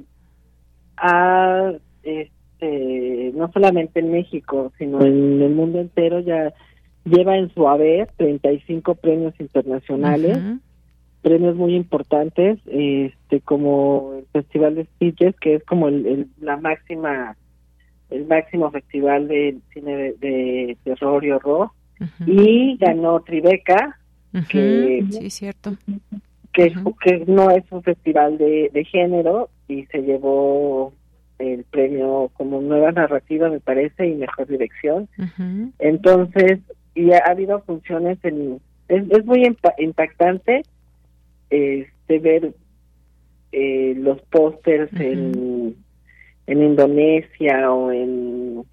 ha 1.02 1.72
este, 2.02 3.32
no 3.34 3.50
solamente 3.52 4.00
en 4.00 4.12
México, 4.12 4.72
sino 4.78 5.04
en 5.04 5.42
el 5.42 5.50
mundo 5.50 5.80
entero, 5.80 6.20
ya 6.20 6.54
lleva 7.04 7.36
en 7.36 7.52
su 7.52 7.68
haber 7.68 8.08
35 8.16 8.94
premios 8.94 9.34
internacionales, 9.40 10.38
premios 11.20 11.56
muy 11.56 11.74
importantes, 11.74 12.60
este 12.66 13.40
como 13.40 14.14
el 14.18 14.26
Festival 14.32 14.76
de 14.76 14.86
Sitges, 14.98 15.34
que 15.40 15.56
es 15.56 15.64
como 15.64 15.88
el, 15.88 16.28
la 16.40 16.56
máxima, 16.56 17.36
el 18.10 18.26
máximo 18.26 18.70
festival 18.70 19.26
de 19.26 19.58
cine 19.72 20.14
de, 20.20 20.76
terror 20.84 21.24
y 21.24 21.32
horror, 21.32 21.70
y 22.26 22.76
ganó 22.76 23.20
Tribeca, 23.20 23.98
que, 24.48 25.04
sí, 25.10 25.30
cierto. 25.30 25.72
Que, 26.52 26.72
que 27.02 27.24
no 27.26 27.50
es 27.50 27.64
un 27.70 27.82
festival 27.82 28.38
de, 28.38 28.70
de 28.72 28.84
género 28.84 29.48
y 29.68 29.86
se 29.86 30.02
llevó 30.02 30.92
el 31.38 31.64
premio 31.64 32.30
como 32.34 32.60
nueva 32.60 32.92
narrativa, 32.92 33.48
me 33.48 33.60
parece, 33.60 34.06
y 34.06 34.14
mejor 34.14 34.46
dirección. 34.46 35.08
Entonces, 35.78 36.60
y 36.94 37.12
ha, 37.12 37.18
habido 37.18 37.60
funciones 37.62 38.18
en... 38.22 38.60
Es, 38.88 39.04
es 39.10 39.24
muy 39.24 39.44
impactante 39.78 40.62
este 41.50 42.18
ver 42.18 42.54
eh, 43.52 43.94
los 43.96 44.20
pósters 44.22 44.92
en, 44.98 45.76
en 46.46 46.62
Indonesia 46.62 47.72
o 47.72 47.92
en 47.92 48.64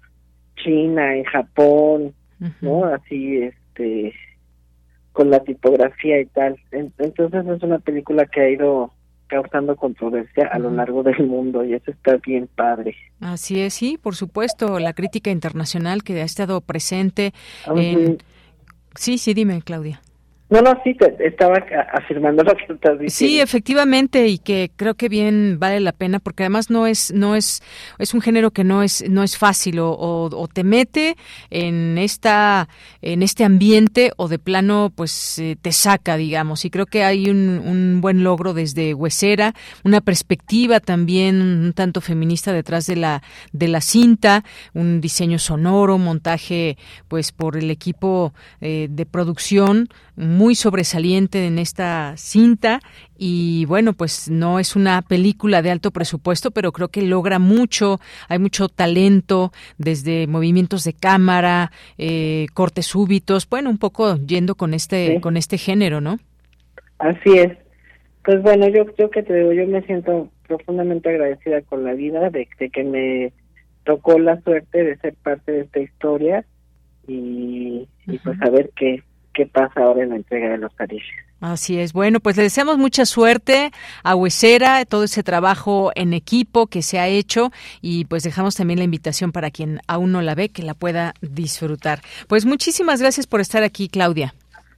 China, 0.56 1.16
en 1.16 1.24
Japón, 1.24 2.14
¿no? 2.60 2.84
Así, 2.84 3.38
este, 3.38 4.14
con 5.12 5.30
la 5.30 5.40
tipografía 5.40 6.20
y 6.20 6.26
tal. 6.26 6.56
Entonces 6.72 7.46
es 7.46 7.62
una 7.62 7.78
película 7.78 8.26
que 8.26 8.40
ha 8.40 8.50
ido 8.50 8.92
causando 9.30 9.76
controversia 9.76 10.48
a 10.52 10.58
lo 10.58 10.70
largo 10.70 11.02
del 11.02 11.26
mundo 11.26 11.64
y 11.64 11.74
eso 11.74 11.90
está 11.90 12.16
bien 12.16 12.48
padre. 12.54 12.96
Así 13.20 13.60
es, 13.60 13.74
sí, 13.74 13.96
por 13.96 14.16
supuesto, 14.16 14.78
la 14.80 14.92
crítica 14.92 15.30
internacional 15.30 16.02
que 16.02 16.20
ha 16.20 16.24
estado 16.24 16.60
presente 16.60 17.32
en... 17.74 18.18
Sí, 18.96 19.18
sí, 19.18 19.34
dime, 19.34 19.62
Claudia. 19.62 20.00
No, 20.50 20.60
no, 20.62 20.76
sí, 20.82 20.94
te, 20.94 21.14
estaba 21.24 21.58
afirmando 21.92 22.42
lo 22.42 22.56
que 22.56 22.72
estás 22.72 22.98
diciendo. 22.98 23.10
Sí, 23.10 23.40
efectivamente, 23.40 24.26
y 24.26 24.38
que 24.38 24.72
creo 24.74 24.94
que 24.94 25.08
bien 25.08 25.58
vale 25.60 25.78
la 25.78 25.92
pena, 25.92 26.18
porque 26.18 26.42
además 26.42 26.70
no 26.70 26.88
es, 26.88 27.12
no 27.12 27.36
es, 27.36 27.62
es 27.98 28.14
un 28.14 28.20
género 28.20 28.50
que 28.50 28.64
no 28.64 28.82
es, 28.82 29.08
no 29.08 29.22
es 29.22 29.38
fácil, 29.38 29.78
o, 29.78 29.92
o, 29.92 30.48
te 30.48 30.64
mete 30.64 31.16
en 31.50 31.98
esta, 31.98 32.68
en 33.00 33.22
este 33.22 33.44
ambiente, 33.44 34.10
o 34.16 34.26
de 34.26 34.40
plano, 34.40 34.92
pues 34.92 35.38
eh, 35.38 35.56
te 35.60 35.70
saca, 35.70 36.16
digamos. 36.16 36.64
Y 36.64 36.70
creo 36.70 36.86
que 36.86 37.04
hay 37.04 37.30
un, 37.30 37.62
un 37.64 38.00
buen 38.00 38.24
logro 38.24 38.52
desde 38.52 38.92
Huesera, 38.92 39.54
una 39.84 40.00
perspectiva 40.00 40.80
también 40.80 41.40
un 41.40 41.72
tanto 41.74 42.00
feminista 42.00 42.52
detrás 42.52 42.86
de 42.86 42.96
la, 42.96 43.22
de 43.52 43.68
la 43.68 43.80
cinta, 43.80 44.42
un 44.74 45.00
diseño 45.00 45.38
sonoro, 45.38 45.96
montaje, 45.96 46.76
pues 47.06 47.30
por 47.30 47.56
el 47.56 47.70
equipo 47.70 48.34
eh, 48.60 48.88
de 48.90 49.06
producción 49.06 49.88
muy 50.16 50.39
sobresaliente 50.54 51.46
en 51.46 51.58
esta 51.58 52.14
cinta 52.16 52.80
y 53.18 53.66
bueno, 53.66 53.92
pues 53.92 54.30
no 54.30 54.58
es 54.58 54.74
una 54.74 55.02
película 55.02 55.60
de 55.60 55.70
alto 55.70 55.90
presupuesto, 55.90 56.50
pero 56.50 56.72
creo 56.72 56.88
que 56.88 57.02
logra 57.02 57.38
mucho, 57.38 58.00
hay 58.28 58.38
mucho 58.38 58.68
talento 58.68 59.52
desde 59.76 60.26
movimientos 60.26 60.84
de 60.84 60.94
cámara, 60.94 61.72
eh, 61.98 62.46
cortes 62.54 62.86
súbitos, 62.86 63.46
bueno, 63.48 63.68
un 63.68 63.76
poco 63.76 64.16
yendo 64.16 64.54
con 64.54 64.72
este 64.72 65.20
con 65.20 65.36
este 65.36 65.58
género, 65.58 66.00
¿no? 66.00 66.16
Así 66.98 67.36
es. 67.36 67.58
Pues 68.24 68.42
bueno, 68.42 68.66
yo 68.68 68.86
yo 68.98 69.10
que 69.10 69.22
te 69.22 69.34
digo, 69.34 69.52
yo 69.52 69.66
me 69.66 69.82
siento 69.82 70.30
profundamente 70.48 71.10
agradecida 71.10 71.60
con 71.60 71.84
la 71.84 71.92
vida 71.92 72.30
de, 72.30 72.48
que 72.72 72.84
me 72.84 73.32
tocó 73.84 74.18
la 74.18 74.40
suerte 74.40 74.84
de 74.84 74.96
ser 74.96 75.14
parte 75.22 75.52
de 75.52 75.60
esta 75.60 75.80
historia 75.80 76.44
y, 77.06 77.86
y 78.06 78.18
pues 78.18 78.40
a 78.42 78.48
ver 78.48 78.70
qué 78.74 79.02
qué 79.34 79.46
pasa 79.46 79.80
ahora 79.80 80.02
en 80.02 80.10
la 80.10 80.16
entrega 80.16 80.50
de 80.50 80.58
los 80.58 80.72
cariños. 80.74 81.06
Así 81.40 81.78
es. 81.78 81.92
Bueno, 81.92 82.20
pues 82.20 82.36
le 82.36 82.42
deseamos 82.42 82.76
mucha 82.76 83.06
suerte 83.06 83.70
a 84.02 84.14
Huesera, 84.14 84.84
todo 84.84 85.04
ese 85.04 85.22
trabajo 85.22 85.90
en 85.94 86.12
equipo 86.12 86.66
que 86.66 86.82
se 86.82 86.98
ha 86.98 87.08
hecho 87.08 87.50
y 87.80 88.04
pues 88.04 88.22
dejamos 88.22 88.56
también 88.56 88.78
la 88.78 88.84
invitación 88.84 89.32
para 89.32 89.50
quien 89.50 89.80
aún 89.88 90.12
no 90.12 90.20
la 90.20 90.34
ve 90.34 90.50
que 90.50 90.62
la 90.62 90.74
pueda 90.74 91.14
disfrutar. 91.22 92.00
Pues 92.28 92.44
muchísimas 92.44 93.00
gracias 93.00 93.26
por 93.26 93.40
estar 93.40 93.62
aquí, 93.62 93.88
Claudia. 93.88 94.34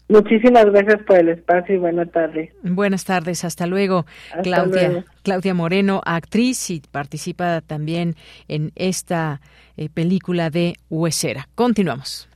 Muchísimas 0.08 0.66
gracias 0.66 1.02
por 1.04 1.16
el 1.16 1.30
espacio 1.30 1.74
y 1.74 1.78
buenas 1.78 2.10
tardes. 2.12 2.50
Buenas 2.62 3.04
tardes, 3.04 3.44
hasta 3.44 3.66
luego. 3.66 4.04
Claudia, 4.42 5.04
Claudia 5.22 5.54
Moreno, 5.54 6.02
actriz 6.04 6.70
y 6.70 6.82
participa 6.90 7.62
también 7.62 8.14
en 8.46 8.72
esta 8.76 9.40
eh, 9.76 9.88
película 9.88 10.50
de 10.50 10.74
Huesera. 10.90 11.48
Continuamos. 11.54 12.28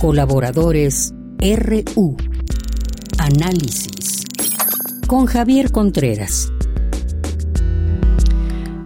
Colaboradores 0.00 1.12
RU. 1.40 2.16
Análisis. 3.18 4.24
Con 5.06 5.26
Javier 5.26 5.70
Contreras. 5.72 6.50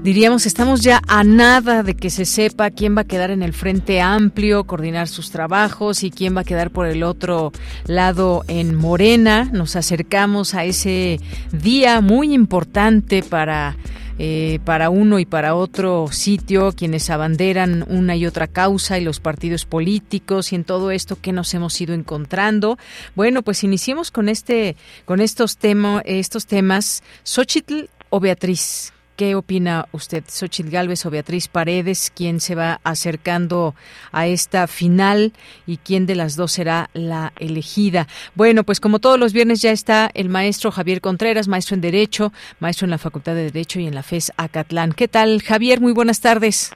Diríamos, 0.02 0.44
estamos 0.44 0.80
ya 0.80 1.00
a 1.06 1.22
nada 1.22 1.84
de 1.84 1.94
que 1.94 2.10
se 2.10 2.24
sepa 2.24 2.72
quién 2.72 2.96
va 2.96 3.02
a 3.02 3.06
quedar 3.06 3.30
en 3.30 3.44
el 3.44 3.52
frente 3.52 4.00
amplio, 4.00 4.64
coordinar 4.64 5.06
sus 5.06 5.30
trabajos 5.30 6.02
y 6.02 6.10
quién 6.10 6.36
va 6.36 6.40
a 6.40 6.44
quedar 6.44 6.72
por 6.72 6.88
el 6.88 7.04
otro 7.04 7.52
lado 7.86 8.42
en 8.48 8.74
Morena. 8.74 9.48
Nos 9.52 9.76
acercamos 9.76 10.54
a 10.54 10.64
ese 10.64 11.20
día 11.52 12.00
muy 12.00 12.34
importante 12.34 13.22
para 13.22 13.76
eh, 14.18 14.60
para 14.64 14.90
uno 14.90 15.18
y 15.18 15.26
para 15.26 15.54
otro 15.54 16.08
sitio, 16.10 16.72
quienes 16.72 17.10
abanderan 17.10 17.84
una 17.88 18.16
y 18.16 18.26
otra 18.26 18.46
causa 18.46 18.98
y 18.98 19.04
los 19.04 19.20
partidos 19.20 19.66
políticos 19.66 20.52
y 20.52 20.56
en 20.56 20.64
todo 20.64 20.90
esto 20.90 21.18
que 21.20 21.32
nos 21.32 21.52
hemos 21.54 21.80
ido 21.80 21.94
encontrando. 21.94 22.78
Bueno, 23.14 23.42
pues 23.42 23.64
iniciemos 23.64 24.10
con 24.10 24.28
este, 24.28 24.76
con 25.04 25.20
estos 25.20 25.56
temas, 25.56 26.02
estos 26.06 26.46
temas. 26.46 27.02
Xochitl 27.24 27.88
o 28.10 28.20
Beatriz, 28.20 28.93
¿Qué 29.16 29.36
opina 29.36 29.86
usted, 29.92 30.24
Xochitl 30.26 30.70
Galvez 30.70 31.06
o 31.06 31.10
Beatriz 31.10 31.46
Paredes? 31.46 32.10
¿Quién 32.12 32.40
se 32.40 32.56
va 32.56 32.80
acercando 32.82 33.76
a 34.10 34.26
esta 34.26 34.66
final 34.66 35.32
y 35.68 35.76
quién 35.76 36.04
de 36.06 36.16
las 36.16 36.34
dos 36.34 36.50
será 36.50 36.90
la 36.94 37.32
elegida? 37.38 38.08
Bueno, 38.34 38.64
pues 38.64 38.80
como 38.80 38.98
todos 38.98 39.16
los 39.16 39.32
viernes 39.32 39.62
ya 39.62 39.70
está 39.70 40.10
el 40.14 40.28
maestro 40.28 40.72
Javier 40.72 41.00
Contreras, 41.00 41.46
maestro 41.46 41.76
en 41.76 41.80
Derecho, 41.80 42.32
maestro 42.58 42.86
en 42.86 42.90
la 42.90 42.98
Facultad 42.98 43.36
de 43.36 43.44
Derecho 43.44 43.78
y 43.78 43.86
en 43.86 43.94
la 43.94 44.02
FES 44.02 44.32
Acatlán. 44.36 44.90
¿Qué 44.92 45.06
tal, 45.06 45.42
Javier? 45.42 45.80
Muy 45.80 45.92
buenas 45.92 46.20
tardes. 46.20 46.72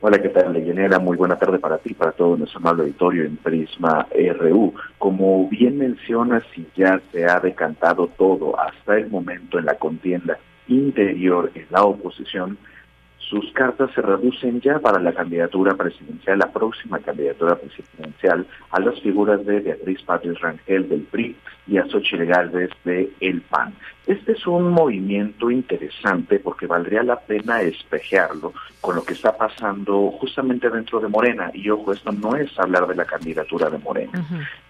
Hola, 0.00 0.22
¿qué 0.22 0.28
tal, 0.28 0.52
Leyenera? 0.52 1.00
Muy 1.00 1.16
buena 1.16 1.36
tarde 1.36 1.58
para 1.58 1.78
ti, 1.78 1.92
para 1.92 2.12
todo 2.12 2.36
nuestro 2.36 2.60
amable 2.60 2.82
auditorio 2.82 3.24
en 3.24 3.36
Prisma 3.36 4.06
RU. 4.38 4.74
Como 4.98 5.48
bien 5.48 5.78
mencionas, 5.78 6.44
y 6.54 6.66
ya 6.76 7.00
se 7.10 7.24
ha 7.24 7.40
decantado 7.40 8.06
todo 8.16 8.60
hasta 8.60 8.96
el 8.96 9.10
momento 9.10 9.58
en 9.58 9.64
la 9.64 9.74
contienda 9.74 10.38
interior 10.68 11.50
en 11.54 11.66
la 11.70 11.84
oposición, 11.84 12.58
sus 13.18 13.50
cartas 13.52 13.90
se 13.94 14.02
reducen 14.02 14.60
ya 14.60 14.78
para 14.78 15.00
la 15.00 15.12
candidatura 15.12 15.74
presidencial, 15.74 16.38
la 16.38 16.52
próxima 16.52 16.98
candidatura 16.98 17.56
presidencial, 17.56 18.46
a 18.70 18.80
las 18.80 19.00
figuras 19.00 19.44
de 19.46 19.60
Beatriz 19.60 20.02
Patriz 20.02 20.38
Rangel 20.40 20.88
del 20.88 21.02
PRI 21.02 21.34
y 21.66 21.78
a 21.78 21.86
Xochitl 21.86 22.26
Gálvez 22.26 22.70
de 22.84 23.10
El 23.20 23.40
PAN. 23.40 23.74
Este 24.06 24.32
es 24.32 24.46
un 24.46 24.70
movimiento 24.70 25.50
interesante 25.50 26.38
porque 26.38 26.66
valdría 26.66 27.02
la 27.02 27.18
pena 27.18 27.62
espejearlo 27.62 28.52
con 28.80 28.96
lo 28.96 29.04
que 29.04 29.14
está 29.14 29.36
pasando 29.36 30.10
justamente 30.10 30.68
dentro 30.68 31.00
de 31.00 31.08
Morena. 31.08 31.50
Y 31.54 31.70
ojo, 31.70 31.92
esto 31.92 32.12
no 32.12 32.36
es 32.36 32.56
hablar 32.58 32.86
de 32.86 32.94
la 32.94 33.06
candidatura 33.06 33.70
de 33.70 33.78
Morena, 33.78 34.22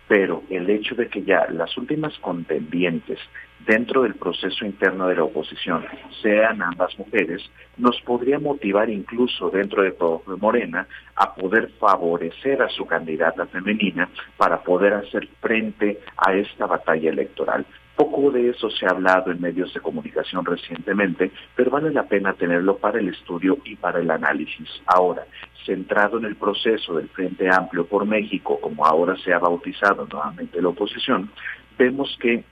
pero 0.08 0.42
el 0.50 0.68
hecho 0.68 0.94
de 0.94 1.08
que 1.08 1.22
ya 1.22 1.46
las 1.50 1.76
últimas 1.76 2.16
contendientes 2.18 3.18
dentro 3.66 4.02
del 4.02 4.14
proceso 4.14 4.64
interno 4.66 5.08
de 5.08 5.16
la 5.16 5.24
oposición 5.24 5.84
sean 6.22 6.62
ambas 6.62 6.98
mujeres, 6.98 7.42
nos 7.76 8.00
podría 8.02 8.38
motivar 8.38 8.90
incluso 8.90 9.50
dentro 9.50 9.82
de 9.82 9.92
todo 9.92 10.22
Morena 10.38 10.86
a 11.16 11.34
poder 11.34 11.70
favorecer 11.78 12.62
a 12.62 12.68
su 12.68 12.84
candidata 12.86 13.46
femenina 13.46 14.08
para 14.36 14.62
poder 14.62 14.94
hacer 14.94 15.28
frente 15.40 16.00
a 16.16 16.34
esta 16.34 16.66
batalla 16.66 17.10
electoral. 17.10 17.64
Poco 17.96 18.32
de 18.32 18.50
eso 18.50 18.70
se 18.70 18.86
ha 18.86 18.90
hablado 18.90 19.30
en 19.30 19.40
medios 19.40 19.72
de 19.72 19.80
comunicación 19.80 20.44
recientemente, 20.44 21.30
pero 21.54 21.70
vale 21.70 21.92
la 21.92 22.04
pena 22.04 22.32
tenerlo 22.32 22.76
para 22.78 22.98
el 22.98 23.08
estudio 23.08 23.58
y 23.64 23.76
para 23.76 24.00
el 24.00 24.10
análisis. 24.10 24.68
Ahora, 24.86 25.26
centrado 25.64 26.18
en 26.18 26.24
el 26.24 26.36
proceso 26.36 26.94
del 26.94 27.08
Frente 27.08 27.48
Amplio 27.48 27.86
por 27.86 28.04
México, 28.04 28.58
como 28.60 28.84
ahora 28.84 29.16
se 29.16 29.32
ha 29.32 29.38
bautizado 29.38 30.06
nuevamente 30.10 30.60
la 30.60 30.68
oposición, 30.70 31.30
vemos 31.78 32.16
que 32.20 32.44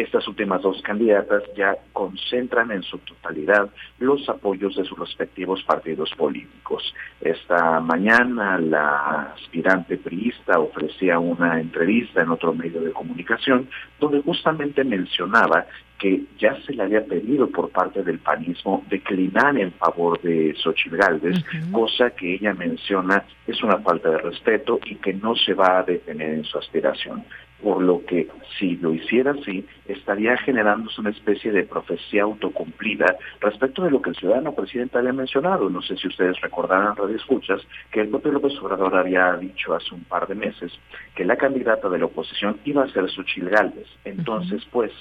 estas 0.00 0.26
últimas 0.28 0.62
dos 0.62 0.80
candidatas 0.82 1.42
ya 1.56 1.76
concentran 1.92 2.70
en 2.70 2.82
su 2.82 2.98
totalidad 2.98 3.68
los 3.98 4.28
apoyos 4.28 4.76
de 4.76 4.84
sus 4.84 4.98
respectivos 4.98 5.62
partidos 5.64 6.10
políticos. 6.16 6.94
Esta 7.20 7.80
mañana 7.80 8.58
la 8.58 9.34
aspirante 9.36 9.98
priista 9.98 10.58
ofrecía 10.58 11.18
una 11.18 11.60
entrevista 11.60 12.22
en 12.22 12.30
otro 12.30 12.54
medio 12.54 12.80
de 12.80 12.92
comunicación 12.92 13.68
donde 13.98 14.22
justamente 14.22 14.84
mencionaba 14.84 15.66
que 15.98 16.22
ya 16.38 16.58
se 16.62 16.72
le 16.72 16.82
había 16.82 17.04
pedido 17.04 17.50
por 17.50 17.70
parte 17.70 18.02
del 18.02 18.20
panismo 18.20 18.82
declinar 18.88 19.58
en 19.58 19.70
favor 19.72 20.18
de 20.22 20.54
Xochitl 20.56 20.96
Gálvez, 20.96 21.44
cosa 21.70 22.10
que 22.10 22.36
ella 22.36 22.54
menciona 22.54 23.22
es 23.46 23.62
una 23.62 23.76
falta 23.78 24.08
de 24.08 24.18
respeto 24.18 24.80
y 24.86 24.94
que 24.96 25.12
no 25.12 25.36
se 25.36 25.52
va 25.52 25.80
a 25.80 25.82
detener 25.82 26.30
en 26.30 26.44
su 26.44 26.56
aspiración 26.56 27.22
por 27.62 27.82
lo 27.82 28.04
que 28.04 28.28
si 28.58 28.76
lo 28.76 28.92
hiciera 28.92 29.32
así, 29.32 29.66
estaría 29.86 30.36
generándose 30.38 31.00
una 31.00 31.10
especie 31.10 31.52
de 31.52 31.64
profecía 31.64 32.22
autocumplida 32.22 33.16
respecto 33.40 33.82
de 33.82 33.90
lo 33.90 34.02
que 34.02 34.10
el 34.10 34.16
ciudadano 34.16 34.54
presidente 34.54 34.98
había 34.98 35.12
mencionado. 35.12 35.68
No 35.70 35.82
sé 35.82 35.96
si 35.96 36.08
ustedes 36.08 36.40
recordarán, 36.40 36.96
Radio 36.96 37.16
Escuchas, 37.16 37.60
que 37.90 38.00
el 38.00 38.08
propio 38.08 38.32
López 38.32 38.52
Obrador 38.60 38.96
había 38.96 39.32
dicho 39.36 39.74
hace 39.74 39.94
un 39.94 40.04
par 40.04 40.26
de 40.26 40.34
meses 40.34 40.72
que 41.14 41.24
la 41.24 41.36
candidata 41.36 41.88
de 41.88 41.98
la 41.98 42.06
oposición 42.06 42.58
iba 42.64 42.84
a 42.84 42.88
ser 42.88 43.08
Suchil 43.10 43.48
Gálvez. 43.48 43.86
Entonces, 44.04 44.62
pues, 44.70 44.92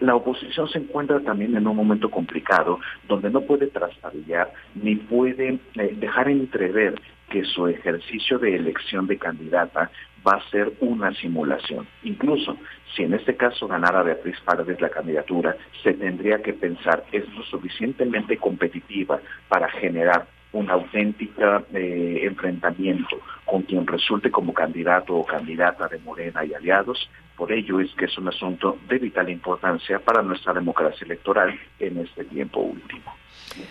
la 0.00 0.14
oposición 0.14 0.68
se 0.68 0.78
encuentra 0.78 1.20
también 1.20 1.56
en 1.56 1.66
un 1.66 1.76
momento 1.76 2.10
complicado 2.10 2.78
donde 3.08 3.30
no 3.30 3.40
puede 3.40 3.66
trastabillar 3.66 4.52
ni 4.74 4.94
puede 4.94 5.58
eh, 5.74 5.94
dejar 5.96 6.28
entrever 6.28 6.94
que 7.30 7.44
su 7.44 7.66
ejercicio 7.66 8.38
de 8.38 8.56
elección 8.56 9.06
de 9.06 9.18
candidata 9.18 9.90
va 10.26 10.36
a 10.36 10.50
ser 10.50 10.72
una 10.80 11.12
simulación. 11.14 11.86
Incluso 12.02 12.56
si 12.94 13.02
en 13.02 13.14
este 13.14 13.36
caso 13.36 13.68
ganara 13.68 14.02
Beatriz 14.02 14.40
Paredes 14.44 14.80
la 14.80 14.90
candidatura, 14.90 15.56
se 15.82 15.94
tendría 15.94 16.42
que 16.42 16.52
pensar, 16.52 17.04
¿es 17.12 17.28
lo 17.34 17.42
suficientemente 17.44 18.36
competitiva 18.36 19.20
para 19.48 19.68
generar 19.68 20.26
un 20.52 20.70
auténtico 20.70 21.42
eh, 21.74 22.20
enfrentamiento 22.22 23.20
con 23.44 23.62
quien 23.62 23.86
resulte 23.86 24.30
como 24.30 24.54
candidato 24.54 25.14
o 25.14 25.26
candidata 25.26 25.88
de 25.88 25.98
Morena 25.98 26.44
y 26.44 26.54
aliados. 26.54 27.10
Por 27.36 27.52
ello 27.52 27.80
es 27.80 27.92
que 27.94 28.06
es 28.06 28.18
un 28.18 28.28
asunto 28.28 28.78
de 28.88 28.98
vital 28.98 29.28
importancia 29.28 29.98
para 29.98 30.22
nuestra 30.22 30.52
democracia 30.52 31.04
electoral 31.04 31.58
en 31.78 31.98
este 31.98 32.24
tiempo 32.24 32.60
último. 32.60 33.14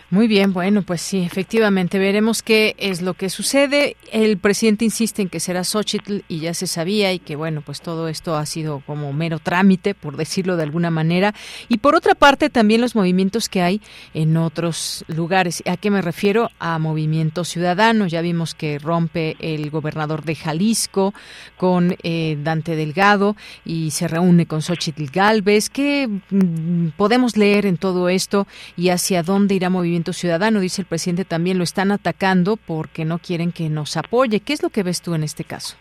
Muy 0.10 0.28
bien, 0.28 0.54
bueno, 0.54 0.84
pues 0.84 1.02
sí, 1.02 1.20
efectivamente 1.20 2.00
veremos 2.00 2.42
qué 2.42 2.76
es 2.78 3.02
lo 3.02 3.14
que 3.14 3.30
sucede. 3.30 3.98
El 4.12 4.38
presidente 4.38 4.86
insiste 4.86 5.22
en 5.22 5.30
que 5.30 5.40
será 5.40 5.64
Xochitl 5.64 6.20
y 6.28 6.40
ya 6.40 6.54
se 6.54 6.66
sabía 6.66 7.12
y 7.12 7.20
que 7.20 7.36
bueno, 7.36 7.62
pues 7.62 7.82
todo 7.82 8.08
esto 8.08 8.38
ha 8.38 8.46
sido 8.46 8.82
como 8.86 9.12
mero 9.12 9.40
trámite, 9.40 9.94
por 9.96 10.16
decirlo 10.16 10.56
de 10.56 10.64
alguna 10.64 10.92
manera. 10.92 11.34
Y 11.68 11.80
por 11.80 11.96
otra 11.96 12.16
parte, 12.16 12.50
también 12.50 12.82
los 12.82 12.96
movimientos 12.96 13.50
que 13.50 13.62
hay 13.62 13.82
en 14.14 14.38
otros 14.38 15.04
lugares. 15.08 15.62
¿A 15.66 15.78
qué 15.78 15.92
me 15.92 16.02
refiero? 16.02 16.50
A 16.60 16.80
Movimiento 16.80 17.44
Ciudadano. 17.44 18.08
Ya 18.08 18.22
vimos 18.22 18.56
que 18.56 18.80
rompe 18.80 19.36
el 19.40 19.70
gobernador 19.70 20.24
de 20.24 20.36
Jalisco 20.36 21.14
con 21.58 21.98
eh, 22.04 22.38
Dante 22.44 22.76
Delgado 22.76 23.36
y 23.66 23.92
se 23.92 24.08
reúne 24.08 24.46
con 24.46 24.62
Xochitl 24.62 25.06
Galvez. 25.12 25.70
¿Qué 25.70 26.08
mm, 26.08 26.90
podemos 26.96 27.38
leer 27.38 27.66
en 27.66 27.78
todo 27.78 28.10
esto 28.10 28.48
y 28.76 28.90
hacia 28.90 29.24
dónde 29.24 29.56
irá 29.56 29.67
Movimiento 29.70 30.14
Ciudadano, 30.14 30.60
dice 30.60 30.82
el 30.82 30.88
presidente, 30.88 31.26
también 31.26 31.58
lo 31.58 31.64
están 31.64 31.92
atacando 31.92 32.58
porque 32.58 33.06
no 33.06 33.20
quieren 33.20 33.52
que 33.52 33.70
nos 33.70 33.98
apoye. 33.98 34.40
¿Qué 34.40 34.54
es 34.54 34.64
lo 34.64 34.70
que 34.70 34.84
ves 34.84 35.02
tú 35.02 35.14
en 35.14 35.24
este 35.24 35.44
caso? 35.44 35.78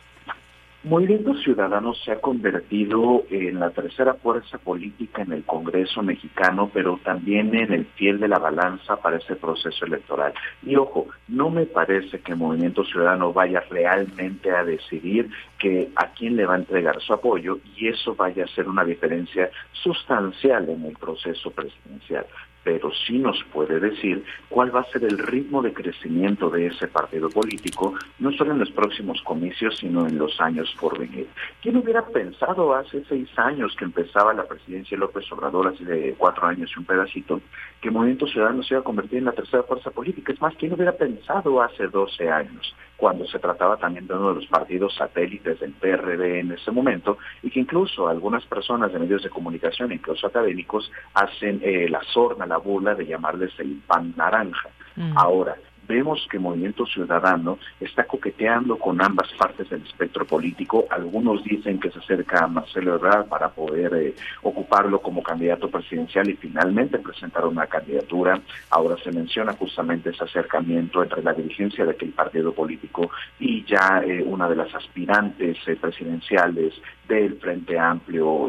Movimiento 0.86 1.34
Ciudadano 1.34 1.94
se 1.94 2.12
ha 2.12 2.20
convertido 2.20 3.24
en 3.28 3.58
la 3.58 3.70
tercera 3.70 4.14
fuerza 4.14 4.56
política 4.58 5.22
en 5.22 5.32
el 5.32 5.42
Congreso 5.42 6.00
mexicano, 6.00 6.70
pero 6.72 7.00
también 7.02 7.52
en 7.56 7.72
el 7.72 7.86
fiel 7.96 8.20
de 8.20 8.28
la 8.28 8.38
balanza 8.38 8.94
para 8.94 9.16
ese 9.16 9.34
proceso 9.34 9.84
electoral. 9.84 10.32
Y 10.62 10.76
ojo, 10.76 11.08
no 11.26 11.50
me 11.50 11.66
parece 11.66 12.20
que 12.20 12.36
Movimiento 12.36 12.84
Ciudadano 12.84 13.32
vaya 13.32 13.64
realmente 13.68 14.52
a 14.52 14.62
decidir 14.62 15.28
que 15.58 15.90
a 15.96 16.12
quién 16.12 16.36
le 16.36 16.46
va 16.46 16.54
a 16.54 16.58
entregar 16.58 17.00
su 17.00 17.12
apoyo 17.12 17.58
y 17.76 17.88
eso 17.88 18.14
vaya 18.14 18.44
a 18.44 18.54
ser 18.54 18.68
una 18.68 18.84
diferencia 18.84 19.50
sustancial 19.72 20.68
en 20.68 20.84
el 20.84 20.96
proceso 20.96 21.50
presidencial 21.50 22.26
pero 22.66 22.90
sí 23.06 23.20
nos 23.20 23.40
puede 23.52 23.78
decir 23.78 24.24
cuál 24.48 24.74
va 24.74 24.80
a 24.80 24.90
ser 24.90 25.04
el 25.04 25.18
ritmo 25.18 25.62
de 25.62 25.72
crecimiento 25.72 26.50
de 26.50 26.66
ese 26.66 26.88
partido 26.88 27.30
político, 27.30 27.94
no 28.18 28.32
solo 28.32 28.54
en 28.54 28.58
los 28.58 28.72
próximos 28.72 29.22
comicios, 29.22 29.76
sino 29.76 30.04
en 30.04 30.18
los 30.18 30.40
años 30.40 30.74
por 30.80 30.98
venir. 30.98 31.28
¿Quién 31.62 31.76
hubiera 31.76 32.04
pensado 32.04 32.74
hace 32.74 33.04
seis 33.08 33.28
años 33.38 33.76
que 33.78 33.84
empezaba 33.84 34.34
la 34.34 34.48
presidencia 34.48 34.96
de 34.96 35.00
López 35.00 35.30
Obrador, 35.30 35.68
hace 35.68 35.84
de 35.84 36.16
cuatro 36.18 36.48
años 36.48 36.68
y 36.74 36.80
un 36.80 36.86
pedacito, 36.86 37.40
que 37.80 37.88
Movimiento 37.92 38.26
Ciudadano 38.26 38.64
se 38.64 38.74
iba 38.74 38.80
a 38.80 38.84
convertir 38.84 39.20
en 39.20 39.26
la 39.26 39.32
tercera 39.32 39.62
fuerza 39.62 39.92
política? 39.92 40.32
Es 40.32 40.40
más, 40.40 40.56
¿quién 40.56 40.72
hubiera 40.72 40.90
pensado 40.90 41.62
hace 41.62 41.86
doce 41.86 42.28
años? 42.28 42.74
Cuando 42.96 43.26
se 43.26 43.38
trataba 43.38 43.76
también 43.76 44.06
de 44.06 44.14
uno 44.14 44.30
de 44.30 44.34
los 44.36 44.46
partidos 44.46 44.94
satélites 44.94 45.60
del 45.60 45.72
PRD 45.72 46.40
en 46.40 46.52
ese 46.52 46.70
momento, 46.70 47.18
y 47.42 47.50
que 47.50 47.60
incluso 47.60 48.08
algunas 48.08 48.44
personas 48.46 48.92
de 48.92 48.98
medios 48.98 49.22
de 49.22 49.30
comunicación, 49.30 49.92
incluso 49.92 50.26
académicos, 50.26 50.90
hacen 51.14 51.60
eh, 51.62 51.88
la 51.88 52.02
sorna, 52.02 52.46
la 52.46 52.56
burla 52.56 52.94
de 52.94 53.06
llamarles 53.06 53.52
el 53.58 53.82
pan 53.86 54.14
naranja. 54.16 54.70
Mm. 54.96 55.16
Ahora, 55.16 55.56
vemos 55.86 56.26
que 56.30 56.38
Movimiento 56.38 56.86
Ciudadano 56.86 57.58
está 57.80 58.04
coqueteando 58.04 58.78
con 58.78 59.00
ambas 59.02 59.32
partes 59.38 59.68
del 59.70 59.82
espectro 59.82 60.24
político. 60.24 60.86
Algunos 60.90 61.42
dicen 61.44 61.78
que 61.78 61.90
se 61.90 61.98
acerca 61.98 62.44
a 62.44 62.48
Marcelo 62.48 62.96
Ebrard 62.96 63.26
para 63.26 63.48
poder 63.48 63.94
eh, 63.94 64.14
ocuparlo 64.42 65.00
como 65.00 65.22
candidato 65.22 65.68
presidencial 65.68 66.28
y 66.28 66.36
finalmente 66.36 66.98
presentar 66.98 67.46
una 67.46 67.66
candidatura. 67.66 68.40
Ahora 68.70 68.96
se 69.02 69.12
menciona 69.12 69.52
justamente 69.52 70.10
ese 70.10 70.24
acercamiento 70.24 71.02
entre 71.02 71.22
la 71.22 71.32
dirigencia 71.32 71.84
de 71.84 71.92
aquel 71.92 72.10
partido 72.10 72.52
político 72.52 73.10
y 73.38 73.64
ya 73.64 74.02
eh, 74.04 74.22
una 74.22 74.48
de 74.48 74.56
las 74.56 74.74
aspirantes 74.74 75.56
eh, 75.66 75.76
presidenciales 75.76 76.74
del 77.08 77.36
Frente 77.36 77.78
Amplio 77.78 78.48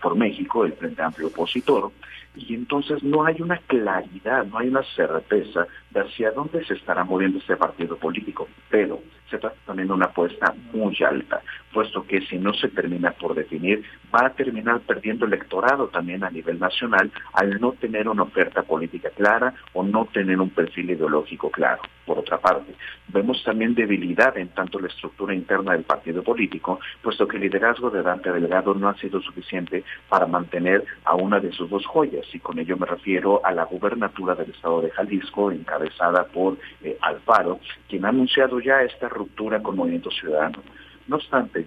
por 0.00 0.16
México, 0.16 0.64
el 0.64 0.72
Frente 0.74 1.02
Amplio 1.02 1.26
opositor 1.28 1.90
y 2.34 2.54
entonces 2.54 3.02
no 3.02 3.24
hay 3.24 3.40
una 3.40 3.58
claridad, 3.58 4.46
no 4.46 4.58
hay 4.58 4.68
una 4.68 4.82
certeza 4.94 5.66
de 5.92 6.00
hacia 6.00 6.30
dónde 6.30 6.64
se 6.64 6.74
estará 6.74 7.04
moviendo 7.04 7.38
este 7.38 7.56
partido 7.56 7.96
político, 7.96 8.48
pero 8.70 9.00
se 9.30 9.38
trata 9.38 9.56
también 9.66 9.88
de 9.88 9.94
una 9.94 10.06
apuesta 10.06 10.54
muy 10.72 10.96
alta, 11.02 11.40
puesto 11.72 12.06
que 12.06 12.20
si 12.22 12.38
no 12.38 12.52
se 12.52 12.68
termina 12.68 13.12
por 13.12 13.34
definir, 13.34 13.82
va 14.14 14.26
a 14.26 14.34
terminar 14.34 14.80
perdiendo 14.80 15.24
electorado 15.24 15.88
también 15.88 16.22
a 16.22 16.30
nivel 16.30 16.58
nacional 16.58 17.10
al 17.32 17.58
no 17.60 17.72
tener 17.72 18.08
una 18.08 18.24
oferta 18.24 18.62
política 18.62 19.10
clara 19.10 19.54
o 19.72 19.82
no 19.82 20.04
tener 20.12 20.38
un 20.38 20.50
perfil 20.50 20.90
ideológico 20.90 21.50
claro. 21.50 21.82
Por 22.04 22.18
otra 22.18 22.38
parte, 22.38 22.74
vemos 23.08 23.42
también 23.44 23.74
debilidad 23.74 24.36
en 24.36 24.48
tanto 24.48 24.78
la 24.80 24.88
estructura 24.88 25.34
interna 25.34 25.72
del 25.72 25.84
partido 25.84 26.22
político, 26.22 26.80
puesto 27.00 27.26
que 27.26 27.36
el 27.36 27.44
liderazgo 27.44 27.90
de 27.90 28.02
Dante 28.02 28.32
Delgado 28.32 28.74
no 28.74 28.88
ha 28.88 28.94
sido 28.96 29.20
suficiente 29.22 29.84
para 30.08 30.26
mantener 30.26 30.84
a 31.04 31.14
una 31.14 31.40
de 31.40 31.52
sus 31.52 31.70
dos 31.70 31.86
joyas, 31.86 32.26
y 32.34 32.40
con 32.40 32.58
ello 32.58 32.76
me 32.76 32.86
refiero 32.86 33.40
a 33.44 33.52
la 33.52 33.64
gubernatura 33.64 34.34
del 34.34 34.50
estado 34.50 34.82
de 34.82 34.90
Jalisco, 34.90 35.52
encabezada 35.82 36.24
por 36.24 36.58
eh, 36.82 36.96
Alfaro, 37.00 37.60
quien 37.88 38.04
ha 38.04 38.08
anunciado 38.08 38.60
ya 38.60 38.82
esta 38.82 39.08
ruptura 39.08 39.62
con 39.62 39.76
Movimiento 39.76 40.10
Ciudadano. 40.10 40.62
No 41.08 41.16
obstante, 41.16 41.66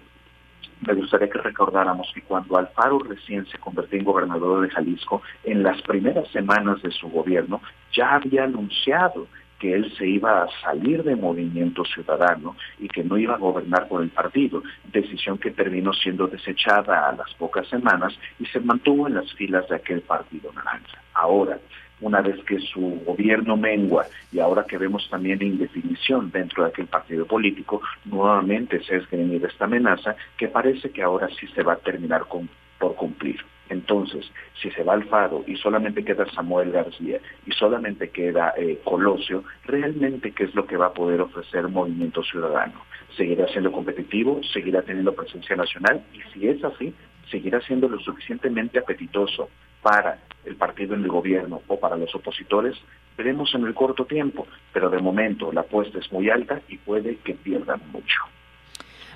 me 0.81 0.93
gustaría 0.93 1.29
que 1.29 1.39
recordáramos 1.39 2.11
que 2.13 2.21
cuando 2.21 2.57
Alfaro 2.57 2.99
recién 2.99 3.45
se 3.47 3.57
convirtió 3.57 3.99
en 3.99 4.05
gobernador 4.05 4.61
de 4.61 4.69
Jalisco, 4.69 5.21
en 5.43 5.63
las 5.63 5.81
primeras 5.81 6.27
semanas 6.29 6.81
de 6.81 6.91
su 6.91 7.09
gobierno 7.09 7.61
ya 7.91 8.15
había 8.15 8.43
anunciado 8.43 9.27
que 9.59 9.73
él 9.73 9.93
se 9.97 10.05
iba 10.05 10.43
a 10.43 10.47
salir 10.61 11.03
de 11.03 11.15
movimiento 11.15 11.85
ciudadano 11.85 12.57
y 12.77 12.89
que 12.89 13.03
no 13.03 13.17
iba 13.17 13.35
a 13.35 13.37
gobernar 13.37 13.87
por 13.87 14.01
el 14.01 14.09
partido, 14.09 14.61
decisión 14.91 15.37
que 15.37 15.51
terminó 15.51 15.93
siendo 15.93 16.27
desechada 16.27 17.07
a 17.07 17.13
las 17.13 17.33
pocas 17.35 17.65
semanas 17.69 18.13
y 18.37 18.45
se 18.47 18.59
mantuvo 18.59 19.07
en 19.07 19.15
las 19.15 19.31
filas 19.33 19.67
de 19.69 19.77
aquel 19.77 20.01
partido 20.01 20.51
naranja. 20.51 21.01
Ahora, 21.13 21.57
una 22.05 22.21
vez 22.21 22.37
que 22.45 22.59
su 22.59 23.01
gobierno 23.03 23.57
mengua 23.57 24.05
y 24.31 24.39
ahora 24.39 24.65
que 24.65 24.77
vemos 24.77 25.09
también 25.09 25.41
indefinición 25.41 26.29
dentro 26.29 26.63
de 26.63 26.69
aquel 26.69 26.85
partido 26.85 27.25
político, 27.25 27.81
nuevamente 28.05 28.79
se 28.83 28.97
esgrimido 28.97 29.47
esta 29.47 29.65
amenaza 29.65 30.15
que 30.37 30.47
parece 30.47 30.91
que 30.91 31.01
ahora 31.01 31.27
sí 31.39 31.47
se 31.55 31.63
va 31.63 31.73
a 31.73 31.77
terminar 31.77 32.25
por 32.77 32.95
cumplir. 32.95 33.43
Entonces, 33.69 34.31
si 34.61 34.69
se 34.69 34.83
va 34.83 34.93
Alfaro 34.93 35.43
y 35.47 35.55
solamente 35.55 36.05
queda 36.05 36.29
Samuel 36.31 36.71
García 36.71 37.19
y 37.47 37.51
solamente 37.53 38.11
queda 38.11 38.53
eh, 38.55 38.79
Colosio, 38.83 39.43
realmente 39.65 40.31
qué 40.31 40.43
es 40.43 40.53
lo 40.53 40.67
que 40.67 40.77
va 40.77 40.87
a 40.87 40.93
poder 40.93 41.21
ofrecer 41.21 41.67
Movimiento 41.67 42.21
Ciudadano. 42.21 42.85
¿Seguirá 43.17 43.47
siendo 43.47 43.71
competitivo? 43.71 44.41
¿Seguirá 44.53 44.83
teniendo 44.83 45.15
presencia 45.15 45.55
nacional? 45.55 46.03
Y 46.13 46.21
si 46.31 46.47
es 46.47 46.63
así, 46.63 46.93
seguirá 47.31 47.59
siendo 47.61 47.89
lo 47.89 47.97
suficientemente 47.97 48.77
apetitoso 48.77 49.49
para 49.85 50.17
el 50.45 50.55
partido 50.55 50.95
en 50.95 51.03
el 51.03 51.09
gobierno 51.09 51.61
o 51.67 51.79
para 51.79 51.95
los 51.95 52.13
opositores, 52.15 52.75
veremos 53.15 53.53
en 53.53 53.65
el 53.67 53.75
corto 53.75 54.05
tiempo, 54.05 54.47
pero 54.73 54.89
de 54.89 54.97
momento 54.97 55.51
la 55.51 55.61
apuesta 55.61 55.99
es 55.99 56.11
muy 56.11 56.27
alta 56.27 56.59
y 56.67 56.79
puede 56.79 57.17
que 57.17 57.35
pierdan 57.35 57.79
mucho. 57.91 58.17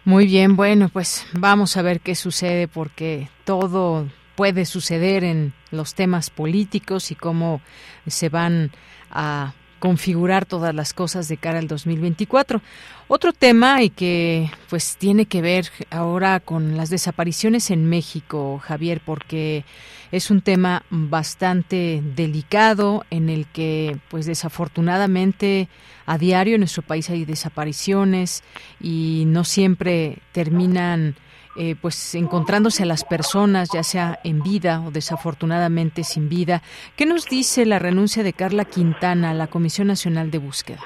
Muy 0.05 0.27
bien, 0.27 0.55
bueno, 0.55 0.89
pues 0.89 1.27
vamos 1.33 1.75
a 1.75 1.81
ver 1.81 2.01
qué 2.01 2.13
sucede 2.13 2.67
porque 2.67 3.29
todo 3.45 4.05
puede 4.35 4.65
suceder 4.65 5.23
en 5.23 5.53
los 5.71 5.95
temas 5.95 6.29
políticos 6.29 7.09
y 7.09 7.15
cómo 7.15 7.61
se 8.05 8.29
van 8.29 8.69
a 9.09 9.53
configurar 9.79 10.45
todas 10.45 10.75
las 10.75 10.93
cosas 10.93 11.27
de 11.27 11.37
cara 11.37 11.59
al 11.59 11.67
2024. 11.67 12.61
Otro 13.07 13.33
tema 13.33 13.81
y 13.81 13.89
que 13.89 14.51
pues 14.69 14.97
tiene 14.97 15.25
que 15.25 15.41
ver 15.41 15.71
ahora 15.89 16.39
con 16.39 16.77
las 16.77 16.89
desapariciones 16.89 17.71
en 17.71 17.89
México, 17.89 18.59
Javier, 18.63 19.01
porque 19.03 19.63
es 20.11 20.29
un 20.29 20.41
tema 20.41 20.83
bastante 20.89 22.03
delicado 22.15 23.05
en 23.09 23.29
el 23.29 23.47
que 23.47 23.97
pues 24.09 24.25
desafortunadamente 24.25 25.69
a 26.05 26.17
diario 26.17 26.55
en 26.55 26.61
nuestro 26.61 26.83
país 26.83 27.09
hay 27.09 27.25
desapariciones 27.25 28.43
y 28.79 29.23
no 29.27 29.43
siempre 29.43 30.19
terminan 30.31 31.15
eh, 31.61 31.75
pues 31.79 32.15
encontrándose 32.15 32.83
a 32.83 32.85
las 32.85 33.03
personas, 33.03 33.69
ya 33.73 33.83
sea 33.83 34.17
en 34.23 34.41
vida 34.41 34.79
o 34.79 34.91
desafortunadamente 34.91 36.05
sin 36.05 36.29
vida. 36.29 36.61
¿Qué 36.95 37.05
nos 37.05 37.25
dice 37.25 37.65
la 37.65 37.79
renuncia 37.79 38.23
de 38.23 38.31
Carla 38.31 38.63
Quintana 38.63 39.31
a 39.31 39.33
la 39.33 39.47
Comisión 39.47 39.87
Nacional 39.87 40.31
de 40.31 40.37
Búsqueda? 40.37 40.79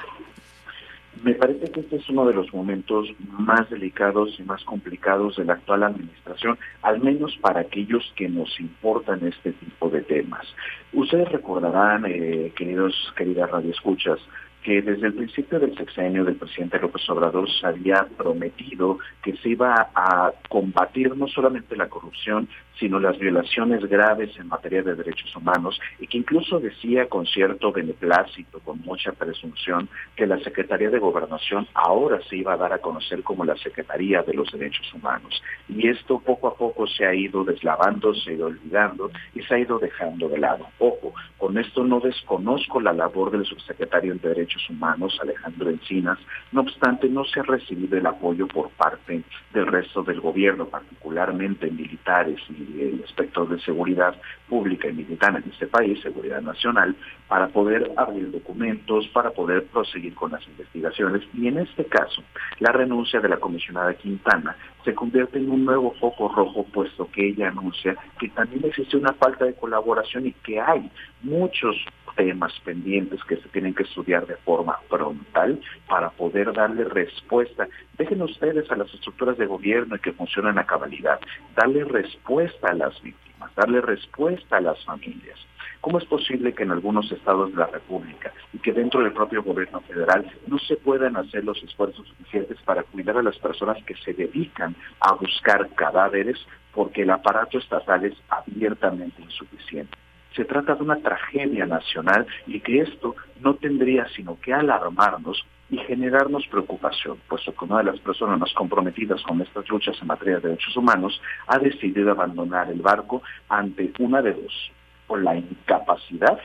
Me 1.22 1.34
parece 1.34 1.70
que 1.70 1.78
este 1.78 1.96
es 1.96 2.08
uno 2.10 2.26
de 2.26 2.34
los 2.34 2.52
momentos 2.52 3.08
más 3.30 3.70
delicados 3.70 4.34
y 4.40 4.42
más 4.42 4.64
complicados 4.64 5.36
de 5.36 5.44
la 5.44 5.52
actual 5.52 5.84
administración, 5.84 6.58
al 6.82 7.00
menos 7.00 7.36
para 7.40 7.60
aquellos 7.60 8.12
que 8.16 8.28
nos 8.28 8.58
importan 8.58 9.24
este 9.24 9.52
tipo 9.52 9.88
de 9.90 10.02
temas. 10.02 10.44
Ustedes 10.92 11.30
recordarán, 11.30 12.04
eh, 12.06 12.52
queridos, 12.56 12.94
queridas 13.16 13.48
radioescuchas, 13.48 14.18
que 14.64 14.80
desde 14.80 15.08
el 15.08 15.14
principio 15.14 15.60
del 15.60 15.76
sexenio 15.76 16.24
del 16.24 16.36
presidente 16.36 16.80
López 16.80 17.08
Obrador 17.10 17.48
se 17.50 17.66
había 17.66 18.08
prometido 18.16 18.98
que 19.22 19.36
se 19.36 19.50
iba 19.50 19.90
a 19.94 20.32
combatir 20.48 21.14
no 21.16 21.28
solamente 21.28 21.76
la 21.76 21.88
corrupción, 21.88 22.48
sino 22.78 22.98
las 22.98 23.18
violaciones 23.18 23.84
graves 23.86 24.36
en 24.38 24.48
materia 24.48 24.82
de 24.82 24.94
derechos 24.94 25.34
humanos 25.36 25.80
y 25.98 26.06
que 26.06 26.18
incluso 26.18 26.60
decía 26.60 27.08
con 27.08 27.26
cierto 27.26 27.72
beneplácito, 27.72 28.60
con 28.60 28.80
mucha 28.80 29.12
presunción, 29.12 29.88
que 30.16 30.26
la 30.26 30.38
Secretaría 30.40 30.90
de 30.90 30.98
Gobernación 30.98 31.66
ahora 31.74 32.20
se 32.28 32.36
iba 32.36 32.54
a 32.54 32.56
dar 32.56 32.72
a 32.72 32.78
conocer 32.78 33.22
como 33.22 33.44
la 33.44 33.56
Secretaría 33.56 34.22
de 34.22 34.34
los 34.34 34.50
Derechos 34.52 34.92
Humanos. 34.94 35.42
Y 35.68 35.88
esto 35.88 36.18
poco 36.20 36.48
a 36.48 36.54
poco 36.56 36.86
se 36.86 37.06
ha 37.06 37.14
ido 37.14 37.44
deslavando, 37.44 38.14
se 38.14 38.30
ha 38.30 38.34
ido 38.34 38.46
olvidando 38.46 39.10
y 39.34 39.42
se 39.42 39.54
ha 39.54 39.58
ido 39.58 39.78
dejando 39.78 40.28
de 40.28 40.38
lado. 40.38 40.66
Ojo, 40.78 41.14
con 41.38 41.58
esto 41.58 41.84
no 41.84 42.00
desconozco 42.00 42.80
la 42.80 42.92
labor 42.92 43.30
del 43.30 43.44
subsecretario 43.44 44.14
de 44.14 44.28
Derechos 44.28 44.68
Humanos, 44.70 45.18
Alejandro 45.20 45.70
Encinas, 45.70 46.18
no 46.52 46.62
obstante 46.62 47.08
no 47.08 47.24
se 47.24 47.40
ha 47.40 47.42
recibido 47.42 47.96
el 47.96 48.06
apoyo 48.06 48.46
por 48.46 48.70
parte 48.70 49.22
del 49.52 49.66
resto 49.66 50.02
del 50.02 50.20
gobierno, 50.20 50.66
particularmente 50.66 51.70
militares 51.70 52.40
el 52.80 53.04
aspecto 53.04 53.46
de 53.46 53.60
seguridad 53.60 54.14
pública 54.48 54.88
y 54.88 54.92
militar 54.92 55.36
en 55.36 55.50
este 55.50 55.66
país, 55.66 56.00
seguridad 56.00 56.42
nacional, 56.42 56.94
para 57.28 57.48
poder 57.48 57.92
abrir 57.96 58.30
documentos, 58.30 59.08
para 59.08 59.30
poder 59.30 59.64
proseguir 59.66 60.14
con 60.14 60.32
las 60.32 60.46
investigaciones. 60.46 61.22
Y 61.34 61.48
en 61.48 61.58
este 61.58 61.84
caso, 61.84 62.22
la 62.58 62.72
renuncia 62.72 63.20
de 63.20 63.28
la 63.28 63.38
comisionada 63.38 63.94
Quintana 63.94 64.56
se 64.84 64.94
convierte 64.94 65.38
en 65.38 65.50
un 65.50 65.64
nuevo 65.64 65.92
foco 66.00 66.28
rojo, 66.28 66.64
puesto 66.72 67.10
que 67.10 67.28
ella 67.28 67.48
anuncia 67.48 67.96
que 68.18 68.28
también 68.28 68.64
existe 68.64 68.96
una 68.96 69.12
falta 69.14 69.44
de 69.46 69.54
colaboración 69.54 70.26
y 70.26 70.32
que 70.32 70.60
hay 70.60 70.90
muchos 71.22 71.76
temas 72.16 72.52
pendientes 72.64 73.22
que 73.24 73.36
se 73.36 73.48
tienen 73.48 73.74
que 73.74 73.84
estudiar 73.84 74.26
de 74.26 74.36
forma 74.36 74.78
frontal 74.88 75.60
para 75.88 76.10
poder 76.10 76.52
darle 76.52 76.84
respuesta. 76.84 77.68
Dejen 77.98 78.22
ustedes 78.22 78.70
a 78.70 78.76
las 78.76 78.92
estructuras 78.92 79.38
de 79.38 79.46
gobierno 79.46 79.96
y 79.96 80.00
que 80.00 80.12
funcionan 80.12 80.58
a 80.58 80.66
cabalidad, 80.66 81.20
darle 81.56 81.84
respuesta 81.84 82.70
a 82.70 82.74
las 82.74 83.00
víctimas, 83.02 83.54
darle 83.54 83.80
respuesta 83.80 84.56
a 84.56 84.60
las 84.60 84.82
familias. 84.84 85.38
¿Cómo 85.80 85.98
es 85.98 86.04
posible 86.06 86.54
que 86.54 86.62
en 86.62 86.70
algunos 86.70 87.12
estados 87.12 87.50
de 87.50 87.58
la 87.58 87.66
República 87.66 88.32
y 88.54 88.58
que 88.58 88.72
dentro 88.72 89.02
del 89.02 89.12
propio 89.12 89.42
gobierno 89.42 89.82
federal 89.82 90.24
no 90.46 90.58
se 90.58 90.76
puedan 90.76 91.14
hacer 91.16 91.44
los 91.44 91.62
esfuerzos 91.62 92.08
suficientes 92.08 92.58
para 92.62 92.84
cuidar 92.84 93.18
a 93.18 93.22
las 93.22 93.36
personas 93.36 93.76
que 93.84 93.94
se 93.96 94.14
dedican 94.14 94.74
a 95.00 95.12
buscar 95.12 95.68
cadáveres 95.74 96.38
porque 96.72 97.02
el 97.02 97.10
aparato 97.10 97.58
estatal 97.58 98.02
es 98.04 98.14
abiertamente 98.30 99.20
insuficiente? 99.20 100.03
Se 100.34 100.44
trata 100.44 100.74
de 100.74 100.82
una 100.82 100.96
tragedia 100.96 101.66
nacional 101.66 102.26
y 102.46 102.60
que 102.60 102.80
esto 102.80 103.14
no 103.40 103.54
tendría 103.54 104.08
sino 104.08 104.38
que 104.40 104.52
alarmarnos 104.52 105.44
y 105.70 105.78
generarnos 105.78 106.46
preocupación, 106.48 107.18
puesto 107.28 107.54
que 107.54 107.64
una 107.64 107.78
de 107.78 107.84
las 107.84 108.00
personas 108.00 108.38
más 108.38 108.52
comprometidas 108.52 109.22
con 109.22 109.40
estas 109.40 109.68
luchas 109.68 109.96
en 110.00 110.08
materia 110.08 110.36
de 110.36 110.48
derechos 110.48 110.76
humanos 110.76 111.20
ha 111.46 111.58
decidido 111.58 112.10
abandonar 112.10 112.70
el 112.70 112.82
barco 112.82 113.22
ante 113.48 113.92
una 113.98 114.22
de 114.22 114.34
dos, 114.34 114.72
o 115.06 115.16
la 115.16 115.36
incapacidad 115.36 116.38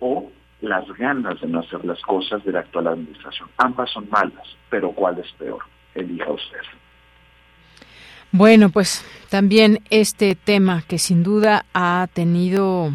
o 0.00 0.30
las 0.60 0.86
ganas 0.94 1.40
de 1.40 1.48
no 1.48 1.60
hacer 1.60 1.84
las 1.84 2.00
cosas 2.02 2.44
de 2.44 2.52
la 2.52 2.60
actual 2.60 2.86
administración. 2.86 3.48
Ambas 3.58 3.90
son 3.90 4.08
malas, 4.10 4.56
pero 4.70 4.92
¿cuál 4.92 5.18
es 5.18 5.30
peor? 5.32 5.62
Elija 5.94 6.30
usted. 6.30 6.60
Bueno, 8.34 8.70
pues 8.70 9.02
también 9.28 9.80
este 9.90 10.34
tema 10.34 10.84
que 10.88 10.98
sin 10.98 11.22
duda 11.22 11.66
ha 11.74 12.08
tenido 12.14 12.90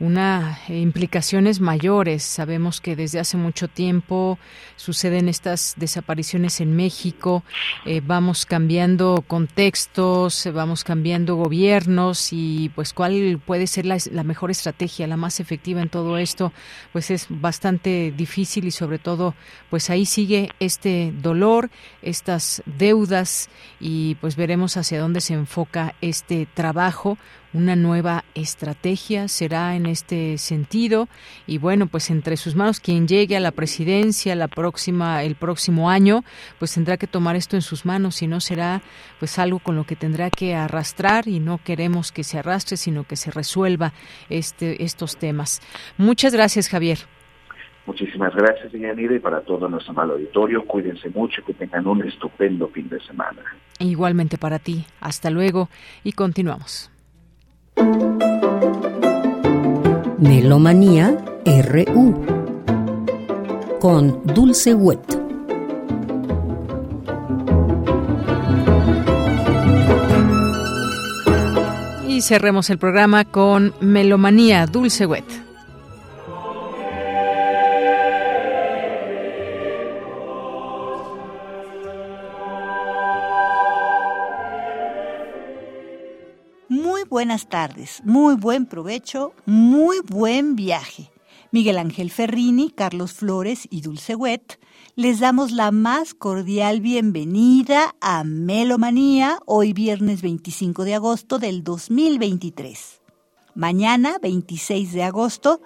una 0.00 0.60
eh, 0.68 0.78
implicaciones 0.78 1.60
mayores. 1.60 2.22
Sabemos 2.22 2.80
que 2.80 2.96
desde 2.96 3.20
hace 3.20 3.36
mucho 3.36 3.68
tiempo 3.68 4.38
suceden 4.76 5.28
estas 5.28 5.74
desapariciones 5.76 6.60
en 6.60 6.76
México, 6.76 7.42
eh, 7.84 8.00
vamos 8.04 8.46
cambiando 8.46 9.24
contextos, 9.26 10.48
vamos 10.52 10.84
cambiando 10.84 11.36
gobiernos 11.36 12.32
y 12.32 12.70
pues 12.74 12.92
cuál 12.92 13.40
puede 13.44 13.66
ser 13.66 13.86
la, 13.86 13.98
la, 14.12 14.22
mejor 14.22 14.50
estrategia, 14.50 15.06
la 15.06 15.16
más 15.16 15.40
efectiva 15.40 15.82
en 15.82 15.88
todo 15.88 16.18
esto, 16.18 16.52
pues 16.92 17.10
es 17.10 17.26
bastante 17.28 18.12
difícil 18.16 18.66
y 18.66 18.70
sobre 18.70 18.98
todo 18.98 19.34
pues 19.70 19.90
ahí 19.90 20.06
sigue 20.06 20.50
este 20.60 21.12
dolor, 21.20 21.70
estas 22.02 22.62
deudas 22.66 23.50
y 23.80 24.14
pues 24.16 24.36
veremos 24.36 24.76
hacia 24.76 25.00
dónde 25.00 25.20
se 25.20 25.34
enfoca 25.34 25.94
este 26.00 26.46
trabajo 26.54 27.18
una 27.52 27.76
nueva 27.76 28.24
estrategia 28.34 29.28
será 29.28 29.74
en 29.74 29.86
este 29.86 30.38
sentido 30.38 31.08
y 31.46 31.58
bueno 31.58 31.86
pues 31.86 32.10
entre 32.10 32.36
sus 32.36 32.54
manos 32.54 32.80
quien 32.80 33.08
llegue 33.08 33.36
a 33.36 33.40
la 33.40 33.52
presidencia 33.52 34.34
la 34.34 34.48
próxima 34.48 35.22
el 35.22 35.34
próximo 35.34 35.90
año 35.90 36.24
pues 36.58 36.74
tendrá 36.74 36.96
que 36.96 37.06
tomar 37.06 37.36
esto 37.36 37.56
en 37.56 37.62
sus 37.62 37.86
manos 37.86 38.22
y 38.22 38.26
no 38.26 38.40
será 38.40 38.82
pues 39.18 39.38
algo 39.38 39.58
con 39.58 39.76
lo 39.76 39.84
que 39.84 39.96
tendrá 39.96 40.30
que 40.30 40.54
arrastrar 40.54 41.28
y 41.28 41.40
no 41.40 41.58
queremos 41.58 42.12
que 42.12 42.24
se 42.24 42.38
arrastre 42.38 42.76
sino 42.76 43.04
que 43.04 43.16
se 43.16 43.30
resuelva 43.30 43.92
este 44.28 44.84
estos 44.84 45.16
temas 45.16 45.60
muchas 45.96 46.32
gracias 46.32 46.68
Javier 46.68 46.98
Muchísimas 47.86 48.34
gracias, 48.34 48.70
Yanida, 48.70 49.14
y 49.14 49.18
para 49.18 49.40
todo 49.40 49.66
nuestro 49.66 49.94
mal 49.94 50.10
auditorio, 50.10 50.62
cuídense 50.66 51.08
mucho, 51.08 51.42
que 51.42 51.54
tengan 51.54 51.86
un 51.86 52.06
estupendo 52.06 52.68
fin 52.68 52.86
de 52.90 53.00
semana. 53.00 53.40
Igualmente 53.78 54.36
para 54.36 54.58
ti. 54.58 54.84
Hasta 55.00 55.30
luego 55.30 55.70
y 56.04 56.12
continuamos. 56.12 56.90
Melomanía 60.18 61.16
RU 61.44 62.14
con 63.80 64.20
Dulce 64.24 64.74
Wet. 64.74 65.00
Y 72.08 72.20
cerremos 72.20 72.70
el 72.70 72.78
programa 72.78 73.24
con 73.24 73.72
Melomanía 73.80 74.66
Dulce 74.66 75.06
Wet. 75.06 75.47
Buenas 87.18 87.48
tardes, 87.48 88.00
muy 88.04 88.36
buen 88.36 88.64
provecho, 88.64 89.34
muy 89.44 89.98
buen 90.06 90.54
viaje. 90.54 91.10
Miguel 91.50 91.78
Ángel 91.78 92.12
Ferrini, 92.12 92.70
Carlos 92.70 93.12
Flores 93.12 93.66
y 93.72 93.80
Dulce 93.80 94.14
Wet, 94.14 94.60
les 94.94 95.18
damos 95.18 95.50
la 95.50 95.72
más 95.72 96.14
cordial 96.14 96.80
bienvenida 96.80 97.96
a 98.00 98.22
Melomanía, 98.22 99.40
hoy 99.46 99.72
viernes 99.72 100.22
25 100.22 100.84
de 100.84 100.94
agosto 100.94 101.40
del 101.40 101.64
2023. 101.64 103.00
Mañana, 103.56 104.18
26 104.22 104.92
de 104.92 105.02
agosto, 105.02 105.60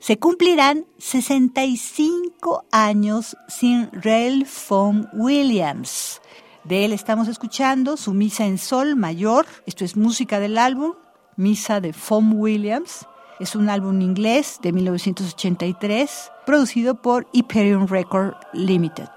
se 0.00 0.18
cumplirán 0.18 0.84
65 0.98 2.66
años 2.70 3.34
sin 3.48 3.88
Ralph 3.92 4.46
Fong 4.46 5.06
Williams, 5.14 6.20
de 6.68 6.84
él 6.84 6.92
estamos 6.92 7.28
escuchando 7.28 7.96
su 7.96 8.12
Misa 8.12 8.44
en 8.44 8.58
Sol 8.58 8.94
Mayor. 8.94 9.46
Esto 9.64 9.86
es 9.86 9.96
música 9.96 10.38
del 10.38 10.58
álbum, 10.58 10.92
Misa 11.36 11.80
de 11.80 11.94
Fom 11.94 12.34
Williams. 12.34 13.06
Es 13.40 13.56
un 13.56 13.70
álbum 13.70 14.02
inglés 14.02 14.58
de 14.62 14.72
1983 14.72 16.30
producido 16.44 17.00
por 17.00 17.26
Hyperion 17.32 17.88
Record 17.88 18.34
Limited, 18.52 19.08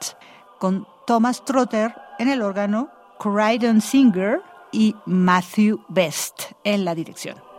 con 0.59 0.87
Thomas 1.05 1.43
Trotter 1.43 1.93
en 2.19 2.29
el 2.29 2.41
órgano, 2.41 2.89
Corydon 3.19 3.81
Singer 3.81 4.41
y 4.71 4.95
Matthew 5.05 5.83
Best 5.89 6.53
en 6.63 6.85
la 6.85 6.95
dirección. 6.95 7.50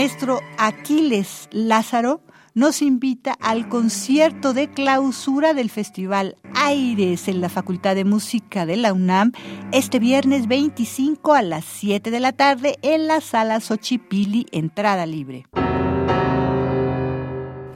Maestro 0.00 0.40
Aquiles 0.56 1.46
Lázaro 1.52 2.22
nos 2.54 2.80
invita 2.80 3.36
al 3.38 3.68
concierto 3.68 4.54
de 4.54 4.70
clausura 4.70 5.52
del 5.52 5.68
Festival 5.68 6.36
Aires 6.54 7.28
en 7.28 7.42
la 7.42 7.50
Facultad 7.50 7.94
de 7.96 8.06
Música 8.06 8.64
de 8.64 8.78
la 8.78 8.94
UNAM 8.94 9.32
este 9.72 9.98
viernes 9.98 10.48
25 10.48 11.34
a 11.34 11.42
las 11.42 11.66
7 11.66 12.10
de 12.10 12.18
la 12.18 12.32
tarde 12.32 12.76
en 12.80 13.08
la 13.08 13.20
sala 13.20 13.60
Xochipili, 13.60 14.46
entrada 14.52 15.04
libre. 15.04 15.44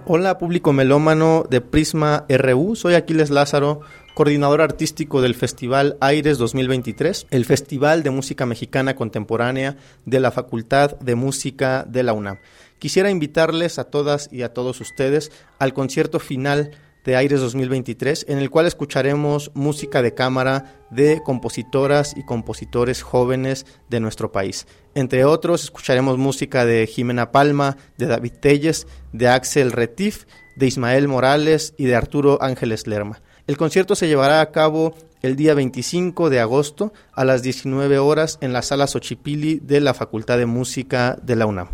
Hola 0.07 0.39
público 0.39 0.73
melómano 0.73 1.45
de 1.51 1.61
Prisma 1.61 2.25
RU, 2.31 2.75
soy 2.75 2.95
Aquiles 2.95 3.29
Lázaro 3.29 3.81
coordinador 4.15 4.63
artístico 4.63 5.21
del 5.21 5.35
Festival 5.35 5.97
Aires 6.01 6.39
2023, 6.39 7.27
el 7.31 7.45
Festival 7.45 8.05
de 8.05 8.11
Música 8.11 8.47
Mexicana 8.47 8.95
Contemporánea 8.95 9.77
de 10.07 10.21
la 10.21 10.31
Facultad 10.31 10.97
de 11.01 11.17
Música 11.17 11.85
de 11.89 12.05
la 12.05 12.13
UNAM. 12.13 12.39
Quisiera 12.79 13.11
invitarles 13.11 13.81
a 13.81 13.85
todas 13.85 14.29
y 14.33 14.43
a 14.43 14.55
todos 14.55 14.81
ustedes 14.81 15.33
al 15.59 15.75
concierto 15.75 16.21
final 16.21 16.71
de 17.05 17.17
Aires 17.17 17.41
2023, 17.41 18.27
en 18.29 18.39
el 18.39 18.51
cual 18.51 18.67
escucharemos 18.67 19.51
música 19.55 20.01
de 20.01 20.15
cámara 20.15 20.77
de 20.91 21.21
compositoras 21.23 22.17
y 22.17 22.25
compositores 22.25 23.03
jóvenes 23.03 23.67
de 23.91 23.99
nuestro 23.99 24.31
país. 24.31 24.67
Entre 24.95 25.25
otros, 25.25 25.65
escucharemos 25.65 26.19
música 26.19 26.65
de 26.65 26.87
Jimena 26.87 27.33
Palma, 27.33 27.77
de 27.99 28.07
David 28.07 28.33
Telles, 28.41 28.87
de 29.13 29.29
Axel 29.29 29.73
Retif, 29.73 30.25
de 30.57 30.67
Ismael 30.67 31.09
Morales 31.09 31.75
y 31.77 31.87
de 31.87 31.97
Arturo 31.97 32.39
Ángeles 32.41 32.87
Lerma. 32.87 33.21
El 33.47 33.59
concierto 33.59 33.95
se 33.95 34.09
llevará 34.09 34.41
a 34.41 34.51
cabo 34.53 34.95
el 35.21 35.37
día 35.37 35.53
25 35.53 36.31
de 36.31 36.41
agosto 36.41 36.95
a 37.13 37.27
las 37.27 37.43
19 37.43 37.99
horas 37.99 38.39
en 38.41 38.55
la 38.55 38.63
sala 38.63 38.87
Xochipili 38.87 39.59
de 39.59 39.81
la 39.81 39.93
Facultad 39.93 40.39
de 40.39 40.47
Música 40.47 41.19
de 41.23 41.37
la 41.37 41.45
UNAM. 41.45 41.69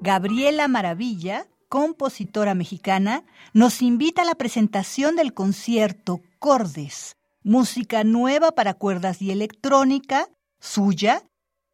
Gabriela 0.00 0.66
Maravilla, 0.66 1.46
compositora 1.68 2.54
mexicana, 2.54 3.24
nos 3.52 3.80
invita 3.80 4.22
a 4.22 4.24
la 4.24 4.34
presentación 4.34 5.14
del 5.14 5.34
concierto 5.34 6.20
Cordes, 6.40 7.16
música 7.44 8.02
nueva 8.02 8.52
para 8.52 8.74
cuerdas 8.74 9.22
y 9.22 9.30
electrónica, 9.30 10.28
suya, 10.58 11.22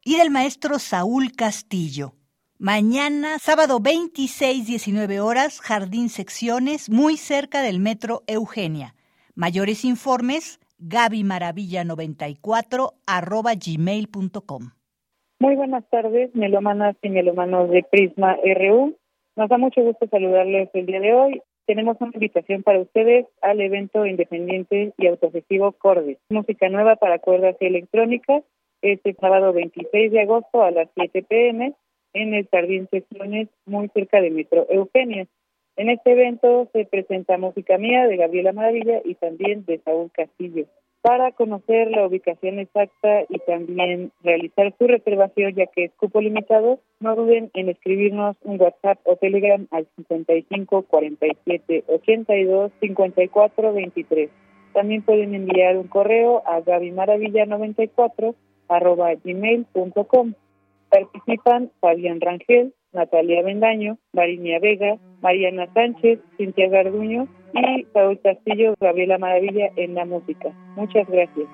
y 0.03 0.17
del 0.17 0.29
maestro 0.29 0.77
Saúl 0.77 1.31
Castillo. 1.31 2.13
Mañana, 2.59 3.37
sábado 3.37 3.79
26, 3.83 4.65
19 4.65 5.19
horas, 5.19 5.59
Jardín 5.59 6.07
Secciones, 6.07 6.89
muy 6.89 7.17
cerca 7.17 7.61
del 7.61 7.81
Metro 7.81 8.21
Eugenia. 8.27 8.95
Mayores 9.35 9.83
informes, 9.83 10.61
gabimaravilla94 10.79 12.93
arroba 13.05 13.51
gmail.com. 13.55 14.71
Muy 15.41 15.57
buenas 15.57 15.83
tardes, 15.89 16.33
melómanas 16.33 16.95
y 17.01 17.09
melómanos 17.09 17.69
de 17.71 17.83
Prisma 17.83 18.37
RU. 18.37 18.95
Nos 19.35 19.49
da 19.49 19.57
mucho 19.57 19.81
gusto 19.81 20.07
saludarles 20.07 20.69
el 20.73 20.85
día 20.85 21.01
de 21.01 21.13
hoy. 21.13 21.41
Tenemos 21.65 21.97
una 21.99 22.11
invitación 22.13 22.63
para 22.63 22.79
ustedes 22.79 23.25
al 23.41 23.59
evento 23.59 24.05
independiente 24.05 24.93
y 24.97 25.07
autogestivo 25.07 25.73
Cordes, 25.73 26.19
música 26.29 26.69
nueva 26.69 26.95
para 26.95 27.19
cuerdas 27.19 27.57
y 27.59 27.65
electrónicas, 27.65 28.45
este 28.81 29.13
sábado 29.15 29.51
26 29.51 30.13
de 30.13 30.21
agosto 30.21 30.63
a 30.63 30.71
las 30.71 30.87
7 30.95 31.21
pm 31.23 31.75
en 32.15 32.33
el 32.33 32.47
Jardín 32.47 32.87
Sesiones, 32.89 33.49
muy 33.65 33.89
cerca 33.89 34.21
de 34.21 34.31
Metro 34.31 34.65
Eugenia. 34.69 35.27
En 35.75 35.89
este 35.89 36.13
evento 36.13 36.69
se 36.71 36.85
presenta 36.85 37.37
música 37.37 37.77
mía 37.77 38.07
de 38.07 38.15
Gabriela 38.15 38.53
Maravilla 38.53 39.01
y 39.03 39.15
también 39.15 39.65
de 39.65 39.79
Saúl 39.79 40.09
Castillo. 40.11 40.65
Para 41.01 41.33
conocer 41.33 41.91
la 41.91 42.07
ubicación 42.07 42.57
exacta 42.57 43.23
y 43.29 43.37
también 43.39 44.11
realizar 44.23 44.73
su 44.79 44.87
reservación, 44.87 45.53
ya 45.53 45.67
que 45.67 45.83
es 45.83 45.91
cupo 45.97 46.21
limitado, 46.21 46.79
no 46.99 47.15
duden 47.15 47.51
en 47.53 47.69
escribirnos 47.69 48.37
un 48.43 48.59
WhatsApp 48.59 48.97
o 49.03 49.17
Telegram 49.17 49.67
al 49.69 49.85
55 49.97 50.83
47 50.83 51.83
82 51.87 52.71
54 52.79 53.73
23. 53.73 54.29
También 54.73 55.03
pueden 55.03 55.35
enviar 55.35 55.77
un 55.77 55.87
correo 55.87 56.41
a 56.47 56.61
gabimaravilla94 56.61 58.33
arroba 58.67 59.13
gmail.com. 59.23 60.33
Participan 60.89 61.71
Fabián 61.79 62.21
Rangel, 62.21 62.73
Natalia 62.93 63.43
Bendaño, 63.43 63.97
Marinia 64.13 64.59
Vega, 64.59 64.97
Mariana 65.21 65.67
Sánchez, 65.73 66.19
Cintia 66.37 66.69
Garduño 66.69 67.27
y 67.53 67.85
Saúl 67.93 68.19
Castillo, 68.21 68.75
Gabriela 68.79 69.17
Maravilla 69.17 69.69
en 69.75 69.95
la 69.95 70.05
música. 70.05 70.49
Muchas 70.75 71.07
gracias. 71.09 71.47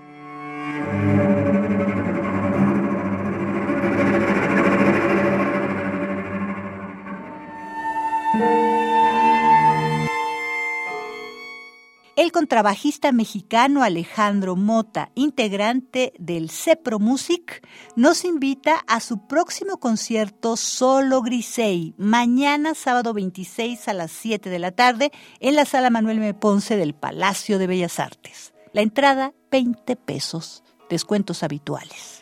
El 12.22 12.31
contrabajista 12.31 13.11
mexicano 13.11 13.81
Alejandro 13.81 14.56
Mota, 14.56 15.10
integrante 15.15 16.14
del 16.19 16.52
Cepro 16.52 16.99
Music, 16.99 17.68
nos 17.95 18.26
invita 18.26 18.84
a 18.85 18.99
su 18.99 19.26
próximo 19.26 19.80
concierto 19.80 20.56
Solo 20.56 21.23
Grisey, 21.23 21.95
mañana 21.98 22.76
sábado 22.76 23.15
26 23.15 23.88
a 23.88 23.93
las 23.93 24.11
7 24.11 24.52
de 24.52 24.60
la 24.60 24.72
tarde 24.72 25.11
en 25.39 25.56
la 25.56 25.65
sala 25.65 25.89
Manuel 25.89 26.18
M. 26.18 26.35
Ponce 26.35 26.77
del 26.77 26.93
Palacio 26.93 27.57
de 27.57 27.65
Bellas 27.65 27.98
Artes. 27.98 28.53
La 28.72 28.81
entrada, 28.81 29.34
20 29.49 29.95
pesos, 29.95 30.64
descuentos 30.91 31.41
habituales. 31.41 32.22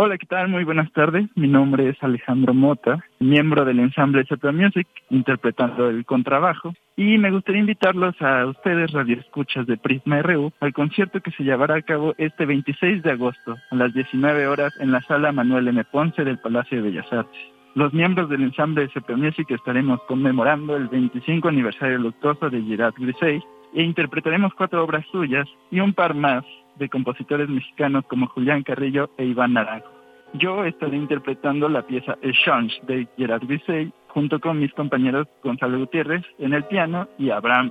Hola, 0.00 0.16
¿qué 0.16 0.26
tal? 0.26 0.46
Muy 0.46 0.62
buenas 0.62 0.92
tardes. 0.92 1.28
Mi 1.34 1.48
nombre 1.48 1.88
es 1.88 1.96
Alejandro 2.04 2.54
Mota, 2.54 3.04
miembro 3.18 3.64
del 3.64 3.80
ensamble 3.80 4.24
Cepro 4.28 4.52
Music, 4.52 4.86
interpretando 5.10 5.88
el 5.90 6.04
contrabajo. 6.04 6.72
Y 6.94 7.18
me 7.18 7.32
gustaría 7.32 7.62
invitarlos 7.62 8.14
a 8.22 8.46
ustedes, 8.46 8.92
radioescuchas 8.92 9.66
de 9.66 9.76
Prisma 9.76 10.22
RU, 10.22 10.52
al 10.60 10.72
concierto 10.72 11.20
que 11.20 11.32
se 11.32 11.42
llevará 11.42 11.74
a 11.74 11.82
cabo 11.82 12.14
este 12.16 12.46
26 12.46 13.02
de 13.02 13.10
agosto 13.10 13.56
a 13.72 13.74
las 13.74 13.92
19 13.92 14.46
horas 14.46 14.72
en 14.78 14.92
la 14.92 15.00
sala 15.00 15.32
Manuel 15.32 15.66
M. 15.66 15.82
Ponce 15.90 16.22
del 16.22 16.38
Palacio 16.38 16.80
de 16.80 16.90
Bellas 16.90 17.12
Artes. 17.12 17.40
Los 17.74 17.92
miembros 17.92 18.28
del 18.28 18.44
ensamble 18.44 18.88
Cepro 18.94 19.16
Music 19.16 19.50
estaremos 19.50 20.00
conmemorando 20.06 20.76
el 20.76 20.86
25 20.86 21.48
aniversario 21.48 21.98
luctuoso 21.98 22.48
de 22.48 22.62
Gerard 22.62 22.94
Grisey 22.96 23.42
e 23.74 23.82
interpretaremos 23.82 24.54
cuatro 24.54 24.82
obras 24.82 25.04
suyas 25.10 25.48
y 25.70 25.80
un 25.80 25.92
par 25.92 26.14
más 26.14 26.44
de 26.76 26.88
compositores 26.88 27.48
mexicanos 27.48 28.04
como 28.06 28.28
Julián 28.28 28.62
Carrillo 28.62 29.10
e 29.16 29.24
Iván 29.24 29.54
Naranjo. 29.54 29.88
Yo 30.34 30.64
estaré 30.64 30.96
interpretando 30.96 31.68
la 31.68 31.82
pieza 31.82 32.16
Change 32.44 32.80
de 32.86 33.08
Gerard 33.16 33.46
Bissey 33.46 33.92
junto 34.08 34.40
con 34.40 34.58
mis 34.58 34.72
compañeros 34.74 35.26
Gonzalo 35.42 35.78
Gutiérrez 35.78 36.24
en 36.38 36.52
el 36.52 36.64
piano 36.64 37.08
y 37.18 37.30
Abraham 37.30 37.70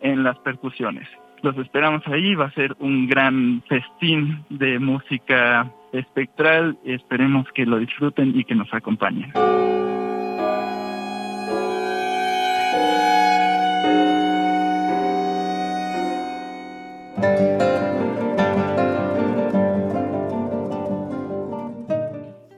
en 0.00 0.22
las 0.22 0.38
percusiones. 0.38 1.08
Los 1.42 1.56
esperamos 1.58 2.02
ahí, 2.06 2.34
va 2.34 2.46
a 2.46 2.52
ser 2.52 2.74
un 2.80 3.06
gran 3.06 3.62
festín 3.68 4.44
de 4.48 4.78
música 4.78 5.70
espectral, 5.92 6.76
esperemos 6.84 7.46
que 7.54 7.64
lo 7.64 7.78
disfruten 7.78 8.32
y 8.38 8.44
que 8.44 8.54
nos 8.54 8.72
acompañen. 8.72 9.32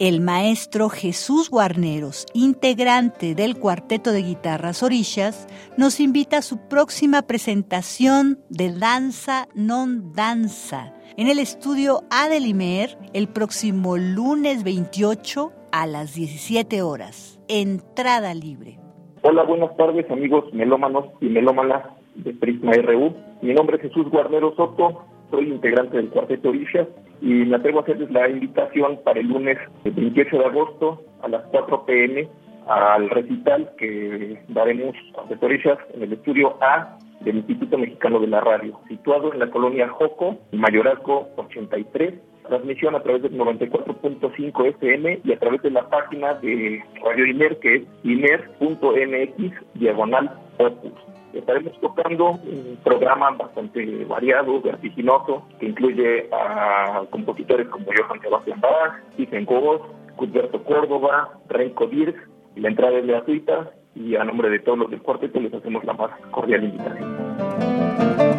El 0.00 0.22
maestro 0.22 0.88
Jesús 0.88 1.50
Guarneros, 1.50 2.24
integrante 2.32 3.34
del 3.34 3.58
cuarteto 3.58 4.12
de 4.12 4.22
guitarras 4.22 4.82
Orillas, 4.82 5.46
nos 5.76 6.00
invita 6.00 6.38
a 6.38 6.42
su 6.42 6.56
próxima 6.68 7.20
presentación 7.20 8.38
de 8.48 8.72
Danza 8.72 9.46
Non 9.54 10.14
Danza 10.14 10.94
en 11.18 11.28
el 11.28 11.38
estudio 11.38 12.00
Adelimer 12.10 12.96
el 13.12 13.28
próximo 13.28 13.98
lunes 13.98 14.64
28 14.64 15.52
a 15.70 15.86
las 15.86 16.14
17 16.14 16.80
horas. 16.80 17.38
Entrada 17.46 18.32
libre. 18.32 18.78
Hola, 19.20 19.42
buenas 19.42 19.76
tardes 19.76 20.10
amigos 20.10 20.44
melómanos 20.54 21.04
y 21.20 21.26
melómanas 21.26 21.99
de 22.14 22.32
Prisma 22.34 22.72
RU. 22.72 23.14
Mi 23.42 23.54
nombre 23.54 23.76
es 23.76 23.82
Jesús 23.82 24.08
Guarneros 24.10 24.54
Soto, 24.56 25.04
soy 25.30 25.48
integrante 25.48 25.96
del 25.96 26.10
Cuarteto 26.10 26.48
Orillas 26.48 26.88
y 27.20 27.26
me 27.26 27.56
atrevo 27.56 27.80
a 27.80 27.82
hacerles 27.82 28.10
la 28.10 28.28
invitación 28.28 28.98
para 29.04 29.20
el 29.20 29.28
lunes 29.28 29.58
28 29.84 30.38
de 30.38 30.44
agosto 30.44 31.02
a 31.22 31.28
las 31.28 31.42
4 31.50 31.84
pm 31.86 32.28
al 32.66 33.10
recital 33.10 33.70
que 33.78 34.42
daremos 34.48 34.94
a 35.16 35.44
Orillas 35.44 35.78
en 35.94 36.02
el 36.02 36.12
estudio 36.12 36.56
A 36.62 36.98
del 37.20 37.38
Instituto 37.38 37.76
Mexicano 37.76 38.18
de 38.20 38.28
la 38.28 38.40
Radio, 38.40 38.80
situado 38.88 39.32
en 39.32 39.40
la 39.40 39.50
colonia 39.50 39.88
Joco, 39.88 40.38
Mayorazgo 40.52 41.28
83, 41.36 42.14
transmisión 42.50 42.94
a 42.94 43.02
través 43.02 43.22
del 43.22 43.38
94.5 43.38 44.66
FM 44.66 45.20
y 45.24 45.32
a 45.32 45.38
través 45.38 45.62
de 45.62 45.70
la 45.70 45.88
página 45.88 46.34
de 46.34 46.84
Radio 47.02 47.26
INER, 47.26 47.58
que 47.60 47.76
es 47.76 47.82
iner.mx, 48.04 49.54
diagonal 49.74 50.30
opus 50.58 50.92
estaremos 51.32 51.78
tocando 51.80 52.30
un 52.30 52.78
programa 52.82 53.30
bastante 53.30 54.04
variado, 54.04 54.60
vertiginoso, 54.60 55.46
que 55.58 55.66
incluye 55.66 56.28
a 56.32 57.04
compositores 57.10 57.68
como 57.68 57.86
Johann 57.86 58.20
Sebastian 58.20 58.60
Bach, 58.60 59.00
Stephen 59.14 59.44
Goss, 59.44 59.82
Cuthberto 60.16 60.62
Córdoba, 60.64 61.38
Renko 61.48 61.86
Dirk, 61.86 62.28
la 62.56 62.68
entrada 62.68 62.98
es 62.98 63.06
gratuita 63.06 63.70
y 63.94 64.16
a 64.16 64.24
nombre 64.24 64.50
de 64.50 64.58
todos 64.60 64.78
los 64.78 64.90
del 64.90 65.02
cuarteto 65.02 65.40
les 65.40 65.54
hacemos 65.54 65.84
la 65.84 65.92
más 65.94 66.10
cordial 66.30 66.64
invitación. 66.64 68.29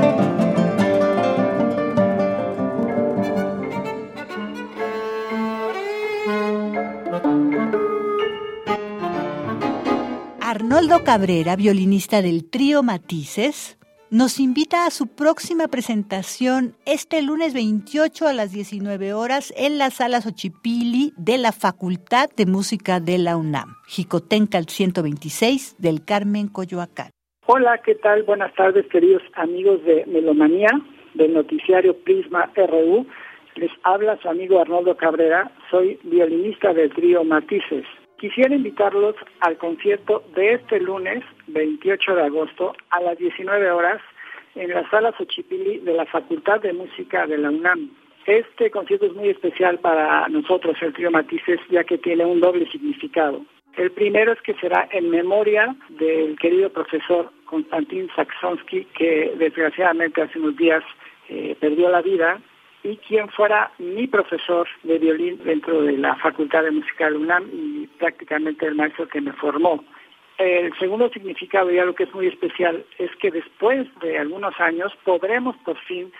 Arnoldo 10.51 11.05
Cabrera, 11.05 11.55
violinista 11.55 12.21
del 12.21 12.49
trío 12.49 12.83
Matices, 12.83 13.79
nos 14.09 14.37
invita 14.37 14.85
a 14.85 14.89
su 14.89 15.07
próxima 15.07 15.69
presentación 15.69 16.73
este 16.85 17.21
lunes 17.21 17.53
28 17.53 18.27
a 18.27 18.33
las 18.33 18.51
19 18.51 19.13
horas 19.13 19.53
en 19.55 19.77
la 19.77 19.91
sala 19.91 20.19
Xochipili 20.19 21.13
de 21.15 21.37
la 21.37 21.53
Facultad 21.53 22.27
de 22.35 22.45
Música 22.47 22.99
de 22.99 23.17
la 23.17 23.37
UNAM, 23.37 23.77
Jicotencal 23.87 24.65
126 24.67 25.77
del 25.79 26.03
Carmen 26.03 26.49
Coyoacán. 26.49 27.11
Hola, 27.45 27.77
¿qué 27.77 27.95
tal? 27.95 28.23
Buenas 28.23 28.53
tardes, 28.53 28.85
queridos 28.87 29.21
amigos 29.35 29.81
de 29.85 30.05
Melomanía, 30.05 30.71
del 31.13 31.33
noticiario 31.33 31.95
Prisma 32.03 32.51
RU. 32.57 33.07
Les 33.55 33.71
habla 33.83 34.19
su 34.21 34.27
amigo 34.27 34.59
Arnoldo 34.59 34.97
Cabrera, 34.97 35.49
soy 35.69 35.97
violinista 36.03 36.73
del 36.73 36.93
trío 36.93 37.23
Matices. 37.23 37.85
Quisiera 38.21 38.53
invitarlos 38.53 39.15
al 39.39 39.57
concierto 39.57 40.23
de 40.35 40.53
este 40.53 40.79
lunes, 40.79 41.23
28 41.47 42.13
de 42.13 42.21
agosto, 42.21 42.75
a 42.91 43.01
las 43.01 43.17
19 43.17 43.71
horas, 43.71 43.99
en 44.53 44.69
la 44.69 44.87
sala 44.91 45.11
Xochipilli 45.17 45.79
de 45.79 45.93
la 45.93 46.05
Facultad 46.05 46.61
de 46.61 46.71
Música 46.71 47.25
de 47.25 47.39
la 47.39 47.49
UNAM. 47.49 47.89
Este 48.27 48.69
concierto 48.69 49.07
es 49.07 49.13
muy 49.13 49.29
especial 49.29 49.79
para 49.79 50.27
nosotros, 50.27 50.77
el 50.81 50.93
trío 50.93 51.09
Matices, 51.09 51.59
ya 51.71 51.83
que 51.83 51.97
tiene 51.97 52.23
un 52.23 52.41
doble 52.41 52.69
significado. 52.69 53.43
El 53.75 53.89
primero 53.89 54.33
es 54.33 54.41
que 54.43 54.53
será 54.53 54.87
en 54.91 55.09
memoria 55.09 55.75
del 55.89 56.37
querido 56.37 56.69
profesor 56.69 57.31
Konstantin 57.45 58.07
Saksonsky, 58.15 58.85
que 58.99 59.33
desgraciadamente 59.39 60.21
hace 60.21 60.37
unos 60.37 60.55
días 60.57 60.83
eh, 61.27 61.55
perdió 61.59 61.89
la 61.89 62.03
vida 62.03 62.39
y 62.83 62.97
quien 62.97 63.29
fuera 63.29 63.71
mi 63.77 64.07
profesor 64.07 64.67
de 64.83 64.97
violín 64.97 65.39
dentro 65.43 65.81
de 65.83 65.97
la 65.97 66.15
Facultad 66.15 66.63
de 66.63 66.71
Música 66.71 67.09
de 67.09 67.17
UNAM 67.17 67.49
y 67.51 67.87
prácticamente 67.99 68.65
el 68.65 68.75
maestro 68.75 69.07
que 69.07 69.21
me 69.21 69.33
formó. 69.33 69.83
El 70.37 70.73
segundo 70.79 71.09
significado 71.09 71.71
y 71.71 71.77
algo 71.77 71.93
que 71.93 72.05
es 72.05 72.13
muy 72.15 72.27
especial 72.27 72.83
es 72.97 73.15
que 73.17 73.29
después 73.29 73.87
de 73.99 74.17
algunos 74.17 74.59
años 74.59 74.91
podremos 75.03 75.55
por 75.57 75.77
fin 75.81 76.11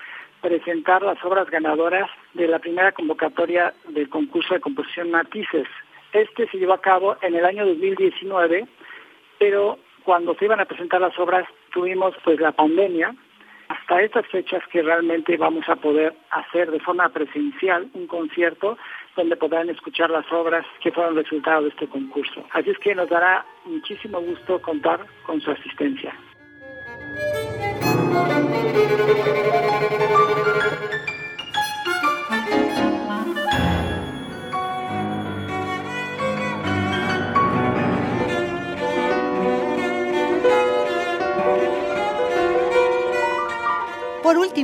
presentar 0.41 1.01
las 1.01 1.23
obras 1.23 1.49
ganadoras 1.49 2.09
de 2.33 2.47
la 2.47 2.59
primera 2.59 2.91
convocatoria 2.91 3.73
del 3.87 4.09
concurso 4.09 4.53
de 4.53 4.59
composición 4.59 5.09
Matices. 5.09 5.67
Este 6.13 6.47
se 6.47 6.57
llevó 6.57 6.73
a 6.73 6.81
cabo 6.81 7.15
en 7.21 7.35
el 7.35 7.45
año 7.45 7.65
2019, 7.65 8.67
pero 9.39 9.79
cuando 10.03 10.35
se 10.35 10.45
iban 10.45 10.59
a 10.59 10.65
presentar 10.65 11.01
las 11.01 11.17
obras 11.17 11.47
tuvimos 11.71 12.13
pues 12.23 12.39
la 12.39 12.51
pandemia 12.51 13.15
hasta 13.91 14.03
estas 14.03 14.27
fechas 14.27 14.63
que 14.71 14.81
realmente 14.81 15.35
vamos 15.35 15.67
a 15.67 15.75
poder 15.75 16.15
hacer 16.29 16.71
de 16.71 16.79
forma 16.79 17.09
presencial 17.09 17.89
un 17.93 18.07
concierto 18.07 18.77
donde 19.17 19.35
podrán 19.35 19.69
escuchar 19.69 20.09
las 20.09 20.25
obras 20.31 20.65
que 20.81 20.93
fueron 20.93 21.17
resultado 21.17 21.63
de 21.63 21.69
este 21.69 21.87
concurso. 21.87 22.45
Así 22.51 22.69
es 22.69 22.79
que 22.79 22.95
nos 22.95 23.09
dará 23.09 23.45
muchísimo 23.65 24.21
gusto 24.21 24.61
contar 24.61 25.05
con 25.25 25.41
su 25.41 25.51
asistencia. 25.51 26.13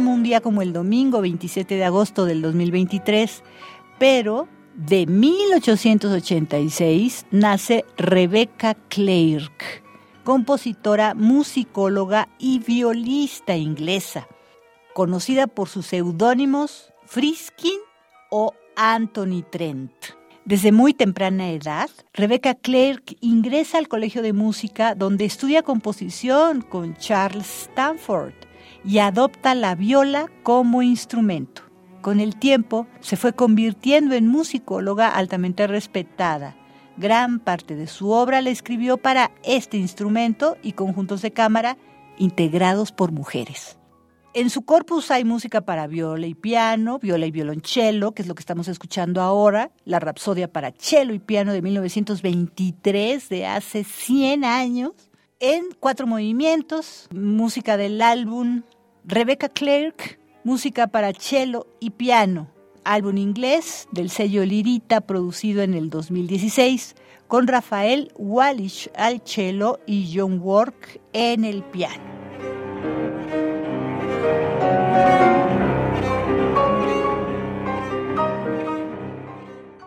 Un 0.05 0.21
día 0.21 0.41
como 0.41 0.61
el 0.61 0.73
domingo 0.73 1.21
27 1.21 1.75
de 1.75 1.83
agosto 1.83 2.25
del 2.25 2.43
2023, 2.43 3.41
pero 3.97 4.47
de 4.75 5.07
1886 5.07 7.25
nace 7.31 7.83
Rebecca 7.97 8.75
Clark, 8.89 9.81
compositora, 10.23 11.15
musicóloga 11.15 12.29
y 12.37 12.59
violista 12.59 13.57
inglesa, 13.57 14.27
conocida 14.93 15.47
por 15.47 15.67
sus 15.67 15.87
seudónimos 15.87 16.93
Friskin 17.05 17.79
o 18.29 18.53
Anthony 18.75 19.41
Trent. 19.49 19.91
Desde 20.45 20.71
muy 20.71 20.93
temprana 20.93 21.49
edad, 21.49 21.89
Rebecca 22.13 22.53
Clark 22.53 23.17
ingresa 23.19 23.79
al 23.79 23.87
Colegio 23.87 24.21
de 24.21 24.33
Música 24.33 24.93
donde 24.93 25.25
estudia 25.25 25.63
composición 25.63 26.61
con 26.61 26.95
Charles 26.97 27.63
Stanford 27.63 28.46
y 28.83 28.99
adopta 28.99 29.55
la 29.55 29.75
viola 29.75 30.27
como 30.43 30.81
instrumento. 30.81 31.63
Con 32.01 32.19
el 32.19 32.37
tiempo 32.37 32.87
se 32.99 33.17
fue 33.17 33.33
convirtiendo 33.33 34.15
en 34.15 34.27
musicóloga 34.27 35.09
altamente 35.09 35.67
respetada. 35.67 36.55
Gran 36.95 37.39
parte 37.39 37.75
de 37.75 37.87
su 37.87 38.11
obra 38.11 38.41
la 38.41 38.49
escribió 38.49 38.97
para 38.97 39.31
este 39.43 39.77
instrumento 39.77 40.57
y 40.63 40.71
conjuntos 40.73 41.21
de 41.21 41.31
cámara 41.31 41.77
integrados 42.17 42.91
por 42.91 43.11
mujeres. 43.11 43.77
En 44.33 44.49
su 44.51 44.63
corpus 44.63 45.09
hay 45.09 45.23
música 45.23 45.61
para 45.61 45.87
viola 45.87 46.27
y 46.27 46.35
piano, 46.35 46.99
viola 46.99 47.25
y 47.25 47.31
violonchelo, 47.31 48.11
que 48.11 48.21
es 48.21 48.27
lo 48.27 48.35
que 48.35 48.41
estamos 48.41 48.67
escuchando 48.67 49.21
ahora, 49.21 49.71
la 49.83 49.99
Rapsodia 49.99 50.51
para 50.51 50.71
cello 50.77 51.13
y 51.13 51.19
piano 51.19 51.53
de 51.53 51.61
1923, 51.61 53.29
de 53.29 53.47
hace 53.47 53.83
100 53.83 54.43
años, 54.43 54.91
en 55.39 55.65
cuatro 55.79 56.07
movimientos, 56.07 57.07
música 57.13 57.77
del 57.77 58.01
álbum 58.01 58.63
Rebecca 59.03 59.49
Clark, 59.49 60.19
música 60.43 60.87
para 60.87 61.13
cello 61.13 61.67
y 61.79 61.91
piano, 61.91 62.49
álbum 62.83 63.17
inglés 63.17 63.87
del 63.91 64.09
sello 64.09 64.43
Lirita 64.43 65.01
producido 65.01 65.61
en 65.61 65.75
el 65.75 65.89
2016 65.89 66.95
con 67.27 67.47
Rafael 67.47 68.11
Wallish 68.15 68.89
al 68.95 69.21
cello 69.23 69.79
y 69.85 70.11
John 70.15 70.39
Work 70.39 70.99
en 71.13 71.45
el 71.45 71.61
piano. 71.63 72.03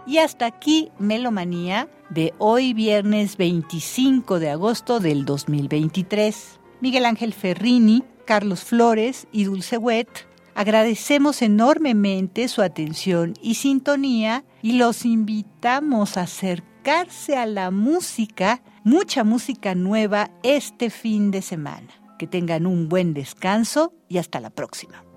Y 0.06 0.18
hasta 0.18 0.46
aquí 0.46 0.90
Melomanía 0.98 1.88
de 2.10 2.34
hoy 2.38 2.74
viernes 2.74 3.36
25 3.36 4.38
de 4.38 4.50
agosto 4.50 5.00
del 5.00 5.24
2023. 5.24 6.60
Miguel 6.80 7.06
Ángel 7.06 7.32
Ferrini 7.32 8.04
Carlos 8.30 8.62
Flores 8.62 9.26
y 9.32 9.42
Dulce 9.42 9.76
Wet, 9.76 10.28
agradecemos 10.54 11.42
enormemente 11.42 12.46
su 12.46 12.62
atención 12.62 13.34
y 13.42 13.56
sintonía 13.56 14.44
y 14.62 14.74
los 14.74 15.04
invitamos 15.04 16.16
a 16.16 16.22
acercarse 16.22 17.36
a 17.36 17.44
la 17.46 17.72
música, 17.72 18.62
mucha 18.84 19.24
música 19.24 19.74
nueva 19.74 20.30
este 20.44 20.90
fin 20.90 21.32
de 21.32 21.42
semana. 21.42 21.88
Que 22.20 22.28
tengan 22.28 22.66
un 22.66 22.88
buen 22.88 23.14
descanso 23.14 23.94
y 24.08 24.18
hasta 24.18 24.38
la 24.38 24.50
próxima. 24.50 25.09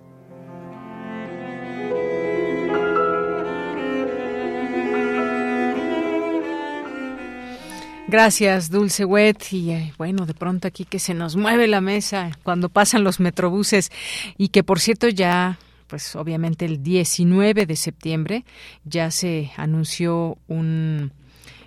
Gracias, 8.08 8.70
Dulce 8.70 9.06
Wet. 9.06 9.38
Y 9.52 9.72
eh, 9.72 9.94
bueno, 9.98 10.26
de 10.26 10.34
pronto 10.34 10.68
aquí 10.68 10.86
que 10.86 11.00
se 11.00 11.14
nos 11.14 11.36
mueve 11.36 11.68
la 11.68 11.82
mesa 11.82 12.32
cuando 12.44 12.70
pasan 12.70 13.04
los 13.04 13.20
metrobuses 13.20 13.92
y 14.38 14.50
que 14.50 14.64
por 14.64 14.80
cierto 14.80 15.08
ya 15.08 15.58
pues 15.88 16.16
obviamente 16.16 16.66
el 16.66 16.82
19 16.82 17.66
de 17.66 17.76
septiembre 17.76 18.46
ya 18.84 19.12
se 19.12 19.52
anunció 19.58 20.38
un 20.48 21.12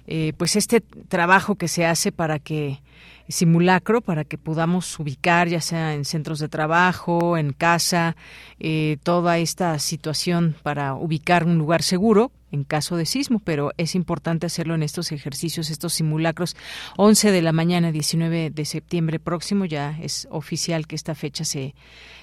eh, 0.07 0.33
pues 0.37 0.57
este 0.57 0.81
trabajo 0.81 1.55
que 1.55 1.69
se 1.69 1.87
hace 1.87 2.13
para 2.13 2.39
que 2.39 2.81
simulacro 3.29 4.01
para 4.01 4.25
que 4.25 4.39
podamos 4.39 4.99
ubicar, 5.01 5.49
ya 5.49 5.61
sea 5.61 5.95
en 5.95 6.05
centros 6.05 6.39
de 6.39 6.49
trabajo, 6.49 7.37
en 7.37 7.53
casa, 7.53 8.17
eh, 8.61 8.99
toda 9.03 9.39
esta 9.39 9.79
situación 9.79 10.55
para 10.63 10.95
ubicar 10.95 11.45
un 11.45 11.59
lugar 11.59 11.83
seguro 11.83 12.31
en 12.53 12.65
caso 12.65 12.97
de 12.97 13.07
sismo, 13.07 13.41
pero 13.41 13.73
es 13.77 13.95
importante 13.95 14.47
hacerlo 14.47 14.75
en 14.75 14.83
estos 14.83 15.13
ejercicios, 15.13 15.71
estos 15.71 15.95
simulacros. 15.95 16.57
11 16.97 17.31
de 17.31 17.43
la 17.43 17.53
mañana, 17.53 17.93
19 17.93 18.51
de 18.51 18.65
septiembre 18.65 19.19
próximo, 19.19 19.65
ya 19.65 19.99
es 20.01 20.29
oficial 20.31 20.87
que 20.87 20.97
esta 20.97 21.15
fecha 21.15 21.45
se, 21.45 21.75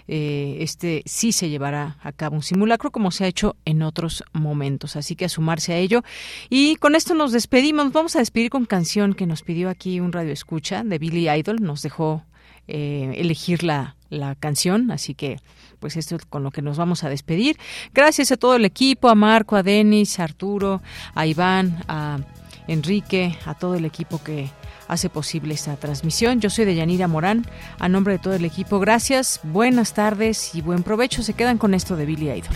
eh, 0.08 0.58
este 0.60 1.04
sí 1.06 1.32
se 1.32 1.50
llevará 1.50 1.98
a 2.02 2.12
cabo 2.12 2.36
un 2.36 2.44
simulacro 2.44 2.92
como 2.92 3.12
se 3.12 3.26
ha 3.26 3.28
hecho 3.28 3.56
en 3.66 3.82
otros 3.82 4.24
momentos. 4.34 4.96
Así 4.96 5.16
que 5.16 5.26
a 5.26 5.30
sumarse 5.30 5.74
a 5.74 5.78
ello. 5.78 6.04
Y 6.50 6.76
con 6.78 6.96
esto 6.96 7.14
nos 7.14 7.32
despedimos. 7.32 7.92
Vamos 7.92 8.16
a 8.16 8.20
despedir 8.20 8.50
con 8.50 8.66
canción 8.66 9.14
que 9.14 9.26
nos 9.26 9.44
pidió 9.44 9.70
aquí 9.70 10.00
un 10.00 10.12
radio 10.12 10.32
escucha 10.32 10.84
de 10.84 11.00
Billy 11.00 11.30
Idol. 11.30 11.62
Nos 11.62 11.82
dejó 11.82 12.24
eh, 12.68 13.14
elegir 13.18 13.64
la, 13.64 13.96
la 14.10 14.36
canción, 14.36 14.92
así 14.92 15.14
que 15.16 15.40
pues 15.80 15.98
esto 15.98 16.16
es 16.16 16.26
con 16.26 16.44
lo 16.44 16.52
que 16.52 16.62
nos 16.62 16.78
vamos 16.78 17.04
a 17.04 17.10
despedir. 17.10 17.58
Gracias 17.94 18.32
a 18.32 18.38
todo 18.38 18.56
el 18.56 18.64
equipo, 18.64 19.10
a 19.10 19.16
Marco, 19.16 19.58
a 19.58 19.64
Denis, 19.64 20.20
a 20.20 20.24
Arturo, 20.24 20.82
a 21.14 21.26
Iván, 21.26 21.84
a 21.90 22.20
Enrique, 22.68 23.38
a 23.46 23.54
todo 23.54 23.76
el 23.76 23.84
equipo 23.84 24.24
que 24.24 24.50
hace 24.88 25.10
posible 25.10 25.54
esta 25.54 25.76
transmisión. 25.76 26.40
Yo 26.40 26.50
soy 26.50 26.66
de 26.66 26.76
Yanira 26.76 27.08
Morán, 27.08 27.46
a 27.80 27.90
nombre 27.90 28.14
de 28.14 28.20
todo 28.20 28.34
el 28.34 28.46
equipo. 28.46 28.80
Gracias, 28.80 29.42
buenas 29.44 29.94
tardes 29.94 30.56
y 30.56 30.62
buen 30.62 30.84
provecho. 30.84 31.22
Se 31.22 31.34
quedan 31.34 31.58
con 31.58 31.74
esto 31.74 31.96
de 31.96 32.06
Billy 32.06 32.30
Idol. 32.30 32.56